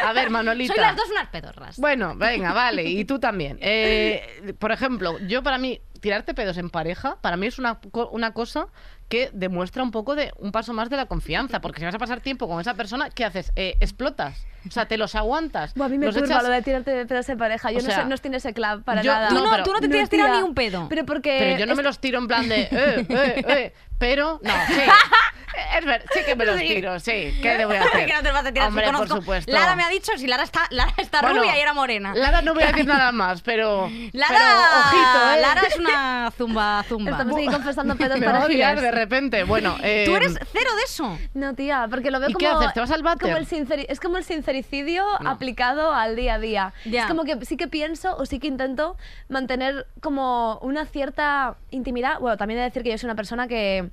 A 0.03 0.13
ver, 0.13 0.29
Manolita. 0.29 0.73
Soy 0.73 0.81
las 0.81 0.95
dos 0.95 1.09
unas 1.11 1.27
pedorras. 1.29 1.77
Bueno, 1.77 2.15
venga, 2.15 2.51
vale. 2.53 2.83
Y 2.83 3.05
tú 3.05 3.19
también. 3.19 3.57
Eh, 3.61 4.53
por 4.59 4.71
ejemplo, 4.71 5.17
yo 5.27 5.43
para 5.43 5.57
mí, 5.57 5.79
tirarte 6.01 6.33
pedos 6.33 6.57
en 6.57 6.69
pareja, 6.69 7.17
para 7.21 7.37
mí 7.37 7.47
es 7.47 7.57
una, 7.59 7.79
co- 7.79 8.09
una 8.09 8.33
cosa 8.33 8.67
que 9.07 9.29
demuestra 9.33 9.83
un 9.83 9.91
poco 9.91 10.15
de 10.15 10.33
un 10.37 10.51
paso 10.51 10.73
más 10.73 10.89
de 10.89 10.97
la 10.97 11.05
confianza. 11.05 11.61
Porque 11.61 11.79
si 11.79 11.85
vas 11.85 11.95
a 11.95 11.99
pasar 11.99 12.19
tiempo 12.21 12.47
con 12.47 12.59
esa 12.59 12.73
persona, 12.73 13.09
¿qué 13.09 13.23
haces? 13.25 13.51
Eh, 13.55 13.77
explotas. 13.79 14.45
O 14.67 14.71
sea, 14.71 14.85
te 14.87 14.97
los 14.97 15.15
aguantas. 15.15 15.73
Buah, 15.73 15.85
a 15.87 15.89
mí 15.89 15.97
me 15.97 16.05
los 16.07 16.15
curva 16.15 16.27
echas- 16.27 16.43
lo 16.43 16.49
de 16.49 16.61
tirarte 16.61 17.05
pedos 17.05 17.27
en 17.29 17.37
pareja. 17.37 17.71
Yo 17.71 17.79
O 17.79 17.81
no, 17.81 17.89
sé, 17.91 18.05
no 18.05 18.15
estoy 18.15 18.29
en 18.29 18.35
ese 18.35 18.53
club 18.53 18.83
para 18.83 19.01
yo- 19.01 19.11
nada. 19.13 19.29
Tú 19.29 19.35
no, 19.35 19.49
pero- 19.51 19.63
tú 19.63 19.73
no 19.73 19.79
te 19.79 19.89
tienes 19.89 20.09
tirado 20.09 20.29
tía. 20.31 20.41
ni 20.41 20.47
un 20.47 20.53
pedo. 20.55 20.87
Pero 20.89 21.05
porque... 21.05 21.37
Pero 21.39 21.59
yo 21.59 21.65
no 21.65 21.71
es- 21.73 21.77
me 21.77 21.83
los 21.83 21.99
tiro 21.99 22.19
en 22.19 22.27
plan 22.27 22.47
de, 22.49 22.61
eh, 22.61 22.69
eh, 22.71 23.43
eh, 23.47 23.73
pero, 23.97 24.39
no, 24.43 24.53
sí. 24.67 24.73
Es 25.77 25.85
ver, 25.85 26.03
sí 26.13 26.19
que 26.25 26.35
me 26.35 26.45
los 26.45 26.57
Sí. 26.57 26.67
tiro, 26.67 26.99
sí. 26.99 27.37
¿Qué 27.41 27.57
le 27.57 27.65
voy 27.65 27.75
a 27.75 27.83
hacer? 27.85 28.05
que 28.07 28.13
no 28.13 28.21
te 28.21 28.31
vas 28.31 28.45
a 28.45 28.51
tirar 28.51 28.65
si 28.65 28.69
Hombre, 28.69 28.85
por 28.85 28.95
conozco- 28.95 29.15
supuesto. 29.17 29.51
Lara 29.51 29.75
me 29.75 29.83
ha 29.83 29.89
dicho 29.89 30.11
si 30.17 30.27
Lara 30.27 30.43
está, 30.43 30.61
Lara 30.69 30.93
está 30.97 31.21
Bueno, 31.21 31.41
rubia 31.41 31.57
y 31.57 31.61
era 31.61 31.73
morena. 31.73 32.13
Lara 32.15 32.41
no 32.41 32.53
voy 32.53 32.63
a 32.63 32.67
decir 32.67 32.85
nada 32.87 33.11
más, 33.11 33.41
pero. 33.41 33.89
Lara, 34.13 34.35
pero, 34.37 34.79
ojito, 34.79 35.35
¿eh? 35.37 35.41
Lara 35.41 35.61
es 35.67 35.77
una 35.77 36.31
zumba 36.37 36.83
zumba. 36.87 37.11
Estamos 37.11 37.35
aquí 37.37 37.45
confesando 37.47 37.95
pedos 37.97 38.19
Me 38.19 38.25
va 38.25 38.31
a 38.31 38.35
para 38.35 38.45
odiar 38.45 38.75
giles. 38.77 38.83
de 38.83 38.91
repente. 38.91 39.43
Bueno, 39.43 39.77
eh, 39.83 40.03
Tú 40.05 40.15
eres 40.15 40.37
cero 40.51 40.69
de 40.75 40.83
eso. 40.83 41.17
No, 41.33 41.53
tía, 41.53 41.87
porque 41.89 42.11
lo 42.11 42.19
veo 42.19 42.29
¿Y 42.29 42.33
como... 42.33 42.39
qué 42.39 42.47
haces? 42.47 42.73
¿Te 42.73 42.79
vas 42.79 42.91
al 42.91 43.03
váter? 43.03 43.21
como 43.29 43.37
el 43.37 43.47
sinceri- 43.47 43.85
es 43.89 43.99
como 43.99 44.17
el 44.17 44.23
sincericidio 44.23 45.03
No. 45.19 45.29
aplicado 45.29 45.93
al 45.93 46.15
día 46.15 46.35
a 46.35 46.39
día. 46.39 46.73
Ya. 46.85 47.01
Es 47.01 47.07
como 47.07 47.23
que 47.23 47.45
sí 47.45 47.57
que 47.57 47.67
pienso 47.67 48.15
o 48.17 48.25
sí 48.25 48.39
que 48.39 48.47
intento 48.47 48.95
mantener 49.29 49.87
como 50.01 50.57
una 50.61 50.85
cierta 50.85 51.55
intimidad. 51.71 52.19
Bueno, 52.19 52.37
también 52.37 52.59
he 52.59 52.63
de 52.63 52.69
decir 52.69 52.83
que 52.83 52.89
yo 52.91 52.97
soy 52.97 53.07
una 53.07 53.15
persona 53.15 53.47
que, 53.47 53.89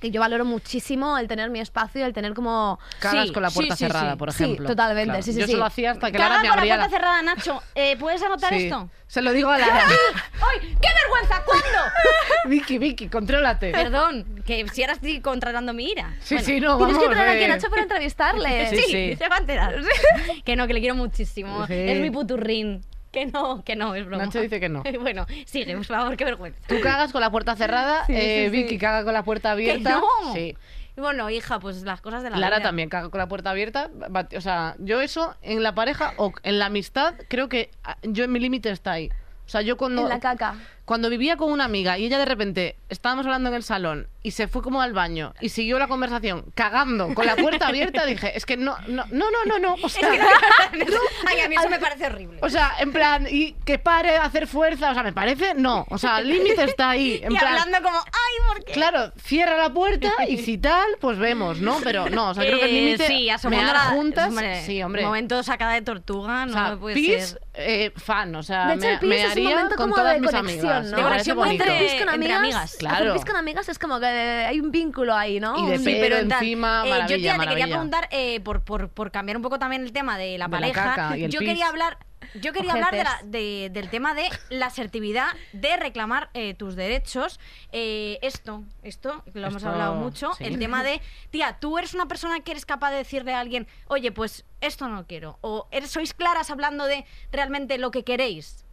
que 0.00 0.10
yo 0.10 0.20
valoro 0.20 0.44
muchísimo 0.44 1.18
el 1.18 1.28
tener 1.28 1.50
mi 1.50 1.60
espacio, 1.60 2.06
el 2.06 2.12
tener 2.12 2.32
como... 2.34 2.78
cagas 3.00 3.26
Sí, 3.28 3.32
con 3.32 3.42
la 3.42 3.50
puerta 3.50 3.76
sí, 3.76 3.84
cerrada, 3.84 4.12
sí. 4.12 4.16
por 4.18 4.32
Sí, 4.32 4.44
ejemplo. 4.44 4.68
totalmente, 4.68 5.22
sí, 5.22 5.32
sí, 5.32 5.40
Yo 5.40 5.46
sí. 5.46 5.54
lo 5.56 5.64
hacía 5.64 5.90
hasta 5.92 6.10
que 6.10 6.16
Caga 6.18 6.28
Lara 6.30 6.42
me 6.42 6.48
con 6.48 6.56
la 6.56 6.60
abría 6.62 6.76
puerta 6.76 6.90
cerrada, 6.96 7.22
Nacho. 7.22 7.62
Eh, 7.74 7.96
¿Puedes 7.98 8.22
anotar 8.22 8.54
Sí. 8.54 8.64
esto? 8.64 8.88
Se 9.06 9.20
lo 9.22 9.32
digo 9.32 9.50
a 9.50 9.58
Lara. 9.58 9.84
¡Ay! 10.34 10.76
¡Qué 10.80 10.88
vergüenza! 11.02 11.42
¿Cuándo? 11.44 11.68
Vicky, 12.46 12.78
Vicky, 12.78 13.08
contrólate. 13.08 13.72
Perdón, 13.72 14.42
que 14.46 14.66
si 14.72 14.82
ahora 14.82 14.94
estoy 14.94 15.20
controlando 15.20 15.72
mi 15.74 15.84
ira. 15.90 16.14
Sí, 16.20 16.36
Bueno, 16.36 16.46
sí, 16.46 16.60
no, 16.60 16.76
Tienes 16.78 16.94
vamos. 16.96 17.08
que 17.08 17.14
traer 17.14 17.28
aquí 17.30 17.42
eh. 17.42 17.44
a 17.44 17.48
Nacho 17.48 17.68
para 17.70 17.82
entrevistarle. 17.82 18.70
Sí, 18.70 18.76
Sí, 18.76 18.82
sí. 18.92 19.16
se 19.16 19.28
va 19.28 19.36
a 19.36 19.38
enterar. 19.40 19.74
que 20.44 20.56
no, 20.56 20.66
que 20.66 20.72
le 20.74 20.80
quiero 20.80 20.94
muchísimo. 20.94 21.66
Sí. 21.66 21.74
Es 21.74 22.00
mi 22.00 22.10
puturrín. 22.10 22.82
Que 23.10 23.26
no, 23.26 23.64
que 23.64 23.74
no, 23.76 23.94
es 23.94 24.06
broma. 24.06 24.24
Nacho 24.24 24.40
dice 24.40 24.60
que 24.60 24.68
no. 24.68 24.82
bueno, 25.00 25.26
sigue, 25.46 25.74
por 25.76 25.84
favor, 25.84 26.16
qué 26.16 26.24
vergüenza. 26.24 26.60
Tú 26.68 26.80
cagas 26.80 27.10
con 27.12 27.20
la 27.20 27.30
puerta 27.30 27.56
cerrada, 27.56 28.04
Sí, 28.06 28.12
eh, 28.14 28.48
sí, 28.50 28.56
sí. 28.56 28.62
Vicky 28.62 28.78
caga 28.78 29.04
con 29.04 29.12
la 29.14 29.24
puerta 29.24 29.48
Que 29.48 29.52
abierta. 29.72 30.00
no. 30.00 30.32
Sí. 30.34 30.56
Y 30.96 31.00
Bueno, 31.00 31.28
hija, 31.30 31.58
pues 31.60 31.82
las 31.82 32.00
cosas 32.00 32.22
de 32.22 32.30
la 32.30 32.36
Lara 32.36 32.56
vida. 32.58 32.68
también 32.68 32.88
caga 32.88 33.10
con 33.10 33.18
la 33.18 33.28
puerta 33.28 33.50
abierta. 33.50 33.90
O 34.36 34.40
sea, 34.40 34.76
yo 34.78 35.00
eso 35.00 35.34
en 35.42 35.62
la 35.62 35.74
pareja 35.74 36.14
o 36.18 36.32
en 36.42 36.58
la 36.58 36.66
amistad, 36.66 37.14
creo 37.28 37.48
que 37.48 37.70
ah, 37.84 37.96
yo 38.02 38.24
en 38.24 38.32
mi 38.32 38.38
límite 38.40 38.70
está 38.70 38.92
ahí. 38.92 39.10
O 39.50 39.52
sea, 39.52 39.62
yo 39.62 39.76
cuando, 39.76 40.02
En 40.02 40.08
la 40.10 40.20
caca. 40.20 40.54
cuando 40.84 41.10
vivía 41.10 41.36
con 41.36 41.50
una 41.50 41.64
amiga 41.64 41.98
y 41.98 42.06
ella 42.06 42.20
de 42.20 42.24
repente 42.24 42.76
estábamos 42.88 43.26
hablando 43.26 43.48
en 43.48 43.56
el 43.56 43.64
salón 43.64 44.06
y 44.22 44.30
se 44.30 44.46
fue 44.46 44.62
como 44.62 44.80
al 44.80 44.92
baño 44.92 45.34
y 45.40 45.48
siguió 45.48 45.76
la 45.80 45.88
conversación 45.88 46.44
cagando 46.54 47.12
con 47.14 47.26
la 47.26 47.34
puerta 47.34 47.66
abierta, 47.66 48.06
dije, 48.06 48.36
es 48.36 48.46
que 48.46 48.56
no, 48.56 48.76
no, 48.86 49.04
no, 49.10 49.26
no, 49.28 49.44
no, 49.46 49.58
no. 49.58 49.74
O 49.82 49.88
sea, 49.88 50.08
Ay, 51.26 51.40
a 51.40 51.48
mí 51.48 51.56
eso 51.58 51.68
me 51.68 51.80
parece 51.80 52.06
horrible. 52.06 52.38
o 52.42 52.48
sea, 52.48 52.74
en 52.78 52.92
plan, 52.92 53.26
y 53.28 53.54
que 53.64 53.80
pare 53.80 54.16
hacer 54.18 54.46
fuerza, 54.46 54.92
o 54.92 54.94
sea, 54.94 55.02
me 55.02 55.12
parece, 55.12 55.54
no. 55.54 55.84
O 55.90 55.98
sea, 55.98 56.20
el 56.20 56.28
límite 56.28 56.62
está 56.62 56.90
ahí. 56.90 57.20
En 57.24 57.32
y 57.32 57.36
plan, 57.36 57.58
hablando 57.58 57.82
como, 57.82 57.98
ay, 58.30 58.54
¿por 58.54 58.64
qué? 58.64 58.72
Claro, 58.72 59.12
cierra 59.22 59.56
la 59.56 59.72
puerta 59.72 60.12
y 60.28 60.36
si 60.44 60.58
tal, 60.58 60.86
pues 61.00 61.18
vemos, 61.18 61.60
¿no? 61.60 61.78
Pero 61.82 62.08
no, 62.10 62.30
o 62.30 62.34
sea, 62.34 62.44
creo 62.44 62.58
que 62.58 62.64
el 62.66 62.70
Eh, 62.76 62.80
límite 62.82 63.06
sí, 63.06 63.30
asomando 63.30 63.64
mear 63.64 63.76
la- 63.76 63.90
juntas, 63.90 64.28
hombre, 64.28 64.62
sí, 64.64 64.82
hombre. 64.82 65.02
Momento 65.02 65.42
sacada 65.42 65.74
de 65.74 65.82
tortuga, 65.82 66.42
o 66.42 66.46
no 66.46 66.52
sea, 66.52 66.70
me 66.70 66.76
puede 66.76 66.94
pis, 66.94 67.24
ser. 67.30 67.40
eh, 67.54 67.92
fan, 67.96 68.34
o 68.34 68.42
sea, 68.42 68.68
De 68.68 68.74
hecho, 68.74 68.80
me, 68.86 68.92
el 68.94 68.98
pis 69.00 69.08
me 69.08 69.16
es 69.16 69.24
un 69.24 69.30
haría 69.32 69.48
momento 69.50 69.76
con 69.76 69.84
como 69.84 69.94
todas 69.96 70.14
de 70.14 70.20
mis 70.20 70.30
conexión, 70.30 70.66
amigas. 70.72 70.84
¿no? 70.86 70.96
Me 70.96 71.02
De 71.02 71.08
parece 71.08 71.34
conexión 71.34 71.36
bonito. 71.36 71.64
entre- 71.64 71.78
Pis 71.80 71.90
con 71.92 72.00
entre 72.00 72.14
amigas, 72.14 72.38
amigas. 72.38 72.76
Claro. 72.78 72.96
hacer 72.96 73.12
pis 73.12 73.24
con 73.24 73.36
amigas 73.36 73.68
es 73.68 73.78
como 73.78 74.00
que 74.00 74.06
hay 74.06 74.60
un 74.60 74.70
vínculo 74.70 75.14
ahí, 75.14 75.40
¿no? 75.40 75.56
Y 75.66 75.70
de 75.70 75.78
pe- 75.80 75.98
pero 76.00 76.16
tal, 76.28 76.32
encima, 76.42 76.82
eh, 76.84 76.88
yo 76.88 76.90
maravilla, 76.90 77.06
tía, 77.06 77.16
te 77.16 77.18
quería 77.20 77.36
maravilla. 77.38 77.66
preguntar, 77.66 78.08
eh, 78.10 78.40
por, 78.40 78.62
por, 78.62 78.88
por 78.88 79.10
cambiar 79.10 79.36
un 79.36 79.42
poco 79.42 79.58
también 79.58 79.82
el 79.82 79.92
tema 79.92 80.18
de 80.18 80.38
la 80.38 80.46
De 80.46 80.50
la 80.52 80.60
pareja, 80.60 80.84
caca 80.94 81.18
y 81.18 81.24
el 81.24 81.30
yo 81.30 81.38
pis. 81.40 81.48
quería 81.48 81.68
hablar... 81.68 81.98
Yo 82.34 82.52
quería 82.52 82.72
hablar 82.72 82.92
de 82.94 83.04
la- 83.04 83.20
de- 83.24 83.70
del 83.72 83.88
tema 83.90 84.14
de 84.14 84.28
la 84.50 84.66
asertividad, 84.66 85.28
de 85.52 85.76
reclamar 85.76 86.30
eh, 86.34 86.54
tus 86.54 86.76
derechos. 86.76 87.40
Eh, 87.72 88.18
esto, 88.22 88.62
esto, 88.82 89.22
lo 89.34 89.46
hemos 89.46 89.56
Esto, 89.62 89.68
hablado 89.70 89.94
mucho, 89.94 90.32
sí. 90.34 90.44
el 90.44 90.58
tema 90.58 90.82
de, 90.84 91.00
tía, 91.30 91.58
tú 91.60 91.78
eres 91.78 91.94
una 91.94 92.06
persona 92.06 92.40
que 92.40 92.52
eres 92.52 92.66
capaz 92.66 92.90
de 92.90 92.98
decirle 92.98 93.34
a 93.34 93.40
alguien, 93.40 93.66
oye, 93.88 94.12
pues 94.12 94.44
esto 94.60 94.88
no 94.88 95.06
quiero. 95.06 95.38
O 95.40 95.66
eres, 95.70 95.90
sois 95.90 96.14
claras 96.14 96.50
hablando 96.50 96.84
de 96.86 97.04
realmente 97.32 97.78
lo 97.78 97.90
que 97.90 98.04
queréis. 98.04 98.64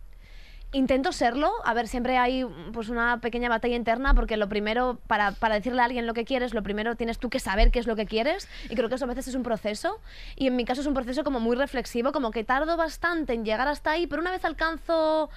Intento 0.78 1.12
serlo. 1.12 1.52
A 1.66 1.74
ver, 1.74 1.88
siempre 1.88 2.20
hay 2.20 2.46
pues 2.72 2.90
una 2.90 3.20
pequeña 3.20 3.50
batalla 3.50 3.76
interna 3.76 4.14
porque 4.14 4.38
lo 4.38 4.48
primero, 4.48 5.00
para, 5.08 5.32
para 5.32 5.56
decirle 5.56 5.82
a 5.82 5.86
alguien 5.86 6.06
lo 6.06 6.14
que 6.14 6.24
quieres, 6.24 6.54
lo 6.54 6.62
primero 6.62 6.96
tienes 6.96 7.18
tú 7.18 7.32
que 7.32 7.40
saber 7.40 7.72
qué 7.72 7.80
es 7.80 7.88
lo 7.88 7.96
que 7.96 8.06
quieres 8.06 8.48
y 8.70 8.76
creo 8.76 8.88
que 8.88 8.94
eso 8.94 9.06
a 9.06 9.08
veces 9.08 9.28
es 9.28 9.34
un 9.34 9.42
proceso 9.42 10.00
y 10.36 10.46
en 10.46 10.56
mi 10.56 10.66
caso 10.66 10.82
es 10.82 10.88
un 10.88 10.94
proceso 10.94 11.24
como 11.24 11.40
muy 11.40 11.56
reflexivo, 11.56 12.12
como 12.12 12.30
que 12.30 12.44
tardo 12.44 12.78
bastante 12.78 13.34
en 13.34 13.44
llegar 13.44 13.68
hasta 13.68 13.90
ahí, 13.90 14.06
pero 14.06 14.22
una 14.22 14.30
vez 14.30 14.46
alcanzo 14.46 15.32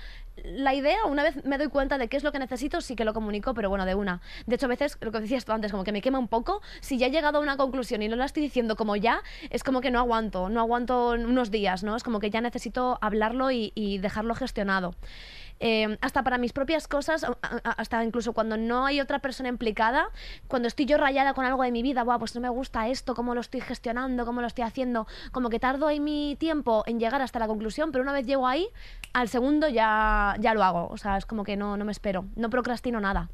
la 0.44 0.74
idea, 0.74 1.04
una 1.06 1.22
vez 1.22 1.44
me 1.44 1.58
doy 1.58 1.68
cuenta 1.68 1.98
de 1.98 2.08
qué 2.08 2.16
es 2.16 2.24
lo 2.24 2.32
que 2.32 2.38
necesito, 2.38 2.80
sí 2.80 2.96
que 2.96 3.04
lo 3.04 3.14
comunico, 3.14 3.54
pero 3.54 3.68
bueno, 3.68 3.84
de 3.84 3.94
una. 3.94 4.20
De 4.46 4.56
hecho, 4.56 4.66
a 4.66 4.68
veces, 4.68 4.98
lo 5.00 5.12
que 5.12 5.20
decías 5.20 5.44
tú 5.44 5.52
antes, 5.52 5.70
como 5.70 5.84
que 5.84 5.92
me 5.92 6.02
quema 6.02 6.18
un 6.18 6.28
poco, 6.28 6.62
si 6.80 6.98
ya 6.98 7.06
he 7.06 7.10
llegado 7.10 7.38
a 7.38 7.40
una 7.40 7.56
conclusión 7.56 8.02
y 8.02 8.08
no 8.08 8.16
la 8.16 8.24
estoy 8.24 8.42
diciendo 8.42 8.76
como 8.76 8.96
ya, 8.96 9.22
es 9.50 9.62
como 9.64 9.80
que 9.80 9.90
no 9.90 9.98
aguanto, 9.98 10.48
no 10.48 10.60
aguanto 10.60 11.10
unos 11.10 11.50
días, 11.50 11.82
¿no? 11.82 11.96
Es 11.96 12.02
como 12.02 12.20
que 12.20 12.30
ya 12.30 12.40
necesito 12.40 12.98
hablarlo 13.00 13.50
y, 13.50 13.72
y 13.74 13.98
dejarlo 13.98 14.34
gestionado. 14.34 14.94
Eh, 15.62 15.98
hasta 16.00 16.24
para 16.24 16.38
mis 16.38 16.54
propias 16.54 16.88
cosas, 16.88 17.26
hasta 17.62 18.02
incluso 18.02 18.32
cuando 18.32 18.56
no 18.56 18.86
hay 18.86 18.98
otra 18.98 19.18
persona 19.18 19.50
implicada, 19.50 20.08
cuando 20.48 20.68
estoy 20.68 20.86
yo 20.86 20.96
rayada 20.96 21.34
con 21.34 21.44
algo 21.44 21.62
de 21.62 21.70
mi 21.70 21.82
vida, 21.82 22.02
Buah, 22.02 22.18
pues 22.18 22.34
no 22.34 22.40
me 22.40 22.48
gusta 22.48 22.88
esto, 22.88 23.14
cómo 23.14 23.34
lo 23.34 23.42
estoy 23.42 23.60
gestionando, 23.60 24.24
cómo 24.24 24.40
lo 24.40 24.46
estoy 24.46 24.64
haciendo, 24.64 25.06
como 25.32 25.50
que 25.50 25.60
tardo 25.60 25.86
ahí 25.86 26.00
mi 26.00 26.34
tiempo 26.40 26.82
en 26.86 26.98
llegar 26.98 27.20
hasta 27.20 27.38
la 27.38 27.46
conclusión, 27.46 27.92
pero 27.92 28.02
una 28.02 28.14
vez 28.14 28.26
llego 28.26 28.46
ahí, 28.46 28.68
al 29.12 29.28
segundo 29.28 29.68
ya, 29.68 30.36
ya 30.40 30.54
lo 30.54 30.62
hago, 30.64 30.88
o 30.88 30.96
sea, 30.96 31.16
es 31.16 31.26
como 31.26 31.44
que 31.44 31.56
no, 31.56 31.76
no 31.76 31.84
me 31.84 31.92
espero, 31.92 32.24
no 32.36 32.50
procrastino 32.50 33.00
nada. 33.00 33.28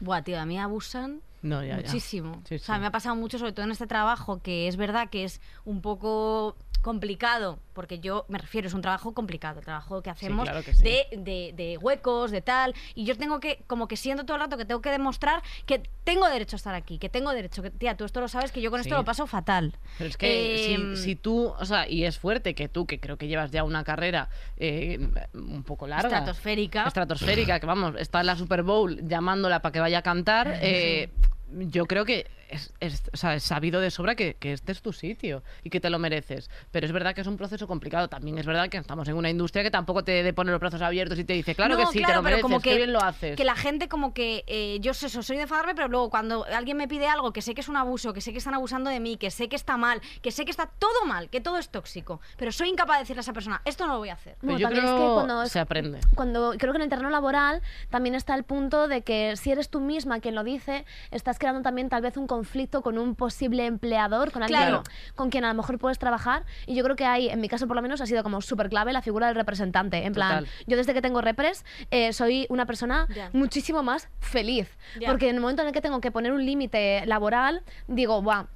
Buah, 0.00 0.22
tío, 0.22 0.38
a 0.38 0.44
mí 0.44 0.58
abusan 0.58 1.20
No, 1.42 1.62
ya, 1.64 1.70
ya. 1.70 1.76
muchísimo. 1.76 2.42
Sí, 2.44 2.56
O 2.56 2.58
sea, 2.58 2.74
sí. 2.74 2.80
me 2.80 2.86
ha 2.86 2.90
pasado 2.90 3.16
mucho, 3.16 3.38
sobre 3.38 3.52
todo 3.52 3.64
en 3.64 3.72
este 3.72 3.86
trabajo, 3.86 4.40
que 4.42 4.68
es 4.68 4.76
verdad 4.76 5.08
que 5.08 5.24
es 5.24 5.40
un 5.64 5.80
poco 5.80 6.54
complicado, 6.78 7.58
porque 7.72 7.98
yo 7.98 8.24
me 8.28 8.38
refiero, 8.38 8.68
es 8.68 8.74
un 8.74 8.80
trabajo 8.82 9.12
complicado, 9.14 9.58
el 9.60 9.64
trabajo 9.64 10.02
que 10.02 10.10
hacemos 10.10 10.44
claro 10.48 10.64
que 10.64 10.74
sí. 10.74 10.82
de, 10.82 11.06
de- 11.16 11.52
de 11.56 11.78
huecos, 11.78 12.30
de 12.30 12.40
tal, 12.42 12.74
y 12.94 13.04
yo 13.04 13.16
tengo 13.16 13.40
que, 13.40 13.62
como 13.66 13.88
que 13.88 13.96
siento 13.96 14.24
todo 14.24 14.36
el 14.36 14.42
rato 14.42 14.56
que 14.56 14.64
tengo 14.64 14.80
que 14.80 14.90
demostrar 14.90 15.42
que 15.66 15.82
tengo 16.04 16.28
derecho 16.28 16.56
a 16.56 16.58
estar 16.58 16.74
aquí, 16.74 16.98
que 16.98 17.08
tengo 17.08 17.32
derecho, 17.32 17.62
que, 17.62 17.70
tía, 17.70 17.96
tú 17.96 18.04
esto 18.04 18.20
lo 18.20 18.28
sabes, 18.28 18.52
que 18.52 18.60
yo 18.60 18.70
con 18.70 18.80
esto 18.80 18.94
lo 18.94 19.04
paso 19.04 19.26
fatal. 19.26 19.74
Pero 19.98 20.08
es 20.10 20.16
que 20.16 20.74
Em, 20.74 20.96
si, 20.96 21.02
si 21.02 21.16
tú, 21.16 21.52
o 21.58 21.64
sea, 21.64 21.88
y 21.88 22.04
es 22.04 22.18
fuerte 22.18 22.54
que 22.54 22.68
tú, 22.68 22.86
que 22.86 23.00
creo 23.00 23.16
que 23.16 23.26
llevas 23.28 23.50
ya 23.50 23.64
una 23.64 23.82
carrera 23.84 24.28
eh, 24.56 24.98
un 25.34 25.62
poco 25.64 25.86
larga. 25.86 26.06
Estratosférica. 26.08 26.84
Estratosférica, 26.86 27.60
que 27.60 27.66
vamos, 27.66 27.94
está 27.98 28.20
en 28.20 28.26
la 28.26 28.36
Super 28.36 28.62
Bowl 28.62 29.06
llamándola 29.08 29.60
para 29.62 29.72
que 29.72 29.80
vaya 29.80 29.98
a 29.98 30.02
cantar. 30.02 30.58
eh, 30.62 31.10
yo 31.48 31.86
creo 31.86 32.04
que 32.04 32.26
es, 32.48 32.72
es- 32.80 33.02
o 33.12 33.16
sea, 33.16 33.34
es 33.34 33.42
sabido 33.42 33.80
de 33.80 33.90
sobra 33.90 34.14
que, 34.14 34.34
que 34.34 34.52
este 34.52 34.72
es 34.72 34.82
tu 34.82 34.92
sitio 34.92 35.42
y 35.62 35.70
que 35.70 35.80
te 35.80 35.90
lo 35.90 35.98
mereces. 35.98 36.50
Pero 36.70 36.86
es 36.86 36.92
verdad 36.92 37.14
que 37.14 37.20
es 37.20 37.26
un 37.26 37.36
proceso 37.36 37.66
complicado. 37.66 38.08
También 38.08 38.38
es 38.38 38.46
verdad 38.46 38.68
que 38.68 38.76
estamos 38.78 39.08
en 39.08 39.14
una 39.16 39.30
industria 39.30 39.62
que 39.62 39.70
tampoco 39.70 40.04
te 40.04 40.22
de 40.22 40.32
pone 40.32 40.50
los 40.50 40.60
brazos 40.60 40.82
abiertos 40.82 41.18
y 41.18 41.24
te 41.24 41.32
dice, 41.32 41.54
claro 41.54 41.74
No, 41.74 41.80
que 41.80 41.86
sí, 41.86 41.98
te 41.98 42.04
claro, 42.04 42.16
lo 42.20 42.22
pero 42.22 42.36
mereces, 42.36 42.42
como 42.42 42.60
que, 42.60 42.76
bien 42.76 42.92
lo 42.92 43.02
haces. 43.02 43.36
que 43.36 43.44
la 43.44 43.56
gente 43.56 43.88
como 43.88 44.12
que 44.14 44.44
eh, 44.46 44.78
yo 44.80 44.94
sé 44.94 45.06
eso, 45.06 45.22
soy 45.22 45.36
de 45.36 45.42
enfadarme, 45.42 45.74
pero 45.74 45.88
luego 45.88 46.10
cuando 46.10 46.44
alguien 46.46 46.76
me 46.76 46.88
pide 46.88 47.06
algo 47.08 47.32
que 47.32 47.42
sé 47.42 47.54
que 47.54 47.60
es 47.60 47.68
un 47.68 47.76
abuso, 47.76 48.12
que 48.12 48.20
sé 48.20 48.32
que 48.32 48.38
están 48.38 48.54
abusando 48.54 48.90
de 48.90 49.00
mí, 49.00 49.16
que 49.16 49.30
sé 49.30 49.48
que 49.48 49.56
está 49.56 49.76
mal, 49.76 50.00
que 50.22 50.30
sé 50.30 50.44
que 50.44 50.50
está 50.50 50.66
todo 50.66 51.04
mal, 51.06 51.28
que 51.30 51.40
todo 51.40 51.58
es 51.58 51.68
tóxico, 51.68 52.20
pero 52.36 52.52
soy 52.52 52.68
incapaz 52.68 52.96
de 52.96 53.02
decirle 53.02 53.20
a 53.20 53.22
esa 53.22 53.32
persona, 53.32 53.62
esto 53.64 53.86
no 53.86 53.94
lo 53.94 53.98
voy 53.98 54.08
a 54.10 54.14
hacer. 54.14 54.36
Pero 54.40 54.52
Bueno, 54.52 54.58
yo 54.58 54.66
también 54.66 54.84
creo 54.84 54.96
es 54.96 55.02
que 55.08 55.14
cuando 55.14 55.42
es- 55.42 55.52
se 55.52 55.58
aprende. 55.60 56.00
cuando 56.14 56.54
creo 56.58 56.72
que 56.72 56.76
en 56.78 56.82
el 56.82 56.88
terreno 56.88 57.10
laboral 57.10 57.62
también 57.90 58.14
está 58.14 58.34
el 58.34 58.44
punto 58.44 58.88
de 58.88 59.02
que 59.02 59.36
si 59.36 59.50
eres 59.50 59.68
tú 59.70 59.80
misma 59.80 60.20
quien 60.20 60.34
lo 60.34 60.44
dice, 60.44 60.84
estás 61.10 61.38
creando 61.38 61.62
también 61.62 61.88
tal 61.88 62.02
vez 62.02 62.16
un 62.16 62.26
conflicto 62.36 62.82
con 62.82 62.98
un 62.98 63.14
posible 63.14 63.66
empleador, 63.66 64.30
con 64.30 64.42
alguien 64.42 64.60
Claro. 64.60 64.82
con 65.14 65.30
quien 65.30 65.44
a 65.44 65.48
lo 65.48 65.54
mejor 65.54 65.78
puedes 65.78 65.98
trabajar. 65.98 66.44
Y 66.66 66.74
yo 66.74 66.84
creo 66.84 66.96
que 66.96 67.06
hay, 67.06 67.28
en 67.28 67.40
mi 67.40 67.48
caso 67.48 67.66
por 67.66 67.76
lo 67.76 67.82
menos, 67.82 68.00
ha 68.00 68.06
sido 68.06 68.22
como 68.22 68.40
súper 68.42 68.68
clave 68.68 68.92
la 68.92 69.00
figura 69.02 69.26
del 69.28 69.36
representante. 69.36 70.04
En 70.04 70.12
plan, 70.12 70.40
Total. 70.44 70.64
yo 70.66 70.76
desde 70.76 70.92
que 70.94 71.00
tengo 71.02 71.20
repres 71.22 71.64
eh, 71.90 72.12
soy 72.12 72.46
una 72.50 72.66
persona 72.66 73.06
muchísimo 73.32 73.82
más 73.82 74.08
feliz. 74.20 74.68
Porque 75.06 75.28
en 75.30 75.36
el 75.36 75.40
momento 75.40 75.62
en 75.62 75.68
el 75.68 75.74
que 75.74 75.80
tengo 75.80 76.00
que 76.00 76.10
poner 76.10 76.32
un 76.32 76.44
límite 76.44 77.04
laboral, 77.06 77.62
digo, 77.88 78.20
guau. 78.22 78.46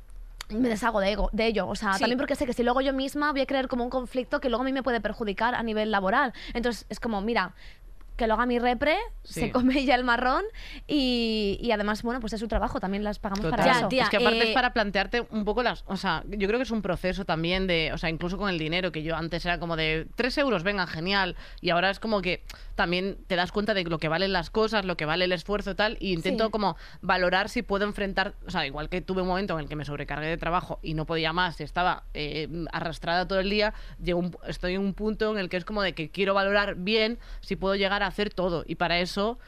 Me 0.51 0.69
deshago 0.69 0.99
de, 1.01 1.13
ego- 1.17 1.31
de 1.33 1.47
ello. 1.47 1.69
O 1.69 1.77
sea, 1.77 1.93
Sí. 1.95 2.01
también 2.01 2.19
porque 2.19 2.35
sé 2.35 2.45
que 2.45 2.53
si 2.53 2.63
luego 2.65 2.81
yo 2.81 2.93
misma 2.93 3.31
voy 3.31 3.41
a 3.41 3.47
crear 3.47 3.69
como 3.69 3.85
un 3.85 3.91
conflicto 3.91 4.41
que 4.41 4.49
luego 4.49 4.63
a 4.63 4.65
mí 4.65 4.73
me 4.73 4.83
puede 4.83 5.01
perjudicar 5.01 5.55
a 5.55 5.63
nivel 5.63 5.91
laboral. 5.93 6.33
Entonces 6.55 6.87
es 6.89 6.99
como, 6.99 7.21
mira, 7.21 7.55
que 8.21 8.27
lo 8.29 8.35
haga 8.35 8.47
mi 8.47 8.59
repre, 8.61 8.97
Sí. 9.25 9.41
se 9.41 9.51
come 9.53 9.85
ya 9.85 9.95
el 9.97 10.05
marrón 10.05 10.45
y, 10.87 11.59
y 11.61 11.71
además, 11.73 12.03
bueno, 12.03 12.21
pues 12.21 12.33
es 12.33 12.41
su 12.41 12.49
trabajo, 12.49 12.81
también 12.81 13.03
las 13.05 13.19
pagamos 13.19 13.43
Total. 13.45 13.59
para 13.59 13.73
Ya, 13.73 13.79
eso. 13.81 13.89
tía, 13.89 14.03
es 14.05 14.11
que 14.11 14.17
aparte 14.19 14.39
eh, 14.39 14.49
es 14.49 14.55
para 14.55 14.73
plantearte 14.73 15.27
un 15.31 15.45
poco 15.45 15.63
las. 15.63 15.85
O 15.87 15.97
sea, 15.97 16.23
yo 16.29 16.47
creo 16.47 16.59
que 16.59 16.65
es 16.65 16.71
un 16.71 16.83
proceso 16.83 17.25
también 17.25 17.67
de. 17.67 17.91
O 17.93 17.99
sea, 17.99 18.11
incluso 18.11 18.37
con 18.39 18.49
el 18.51 18.59
dinero, 18.59 18.93
que 18.93 19.03
yo 19.03 19.17
antes 19.17 19.45
era 19.45 19.59
como 19.59 19.77
de 19.77 20.07
3 20.17 20.39
euros, 20.39 20.63
venga, 20.63 20.87
genial. 20.87 21.37
Y 21.61 21.71
ahora 21.71 21.91
es 21.91 22.01
como 22.01 22.21
que 22.23 22.43
también 22.75 23.19
te 23.27 23.37
das 23.37 23.53
cuenta 23.53 23.75
de 23.75 23.85
lo 23.85 23.99
que 23.99 24.09
valen 24.09 24.33
las 24.33 24.51
cosas, 24.51 24.85
lo 24.85 24.97
que 24.97 25.05
vale 25.07 25.25
el 25.25 25.33
esfuerzo 25.33 25.73
y 25.73 25.75
tal. 25.75 25.97
Y 26.01 26.13
intento 26.13 26.47
Sí. 26.47 26.51
como 26.51 26.77
valorar 27.03 27.49
si 27.49 27.63
puedo 27.63 27.85
enfrentar. 27.85 28.35
O 28.47 28.51
sea, 28.51 28.67
igual 28.67 28.89
que 28.89 29.01
tuve 29.01 29.23
un 29.23 29.29
momento 29.29 29.55
en 29.55 29.61
el 29.61 29.69
que 29.69 29.77
me 29.77 29.85
sobrecargué 29.85 30.27
de 30.29 30.37
trabajo 30.37 30.79
y 30.83 30.95
no 30.95 31.07
podía 31.07 31.33
más 31.33 31.61
y 31.61 31.63
estaba 31.65 32.05
eh, 32.15 32.49
arrastrada 32.73 33.27
todo 33.27 33.41
el 33.41 33.49
día. 33.51 33.75
Llego 34.03 34.19
un- 34.21 34.37
estoy 34.47 34.75
en 34.75 34.81
un 34.81 34.95
punto 34.95 35.31
en 35.33 35.39
el 35.39 35.49
que 35.49 35.57
es 35.57 35.65
como 35.65 35.83
de 35.83 35.95
que 35.95 36.11
quiero 36.11 36.35
valorar 36.35 36.75
bien 36.77 37.19
si 37.41 37.57
puedo 37.57 37.75
llegar 37.77 38.03
a 38.03 38.10
hacer 38.11 38.33
todo. 38.33 38.65
Y 38.67 38.75
para 38.75 38.99
eso. 38.99 39.39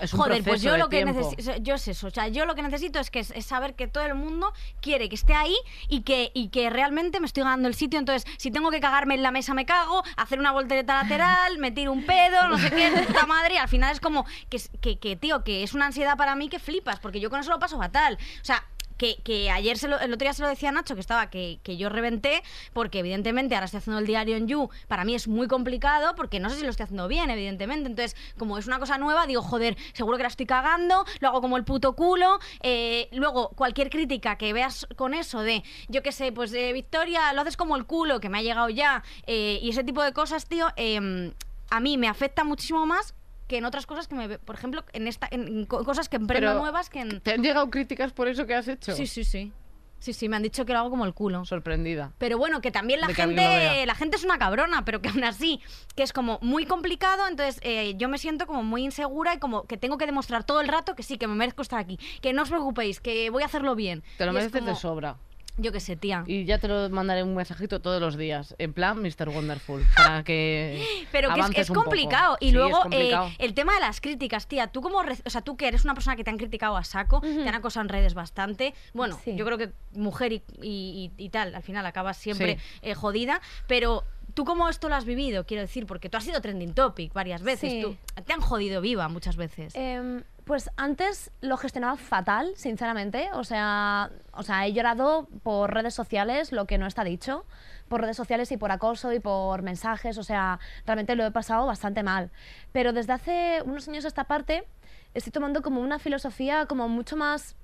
Es 0.00 0.12
un 0.12 0.20
Joder, 0.20 0.42
pues 0.44 0.62
yo 0.62 0.76
lo 0.76 0.88
que 0.88 1.04
necesito, 1.04 1.56
yo 1.56 1.74
es 1.74 1.88
eso, 1.88 2.08
o 2.08 2.10
sea, 2.10 2.28
yo 2.28 2.46
lo 2.46 2.54
que 2.54 2.62
necesito 2.62 3.00
es 3.00 3.10
que 3.10 3.20
es, 3.20 3.30
es 3.30 3.46
saber 3.46 3.74
que 3.74 3.88
todo 3.88 4.04
el 4.04 4.14
mundo 4.14 4.52
quiere 4.80 5.08
que 5.08 5.14
esté 5.14 5.34
ahí 5.34 5.56
y 5.88 6.02
que, 6.02 6.30
y 6.34 6.48
que 6.48 6.68
realmente 6.68 7.18
me 7.18 7.26
estoy 7.26 7.42
ganando 7.44 7.66
el 7.66 7.74
sitio, 7.74 7.98
entonces 7.98 8.30
si 8.36 8.50
tengo 8.50 8.70
que 8.70 8.80
cagarme 8.80 9.14
en 9.14 9.22
la 9.22 9.30
mesa 9.30 9.54
me 9.54 9.66
cago, 9.66 10.04
hacer 10.16 10.38
una 10.38 10.52
voltereta 10.52 11.02
lateral, 11.02 11.58
me 11.58 11.70
tiro 11.72 11.92
un 11.92 12.04
pedo, 12.04 12.46
no 12.48 12.58
sé 12.58 12.70
qué, 12.70 12.92
puta 13.06 13.26
madre, 13.26 13.54
y 13.54 13.56
al 13.56 13.68
final 13.68 13.92
es 13.92 14.00
como 14.00 14.26
que, 14.48 14.96
que, 14.98 15.16
tío, 15.16 15.42
que 15.42 15.62
es 15.62 15.74
una 15.74 15.86
ansiedad 15.86 16.16
para 16.16 16.36
mí 16.36 16.48
que 16.48 16.58
flipas, 16.58 17.00
porque 17.00 17.18
yo 17.18 17.30
con 17.30 17.40
eso 17.40 17.50
lo 17.50 17.58
paso 17.58 17.78
fatal, 17.78 18.18
o 18.42 18.44
sea, 18.44 18.64
que, 18.96 19.16
que 19.22 19.50
ayer, 19.50 19.78
se 19.78 19.88
lo- 19.88 19.98
el 19.98 20.12
otro 20.12 20.24
día 20.24 20.32
se 20.32 20.42
lo 20.42 20.48
decía 20.48 20.70
Nacho, 20.72 20.94
que 20.94 21.00
estaba, 21.00 21.30
que, 21.30 21.58
yo 21.76 21.88
reventé, 21.88 22.42
porque 22.72 23.00
evidentemente 23.00 23.54
ahora 23.54 23.66
estoy 23.66 23.78
haciendo 23.78 23.98
el 24.00 24.06
diario 24.06 24.36
en 24.36 24.46
You, 24.48 24.70
para 24.88 25.04
mí 25.04 25.14
es 25.14 25.28
muy 25.28 25.48
complicado, 25.48 26.14
porque 26.14 26.40
no 26.40 26.50
sé 26.50 26.56
si 26.56 26.62
lo 26.62 26.70
estoy 26.70 26.84
haciendo 26.84 27.08
bien, 27.08 27.30
evidentemente. 27.30 27.88
Entonces, 27.88 28.16
como 28.38 28.58
es 28.58 28.66
una 28.66 28.78
cosa 28.78 28.98
nueva, 28.98 29.26
digo, 29.26 29.42
joder, 29.42 29.76
seguro 29.92 30.16
que 30.16 30.22
la 30.22 30.28
estoy 30.28 30.46
cagando, 30.46 31.04
lo 31.20 31.28
hago 31.28 31.40
como 31.40 31.56
el 31.56 31.64
puto 31.64 31.94
culo. 31.94 32.38
eh, 32.62 33.08
luego, 33.12 33.50
cualquier 33.50 33.90
crítica 33.90 34.36
que 34.36 34.52
veas 34.52 34.86
con 34.96 35.14
eso 35.14 35.40
de, 35.40 35.62
yo 35.88 36.02
qué 36.02 36.12
sé, 36.12 36.32
pues 36.32 36.50
de 36.50 36.72
Victoria, 36.72 37.32
lo 37.32 37.42
haces 37.42 37.56
como 37.56 37.76
el 37.76 37.84
culo, 37.86 38.20
que 38.20 38.28
me 38.28 38.38
ha 38.38 38.42
llegado 38.42 38.68
ya, 38.68 39.02
eh, 39.26 39.58
y 39.62 39.70
ese 39.70 39.84
tipo 39.84 40.02
de 40.02 40.12
cosas, 40.12 40.46
tío, 40.46 40.68
em, 40.76 41.32
a 41.70 41.80
mí 41.80 41.96
me 41.98 42.08
afecta 42.08 42.44
muchísimo 42.44 42.86
más 42.86 43.13
que 43.46 43.58
en 43.58 43.64
otras 43.64 43.86
cosas 43.86 44.08
que 44.08 44.14
me, 44.14 44.38
por 44.38 44.54
ejemplo, 44.56 44.84
en 44.92 45.06
esta 45.06 45.28
en, 45.30 45.46
en 45.48 45.66
co- 45.66 45.84
cosas 45.84 46.08
que 46.08 46.16
emprendo 46.16 46.48
Pero, 46.48 46.60
nuevas 46.60 46.88
que 46.90 47.00
en... 47.00 47.20
¿Te 47.20 47.32
han 47.32 47.42
llegado 47.42 47.70
críticas 47.70 48.12
por 48.12 48.28
eso 48.28 48.46
que 48.46 48.54
has 48.54 48.68
hecho? 48.68 48.94
Sí, 48.94 49.06
sí, 49.06 49.24
sí. 49.24 49.52
Sí, 49.98 50.12
sí, 50.12 50.28
me 50.28 50.36
han 50.36 50.42
dicho 50.42 50.66
que 50.66 50.74
lo 50.74 50.80
hago 50.80 50.90
como 50.90 51.06
el 51.06 51.14
culo. 51.14 51.46
Sorprendida. 51.46 52.12
Pero 52.18 52.36
bueno, 52.36 52.60
que 52.60 52.70
también 52.70 53.00
la 53.00 53.06
De 53.06 53.14
gente, 53.14 53.86
la 53.86 53.94
gente 53.94 54.16
es 54.16 54.24
una 54.24 54.36
cabrona, 54.38 54.84
pero 54.84 55.00
que 55.00 55.08
aún 55.08 55.24
así, 55.24 55.62
que 55.96 56.02
es 56.02 56.12
como 56.12 56.38
muy 56.42 56.66
complicado, 56.66 57.26
entonces 57.26 57.58
eh, 57.62 57.94
yo 57.96 58.10
me 58.10 58.18
siento 58.18 58.46
como 58.46 58.62
muy 58.62 58.84
insegura 58.84 59.32
y 59.34 59.38
como 59.38 59.64
que 59.64 59.78
tengo 59.78 59.96
que 59.96 60.04
demostrar 60.04 60.44
todo 60.44 60.60
el 60.60 60.68
rato 60.68 60.94
que 60.94 61.02
sí, 61.02 61.16
que 61.16 61.26
me 61.26 61.34
merezco 61.34 61.62
estar 61.62 61.78
aquí, 61.78 61.98
que 62.20 62.34
no 62.34 62.42
os 62.42 62.50
preocupéis, 62.50 63.00
que 63.00 63.30
voy 63.30 63.44
a 63.44 63.46
hacerlo 63.46 63.74
bien. 63.74 64.02
Te 64.18 64.26
lo 64.26 64.32
Y 64.32 64.36
es 64.36 64.42
mereces 64.42 64.52
de 64.52 64.60
como- 64.60 64.76
sobra. 64.76 65.16
Yo 65.56 65.70
qué 65.70 65.78
sé, 65.78 65.94
tía. 65.94 66.24
Y 66.26 66.44
ya 66.46 66.58
te 66.58 66.66
lo 66.66 66.88
mandaré 66.90 67.22
un 67.22 67.34
mensajito 67.34 67.80
todos 67.80 68.00
los 68.00 68.16
días, 68.16 68.56
en 68.58 68.72
plan 68.72 69.00
Mr. 69.00 69.28
Wonderful, 69.28 69.84
para 69.96 70.24
que 70.24 70.82
Pero 71.12 71.28
que 71.28 71.34
es, 71.34 71.38
avances 71.40 71.58
es 71.62 71.70
un 71.70 71.74
poco. 71.74 71.84
complicado. 71.90 72.36
Y 72.40 72.46
Sí, 72.48 72.52
luego, 72.52 72.80
eh, 72.90 73.14
el 73.38 73.54
tema 73.54 73.74
de 73.74 73.80
las 73.80 74.00
críticas, 74.00 74.48
tía. 74.48 74.66
Tú 74.66 74.80
como, 74.80 74.98
o 74.98 75.30
sea, 75.30 75.42
tú 75.42 75.56
que 75.56 75.68
eres 75.68 75.84
una 75.84 75.94
persona 75.94 76.16
que 76.16 76.24
te 76.24 76.30
han 76.30 76.38
criticado 76.38 76.76
a 76.76 76.82
saco, 76.82 77.20
te 77.20 77.48
han 77.48 77.54
acosado 77.54 77.82
en 77.82 77.88
redes 77.88 78.14
bastante. 78.14 78.74
Bueno, 78.94 79.18
Sí. 79.22 79.36
yo 79.36 79.44
creo 79.44 79.56
que 79.58 79.70
mujer 79.92 80.32
y, 80.32 80.42
y- 80.60 81.12
y- 81.18 81.24
y 81.24 81.28
tal, 81.28 81.54
al 81.54 81.62
final 81.62 81.86
acabas 81.86 82.16
siempre 82.16 82.58
Sí. 82.58 82.78
eh, 82.82 82.94
jodida. 82.94 83.40
Pero 83.68 84.02
tú 84.34 84.44
cómo 84.44 84.68
esto 84.68 84.88
lo 84.88 84.96
has 84.96 85.04
vivido, 85.04 85.46
quiero 85.46 85.60
decir, 85.60 85.86
porque 85.86 86.08
tú 86.08 86.16
has 86.16 86.24
sido 86.24 86.40
trending 86.40 86.74
topic 86.74 87.12
varias 87.12 87.42
veces. 87.44 87.70
Sí. 87.70 87.80
Tú, 87.80 87.96
te 88.24 88.32
han 88.32 88.40
jodido 88.40 88.80
viva 88.80 89.06
muchas 89.08 89.36
veces. 89.36 89.72
Em, 89.76 90.22
pues 90.44 90.70
antes 90.76 91.30
lo 91.40 91.56
gestionaba 91.56 91.96
fatal, 91.96 92.52
sinceramente. 92.56 93.30
O 93.32 93.44
sea, 93.44 94.10
o 94.32 94.42
sea, 94.42 94.66
he 94.66 94.72
llorado 94.72 95.26
por 95.42 95.72
redes 95.72 95.94
sociales, 95.94 96.52
lo 96.52 96.66
que 96.66 96.76
no 96.76 96.86
está 96.86 97.02
dicho. 97.02 97.46
Por 97.88 98.02
redes 98.02 98.16
sociales 98.16 98.52
y 98.52 98.56
por 98.56 98.70
acoso 98.70 99.12
y 99.12 99.20
por 99.20 99.62
mensajes. 99.62 100.18
O 100.18 100.22
sea, 100.22 100.60
realmente 100.86 101.16
lo 101.16 101.24
he 101.24 101.30
pasado 101.30 101.66
bastante 101.66 102.02
mal. 102.02 102.30
Pero 102.72 102.92
desde 102.92 103.14
hace 103.14 103.62
unos 103.64 103.88
años 103.88 104.04
a 104.04 104.08
esta 104.08 104.24
parte 104.24 104.66
estoy 105.14 105.32
tomando 105.32 105.62
como 105.62 105.80
una 105.80 105.98
filosofía 105.98 106.66
como 106.66 106.88
mucho 106.88 107.16
más 107.16 107.56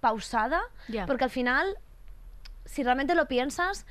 pausada. 0.00 0.60
Porque 1.06 1.24
al 1.24 1.30
final, 1.30 1.78
si 2.66 2.82
realmente 2.82 3.14
lo 3.14 3.28
piensas, 3.28 3.86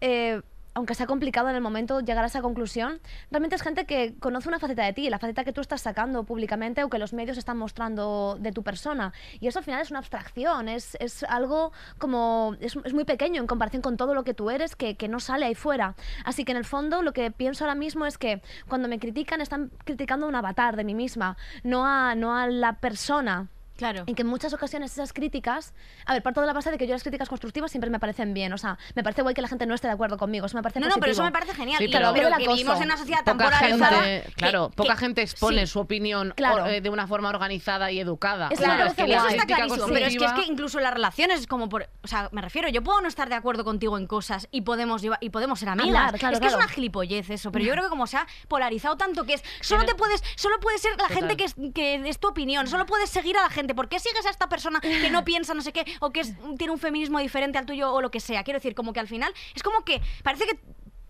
eh, 0.00 0.40
aunque 0.74 0.94
sea 0.94 1.06
complicado 1.06 1.48
en 1.48 1.56
el 1.56 1.60
momento 1.60 2.00
llegar 2.00 2.24
a 2.24 2.26
esa 2.26 2.42
conclusión, 2.42 3.00
realmente 3.30 3.56
es 3.56 3.62
gente 3.62 3.84
que 3.84 4.14
conoce 4.18 4.48
una 4.48 4.58
faceta 4.58 4.84
de 4.84 4.92
ti, 4.92 5.10
la 5.10 5.18
faceta 5.18 5.44
que 5.44 5.52
tú 5.52 5.60
estás 5.60 5.82
sacando 5.82 6.24
públicamente 6.24 6.82
o 6.84 6.88
que 6.88 6.98
los 6.98 7.12
medios 7.12 7.36
están 7.36 7.58
mostrando 7.58 8.36
de 8.40 8.52
tu 8.52 8.62
persona. 8.62 9.12
Y 9.40 9.48
eso 9.48 9.58
al 9.58 9.64
final 9.64 9.82
es 9.82 9.90
una 9.90 9.98
abstracción, 9.98 10.68
es, 10.68 10.96
es 11.00 11.24
algo 11.24 11.72
como... 11.98 12.56
Es, 12.60 12.76
es 12.84 12.94
muy 12.94 13.04
pequeño 13.04 13.40
en 13.40 13.46
comparación 13.46 13.82
con 13.82 13.96
todo 13.96 14.14
lo 14.14 14.24
que 14.24 14.34
tú 14.34 14.50
eres 14.50 14.76
que, 14.76 14.96
que 14.96 15.08
no 15.08 15.20
sale 15.20 15.46
ahí 15.46 15.54
fuera. 15.54 15.94
Así 16.24 16.44
que 16.44 16.52
en 16.52 16.58
el 16.58 16.64
fondo 16.64 17.02
lo 17.02 17.12
que 17.12 17.30
pienso 17.30 17.64
ahora 17.64 17.74
mismo 17.74 18.06
es 18.06 18.18
que 18.18 18.42
cuando 18.68 18.88
me 18.88 18.98
critican 18.98 19.40
están 19.40 19.70
criticando 19.84 20.26
un 20.26 20.34
avatar 20.34 20.76
de 20.76 20.84
mí 20.84 20.94
misma, 20.94 21.36
no 21.62 21.86
a, 21.86 22.14
no 22.14 22.36
a 22.36 22.46
la 22.46 22.80
persona. 22.80 23.48
Claro. 23.76 24.04
Y 24.06 24.14
que 24.14 24.22
en 24.22 24.28
muchas 24.28 24.52
ocasiones 24.52 24.92
esas 24.92 25.12
críticas, 25.12 25.74
a 26.06 26.12
ver, 26.14 26.22
parto 26.22 26.40
de 26.40 26.46
la 26.46 26.52
base 26.52 26.70
de 26.70 26.78
que 26.78 26.86
yo 26.86 26.92
las 26.92 27.02
críticas 27.02 27.28
constructivas 27.28 27.70
siempre 27.70 27.90
me 27.90 27.98
parecen 28.00 28.34
bien, 28.34 28.52
o 28.52 28.58
sea, 28.58 28.78
me 28.94 29.02
parece 29.02 29.22
guay 29.22 29.34
que 29.34 29.42
la 29.42 29.48
gente 29.48 29.66
no 29.66 29.74
esté 29.74 29.86
de 29.88 29.94
acuerdo 29.94 30.16
conmigo, 30.18 30.46
eso 30.46 30.56
me 30.56 30.62
parece 30.62 30.80
No, 30.80 30.88
no, 30.88 30.96
pero 30.98 31.12
eso 31.12 31.22
me 31.22 31.32
parece 31.32 31.54
genial. 31.54 31.78
Sí, 31.78 31.84
y 31.84 31.88
pero- 31.92 32.12
que 32.12 32.48
vivimos 32.48 32.76
en 32.78 32.84
una 32.84 32.96
sociedad 32.96 33.24
tan 33.24 33.36
polarizada. 33.38 34.02
gente, 34.02 34.26
que- 34.28 34.32
claro, 34.34 34.68
que- 34.70 34.76
poca 34.76 34.96
gente 34.96 35.22
expone 35.22 35.66
sí. 35.66 35.72
su 35.72 35.80
opinión 35.80 36.32
Claro. 36.36 36.64
o, 36.64 36.66
eh, 36.66 36.80
de 36.80 36.90
una 36.90 37.06
forma 37.06 37.28
organizada 37.28 37.90
y 37.90 38.00
educada. 38.00 38.48
Es 38.50 38.58
Claro, 38.60 38.84
es 38.86 38.94
que 38.94 39.02
eso 39.04 39.28
está 39.28 39.46
clarísimo. 39.46 39.86
Pero 39.86 40.06
es 40.06 40.16
que, 40.16 40.24
es 40.24 40.32
que 40.32 40.44
incluso 40.44 40.78
en 40.78 40.84
las 40.84 40.94
relaciones 40.94 41.40
es 41.40 41.46
como 41.46 41.68
por. 41.68 41.88
O 42.02 42.08
sea, 42.08 42.28
me 42.32 42.40
refiero, 42.40 42.68
yo 42.68 42.82
puedo 42.82 43.00
no 43.00 43.08
estar 43.08 43.28
de 43.28 43.34
acuerdo 43.34 43.64
contigo 43.64 43.98
en 43.98 44.06
cosas 44.06 44.48
y 44.50 44.62
podemos 44.62 45.02
llevar, 45.02 45.18
y 45.20 45.30
podemos 45.30 45.58
ser 45.58 45.68
amigas. 45.70 45.88
Hablar, 46.06 46.18
claro, 46.18 46.34
es 46.34 46.40
que 46.40 46.46
es 46.46 46.54
una 46.54 46.68
gilipollez 46.68 47.30
eso, 47.30 47.50
pero 47.52 47.64
yo 47.64 47.72
creo 47.72 47.84
que 47.84 47.90
como 47.90 48.06
se 48.06 48.16
ha 48.16 48.26
polarizado 48.48 48.96
tanto 48.96 49.24
que 49.24 49.34
es. 49.34 49.44
Solo 49.60 49.84
te 49.84 49.94
puedes. 49.94 50.22
Solo 50.36 50.58
puede 50.60 50.78
ser 50.78 50.92
la 50.92 51.08
Total. 51.08 51.16
gente 51.16 51.36
que 51.36 51.44
es, 51.44 51.54
que 51.74 51.94
es 52.08 52.18
tu 52.18 52.28
opinión. 52.28 52.66
Solo 52.66 52.86
puedes 52.86 53.10
seguir 53.10 53.36
a 53.38 53.42
la 53.42 53.48
gente. 53.50 53.61
¿Por 53.74 53.88
qué 53.88 53.98
sigues 54.00 54.26
a 54.26 54.30
esta 54.30 54.48
persona 54.48 54.80
que 54.80 55.10
no 55.10 55.24
piensa 55.24 55.54
no 55.54 55.62
sé 55.62 55.72
qué? 55.72 55.84
O 56.00 56.10
que 56.10 56.20
es- 56.20 56.34
tiene 56.58 56.72
un 56.72 56.78
feminismo 56.78 57.18
diferente 57.18 57.58
al 57.58 57.66
tuyo 57.66 57.92
o 57.92 58.00
lo 58.00 58.10
que 58.10 58.20
sea. 58.20 58.42
Quiero 58.44 58.58
decir, 58.58 58.74
como 58.74 58.92
que 58.92 59.00
al 59.00 59.08
final 59.08 59.32
es 59.54 59.62
como 59.62 59.84
que 59.84 60.00
parece 60.22 60.44
que. 60.46 60.58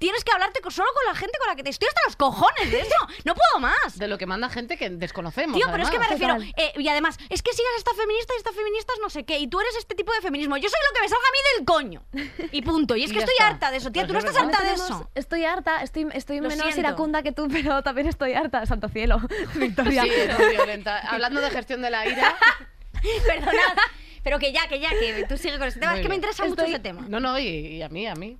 Tienes 0.02 0.24
que 0.24 0.32
hablarte 0.32 0.60
con- 0.60 0.72
solo 0.72 0.88
con 0.92 1.04
la 1.06 1.14
gente 1.14 1.38
con 1.38 1.46
la 1.46 1.54
que 1.54 1.62
te 1.62 1.70
estoy 1.70 1.86
hasta 1.86 2.00
los 2.06 2.16
cojones 2.16 2.72
de 2.72 2.80
eso. 2.80 2.96
No 3.24 3.36
puedo 3.36 3.60
más. 3.60 3.96
De 3.96 4.08
lo 4.08 4.18
que 4.18 4.26
manda 4.26 4.48
gente 4.48 4.76
que 4.76 4.90
desconocemos. 4.90 5.56
Tío, 5.56 5.66
pero 5.70 5.84
es 5.84 5.90
que 5.90 5.98
me 6.00 6.08
refiero. 6.08 6.36
Eh, 6.56 6.72
y 6.76 6.88
además, 6.88 7.16
es 7.30 7.40
que 7.40 7.52
sigas 7.52 7.70
a 7.76 7.78
esta 7.78 7.94
feminista 7.94 8.34
y 8.34 8.38
esta 8.38 8.52
feminista 8.52 8.92
es 8.94 9.00
no 9.00 9.10
sé 9.10 9.22
qué. 9.22 9.38
Y 9.38 9.46
tú 9.46 9.60
eres 9.60 9.76
este 9.76 9.94
tipo 9.94 10.12
de 10.12 10.20
feminismo. 10.20 10.56
Yo 10.56 10.68
soy 10.68 10.80
lo 10.88 10.94
que 10.96 11.00
me 11.02 11.08
salga 11.08 11.24
a 11.28 11.30
mí 11.30 11.38
del 11.56 11.64
coño. 11.64 12.50
Y 12.50 12.62
punto. 12.62 12.96
Y 12.96 13.04
es 13.04 13.10
Y 13.12 13.12
que 13.14 13.20
estoy 13.20 13.34
está. 13.38 13.46
harta 13.46 13.70
de 13.70 13.76
eso, 13.76 13.92
tía. 13.92 14.02
Pues 14.02 14.08
Tú 14.08 14.12
no 14.14 14.18
es 14.18 14.24
estás 14.24 14.44
verdad. 14.44 14.60
harta 14.60 14.68
de 14.68 14.74
eso. 14.74 15.10
Estoy 15.14 15.44
harta, 15.44 15.82
estoy, 15.84 16.08
estoy 16.14 16.36
Lo 16.40 16.48
menos 16.48 16.64
siento. 16.64 16.80
iracunda 16.80 17.22
que 17.22 17.30
tú, 17.30 17.46
pero 17.52 17.82
también 17.84 18.08
estoy 18.08 18.32
harta, 18.34 18.66
santo 18.66 18.88
cielo, 18.88 19.20
Victoria. 19.54 20.02
Sí, 20.02 20.10
muy 20.36 20.50
violenta. 20.50 20.98
Hablando 20.98 21.40
de 21.40 21.48
gestión 21.50 21.80
de 21.80 21.90
la 21.90 22.08
ira. 22.08 22.34
Perdonad. 23.26 23.76
Pero 24.24 24.38
que 24.38 24.52
ya, 24.52 24.66
que 24.68 24.80
ya, 24.80 24.90
que 24.90 25.26
tú 25.28 25.36
sigues 25.36 25.58
con 25.58 25.68
ese 25.68 25.78
tema. 25.80 25.92
Muy 25.92 26.00
es 26.00 26.04
que 26.04 26.08
me 26.08 26.14
interesa 26.16 26.44
mucho 26.44 26.62
ese 26.64 26.78
tema. 26.80 27.04
No, 27.08 27.20
no, 27.20 27.38
y, 27.38 27.44
y 27.46 27.82
a 27.82 27.88
mí, 27.88 28.06
a 28.06 28.14
mí. 28.14 28.36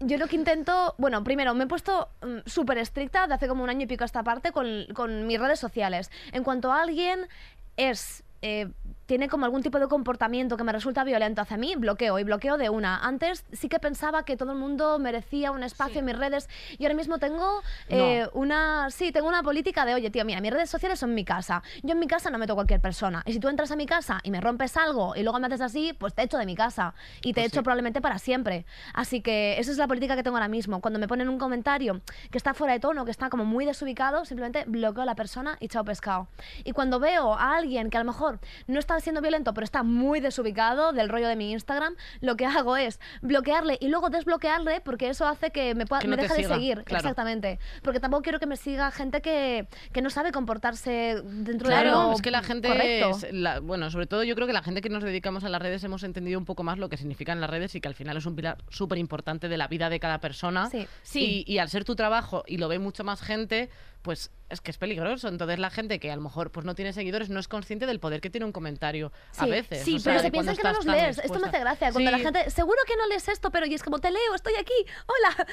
Yo 0.00 0.18
lo 0.18 0.26
que 0.26 0.36
intento, 0.36 0.94
bueno, 0.98 1.24
primero 1.24 1.54
me 1.54 1.64
he 1.64 1.66
puesto 1.66 2.08
mm, 2.22 2.48
súper 2.48 2.78
estricta 2.78 3.26
de 3.26 3.34
hace 3.34 3.48
como 3.48 3.64
un 3.64 3.70
año 3.70 3.84
y 3.84 3.86
pico 3.86 4.04
a 4.04 4.06
esta 4.06 4.22
parte 4.22 4.52
con, 4.52 4.86
con 4.92 5.26
mis 5.26 5.40
redes 5.40 5.58
sociales. 5.58 6.10
En 6.32 6.44
cuanto 6.44 6.70
a 6.72 6.82
alguien 6.82 7.28
es 7.76 8.22
eh, 8.42 8.68
tiene 9.06 9.28
como 9.28 9.44
algún 9.44 9.62
tipo 9.62 9.78
de 9.78 9.88
comportamiento 9.88 10.56
que 10.56 10.64
me 10.64 10.72
resulta 10.72 11.04
violento 11.04 11.40
hacia 11.40 11.56
mí, 11.56 11.74
bloqueo 11.76 12.18
y 12.18 12.24
bloqueo 12.24 12.56
de 12.58 12.68
una. 12.68 12.98
Antes 12.98 13.44
sí 13.52 13.68
que 13.68 13.78
pensaba 13.78 14.24
que 14.24 14.36
todo 14.36 14.52
el 14.52 14.58
mundo 14.58 14.98
merecía 14.98 15.50
un 15.52 15.62
espacio 15.62 16.00
en 16.00 16.04
mis 16.06 16.16
redes 16.18 16.48
y 16.78 16.84
ahora 16.84 16.94
mismo 16.94 17.18
tengo 17.18 17.62
eh, 17.88 18.26
una, 18.34 18.90
sí, 18.90 19.12
tengo 19.12 19.28
una 19.28 19.42
política 19.42 19.84
de, 19.84 19.94
oye, 19.94 20.10
tío, 20.10 20.24
mira, 20.24 20.40
mis 20.40 20.52
redes 20.52 20.70
sociales 20.70 20.98
son 20.98 21.14
mi 21.14 21.24
casa. 21.24 21.62
Yo 21.82 21.92
en 21.92 21.98
mi 21.98 22.06
casa 22.06 22.30
no 22.30 22.38
meto 22.38 22.52
a 22.52 22.56
cualquier 22.56 22.80
persona. 22.80 23.22
Y 23.26 23.32
si 23.32 23.40
tú 23.40 23.48
entras 23.48 23.70
a 23.70 23.76
mi 23.76 23.86
casa 23.86 24.20
y 24.22 24.30
me 24.30 24.40
rompes 24.40 24.76
algo 24.76 25.14
y 25.16 25.22
luego 25.22 25.38
me 25.38 25.46
haces 25.46 25.60
así, 25.60 25.92
pues 25.92 26.14
te 26.14 26.22
echo 26.22 26.38
de 26.38 26.46
mi 26.46 26.56
casa 26.56 26.94
y 27.22 27.32
te 27.32 27.40
Pues 27.42 27.46
echo 27.52 27.60
sí. 27.60 27.64
probablemente 27.64 28.00
para 28.00 28.18
siempre. 28.18 28.66
Así 28.92 29.20
que 29.20 29.58
esa 29.58 29.70
es 29.70 29.78
la 29.78 29.86
política 29.86 30.16
que 30.16 30.22
tengo 30.22 30.36
ahora 30.36 30.48
mismo. 30.48 30.80
Cuando 30.80 30.98
me 30.98 31.06
ponen 31.08 31.28
un 31.28 31.38
comentario 31.38 32.00
que 32.30 32.38
está 32.38 32.54
fuera 32.54 32.72
de 32.72 32.80
tono, 32.80 33.04
que 33.04 33.10
está 33.10 33.30
como 33.30 33.44
muy 33.44 33.64
desubicado, 33.64 34.24
simplemente 34.24 34.64
bloqueo 34.66 35.02
a 35.02 35.06
la 35.06 35.14
persona 35.14 35.56
y 35.60 35.68
chao 35.68 35.84
pescado. 35.84 36.28
Y 36.64 36.72
cuando 36.72 36.98
veo 36.98 37.34
a 37.34 37.56
alguien 37.56 37.90
que 37.90 37.96
a 37.96 38.00
lo 38.00 38.06
mejor 38.06 38.40
no 38.66 38.78
está 38.80 38.95
siendo 39.00 39.20
violento, 39.20 39.54
pero 39.54 39.64
está 39.64 39.82
muy 39.82 40.20
desubicado 40.20 40.92
del 40.92 41.08
rollo 41.08 41.28
de 41.28 41.36
mi 41.36 41.52
Instagram, 41.52 41.94
lo 42.20 42.36
que 42.36 42.46
hago 42.46 42.76
es 42.76 43.00
bloquearle 43.22 43.78
y 43.80 43.88
luego 43.88 44.10
desbloquearle 44.10 44.80
porque 44.80 45.08
eso 45.08 45.26
hace 45.26 45.50
que 45.50 45.74
me, 45.74 45.86
pueda, 45.86 46.00
Que 46.00 46.08
me 46.08 46.16
no 46.16 46.22
te 46.22 46.28
deje 46.28 46.36
de 46.36 46.42
siga, 46.44 46.54
seguir. 46.54 46.84
claro. 46.84 47.00
Exactamente. 47.02 47.58
Porque 47.82 48.00
tampoco 48.00 48.22
quiero 48.22 48.38
que 48.40 48.46
me 48.46 48.56
siga 48.56 48.90
gente 48.90 49.20
que, 49.20 49.68
que 49.92 50.02
no 50.02 50.10
sabe 50.10 50.32
comportarse 50.32 51.20
dentro 51.24 51.68
de 51.68 51.74
Claro, 51.74 52.02
lo 52.08 52.12
es 52.14 52.22
que 52.22 52.30
la 52.30 52.42
gente, 52.42 52.68
es 53.10 53.26
la- 53.32 53.60
bueno, 53.60 53.90
sobre 53.90 54.06
todo 54.06 54.22
yo 54.24 54.34
creo 54.34 54.46
que 54.46 54.52
la 54.52 54.62
gente 54.62 54.80
que 54.80 54.88
nos 54.88 55.02
dedicamos 55.02 55.44
a 55.44 55.48
las 55.48 55.60
redes 55.60 55.82
hemos 55.84 56.02
entendido 56.02 56.38
un 56.38 56.44
poco 56.44 56.62
más 56.62 56.78
lo 56.78 56.88
que 56.88 56.96
significan 56.96 57.40
las 57.40 57.50
redes 57.50 57.74
y 57.74 57.80
que 57.80 57.88
al 57.88 57.94
final 57.94 58.16
es 58.16 58.26
un 58.26 58.36
pilar 58.36 58.58
súper 58.68 58.98
importante 58.98 59.48
de 59.48 59.56
la 59.56 59.68
vida 59.68 59.88
de 59.90 60.00
cada 60.00 60.18
persona. 60.20 60.68
Sí. 60.70 60.86
Sí. 61.02 61.44
Y, 61.46 61.52
y 61.54 61.58
al 61.58 61.68
ser 61.68 61.84
tu 61.84 61.94
trabajo 61.96 62.44
y 62.46 62.58
lo 62.58 62.68
ve 62.68 62.78
mucho 62.78 63.04
más 63.04 63.20
gente, 63.22 63.70
pues 64.02 64.30
es 64.48 64.60
que 64.60 64.70
es 64.70 64.78
peligroso. 64.78 65.28
Entonces 65.28 65.58
la 65.58 65.70
gente 65.70 65.98
que 65.98 66.10
a 66.10 66.16
lo 66.16 66.22
mejor 66.22 66.52
pues 66.52 66.64
no 66.64 66.74
tiene 66.74 66.92
seguidores 66.92 67.28
no 67.30 67.40
es 67.40 67.48
consciente 67.48 67.86
del 67.86 67.98
poder 67.98 68.20
que 68.20 68.30
tiene 68.30 68.44
un 68.46 68.52
comentario 68.52 69.12
a 69.36 69.46
veces. 69.46 69.84
sí, 69.84 69.96
o 69.96 69.98
sea, 69.98 70.12
Pero 70.12 70.22
se 70.22 70.30
piensan 70.30 70.56
que 70.56 70.62
no 70.62 70.72
los 70.72 70.84
lees. 70.84 71.18
Esto 71.18 71.38
me 71.40 71.48
hace 71.48 71.58
gracia. 71.58 71.92
Cuando 71.92 72.10
la 72.10 72.18
gente, 72.18 72.50
seguro 72.50 72.78
que 72.86 72.96
no 72.96 73.06
lees 73.08 73.28
esto, 73.28 73.50
pero 73.50 73.66
y 73.66 73.74
es 73.74 73.82
como 73.82 73.98
te 73.98 74.10
leo, 74.10 74.34
estoy 74.34 74.54
aquí. 74.54 74.74
Hola. 75.06 75.46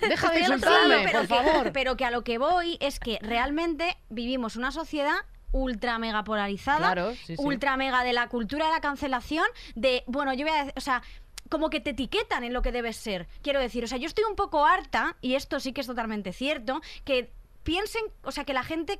Deja 0.08 0.30
de 0.30 0.40
insultarme, 0.40 1.02
pero 1.04 1.18
por 1.20 1.28
que, 1.28 1.34
favor. 1.34 1.72
pero 1.72 1.96
que 1.96 2.04
a 2.04 2.10
lo 2.10 2.22
que 2.22 2.38
voy 2.38 2.76
es 2.80 3.00
que 3.00 3.18
realmente 3.22 3.96
vivimos 4.08 4.56
una 4.56 4.70
sociedad 4.70 5.16
ultra 5.52 5.98
mega 5.98 6.22
polarizada, 6.22 6.92
Claro, 6.92 7.14
sí, 7.14 7.34
sí. 7.34 7.36
ultra 7.38 7.76
mega 7.76 8.04
de 8.04 8.12
la 8.12 8.28
cultura 8.28 8.66
de 8.66 8.72
la 8.72 8.80
cancelación, 8.80 9.46
de, 9.74 10.04
bueno, 10.06 10.34
yo 10.34 10.44
voy 10.44 10.54
a 10.54 10.58
decir, 10.58 10.72
o 10.76 10.80
sea, 10.80 11.02
como 11.48 11.70
que 11.70 11.80
te 11.80 11.90
etiquetan 11.90 12.44
en 12.44 12.52
lo 12.52 12.60
que 12.60 12.72
debes 12.72 12.96
ser. 12.96 13.26
Quiero 13.42 13.60
decir, 13.60 13.82
o 13.84 13.86
sea, 13.86 13.96
yo 13.98 14.06
estoy 14.06 14.24
un 14.28 14.36
poco 14.36 14.66
harta, 14.66 15.16
y 15.22 15.34
esto 15.34 15.58
sí 15.60 15.72
que 15.72 15.80
es 15.80 15.86
totalmente 15.86 16.32
cierto, 16.32 16.80
que 17.04 17.32
piensen, 17.66 18.04
o 18.22 18.30
sea, 18.30 18.44
que 18.44 18.54
la 18.54 18.62
gente 18.62 18.98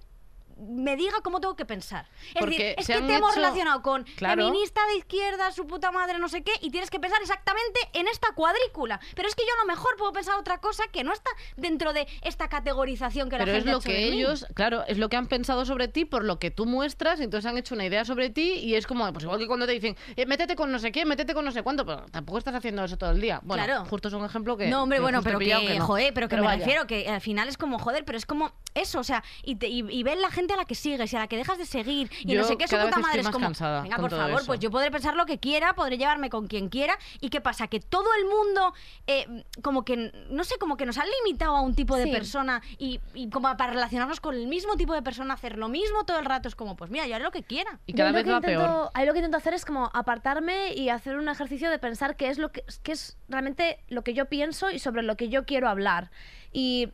me 0.57 0.97
diga 0.97 1.21
cómo 1.23 1.41
tengo 1.41 1.55
que 1.57 1.67
pensar. 1.67 2.09
Es 2.29 2.35
Porque 2.41 2.51
decir, 2.59 2.75
es 2.79 2.87
que 2.87 2.93
te 3.03 3.15
hemos 3.17 3.33
hecho- 3.33 3.41
relacionado 3.41 3.83
con 3.83 4.05
Claro. 4.17 4.45
feminista 4.47 4.81
de 4.87 4.97
izquierda, 4.97 5.53
su 5.53 5.67
puta 5.67 5.91
madre, 5.93 6.19
no 6.19 6.29
sé 6.29 6.43
qué, 6.43 6.53
y 6.61 6.71
tienes 6.71 6.91
que 6.91 6.99
pensar 6.99 7.21
exactamente 7.21 7.79
en 7.93 8.09
esta 8.09 8.33
cuadrícula. 8.33 8.99
Pero 9.15 9.29
es 9.29 9.35
que 9.35 9.43
yo 9.47 9.53
a 9.61 9.65
lo 9.65 9.73
mejor 9.73 9.97
puedo 9.97 10.13
pensar 10.13 10.37
otra 10.39 10.59
cosa 10.59 10.85
que 10.91 11.05
no 11.05 11.13
está 11.13 11.31
dentro 11.57 11.93
de 11.93 12.07
esta 12.23 12.49
categorización 12.49 13.29
que 13.29 13.37
Pero 13.37 13.53
la 13.53 13.53
es 13.53 13.65
gente 13.65 13.71
ha 13.71 13.73
lo 13.75 13.79
hecho 13.81 13.89
que 13.89 13.97
mí. 14.11 14.19
ellos, 14.19 14.47
claro, 14.55 14.85
es 14.87 14.99
lo 14.99 15.09
que 15.09 15.17
han 15.17 15.27
pensado 15.27 15.65
sobre 15.65 15.89
ti 15.89 16.05
por 16.05 16.25
lo 16.25 16.39
que 16.39 16.51
tú 16.51 16.67
muestras, 16.67 17.21
entonces 17.21 17.51
han 17.51 17.59
hecho 17.59 17.75
una 17.75 17.85
idea 17.85 18.05
sobre 18.05 18.31
ti 18.31 18.53
y 18.55 18.75
es 18.77 18.87
como, 18.87 19.11
pues 19.13 19.25
igual 19.25 19.39
que 19.39 19.47
cuando 19.47 19.67
te 19.67 19.73
dicen, 19.73 19.97
eh, 20.17 20.27
métete 20.27 20.57
con 20.57 20.73
no 20.73 20.79
sé 20.79 20.91
qué, 20.93 21.05
métete 21.05 21.35
con 21.35 21.45
no 21.45 21.53
sé 21.53 21.63
cuánto, 21.63 21.85
pero 21.85 22.07
tampoco 22.11 22.39
estás 22.39 22.55
haciendo 22.55 22.83
eso 22.85 22.97
todo 22.97 23.11
el 23.11 23.21
día. 23.21 23.41
Bueno, 23.43 23.65
Claro. 23.65 23.85
justo 23.87 24.09
es 24.09 24.15
un 24.15 24.25
ejemplo 24.25 24.57
que... 24.57 24.69
No, 24.69 24.83
hombre, 24.85 24.99
que 24.99 25.03
bueno, 25.03 25.23
pero 25.23 25.39
pillado 25.39 25.67
que, 25.67 25.79
no. 25.79 25.87
joder, 25.87 26.15
pero 26.15 26.29
que 26.29 26.37
me 26.37 26.43
vaya. 26.43 26.59
refiero 26.65 26.87
que 26.87 27.09
al 27.09 27.21
final 27.21 27.49
es 27.49 27.59
como, 27.59 27.79
joder, 27.79 28.05
pero 28.05 28.17
es 28.19 28.27
como 28.27 28.53
eso, 28.75 29.01
o 29.01 29.05
sea, 29.05 29.23
y, 29.43 29.57
te- 29.57 29.69
y, 29.69 29.85
y 29.91 30.03
ves 30.03 30.19
la 30.19 30.31
gente 30.31 30.46
a 30.55 30.57
la 30.57 30.65
que 30.65 30.75
sigues 30.75 31.13
y 31.13 31.17
a 31.17 31.21
la 31.21 31.27
que 31.29 31.37
dejas 31.37 31.59
de 31.59 31.67
seguir 31.67 32.11
y 32.21 32.33
Yo 32.33 32.41
no 32.41 32.47
sé 32.47 32.57
qué, 32.57 32.67
su 32.69 32.77
puta 32.77 32.99
madre 32.99 33.21
es 33.21 33.29
como, 33.31 33.47
cansada 33.47 33.83
venga, 33.83 33.97
por 33.97 34.11
favor, 34.11 34.37
eso. 34.41 34.47
pues 34.47 34.61
yo 34.61 34.71
podré 34.71 34.91
pensar 34.91 35.15
lo 35.17 35.27
que 35.27 35.39
quiera, 35.39 35.75
podré 35.75 35.99
llevarme 35.99 36.31
con 36.31 36.47
quien 36.47 36.69
quiera 36.69 36.99
y 37.21 37.31
qué 37.31 37.41
pasa, 37.41 37.67
que 37.69 37.81
todo 37.81 38.07
el 38.19 38.25
mundo, 38.27 38.73
eh, 39.07 39.45
como 39.63 39.85
que, 39.85 40.13
no 40.31 40.45
sé, 40.45 40.57
como 40.59 40.77
que 40.77 40.87
nos 40.87 40.99
han 40.99 41.07
limitado 41.25 41.57
a 41.57 41.61
un 41.61 41.75
tipo 41.75 41.97
de 41.97 42.05
Sí. 42.05 42.11
persona 42.13 42.63
y, 42.79 43.01
y 43.15 43.29
como 43.31 43.55
para 43.57 43.73
relacionarnos 43.73 44.21
con 44.21 44.35
el 44.35 44.47
mismo 44.47 44.77
tipo 44.77 44.93
de 44.95 45.03
persona, 45.03 45.35
hacer 45.35 45.59
lo 45.59 45.69
mismo 45.69 46.05
todo 46.05 46.19
el 46.19 46.25
rato, 46.25 46.49
es 46.49 46.55
como, 46.55 46.77
pues 46.77 46.91
mira, 46.91 47.07
yo 47.07 47.15
haré 47.15 47.25
lo 47.25 47.31
que 47.33 47.43
quiera. 47.43 47.79
Y 47.87 47.93
Yo 47.93 47.99
cada 47.99 48.11
lo 48.11 48.15
vez 48.17 48.25
que 48.25 48.31
va 48.31 48.37
intento, 48.39 48.61
peor. 48.63 48.91
ahí 48.95 49.07
lo 49.07 49.13
que 49.13 49.19
intento 49.19 49.37
hacer 49.39 49.55
es 49.55 49.65
como 49.65 49.91
apartarme 49.95 50.73
y 50.75 50.89
hacer 50.89 51.17
un 51.17 51.29
ejercicio 51.29 51.71
de 51.71 51.79
pensar 51.79 52.17
qué 52.17 52.29
es 52.29 52.39
lo 52.39 52.53
que, 52.53 52.65
qué 52.83 52.93
es 52.93 53.17
realmente 53.29 53.79
lo 53.89 54.03
que 54.03 54.15
yo 54.15 54.27
pienso 54.27 54.71
y 54.71 54.79
sobre 54.79 55.03
lo 55.03 55.17
que 55.17 55.29
yo 55.29 55.45
quiero 55.47 55.69
hablar. 55.69 56.11
Y 56.53 56.89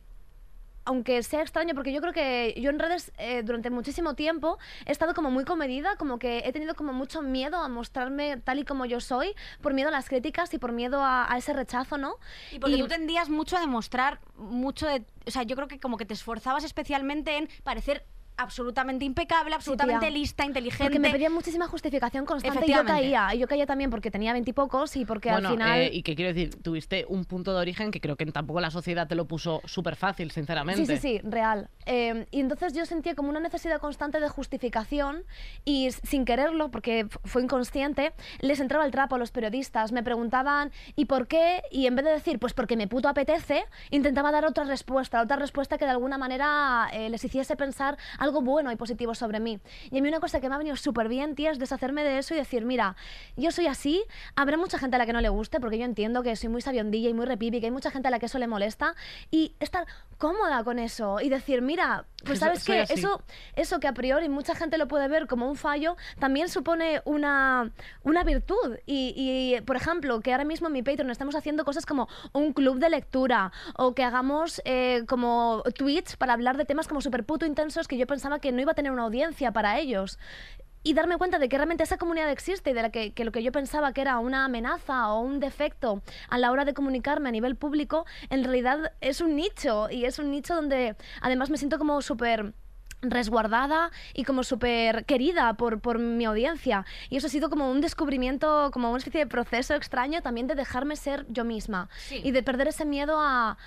aunque 0.85 1.21
sea 1.23 1.41
extraño, 1.41 1.75
porque 1.75 1.93
yo 1.93 2.01
creo 2.01 2.13
que 2.13 2.55
yo 2.59 2.69
en 2.69 2.79
redes 2.79 3.11
eh, 3.17 3.43
durante 3.43 3.69
muchísimo 3.69 4.15
tiempo 4.15 4.57
he 4.85 4.91
estado 4.91 5.13
como 5.13 5.31
muy 5.31 5.45
comedida, 5.45 5.95
como 5.95 6.19
que 6.19 6.43
he 6.45 6.51
tenido 6.51 6.75
como 6.75 6.93
mucho 6.93 7.21
miedo 7.21 7.57
a 7.57 7.67
mostrarme 7.67 8.37
tal 8.37 8.59
y 8.59 8.65
como 8.65 8.85
yo 8.85 8.99
soy, 8.99 9.35
por 9.61 9.73
miedo 9.73 9.89
a 9.89 9.91
las 9.91 10.09
críticas 10.09 10.53
y 10.53 10.57
por 10.57 10.71
miedo 10.71 11.01
a, 11.01 11.31
a 11.31 11.37
ese 11.37 11.53
rechazo, 11.53 11.97
¿no? 11.97 12.17
Y 12.51 12.59
porque 12.59 12.77
tú 12.77 12.87
tendías 12.87 13.29
mucho 13.29 13.57
a 13.57 13.59
demostrar 13.59 14.19
mucho 14.35 14.87
de. 14.87 15.05
O 15.25 15.31
sea, 15.31 15.43
yo 15.43 15.55
creo 15.55 15.67
que 15.67 15.79
como 15.79 15.97
que 15.97 16.05
te 16.05 16.13
esforzabas 16.13 16.63
especialmente 16.63 17.37
en 17.37 17.49
parecer 17.63 18.05
absolutamente 18.37 19.05
impecable, 19.05 19.55
absolutamente 19.55 20.09
lista, 20.11 20.45
inteligente. 20.45 20.83
Porque 20.83 20.99
me 20.99 21.11
pedían 21.11 21.33
muchísima 21.33 21.67
justificación 21.67 22.25
constante 22.25 22.65
y 22.65 22.73
yo 22.73 22.85
caía. 22.85 23.33
Y 23.33 23.39
yo 23.39 23.47
caía 23.47 23.65
también 23.65 23.89
porque 23.89 24.11
tenía 24.11 24.33
veintipocos 24.33 24.95
y 24.95 25.05
porque 25.05 25.31
bueno, 25.31 25.49
al 25.49 25.55
final... 25.55 25.79
eh, 25.79 25.89
y 25.93 26.03
que 26.03 26.15
quiero 26.15 26.33
decir, 26.33 26.61
tuviste 26.61 27.05
un 27.07 27.25
punto 27.25 27.53
de 27.53 27.59
origen 27.59 27.91
que 27.91 27.99
creo 27.99 28.15
que 28.15 28.25
tampoco 28.27 28.59
la 28.61 28.71
sociedad 28.71 29.07
te 29.07 29.15
lo 29.15 29.25
puso 29.25 29.61
súper 29.65 29.95
fácil, 29.95 30.31
sinceramente. 30.31 30.85
Sí, 30.85 30.97
sí, 30.97 31.19
sí, 31.19 31.21
real. 31.23 31.69
Eh, 31.85 32.25
y 32.31 32.39
entonces 32.39 32.73
yo 32.73 32.85
sentía 32.85 33.15
como 33.15 33.29
una 33.29 33.39
necesidad 33.39 33.79
constante 33.79 34.19
de 34.19 34.29
justificación 34.29 35.23
y 35.65 35.91
sin 35.91 36.25
quererlo, 36.25 36.71
porque 36.71 37.07
fue 37.23 37.43
inconsciente, 37.43 38.13
les 38.39 38.59
entraba 38.59 38.85
el 38.85 38.91
trapo 38.91 39.15
a 39.15 39.17
los 39.17 39.31
periodistas. 39.31 39.91
Me 39.91 40.03
preguntaban, 40.03 40.71
¿y 40.95 41.05
por 41.05 41.27
qué? 41.27 41.61
Y 41.71 41.87
en 41.87 41.95
vez 41.95 42.05
de 42.05 42.11
decir, 42.11 42.39
pues 42.39 42.53
porque 42.53 42.77
me 42.77 42.87
puto 42.87 43.09
apetece, 43.09 43.65
intentaba 43.91 44.31
dar 44.31 44.45
otra 44.45 44.63
respuesta, 44.63 45.21
otra 45.21 45.37
respuesta 45.37 45.77
que 45.77 45.85
de 45.85 45.91
alguna 45.91 46.17
manera 46.17 46.89
eh, 46.93 47.09
les 47.09 47.23
hiciese 47.23 47.55
pensar 47.55 47.97
algo 48.23 48.41
bueno 48.41 48.71
y 48.71 48.75
positivo 48.75 49.13
sobre 49.15 49.39
mí. 49.39 49.59
Y 49.91 49.99
a 49.99 50.01
mí 50.01 50.07
una 50.07 50.19
cosa 50.19 50.39
que 50.39 50.49
me 50.49 50.55
ha 50.55 50.57
venido 50.57 50.75
súper 50.75 51.07
bien, 51.07 51.35
tía, 51.35 51.51
es 51.51 51.59
deshacerme 51.59 52.03
de 52.03 52.17
eso 52.17 52.33
y 52.33 52.37
decir, 52.37 52.65
mira, 52.65 52.95
yo 53.35 53.51
soy 53.51 53.67
así, 53.67 54.03
habrá 54.35 54.57
mucha 54.57 54.79
gente 54.79 54.95
a 54.95 54.99
la 54.99 55.05
que 55.05 55.13
no 55.13 55.21
le 55.21 55.29
guste, 55.29 55.59
porque 55.59 55.77
yo 55.77 55.85
entiendo 55.85 56.23
que 56.23 56.35
soy 56.35 56.49
muy 56.49 56.61
sabiondilla 56.61 57.09
y 57.09 57.13
muy 57.13 57.25
repipi, 57.25 57.59
que 57.59 57.67
hay 57.67 57.71
mucha 57.71 57.91
gente 57.91 58.07
a 58.07 58.11
la 58.11 58.19
que 58.19 58.27
eso 58.27 58.39
le 58.39 58.47
molesta, 58.47 58.95
y 59.29 59.53
estar 59.59 59.85
cómoda 60.17 60.63
con 60.63 60.79
eso 60.79 61.19
y 61.19 61.29
decir, 61.29 61.61
mira, 61.61 62.05
pues 62.25 62.39
sabes 62.39 62.63
que 62.63 62.81
eso, 62.89 63.21
eso 63.55 63.79
que 63.79 63.87
a 63.87 63.93
priori 63.93 64.29
mucha 64.29 64.55
gente 64.55 64.77
lo 64.77 64.87
puede 64.87 65.07
ver 65.07 65.27
como 65.27 65.49
un 65.49 65.55
fallo, 65.55 65.97
también 66.19 66.49
supone 66.49 67.01
una, 67.05 67.71
una 68.03 68.23
virtud. 68.23 68.77
Y, 68.85 69.13
y, 69.15 69.61
por 69.61 69.75
ejemplo, 69.75 70.21
que 70.21 70.31
ahora 70.31 70.45
mismo 70.45 70.67
en 70.67 70.73
mi 70.73 70.83
Patreon 70.83 71.11
estamos 71.11 71.35
haciendo 71.35 71.65
cosas 71.65 71.85
como 71.85 72.07
un 72.31 72.53
club 72.53 72.79
de 72.79 72.89
lectura 72.89 73.51
o 73.75 73.93
que 73.93 74.03
hagamos 74.03 74.61
eh, 74.65 75.03
como 75.07 75.63
tweets 75.75 76.15
para 76.15 76.33
hablar 76.33 76.57
de 76.57 76.65
temas 76.65 76.87
como 76.87 77.01
súper 77.01 77.25
puto 77.25 77.45
intensos 77.45 77.87
que 77.87 77.97
yo 77.97 78.07
pensaba 78.07 78.39
que 78.39 78.51
no 78.51 78.61
iba 78.61 78.71
a 78.71 78.75
tener 78.75 78.91
una 78.91 79.03
audiencia 79.03 79.51
para 79.51 79.79
ellos. 79.79 80.19
Y 80.83 80.93
darme 80.93 81.17
cuenta 81.17 81.39
de 81.39 81.47
que 81.49 81.57
realmente 81.57 81.83
esa 81.83 81.97
comunidad 81.97 82.29
existe 82.29 82.71
y 82.71 82.73
de 82.73 82.81
la 82.81 82.89
que, 82.91 83.13
que 83.13 83.23
lo 83.25 83.31
que 83.31 83.41
yo 83.41 83.51
pensaba 83.51 83.93
que 83.93 84.01
era 84.01 84.19
una 84.19 84.45
amenaza 84.45 85.07
o 85.13 85.21
un 85.21 85.39
defecto 85.39 86.01
a 86.29 86.37
la 86.37 86.51
hora 86.51 86.65
de 86.65 86.73
comunicarme 86.73 87.29
a 87.29 87.31
nivel 87.31 87.55
público, 87.55 88.05
en 88.29 88.43
realidad 88.43 88.91
es 89.01 89.21
un 89.21 89.35
nicho 89.35 89.89
y 89.89 90.05
es 90.05 90.19
un 90.19 90.29
nicho 90.29 90.55
donde 90.55 90.95
además 91.21 91.49
me 91.49 91.57
siento 91.57 91.77
como 91.77 92.01
súper 92.01 92.53
resguardada 93.01 93.91
y 94.13 94.23
como 94.23 94.43
súper 94.43 95.05
querida 95.05 95.53
por, 95.55 95.79
por 95.81 95.99
mi 95.99 96.25
audiencia. 96.25 96.85
Y 97.09 97.17
eso 97.17 97.27
ha 97.27 97.29
sido 97.29 97.49
como 97.49 97.69
un 97.69 97.81
descubrimiento, 97.81 98.69
como 98.71 98.89
una 98.89 98.97
especie 98.97 99.19
de 99.19 99.27
proceso 99.27 99.73
extraño 99.75 100.21
también 100.21 100.47
de 100.47 100.55
dejarme 100.55 100.95
ser 100.95 101.25
yo 101.29 101.43
misma 101.43 101.89
Sí. 101.97 102.21
y 102.23 102.31
de 102.31 102.43
perder 102.43 102.67
ese 102.69 102.85
miedo 102.85 103.19
a, 103.19 103.57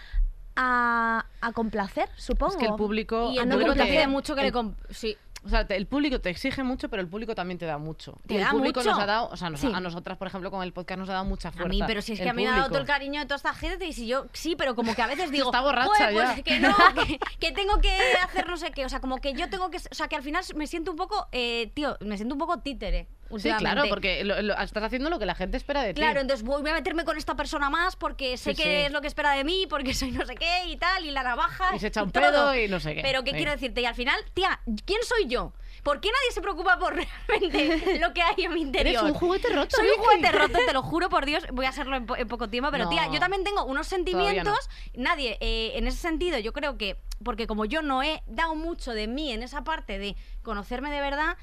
a, 0.56 1.26
a 1.40 1.52
complacer, 1.52 2.08
supongo. 2.16 2.52
Es 2.52 2.58
que 2.58 2.66
el 2.66 2.74
público... 2.76 3.30
Y 3.32 3.38
el 3.38 3.48
no 3.48 3.56
público 3.56 3.74
te 3.74 3.84
pide 3.84 4.06
mucho 4.06 4.34
que 4.34 4.46
el- 4.46 4.54
le... 4.54 4.94
Sí. 4.94 5.16
O 5.46 5.48
sea, 5.48 5.66
te- 5.66 5.76
el 5.76 5.86
público 5.86 6.20
te 6.20 6.28
exige 6.30 6.62
mucho, 6.64 6.88
pero 6.88 7.00
el 7.00 7.08
público 7.08 7.34
también 7.34 7.56
te 7.58 7.64
da 7.66 7.78
mucho. 7.78 8.18
¿Te 8.26 8.34
y 8.34 8.36
el 8.38 8.42
da 8.44 8.50
público 8.50 8.80
mucho? 8.80 8.90
nos 8.90 8.98
ha 9.00 9.06
dado, 9.06 9.28
o 9.30 9.36
sea, 9.36 9.48
nos- 9.48 9.60
Sí. 9.60 9.70
a 9.72 9.80
nosotras, 9.80 10.18
por 10.18 10.26
ejemplo, 10.26 10.50
con 10.50 10.62
el 10.62 10.72
podcast 10.72 10.98
nos 10.98 11.08
ha 11.08 11.12
dado 11.12 11.24
mucha 11.24 11.48
A 11.48 11.52
fuerza. 11.52 11.68
mí, 11.68 11.80
pero 11.86 12.02
si 12.02 12.12
es 12.14 12.20
que 12.20 12.28
a 12.28 12.32
mí 12.34 12.42
me 12.42 12.48
ha 12.50 12.56
dado 12.56 12.68
todo 12.68 12.78
el 12.80 12.86
cariño 12.86 13.20
de 13.20 13.26
toda 13.26 13.36
esta 13.36 13.54
gente 13.54 13.86
y 13.86 13.92
si 13.92 14.06
yo, 14.06 14.26
sí, 14.32 14.56
pero 14.56 14.74
como 14.74 14.94
que 14.94 15.02
a 15.02 15.06
veces 15.06 15.30
digo, 15.30 15.46
Está 15.46 15.60
borracha 15.62 15.88
"Joder, 15.88 16.12
pues 16.12 16.36
ya". 16.36 16.42
que 16.42 16.60
no, 16.60 16.74
que, 17.06 17.18
que 17.38 17.52
tengo 17.52 17.78
que 17.80 17.96
hacer 18.24 18.46
no 18.48 18.56
sé 18.56 18.72
qué, 18.72 18.84
o 18.84 18.88
sea, 18.88 19.00
como 19.00 19.18
que 19.18 19.32
yo 19.34 19.48
tengo 19.48 19.70
que, 19.70 19.76
o 19.76 19.94
sea, 19.94 20.08
que 20.08 20.16
al 20.16 20.22
final 20.22 20.44
me 20.56 20.66
siento 20.66 20.90
un 20.90 20.96
poco, 20.96 21.28
eh, 21.32 21.70
tío, 21.74 21.96
me 22.00 22.16
siento 22.16 22.34
un 22.34 22.38
poco 22.40 22.58
títere. 22.58 23.08
Sí, 23.38 23.50
claro, 23.58 23.84
porque 23.88 24.24
lo- 24.24 24.40
lo- 24.42 24.58
estás 24.58 24.82
haciendo 24.84 25.10
lo 25.10 25.18
que 25.18 25.26
la 25.26 25.34
gente 25.34 25.56
espera 25.56 25.82
de 25.82 25.94
ti. 25.94 26.00
Claro, 26.00 26.20
entonces 26.20 26.44
voy 26.46 26.68
a 26.70 26.74
meterme 26.74 27.04
con 27.04 27.16
esta 27.16 27.34
persona 27.36 27.70
más 27.70 27.96
porque 27.96 28.36
sé 28.36 28.50
Sí, 28.54 28.56
que 28.56 28.62
sí. 28.62 28.70
es 28.86 28.92
lo 28.92 29.00
que 29.00 29.08
espera 29.08 29.32
de 29.32 29.44
mí, 29.44 29.66
porque 29.68 29.94
soy 29.94 30.10
no 30.12 30.24
sé 30.26 30.34
qué 30.36 30.64
y 30.66 30.76
tal, 30.76 31.04
y 31.04 31.10
la 31.10 31.22
navaja. 31.22 31.74
Y 31.74 31.78
se 31.78 31.88
echa 31.88 32.02
un 32.02 32.10
todo. 32.12 32.22
pedo 32.22 32.54
y 32.54 32.68
no 32.68 32.80
sé 32.80 32.94
qué. 32.94 33.02
Pero 33.02 33.22
¿qué 33.24 33.30
Sí. 33.30 33.36
quiero 33.36 33.52
decirte? 33.52 33.80
Y 33.80 33.86
al 33.86 33.94
final, 33.94 34.18
tía, 34.34 34.60
¿quién 34.84 35.02
soy 35.04 35.26
yo? 35.26 35.52
¿Por 35.82 36.00
qué 36.00 36.08
nadie 36.08 36.32
se 36.32 36.40
preocupa 36.40 36.78
por 36.78 36.94
realmente 37.28 37.98
lo 38.00 38.12
que 38.12 38.22
hay 38.22 38.44
en 38.44 38.54
mi 38.54 38.60
interior? 38.62 39.04
Eres 39.04 39.12
un 39.12 39.14
juguete 39.14 39.48
roto, 39.50 39.76
Soy 39.76 39.86
un 39.88 40.02
juguete 40.02 40.32
roto, 40.32 40.58
te 40.66 40.72
lo 40.72 40.82
juro 40.82 41.08
por 41.08 41.26
Dios. 41.26 41.44
Voy 41.52 41.66
a 41.66 41.68
hacerlo 41.68 41.96
en, 41.96 42.06
po- 42.06 42.16
en 42.16 42.26
poco 42.28 42.48
tiempo, 42.48 42.70
pero 42.72 42.84
No. 42.84 42.90
tía, 42.90 43.08
yo 43.12 43.20
también 43.20 43.44
tengo 43.44 43.64
unos 43.64 43.86
no. 43.86 43.90
sentimientos. 43.96 44.58
Nadie, 44.94 45.36
eh, 45.40 45.72
en 45.76 45.86
ese 45.86 45.98
sentido, 45.98 46.38
yo 46.38 46.52
creo 46.52 46.76
que, 46.76 46.96
porque 47.22 47.46
como 47.46 47.64
yo 47.66 47.82
no 47.82 48.02
he 48.02 48.22
dado 48.26 48.54
mucho 48.54 48.92
de 48.92 49.06
mí 49.06 49.32
en 49.32 49.42
esa 49.42 49.62
parte 49.64 49.98
de 49.98 50.16
conocerme 50.42 50.90
de 50.90 51.00
verdad, 51.00 51.36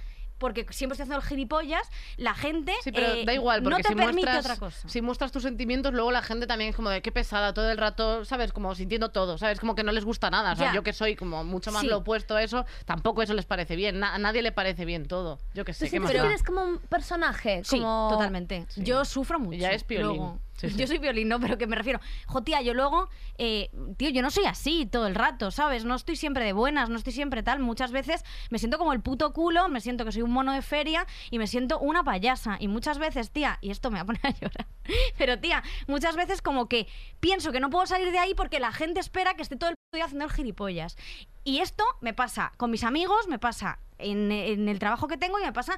porque 0.43 0.65
siempre 0.71 0.93
estoy 0.95 1.03
haciendo 1.05 1.15
el 1.15 1.23
gilipollas, 1.23 1.89
la 2.17 2.33
gente 2.35 2.73
Sí, 2.83 2.91
pero 2.91 3.07
eh, 3.13 3.23
da 3.25 3.33
igual, 3.33 3.63
porque 3.63 3.77
no 3.77 3.81
te 3.81 3.87
si, 3.87 3.95
permite 3.95 4.27
muestras, 4.29 4.45
otra 4.45 4.55
cosa. 4.57 4.89
si 4.89 5.01
muestras 5.01 5.31
tus 5.31 5.43
sentimientos, 5.43 5.93
luego 5.93 6.11
la 6.11 6.21
gente 6.21 6.47
también 6.47 6.71
es 6.71 6.75
como 6.75 6.89
de 6.89 7.01
qué 7.01 7.13
pesada 7.13 7.53
todo 7.53 7.71
el 7.71 7.77
rato, 7.77 8.25
¿sabes? 8.25 8.51
Como 8.51 8.75
sintiendo 8.75 9.09
todo, 9.09 9.37
¿sabes? 9.37 9.59
Como 9.61 9.73
que 9.73 9.83
no 9.83 9.93
les 9.93 10.03
gusta 10.03 10.29
nada. 10.29 10.51
O 10.51 10.55
sea, 10.57 10.67
Ya. 10.67 10.73
yo 10.75 10.83
que 10.83 10.91
soy 10.91 11.15
como 11.15 11.43
mucho 11.45 11.71
más 11.71 11.81
Sí. 11.81 11.87
lo 11.87 11.99
opuesto 11.99 12.35
a 12.35 12.43
eso, 12.43 12.65
tampoco 12.85 13.21
eso 13.21 13.33
les 13.33 13.45
parece 13.45 13.75
bien. 13.77 13.99
Na- 13.99 14.13
a 14.15 14.17
nadie 14.17 14.41
le 14.41 14.51
parece 14.51 14.83
bien 14.83 15.07
todo. 15.07 15.39
Yo 15.53 15.63
que 15.63 15.71
¿Tú 15.71 15.79
sé, 15.79 15.85
¿qué 15.85 15.89
sientes 15.91 16.13
más 16.13 16.21
da? 16.23 16.29
eres 16.29 16.43
como 16.43 16.61
un 16.61 16.77
personaje? 16.79 17.61
Sí, 17.63 17.79
como... 17.79 18.09
totalmente. 18.11 18.65
Yo 18.75 19.05
sufro 19.05 19.39
mucho. 19.39 19.57
Ya 19.57 19.71
es 19.71 19.83
piolín. 19.85 20.07
luego. 20.07 20.39
Sí, 20.55 20.69
sí. 20.69 20.77
Yo 20.77 20.87
soy 20.87 20.99
violín, 20.99 21.27
no, 21.27 21.39
pero 21.39 21.57
que 21.57 21.67
me 21.67 21.75
refiero. 21.75 21.99
Jo, 22.27 22.43
tía, 22.43 22.61
yo 22.61 22.73
luego, 22.73 23.09
eh, 23.37 23.69
tío, 23.97 24.09
yo 24.09 24.21
no 24.21 24.29
soy 24.29 24.45
así 24.45 24.85
todo 24.85 25.07
el 25.07 25.15
rato, 25.15 25.51
¿sabes? 25.51 25.83
No 25.83 25.95
estoy 25.95 26.15
siempre 26.15 26.45
de 26.45 26.53
buenas, 26.53 26.89
no 26.89 26.95
estoy 26.95 27.13
siempre 27.13 27.43
tal. 27.43 27.59
Muchas 27.59 27.91
veces 27.91 28.23
me 28.49 28.59
siento 28.59 28.77
como 28.77 28.93
el 28.93 29.01
puto 29.01 29.33
culo, 29.33 29.67
me 29.69 29.81
siento 29.81 30.05
que 30.05 30.11
soy 30.11 30.21
un 30.21 30.31
mono 30.31 30.53
de 30.53 30.61
feria 30.61 31.05
y 31.31 31.39
me 31.39 31.47
siento 31.47 31.79
una 31.79 32.03
payasa. 32.03 32.57
Y 32.59 32.67
muchas 32.67 32.99
veces, 32.99 33.31
tía, 33.31 33.57
y 33.61 33.71
esto 33.71 33.89
me 33.89 33.97
va 33.97 34.01
a 34.03 34.05
poner 34.05 34.25
a 34.25 34.29
llorar, 34.31 34.67
pero 35.17 35.39
tía, 35.39 35.63
muchas 35.87 36.15
veces 36.15 36.41
como 36.41 36.69
que 36.69 36.87
pienso 37.19 37.51
que 37.51 37.59
no 37.59 37.69
puedo 37.69 37.85
salir 37.85 38.11
de 38.11 38.19
ahí 38.19 38.33
porque 38.35 38.59
la 38.59 38.71
gente 38.71 38.99
espera 38.99 39.33
que 39.33 39.41
esté 39.41 39.55
todo 39.55 39.71
el 39.71 39.75
día 39.93 40.05
haciendo 40.05 40.25
el 40.25 40.31
gilipollas. 40.31 40.97
Y 41.43 41.59
esto 41.59 41.83
me 41.99 42.13
pasa 42.13 42.53
con 42.57 42.71
mis 42.71 42.83
amigos, 42.83 43.27
me 43.27 43.39
pasa 43.39 43.79
en, 43.97 44.31
en 44.31 44.69
el 44.69 44.79
trabajo 44.79 45.07
que 45.07 45.17
tengo 45.17 45.39
y 45.39 45.43
me 45.43 45.51
pasa 45.51 45.77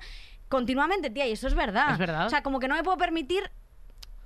continuamente, 0.50 1.10
tía, 1.10 1.28
y 1.28 1.32
eso 1.32 1.48
es 1.48 1.56
verdad. 1.56 1.94
Es 1.94 1.98
verdad. 1.98 2.28
O 2.28 2.30
sea, 2.30 2.44
como 2.44 2.60
que 2.60 2.68
no 2.68 2.76
me 2.76 2.84
puedo 2.84 2.98
permitir. 2.98 3.50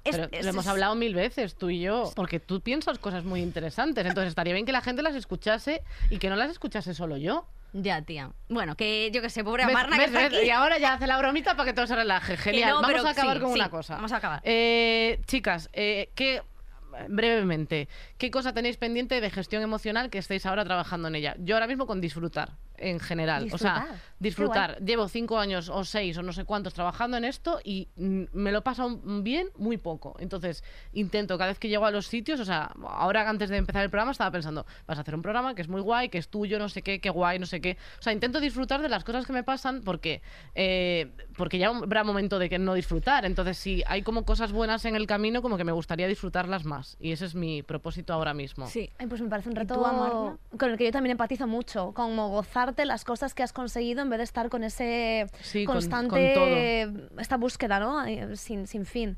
Es- 0.03 0.15
Pero 0.15 0.29
es- 0.31 0.43
lo 0.45 0.51
hemos 0.51 0.67
hablado 0.67 0.95
mil 0.95 1.13
veces, 1.15 1.55
tú 1.55 1.69
y 1.69 1.81
yo, 1.81 2.11
porque 2.15 2.39
tú 2.39 2.61
piensas 2.61 2.99
cosas 2.99 3.23
muy 3.23 3.41
interesantes, 3.41 4.05
entonces 4.05 4.29
estaría 4.29 4.53
bien 4.53 4.65
que 4.65 4.71
la 4.71 4.81
gente 4.81 5.01
las 5.01 5.15
escuchase 5.15 5.81
y 6.09 6.17
que 6.17 6.29
no 6.29 6.35
las 6.35 6.49
escuchase 6.51 6.93
solo 6.93 7.17
yo. 7.17 7.45
Ya, 7.73 8.01
tía. 8.01 8.31
Bueno, 8.47 8.75
que 8.75 9.11
yo 9.13 9.21
que 9.21 9.29
sé, 9.29 9.43
pobre. 9.43 9.61
Amarna 9.63 9.95
que 9.97 10.05
está. 10.05 10.41
Y 10.43 10.49
ahora 10.49 10.79
ya 10.79 10.93
hace 10.93 11.05
la 11.05 11.17
bromita 11.19 11.55
para 11.55 11.67
que 11.69 11.73
todo 11.73 11.85
se 11.85 11.95
relaje. 11.95 12.35
Genial. 12.35 12.69
no, 12.71 12.81
vamos 12.81 13.05
a 13.05 13.09
acabar 13.11 13.37
sí, 13.37 13.41
con 13.43 13.53
sí, 13.53 13.59
una 13.59 13.69
cosa. 13.69 13.95
vamos 13.95 14.11
a 14.11 14.17
acabar. 14.17 14.41
Eh, 14.43 15.21
chicas, 15.27 15.69
eh, 15.73 16.09
¿qué, 16.15 16.41
brevemente, 17.07 17.87
¿qué 18.17 18.31
cosa 18.31 18.53
tenéis 18.53 18.77
pendiente 18.77 19.21
de 19.21 19.29
gestión 19.29 19.61
emocional 19.61 20.09
que 20.09 20.17
estéis 20.17 20.45
ahora 20.45 20.65
trabajando 20.65 21.07
en 21.09 21.15
ella? 21.15 21.35
Yo 21.39 21.55
ahora 21.55 21.67
mismo 21.67 21.85
con 21.85 22.01
disfrutar, 22.01 22.53
en 22.79 22.99
general. 22.99 23.47
O 23.51 23.57
sea, 23.57 23.87
disfrutar. 24.19 24.79
Llevo 24.83 25.07
cinco 25.07 25.37
años 25.37 25.69
o 25.69 25.83
seis 25.83 26.17
o 26.17 26.23
no 26.23 26.33
sé 26.33 26.45
cuántos 26.45 26.73
trabajando 26.73 27.17
en 27.17 27.25
esto 27.25 27.59
y 27.63 27.87
mm, 27.95 28.23
me 28.33 28.51
lo 28.51 28.63
paso 28.63 28.99
bien 29.03 29.47
muy 29.57 29.77
poco. 29.77 30.15
Entonces, 30.19 30.63
intento 30.93 31.37
cada 31.37 31.49
vez 31.49 31.59
que 31.59 31.69
llego 31.69 31.85
a 31.85 31.91
los 31.91 32.07
sitios, 32.07 32.39
o 32.39 32.45
sea, 32.45 32.71
ahora 32.87 33.29
antes 33.29 33.49
de 33.49 33.57
empezar 33.57 33.83
el 33.83 33.89
programa 33.89 34.11
estaba 34.11 34.31
pensando, 34.31 34.65
vas 34.87 34.97
a 34.97 35.01
hacer 35.01 35.15
un 35.15 35.21
programa 35.21 35.55
que 35.55 35.61
es 35.61 35.67
muy 35.67 35.81
guay, 35.81 36.09
que 36.09 36.17
es 36.17 36.29
tuyo, 36.29 36.59
no 36.59 36.69
sé 36.69 36.81
qué, 36.81 36.99
qué 36.99 37.09
guay, 37.09 37.39
no 37.39 37.45
sé 37.45 37.61
qué. 37.61 37.77
O 37.99 38.01
sea, 38.01 38.13
intento 38.13 38.39
disfrutar 38.39 38.81
de 38.81 38.89
las 38.89 39.03
cosas 39.03 39.25
que 39.25 39.33
me 39.33 39.43
pasan 39.43 39.81
porque, 39.83 40.21
eh, 40.55 41.11
porque 41.37 41.57
ya 41.57 41.69
habrá 41.69 42.03
momento 42.03 42.39
de 42.39 42.49
que 42.49 42.59
no 42.59 42.73
disfrutar. 42.73 43.25
Entonces, 43.25 43.57
si 43.57 43.83
hay 43.87 44.01
como 44.01 44.25
cosas 44.25 44.51
buenas 44.51 44.85
en 44.85 44.95
el 44.95 45.07
camino, 45.07 45.41
como 45.41 45.57
que 45.57 45.63
me 45.63 45.71
gustaría 45.71 46.07
disfrutarlas 46.07 46.65
más. 46.65 46.97
Y 46.99 47.11
ese 47.11 47.25
es 47.25 47.35
mi 47.35 47.63
propósito 47.63 48.13
ahora 48.13 48.33
mismo. 48.33 48.67
Sí. 48.67 48.89
Ay, 48.97 49.07
pues 49.07 49.21
me 49.21 49.29
parece 49.29 49.49
un 49.49 49.55
¿Y 49.55 49.59
reto 49.59 49.75
tú, 49.75 49.85
Amarna? 49.85 50.37
con 50.57 50.71
el 50.71 50.77
que 50.77 50.85
yo 50.85 50.91
también 50.91 51.11
empatizo 51.11 51.47
mucho, 51.47 51.91
como 51.93 52.41
las 52.85 53.03
cosas 53.03 53.33
que 53.33 53.43
has 53.43 53.53
conseguido 53.53 54.01
en 54.01 54.09
vez 54.09 54.17
de 54.19 54.23
estar 54.23 54.49
con 54.49 54.63
ese 54.63 55.27
Sí, 55.41 55.65
con- 55.65 55.75
constante, 55.75 56.91
esta 57.17 57.37
búsqueda, 57.37 57.79
¿no? 57.79 58.03
Sin, 58.35 58.67
sin 58.67 58.85
fin. 58.85 59.17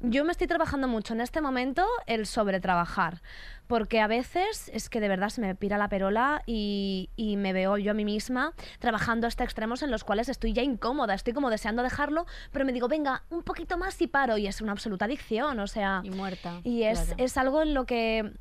Yo 0.00 0.24
me 0.24 0.32
estoy 0.32 0.46
trabajando 0.48 0.88
mucho 0.88 1.14
en 1.14 1.20
este 1.20 1.40
momento 1.40 1.86
el 2.06 2.26
sobretrabajar, 2.26 3.22
porque 3.68 4.00
a 4.00 4.08
veces 4.08 4.68
es 4.74 4.88
que 4.88 4.98
de 5.00 5.06
verdad 5.08 5.28
se 5.28 5.40
me 5.40 5.54
pira 5.54 5.78
la 5.78 5.88
perola 5.88 6.42
y, 6.44 7.10
y 7.14 7.36
me 7.36 7.52
veo 7.52 7.78
yo 7.78 7.92
a 7.92 7.94
mí 7.94 8.04
misma 8.04 8.52
trabajando 8.80 9.28
hasta 9.28 9.44
extremos 9.44 9.82
en 9.82 9.90
los 9.92 10.02
cuales 10.02 10.28
estoy 10.28 10.52
ya 10.54 10.62
incómoda, 10.62 11.14
estoy 11.14 11.32
como 11.32 11.50
deseando 11.50 11.82
dejarlo, 11.84 12.26
pero 12.50 12.64
me 12.64 12.72
digo, 12.72 12.88
venga, 12.88 13.22
un 13.30 13.42
poquito 13.44 13.78
más 13.78 14.00
y 14.02 14.08
paro, 14.08 14.36
y 14.38 14.48
es 14.48 14.60
una 14.60 14.72
absoluta 14.72 15.04
adicción, 15.04 15.60
o 15.60 15.66
sea... 15.68 16.00
Y 16.02 16.10
muerta. 16.10 16.60
Y 16.64 16.82
es, 16.82 16.98
claro. 17.00 17.14
es 17.24 17.36
algo 17.36 17.62
en 17.62 17.74
lo 17.74 17.84
que, 17.86 18.32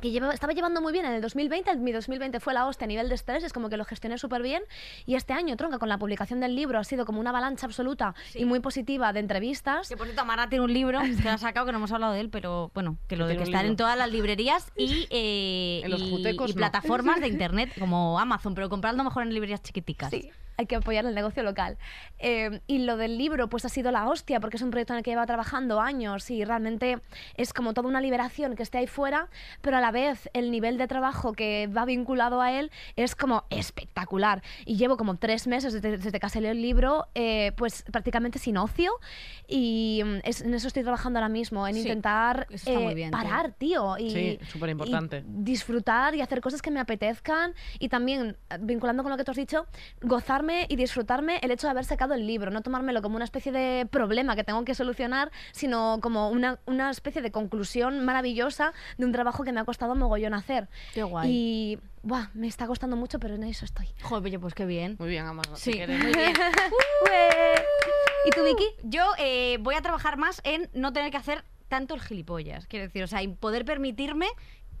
que 0.00 0.10
lleva- 0.10 0.32
estaba 0.32 0.52
llevando 0.52 0.80
muy 0.80 0.92
bien 0.92 1.04
en 1.04 1.12
el 1.12 1.20
2020. 1.22 1.70
el- 1.70 1.78
Mi 1.78 1.92
2020 1.92 2.40
fue 2.40 2.54
la 2.54 2.66
hostia 2.66 2.84
a 2.84 2.88
nivel 2.88 3.08
de 3.08 3.14
estrés, 3.14 3.44
es 3.44 3.52
como 3.52 3.68
que 3.68 3.76
lo 3.76 3.84
gestioné 3.84 4.18
súper 4.18 4.42
bien. 4.42 4.62
Y 5.06 5.14
este 5.16 5.32
año, 5.32 5.56
tronca, 5.56 5.78
con 5.78 5.88
la 5.88 5.98
publicación 5.98 6.40
del 6.40 6.54
libro 6.54 6.78
ha 6.78 6.84
sido 6.84 7.04
como 7.06 7.20
una 7.20 7.30
avalancha 7.30 7.66
absoluta 7.66 8.14
Sí. 8.30 8.40
y 8.40 8.44
muy 8.44 8.60
positiva 8.60 9.12
de 9.12 9.20
entrevistas. 9.20 9.88
Que 9.88 9.96
por 9.96 10.06
cierto, 10.06 10.22
Amarna 10.22 10.48
tiene 10.48 10.64
un 10.64 10.72
libro 10.72 11.00
que 11.22 11.28
ha 11.28 11.38
sacado 11.38 11.66
que 11.66 11.72
no 11.72 11.78
hemos 11.78 11.92
hablado 11.92 12.12
de 12.12 12.20
él, 12.20 12.30
pero 12.30 12.70
bueno, 12.74 12.96
que 13.08 13.16
lo 13.16 13.26
de 13.26 13.36
que 13.36 13.42
están 13.44 13.66
en 13.66 13.76
todas 13.76 13.96
las 13.98 14.10
librerías 14.10 14.70
y, 14.76 15.06
eh, 15.10 15.80
En 15.84 15.90
los 15.90 16.00
y- 16.02 16.10
jutecos 16.10 16.50
y 16.50 16.54
no. 16.54 16.58
plataformas 16.58 17.20
de 17.20 17.28
internet 17.28 17.72
como 17.78 18.18
Amazon, 18.20 18.54
pero 18.54 18.68
comprarlo 18.68 19.02
mejor 19.04 19.22
en 19.24 19.34
librerías 19.34 19.62
chiquiticas. 19.62 20.10
Sí, 20.10 20.30
hay 20.58 20.66
que 20.66 20.74
apoyar 20.74 21.06
el 21.06 21.14
negocio 21.14 21.44
local. 21.44 21.78
Eh, 22.18 22.60
y 22.66 22.80
lo 22.80 22.96
del 22.96 23.16
libro, 23.16 23.48
pues 23.48 23.64
ha 23.64 23.68
sido 23.68 23.92
la 23.92 24.08
hostia, 24.08 24.40
porque 24.40 24.56
es 24.56 24.62
un 24.62 24.70
proyecto 24.70 24.92
en 24.92 24.98
el 24.98 25.02
que 25.04 25.12
lleva 25.12 25.24
trabajando 25.24 25.80
años 25.80 26.28
y 26.32 26.44
realmente 26.44 26.98
es 27.36 27.52
como 27.52 27.74
toda 27.74 27.88
una 27.88 28.00
liberación 28.00 28.56
que 28.56 28.64
esté 28.64 28.78
ahí 28.78 28.88
fuera, 28.88 29.28
pero 29.60 29.76
a 29.76 29.80
la 29.80 29.92
vez 29.92 30.28
el 30.32 30.50
nivel 30.50 30.76
de 30.76 30.88
trabajo 30.88 31.32
que 31.32 31.68
va 31.68 31.84
vinculado 31.84 32.40
a 32.40 32.50
él 32.50 32.72
es 32.96 33.14
como 33.14 33.44
espectacular. 33.50 34.42
Y 34.66 34.76
llevo 34.76 34.96
como 34.96 35.14
tres 35.16 35.46
meses 35.46 35.72
desde, 35.74 35.96
desde 35.96 36.18
que 36.18 36.28
salió 36.28 36.50
el 36.50 36.60
libro, 36.60 37.06
eh, 37.14 37.52
pues 37.56 37.84
prácticamente 37.92 38.40
sin 38.40 38.56
ocio 38.56 38.90
y 39.46 40.02
mm, 40.04 40.16
es- 40.24 40.42
en 40.42 40.54
eso 40.54 40.66
estoy 40.66 40.82
trabajando 40.82 41.20
ahora 41.20 41.28
mismo, 41.28 41.68
en 41.68 41.74
Sí, 41.74 41.82
intentar 41.82 42.48
eh, 42.50 42.94
bien, 42.94 43.10
tío. 43.12 43.18
parar, 43.20 43.52
tío. 43.52 43.96
y, 43.96 44.10
Sí, 44.10 44.38
superimportante. 44.50 45.18
y 45.18 45.22
disfrutar 45.44 46.16
y 46.16 46.20
hacer 46.20 46.40
cosas 46.40 46.62
que 46.62 46.72
me 46.72 46.80
apetezcan 46.80 47.54
y 47.78 47.88
también, 47.88 48.36
eh, 48.50 48.56
vinculando 48.60 49.04
con 49.04 49.10
lo 49.12 49.16
que 49.16 49.22
tú 49.22 49.30
has 49.30 49.36
dicho, 49.36 49.64
gozarme 50.02 50.47
y 50.68 50.76
disfrutarme 50.76 51.38
el 51.42 51.50
hecho 51.50 51.66
de 51.66 51.72
haber 51.72 51.84
sacado 51.84 52.14
el 52.14 52.26
libro, 52.26 52.50
no 52.50 52.62
tomármelo 52.62 53.02
como 53.02 53.16
una 53.16 53.24
especie 53.24 53.52
de 53.52 53.86
problema 53.86 54.34
que 54.36 54.44
tengo 54.44 54.64
que 54.64 54.74
solucionar, 54.74 55.30
sino 55.52 55.98
como 56.00 56.30
una, 56.30 56.58
una 56.66 56.90
especie 56.90 57.22
de 57.22 57.30
conclusión 57.30 58.04
maravillosa 58.04 58.72
de 58.96 59.04
un 59.04 59.12
trabajo 59.12 59.44
que 59.44 59.52
me 59.52 59.60
ha 59.60 59.64
costado 59.64 59.94
mogollón 59.94 60.34
hacer. 60.34 60.68
Qué 60.94 61.02
guay. 61.02 61.30
Y 61.30 61.78
buah, 62.02 62.28
me 62.34 62.46
está 62.46 62.66
costando 62.66 62.96
mucho, 62.96 63.18
pero 63.18 63.34
en 63.34 63.44
eso 63.44 63.64
estoy. 63.64 63.88
Joder, 64.02 64.24
oye, 64.24 64.38
pues 64.38 64.54
qué 64.54 64.64
bien. 64.64 64.96
Muy 64.98 65.08
bien, 65.08 65.24
te 65.42 65.56
Sí, 65.56 65.72
queremos. 65.72 66.04
muy 66.04 66.14
bien. 66.14 66.32
¿Y 68.26 68.30
tú, 68.30 68.42
Vicky? 68.44 68.66
Yo 68.82 69.04
eh, 69.18 69.58
voy 69.60 69.74
a 69.74 69.82
trabajar 69.82 70.16
más 70.16 70.40
en 70.44 70.68
no 70.74 70.92
tener 70.92 71.10
que 71.10 71.16
hacer 71.16 71.44
tanto 71.68 71.94
el 71.94 72.00
gilipollas. 72.00 72.66
Quiero 72.66 72.86
decir, 72.86 73.02
o 73.02 73.06
sea, 73.06 73.22
y 73.22 73.28
poder 73.28 73.64
permitirme 73.64 74.26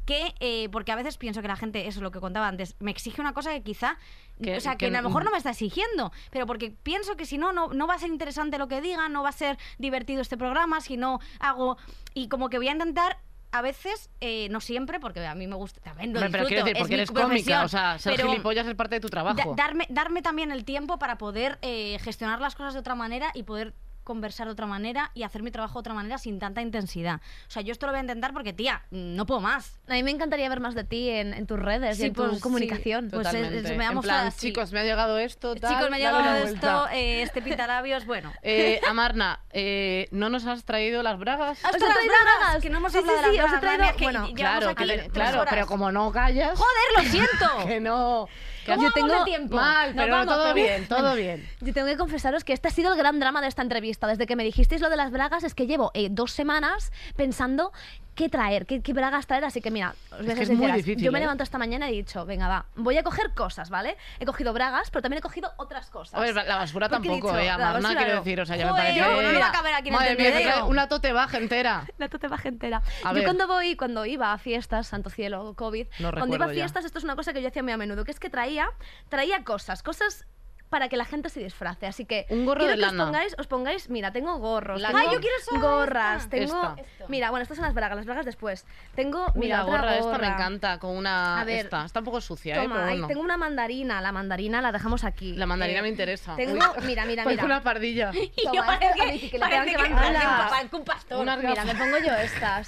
que, 0.04 0.34
eh, 0.40 0.68
porque 0.70 0.90
a 0.90 0.96
veces 0.96 1.18
pienso 1.18 1.42
que 1.42 1.48
la 1.48 1.56
gente, 1.56 1.86
eso 1.86 1.98
es 1.98 2.02
lo 2.02 2.10
que 2.10 2.18
contaba 2.20 2.48
antes, 2.48 2.76
me 2.80 2.90
exige 2.90 3.20
una 3.20 3.34
cosa 3.34 3.50
que 3.52 3.62
quizá, 3.62 3.98
Que- 4.42 4.56
o 4.56 4.60
sea, 4.60 4.72
que, 4.76 4.88
que 4.90 4.96
a 4.96 5.02
lo 5.02 5.08
mejor 5.08 5.22
n- 5.22 5.26
no 5.26 5.32
me 5.32 5.38
está 5.38 5.50
exigiendo, 5.50 6.12
pero 6.30 6.46
porque 6.46 6.70
pienso 6.82 7.16
que 7.16 7.26
si 7.26 7.38
no, 7.38 7.52
no, 7.52 7.68
no 7.68 7.86
va 7.86 7.94
a 7.94 7.98
ser 7.98 8.08
interesante 8.10 8.58
lo 8.58 8.68
que 8.68 8.80
diga, 8.80 9.08
no 9.08 9.22
va 9.22 9.30
a 9.30 9.32
ser 9.32 9.58
divertido 9.78 10.20
este 10.22 10.36
programa, 10.36 10.80
si 10.80 10.96
no 10.96 11.20
hago, 11.40 11.76
y 12.14 12.28
como 12.28 12.48
que 12.48 12.58
voy 12.58 12.68
a 12.68 12.72
intentar 12.72 13.18
a 13.50 13.62
veces, 13.62 14.10
eh, 14.20 14.48
no 14.50 14.60
siempre, 14.60 15.00
porque 15.00 15.26
a 15.26 15.34
mí 15.34 15.46
me 15.46 15.56
gusta, 15.56 15.80
también 15.80 16.12
lo 16.12 16.20
pero 16.30 16.46
quiero 16.46 16.64
decir, 16.64 16.78
porque 16.78 16.94
eres 16.94 17.10
cómica, 17.10 17.64
o 17.64 17.68
sea, 17.68 17.98
ser 17.98 18.20
gilipollas 18.20 18.66
es 18.66 18.74
parte 18.74 18.96
de 18.96 19.00
tu 19.00 19.08
Da- 19.08 19.10
trabajo. 19.10 19.54
darme, 19.56 19.86
darme 19.88 20.20
también 20.20 20.52
el 20.52 20.64
tiempo 20.66 20.98
para 20.98 21.16
poder 21.16 21.58
eh, 21.62 21.98
gestionar 22.02 22.40
las 22.42 22.54
cosas 22.54 22.74
de 22.74 22.80
otra 22.80 22.94
manera 22.94 23.30
y 23.34 23.44
poder 23.44 23.72
conversar 24.08 24.46
de 24.46 24.52
otra 24.54 24.66
manera 24.66 25.10
y 25.14 25.22
hacer 25.22 25.42
mi 25.42 25.50
trabajo 25.50 25.74
de 25.74 25.80
otra 25.80 25.94
manera 25.94 26.16
sin 26.18 26.38
tanta 26.38 26.62
intensidad. 26.62 27.20
O 27.46 27.50
sea, 27.50 27.62
yo 27.62 27.72
esto 27.72 27.86
lo 27.86 27.92
voy 27.92 27.98
a 27.98 28.00
intentar 28.00 28.32
porque, 28.32 28.52
tía, 28.54 28.82
no 28.90 29.26
puedo 29.26 29.40
más. 29.40 29.78
A 29.86 29.92
mí 29.92 30.02
me 30.02 30.10
encantaría 30.10 30.48
ver 30.48 30.60
más 30.60 30.74
de 30.74 30.84
ti 30.84 31.10
en, 31.10 31.34
en 31.34 31.46
tus 31.46 31.58
redes 31.58 32.00
y 32.00 32.06
en 32.06 32.14
tu 32.14 32.22
pues, 32.24 32.36
sí, 32.36 32.40
comunicación. 32.40 33.10
pues, 33.10 33.26
eh, 33.26 33.30
Totalmente. 33.30 33.68
se 33.68 33.76
me 33.76 33.86
ha 33.86 33.92
en 33.92 34.00
plan, 34.00 34.32
chicos, 34.32 34.72
me 34.72 34.80
ha 34.80 34.84
llegado 34.84 35.18
esto, 35.18 35.54
tal, 35.54 35.74
Chicos, 35.74 35.90
me 35.90 35.96
ha 35.96 35.98
llegado 35.98 36.34
esto, 36.36 36.50
vuelta. 36.66 36.96
eh, 36.96 37.22
este 37.22 37.42
pintalabios, 37.42 38.06
bueno. 38.06 38.32
Eh, 38.42 38.80
Amarna, 38.88 39.40
eh, 39.50 40.08
¿no 40.10 40.30
nos 40.30 40.46
has 40.46 40.64
traído 40.64 41.02
las 41.02 41.18
bragas? 41.18 41.58
¿Os 41.58 41.64
he 41.64 41.66
¡Ostras, 41.76 41.92
traído 41.92 42.12
bragas! 42.14 42.38
bragas? 42.40 42.62
Que 42.62 42.70
no 42.70 42.78
hemos 42.78 42.92
Sí, 42.92 42.98
hablado 42.98 43.18
sí, 43.18 43.24
de 43.26 43.30
sí, 43.32 43.36
las 43.36 43.46
os 43.46 43.52
he 43.52 43.60
bragas, 43.60 43.78
traído- 43.96 44.02
bueno, 44.04 44.34
Claro, 44.34 44.68
aquí 44.70 44.84
que- 44.86 45.08
claro, 45.10 45.44
pero 45.50 45.66
como 45.66 45.92
no 45.92 46.10
callas, 46.10 46.58
¡Joder, 46.58 47.04
lo 47.04 47.10
siento! 47.10 47.46
que 47.68 47.80
no. 47.80 48.26
Que 48.64 48.74
¿Cómo 48.74 48.86
has- 48.88 48.94
vamos 48.94 49.18
de 49.18 49.24
tiempo? 49.24 49.56
Mal, 49.56 49.92
pero 49.96 50.10
vamos, 50.12 50.34
todo 50.34 50.42
pero- 50.42 50.54
bien, 50.54 50.86
todo 50.86 51.14
bien. 51.16 51.48
Yo 51.60 51.72
tengo 51.72 51.86
que 51.86 51.96
confesaros 51.96 52.44
que 52.44 52.52
este 52.52 52.68
ha 52.68 52.70
sido 52.70 52.92
el 52.92 52.98
gran 52.98 53.18
drama 53.20 53.40
de 53.40 53.48
esta 53.48 53.62
entrevista. 53.62 54.06
Desde 54.06 54.26
que 54.26 54.36
me 54.36 54.44
dijisteis 54.44 54.80
lo 54.80 54.90
de 54.90 54.96
las 54.96 55.10
bragas, 55.10 55.44
es 55.44 55.54
que 55.54 55.66
llevo 55.66 55.90
eh, 55.94 56.08
dos 56.10 56.32
semanas 56.32 56.92
pensando 57.16 57.72
qué 58.18 58.28
traer, 58.28 58.66
qué, 58.66 58.82
qué 58.82 58.92
bragas 58.92 59.28
traer. 59.28 59.44
Así 59.44 59.60
que 59.60 59.70
mira, 59.70 59.94
os 60.10 60.18
voy 60.18 60.26
a 60.26 60.34
que 60.34 60.44
ser 60.46 60.52
es 60.54 60.58
muy 60.58 60.72
difícil, 60.72 61.04
Yo 61.04 61.12
me 61.12 61.18
¿eh? 61.18 61.22
levanto 61.22 61.44
esta 61.44 61.56
mañana 61.56 61.88
y 61.88 61.94
he 61.94 61.96
dicho, 61.98 62.26
venga, 62.26 62.48
va, 62.48 62.66
voy 62.74 62.98
a 62.98 63.04
coger 63.04 63.32
cosas, 63.32 63.70
¿vale? 63.70 63.96
He 64.18 64.26
cogido 64.26 64.52
bragas, 64.52 64.90
pero 64.90 65.02
también 65.02 65.18
he 65.18 65.22
cogido 65.22 65.52
otras 65.56 65.88
cosas. 65.88 66.14
A 66.14 66.20
ver, 66.20 66.34
la 66.34 66.56
basura 66.56 66.88
Porque 66.88 67.08
tampoco, 67.08 67.32
dicho, 67.32 67.38
eh, 67.38 67.56
basura 67.56 67.94
quiero 67.96 68.14
no. 68.14 68.20
decir, 68.20 68.40
o 68.40 68.46
sea, 68.46 68.56
ya 68.56 68.66
me 68.66 68.72
parece... 68.72 69.00
no, 69.00 69.32
no 69.32 69.38
va 69.38 69.48
a 69.48 69.52
caber 69.52 69.74
aquí 69.74 69.88
en 69.88 69.94
el 69.94 70.00
Madre 70.00 70.16
mía, 70.16 70.32
que 70.36 70.42
trae 70.44 70.62
una 70.64 70.88
tote 70.88 71.12
baja 71.12 71.38
entera. 71.38 71.84
La 71.98 72.08
tote 72.08 72.26
baja 72.26 72.48
entera. 72.48 72.82
A 73.04 73.10
yo 73.10 73.14
ver. 73.14 73.24
cuando 73.24 73.46
voy, 73.46 73.76
cuando 73.76 74.04
iba 74.04 74.32
a 74.32 74.38
fiestas, 74.38 74.88
santo 74.88 75.10
cielo, 75.10 75.54
COVID, 75.54 75.86
No 76.00 76.10
cuando 76.10 76.34
iba 76.34 76.46
a 76.46 76.48
ya. 76.48 76.54
fiestas, 76.54 76.84
esto 76.84 76.98
es 76.98 77.04
una 77.04 77.14
cosa 77.14 77.32
que 77.32 77.40
yo 77.40 77.48
hacía 77.48 77.62
muy 77.62 77.70
a 77.72 77.76
menudo, 77.76 78.04
que 78.04 78.10
es 78.10 78.18
que 78.18 78.30
traía, 78.30 78.68
traía 79.08 79.44
cosas, 79.44 79.84
cosas 79.84 80.26
para 80.68 80.88
que 80.88 80.96
la 80.96 81.04
gente 81.04 81.28
se 81.30 81.40
disfrace. 81.40 81.86
Así 81.86 82.04
que 82.04 82.26
Un 82.30 82.44
gorro 82.44 82.58
quiero 82.60 82.74
de 82.74 82.78
que 82.80 82.86
os 82.86 82.92
lana. 82.92 83.04
pongáis, 83.06 83.34
os 83.38 83.46
pongáis, 83.46 83.88
mira, 83.90 84.12
tengo 84.12 84.36
gorros, 84.38 84.80
La- 84.80 84.88
tengo 84.88 85.00
Ay, 85.00 85.06
yo 85.12 85.20
quiero 85.20 85.36
gorras, 85.60 86.24
esta. 86.24 86.30
tengo 86.30 86.74
Esta. 86.76 87.04
Mira, 87.08 87.30
bueno, 87.30 87.42
estas 87.42 87.56
son 87.56 87.64
las 87.64 87.74
bragas, 87.74 87.96
las 87.96 88.06
bragas 88.06 88.26
después. 88.26 88.66
Tengo, 88.94 89.26
Uy, 89.34 89.42
mira, 89.42 89.58
la 89.58 89.64
otra 89.66 89.78
gorra, 89.80 89.96
esta 89.96 90.18
me 90.18 90.26
encanta, 90.26 90.78
con 90.78 90.96
una... 90.96 91.40
A 91.40 91.44
ver, 91.44 91.64
esta. 91.66 91.84
Está 91.84 92.00
un 92.00 92.04
poco 92.04 92.20
sucia, 92.20 92.56
¿eh? 92.62 92.68
Pero 92.68 92.82
bueno. 92.84 93.06
tengo 93.06 93.20
una 93.22 93.36
mandarina, 93.36 94.00
la 94.00 94.12
mandarina 94.12 94.60
la 94.60 94.72
dejamos 94.72 95.04
aquí. 95.04 95.34
La 95.34 95.46
mandarina 95.46 95.78
Eh, 95.78 95.82
me 95.82 95.88
interesa. 95.88 96.36
Tengo, 96.36 96.58
mira, 96.84 97.04
mira, 97.06 97.24
mira. 97.24 97.44
una 97.44 97.62
pardilla. 97.62 98.10
Y 98.14 98.30
yo 98.56 98.64
parece 98.64 98.94
que, 99.20 99.30
que 99.30 99.38
le 99.38 99.40
parece 99.40 99.64
tengan 99.76 99.82
que 99.82 100.68
que 100.70 100.76
un, 100.76 100.84
pastor. 100.84 101.20
Unas 101.20 101.38
Mira, 101.42 101.64
me 101.64 101.74
pongo 101.74 101.98
yo 101.98 102.12
estas. 102.22 102.66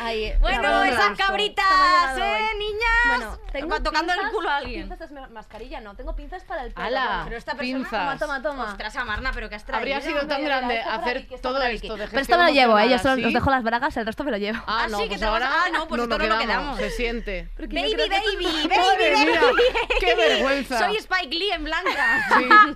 Ahí. 0.00 0.32
Bueno, 0.40 0.62
la 0.62 0.70
verdad, 0.80 0.88
esas 0.88 1.18
cabritas, 1.18 2.18
¿eh, 2.18 2.40
niñas? 2.58 3.06
Bueno, 3.06 3.38
tengo 3.52 3.80
Tocando 3.82 4.12
el 4.12 4.30
culo 4.30 4.48
a 4.48 4.56
alguien. 4.56 4.88
Pinzas 4.88 5.10
de 5.10 5.20
mascarilla, 5.28 5.80
no, 5.80 5.94
tengo 5.94 6.14
pinzas 6.16 6.42
para 6.44 6.62
el 6.64 6.72
pelo. 6.72 6.86
¡Hala! 6.86 7.06
bueno. 7.06 7.24
Pero 7.26 7.36
esta 7.36 7.52
persona- 7.54 7.78
Pinzas. 7.78 7.90
Toma, 7.90 8.18
toma, 8.18 8.42
toma. 8.42 8.64
Ostras, 8.70 8.96
Amarna, 8.96 9.30
pero 9.32 9.48
que 9.48 9.54
has 9.56 9.64
traído. 9.64 9.78
Habría 9.78 10.00
sido 10.00 10.26
tan 10.26 10.44
grande 10.44 10.80
hacer 10.80 11.26
todo 11.42 11.62
esto 11.62 11.96
de 11.96 12.08
Pero 12.08 12.20
esto 12.22 12.38
me 12.38 12.44
lo 12.44 12.50
llevo, 12.50 12.78
¿eh? 12.78 12.88
Yo 12.90 12.98
solo 12.98 13.14
os 13.14 13.24
así. 13.24 13.32
dejo 13.34 13.50
las 13.50 13.62
bragas, 13.62 13.96
el 13.96 14.06
resto 14.06 14.24
me 14.24 14.30
lo 14.30 14.36
llevo. 14.38 14.58
Ah, 14.66 14.82
Ah, 14.84 14.88
no, 14.88 14.98
pues 15.06 15.22
ahora 15.22 15.48
ah, 15.50 15.68
no, 15.72 15.86
pues 15.88 16.02
esto 16.02 16.18
no 16.18 16.26
lo 16.26 16.38
quedamos, 16.38 16.78
se 16.78 16.90
siente. 16.90 17.48
Baby, 17.58 17.94
baby, 17.94 18.08
baby, 18.08 18.68
baby. 18.68 19.62
¡Qué 20.00 20.14
vergüenza! 20.14 20.78
Soy 20.78 20.96
Spike 20.96 21.34
Lee 21.34 21.50
en 21.52 21.64
blanca. 21.64 22.26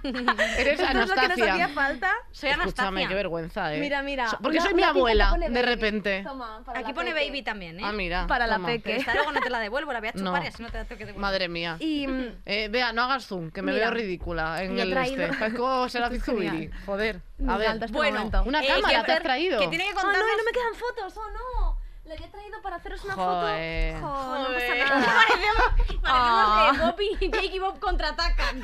Sí. 0.02 0.08
Eres 0.58 0.80
es 0.80 0.80
lo 0.80 0.86
que 0.88 0.94
nos 0.94 1.10
Anastasia. 1.10 1.52
hacía 1.52 1.68
falta. 1.68 2.12
Soy 2.30 2.50
Escúchame, 2.50 2.62
Anastasia. 2.62 3.08
qué 3.08 3.14
vergüenza, 3.14 3.74
¿eh? 3.74 3.80
Mira, 3.80 4.02
mira. 4.02 4.26
Porque 4.42 4.60
soy 4.60 4.74
mi 4.74 4.82
abuela, 4.82 5.30
pone 5.30 5.50
de 5.50 5.62
repente. 5.62 6.22
Toma, 6.26 6.62
para 6.64 6.80
Aquí 6.80 6.88
la 6.88 6.94
pone 7.12 7.24
baby 7.26 7.42
también, 7.42 7.80
¿eh? 7.80 7.82
Ah, 7.84 7.92
mira. 7.92 8.26
Para 8.26 8.46
la 8.46 8.56
toma. 8.56 8.66
peque. 8.68 8.82
Pero 8.84 8.98
esta 9.00 9.14
luego 9.14 9.32
no 9.32 9.40
te 9.40 9.50
la 9.50 9.60
devuelvo, 9.60 9.92
la 9.92 10.00
voy 10.00 10.08
a 10.08 10.12
No. 10.14 10.30
chupar 10.30 10.44
y 10.44 10.46
así 10.48 10.62
no 10.62 10.70
te 10.70 10.78
la 10.78 10.84
tengo 10.84 10.98
que 10.98 11.06
devolver. 11.06 11.20
Madre 11.20 11.48
mía. 11.48 11.76
Y 11.80 12.06
mm, 12.06 12.28
Eh, 12.46 12.68
vea, 12.70 12.92
no 12.92 13.02
hagas 13.02 13.26
zoom, 13.26 13.50
que 13.50 13.62
me 13.62 13.72
Mira, 13.72 13.86
veo 13.90 13.94
ridícula 13.94 14.62
en 14.62 14.78
el 14.78 14.90
traído- 14.90 15.22
este. 15.24 15.46
Es 15.46 15.52
Zubiri. 16.24 16.70
Joder. 16.86 17.20
A 17.48 17.56
ver. 17.56 17.70
este 17.76 17.86
Bueno, 17.88 18.18
momento. 18.18 18.42
Una 18.44 18.62
Eh, 18.62 18.68
cámara 18.68 19.00
que- 19.00 19.06
te 19.06 19.12
has 19.12 19.22
traído. 19.22 19.60
Que 19.60 19.68
tiene 19.68 19.84
que 19.84 19.90
Oh, 19.90 20.02
no, 20.02 20.12
me 20.12 20.52
quedan 20.52 20.74
fotos, 20.74 21.16
oh 21.16 21.30
no. 21.30 21.78
Le 22.04 22.14
había 22.14 22.30
traído 22.30 22.62
para 22.62 22.76
haceros 22.76 23.04
una 23.04 23.14
Joder. 23.14 23.96
foto. 23.98 24.06
Jo, 24.08 24.38
no 24.38 24.44
pasa 24.44 24.66
Joder. 24.66 24.78
nada. 24.88 25.24
Parecemos, 25.28 26.00
Ah. 26.04 26.70
parecemos 26.72 26.98
eh, 26.98 27.16
Bob 27.18 27.20
y 27.20 27.30
Jake 27.30 27.56
y 27.56 27.58
Bob 27.58 27.78
contraatacan. 27.80 28.62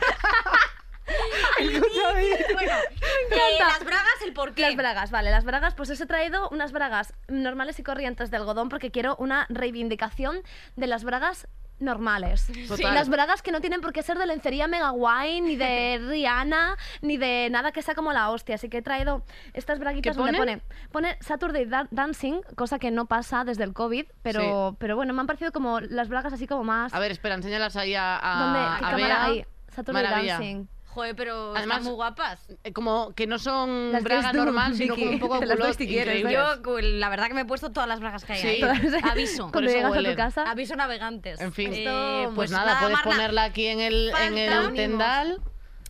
Escúchame. 1.58 2.54
bueno, 2.54 2.72
eh, 3.30 3.58
las 3.58 3.84
bragas, 3.84 4.22
el 4.24 4.32
porqué. 4.32 4.62
Las 4.62 4.76
bragas, 4.76 5.10
vale, 5.10 5.30
las 5.30 5.44
bragas, 5.44 5.74
pues 5.74 5.90
os 5.90 6.00
he 6.00 6.06
traído 6.06 6.48
unas 6.50 6.72
bragas 6.72 7.14
normales 7.28 7.78
y 7.78 7.82
corrientes 7.82 8.30
de 8.30 8.36
algodón 8.36 8.68
porque 8.68 8.90
quiero 8.90 9.16
una 9.16 9.46
reivindicación 9.48 10.42
de 10.76 10.86
las 10.86 11.04
bragas 11.04 11.48
normales. 11.80 12.46
Las 12.80 13.08
bragas 13.08 13.42
que 13.42 13.50
no 13.50 13.60
tienen 13.60 13.80
por 13.80 13.92
qué 13.92 14.02
ser 14.02 14.16
de 14.16 14.26
lencería 14.26 14.68
mega 14.68 14.90
guay, 14.90 15.40
ni 15.40 15.56
de 15.56 15.98
Rihanna, 16.08 16.76
ni 17.02 17.16
de 17.16 17.48
nada 17.50 17.72
que 17.72 17.82
sea 17.82 17.94
como 17.94 18.12
la 18.12 18.30
hostia. 18.30 18.54
Así 18.54 18.68
que 18.68 18.78
he 18.78 18.82
traído 18.82 19.24
estas 19.54 19.80
braguitas 19.80 20.16
¿Qué 20.16 20.22
donde 20.22 20.38
pone, 20.38 20.62
pone 20.92 21.18
Saturday 21.20 21.66
Dan- 21.66 21.88
Dancing, 21.90 22.40
cosa 22.56 22.78
que 22.78 22.90
no 22.92 23.06
pasa 23.06 23.44
desde 23.44 23.64
el 23.64 23.72
COVID, 23.72 24.06
pero, 24.22 24.76
pero 24.78 24.94
bueno, 24.96 25.12
me 25.14 25.20
han 25.20 25.26
parecido 25.26 25.50
como 25.50 25.80
las 25.80 26.08
bragas 26.08 26.32
así 26.32 26.46
como 26.46 26.62
más... 26.62 26.94
A 26.94 26.98
ver, 27.00 27.10
espera, 27.10 27.34
enséñalas 27.34 27.74
ahí 27.76 27.94
a, 27.94 28.18
a, 28.22 28.44
¿Dónde? 28.44 28.58
¿Qué 28.60 28.84
a 28.84 28.90
cámara 28.90 28.96
Bea. 28.96 29.24
hay? 29.24 29.46
Saturday 29.74 30.02
Maravilla. 30.04 30.32
Dancing. 30.34 30.66
Joder, 30.94 31.16
pero 31.16 31.56
Además- 31.56 31.78
están 31.78 31.82
muy 31.84 31.94
guapas. 31.94 32.46
Eh, 32.62 32.72
Como 32.72 33.12
que 33.14 33.26
no 33.26 33.38
son 33.38 33.90
Las 33.92 34.02
braga 34.04 34.30
tú, 34.30 34.36
normal, 34.36 34.74
sino 34.76 34.94
como 34.94 35.10
un 35.10 35.18
poco 35.18 35.40
las 35.44 35.76
si 35.76 35.86
quieres. 35.88 36.22
Yo, 36.30 36.62
pues, 36.62 36.84
la 36.84 37.08
verdad 37.08 37.26
que 37.26 37.34
me 37.34 37.40
he 37.40 37.44
puesto 37.44 37.70
todas 37.72 37.88
las 37.88 37.98
bragas 38.00 38.24
que 38.24 38.34
hay 38.34 38.40
Sí. 38.40 38.46
ahí. 38.48 38.60
Todas. 38.60 39.04
Aviso. 39.10 39.42
Por 39.44 39.52
Cuando 39.52 39.70
llegas 39.72 39.84
a 39.86 39.90
huelen. 39.90 40.12
tu 40.12 40.16
casa... 40.16 40.50
Aviso 40.50 40.76
navegantes. 40.76 41.40
En 41.40 41.52
fin, 41.52 41.70
Eh, 41.74 42.28
pues, 42.34 42.50
nada, 42.52 42.78
puedes 42.78 42.96
Marna, 42.96 43.10
ponerla 43.10 43.44
aquí 43.44 43.66
en 43.66 43.80
el, 43.80 44.12
en 44.22 44.38
el 44.38 44.52
falta- 44.52 44.72
tendal. 44.74 45.40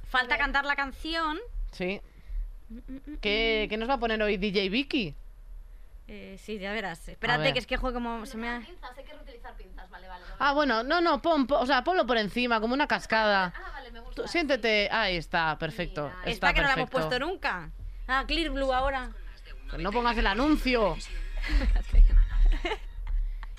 Falta 0.08 0.38
cantar 0.38 0.64
la 0.64 0.74
canción. 0.76 1.38
Sí. 1.72 2.00
¿Qué, 3.20 3.66
qué 3.68 3.76
nos 3.76 3.88
va 3.88 3.94
a 3.94 3.98
poner 3.98 4.22
hoy 4.22 4.36
DJ 4.36 4.68
Vicky? 4.68 5.14
Eh, 6.06 6.36
sí, 6.38 6.58
ya 6.58 6.72
verás. 6.72 7.08
Espérate, 7.08 7.42
ver. 7.44 7.52
que 7.52 7.58
es 7.58 7.66
que 7.66 7.76
juego 7.76 7.94
como 7.94 8.26
se 8.26 8.36
me 8.36 8.48
ha... 8.48 8.60
Pinzas, 8.60 8.90
hay 8.96 9.04
que 9.04 9.12
reutilizar 9.14 9.54
pinzas, 9.56 9.88
vale, 9.90 10.06
vale. 10.06 10.22
Ah, 10.38 10.52
bueno, 10.52 10.82
no, 10.82 11.00
no, 11.00 11.22
pon, 11.22 11.46
pon- 11.46 11.62
o 11.62 11.66
sea, 11.66 11.82
ponlo 11.82 12.06
por 12.06 12.18
encima, 12.18 12.60
como 12.60 12.74
una 12.74 12.86
cascada. 12.86 13.54
Ah, 13.56 13.70
vale, 13.72 13.90
me 13.90 14.00
Tú 14.14 14.28
siéntete, 14.28 14.88
ahí 14.90 15.16
está, 15.16 15.58
perfecto. 15.58 16.10
Mira, 16.20 16.30
está 16.30 16.52
que 16.54 16.60
no 16.62 16.68
la 16.68 16.74
hemos 16.74 16.90
puesto 16.90 17.18
nunca. 17.18 17.70
Ah, 18.06 18.24
Clear 18.26 18.50
Blue 18.50 18.72
ahora. 18.72 19.10
Pues 19.68 19.82
no 19.82 19.90
pongas 19.90 20.16
el 20.16 20.26
anuncio. 20.26 20.96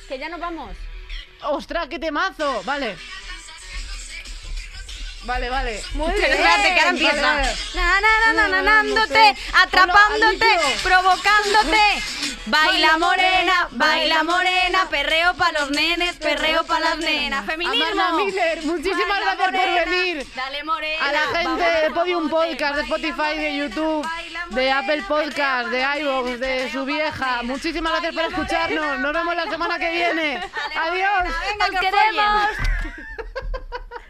Que 0.07 0.19
ya 0.19 0.30
nos 0.30 0.40
vamos. 0.40 0.77
¡Ostras, 1.41 1.88
qué 1.88 1.98
temazo! 1.98 2.61
Vale. 2.64 2.95
Vale, 5.26 5.50
vale. 5.50 5.84
Muy 5.94 6.14
bien. 6.14 6.32
espérate, 6.32 6.74
que 6.74 6.80
ahora 6.80 6.90
empieza. 6.90 7.22
Vale. 7.22 7.56
Na, 7.74 8.02
na, 8.02 8.20
na, 8.26 8.34
na, 8.34 8.48
na, 8.48 8.62
nándote, 8.62 9.36
atrapándote, 9.64 10.48
provocándote. 10.84 12.04
Baila 12.48 12.98
morena, 13.00 13.68
baila 13.72 14.24
morena, 14.24 14.88
perreo 14.88 15.34
pa' 15.34 15.52
los 15.52 15.72
nenes, 15.72 16.16
perreo 16.18 16.64
pa' 16.64 16.80
las 16.80 16.98
nenas. 16.98 17.44
Feminismo. 17.44 17.86
Amanda 17.86 18.24
Miller, 18.24 18.64
muchísimas 18.64 19.08
Baila 19.08 19.36
gracias 19.36 19.52
por 19.52 19.90
venir. 19.90 20.28
Dale 20.36 20.64
morena. 20.64 21.06
A 21.06 21.12
la 21.12 21.40
gente 21.40 21.64
de 21.64 21.92
Podium 21.92 22.30
Podcast, 22.30 22.76
de 22.76 22.82
Spotify, 22.84 23.36
de 23.36 23.58
YouTube, 23.58 24.08
de 24.52 24.72
Apple 24.72 25.02
Podcast, 25.08 25.70
de 25.70 25.82
iVoox, 26.02 26.40
de 26.40 26.70
su 26.72 26.86
vieja. 26.86 27.42
Muchísimas 27.42 27.94
gracias 27.94 28.14
por 28.14 28.26
escucharnos. 28.26 29.00
Nos 29.00 29.14
vemos 29.14 29.36
la 29.36 29.50
semana 29.50 29.80
que 29.80 29.90
viene. 29.90 30.40
Adiós. 30.76 31.24
morena, 31.24 31.36
venga, 31.50 31.66
¡Os 31.66 31.70
que 31.72 31.78
os 31.78 31.82
queremos! 31.82 33.05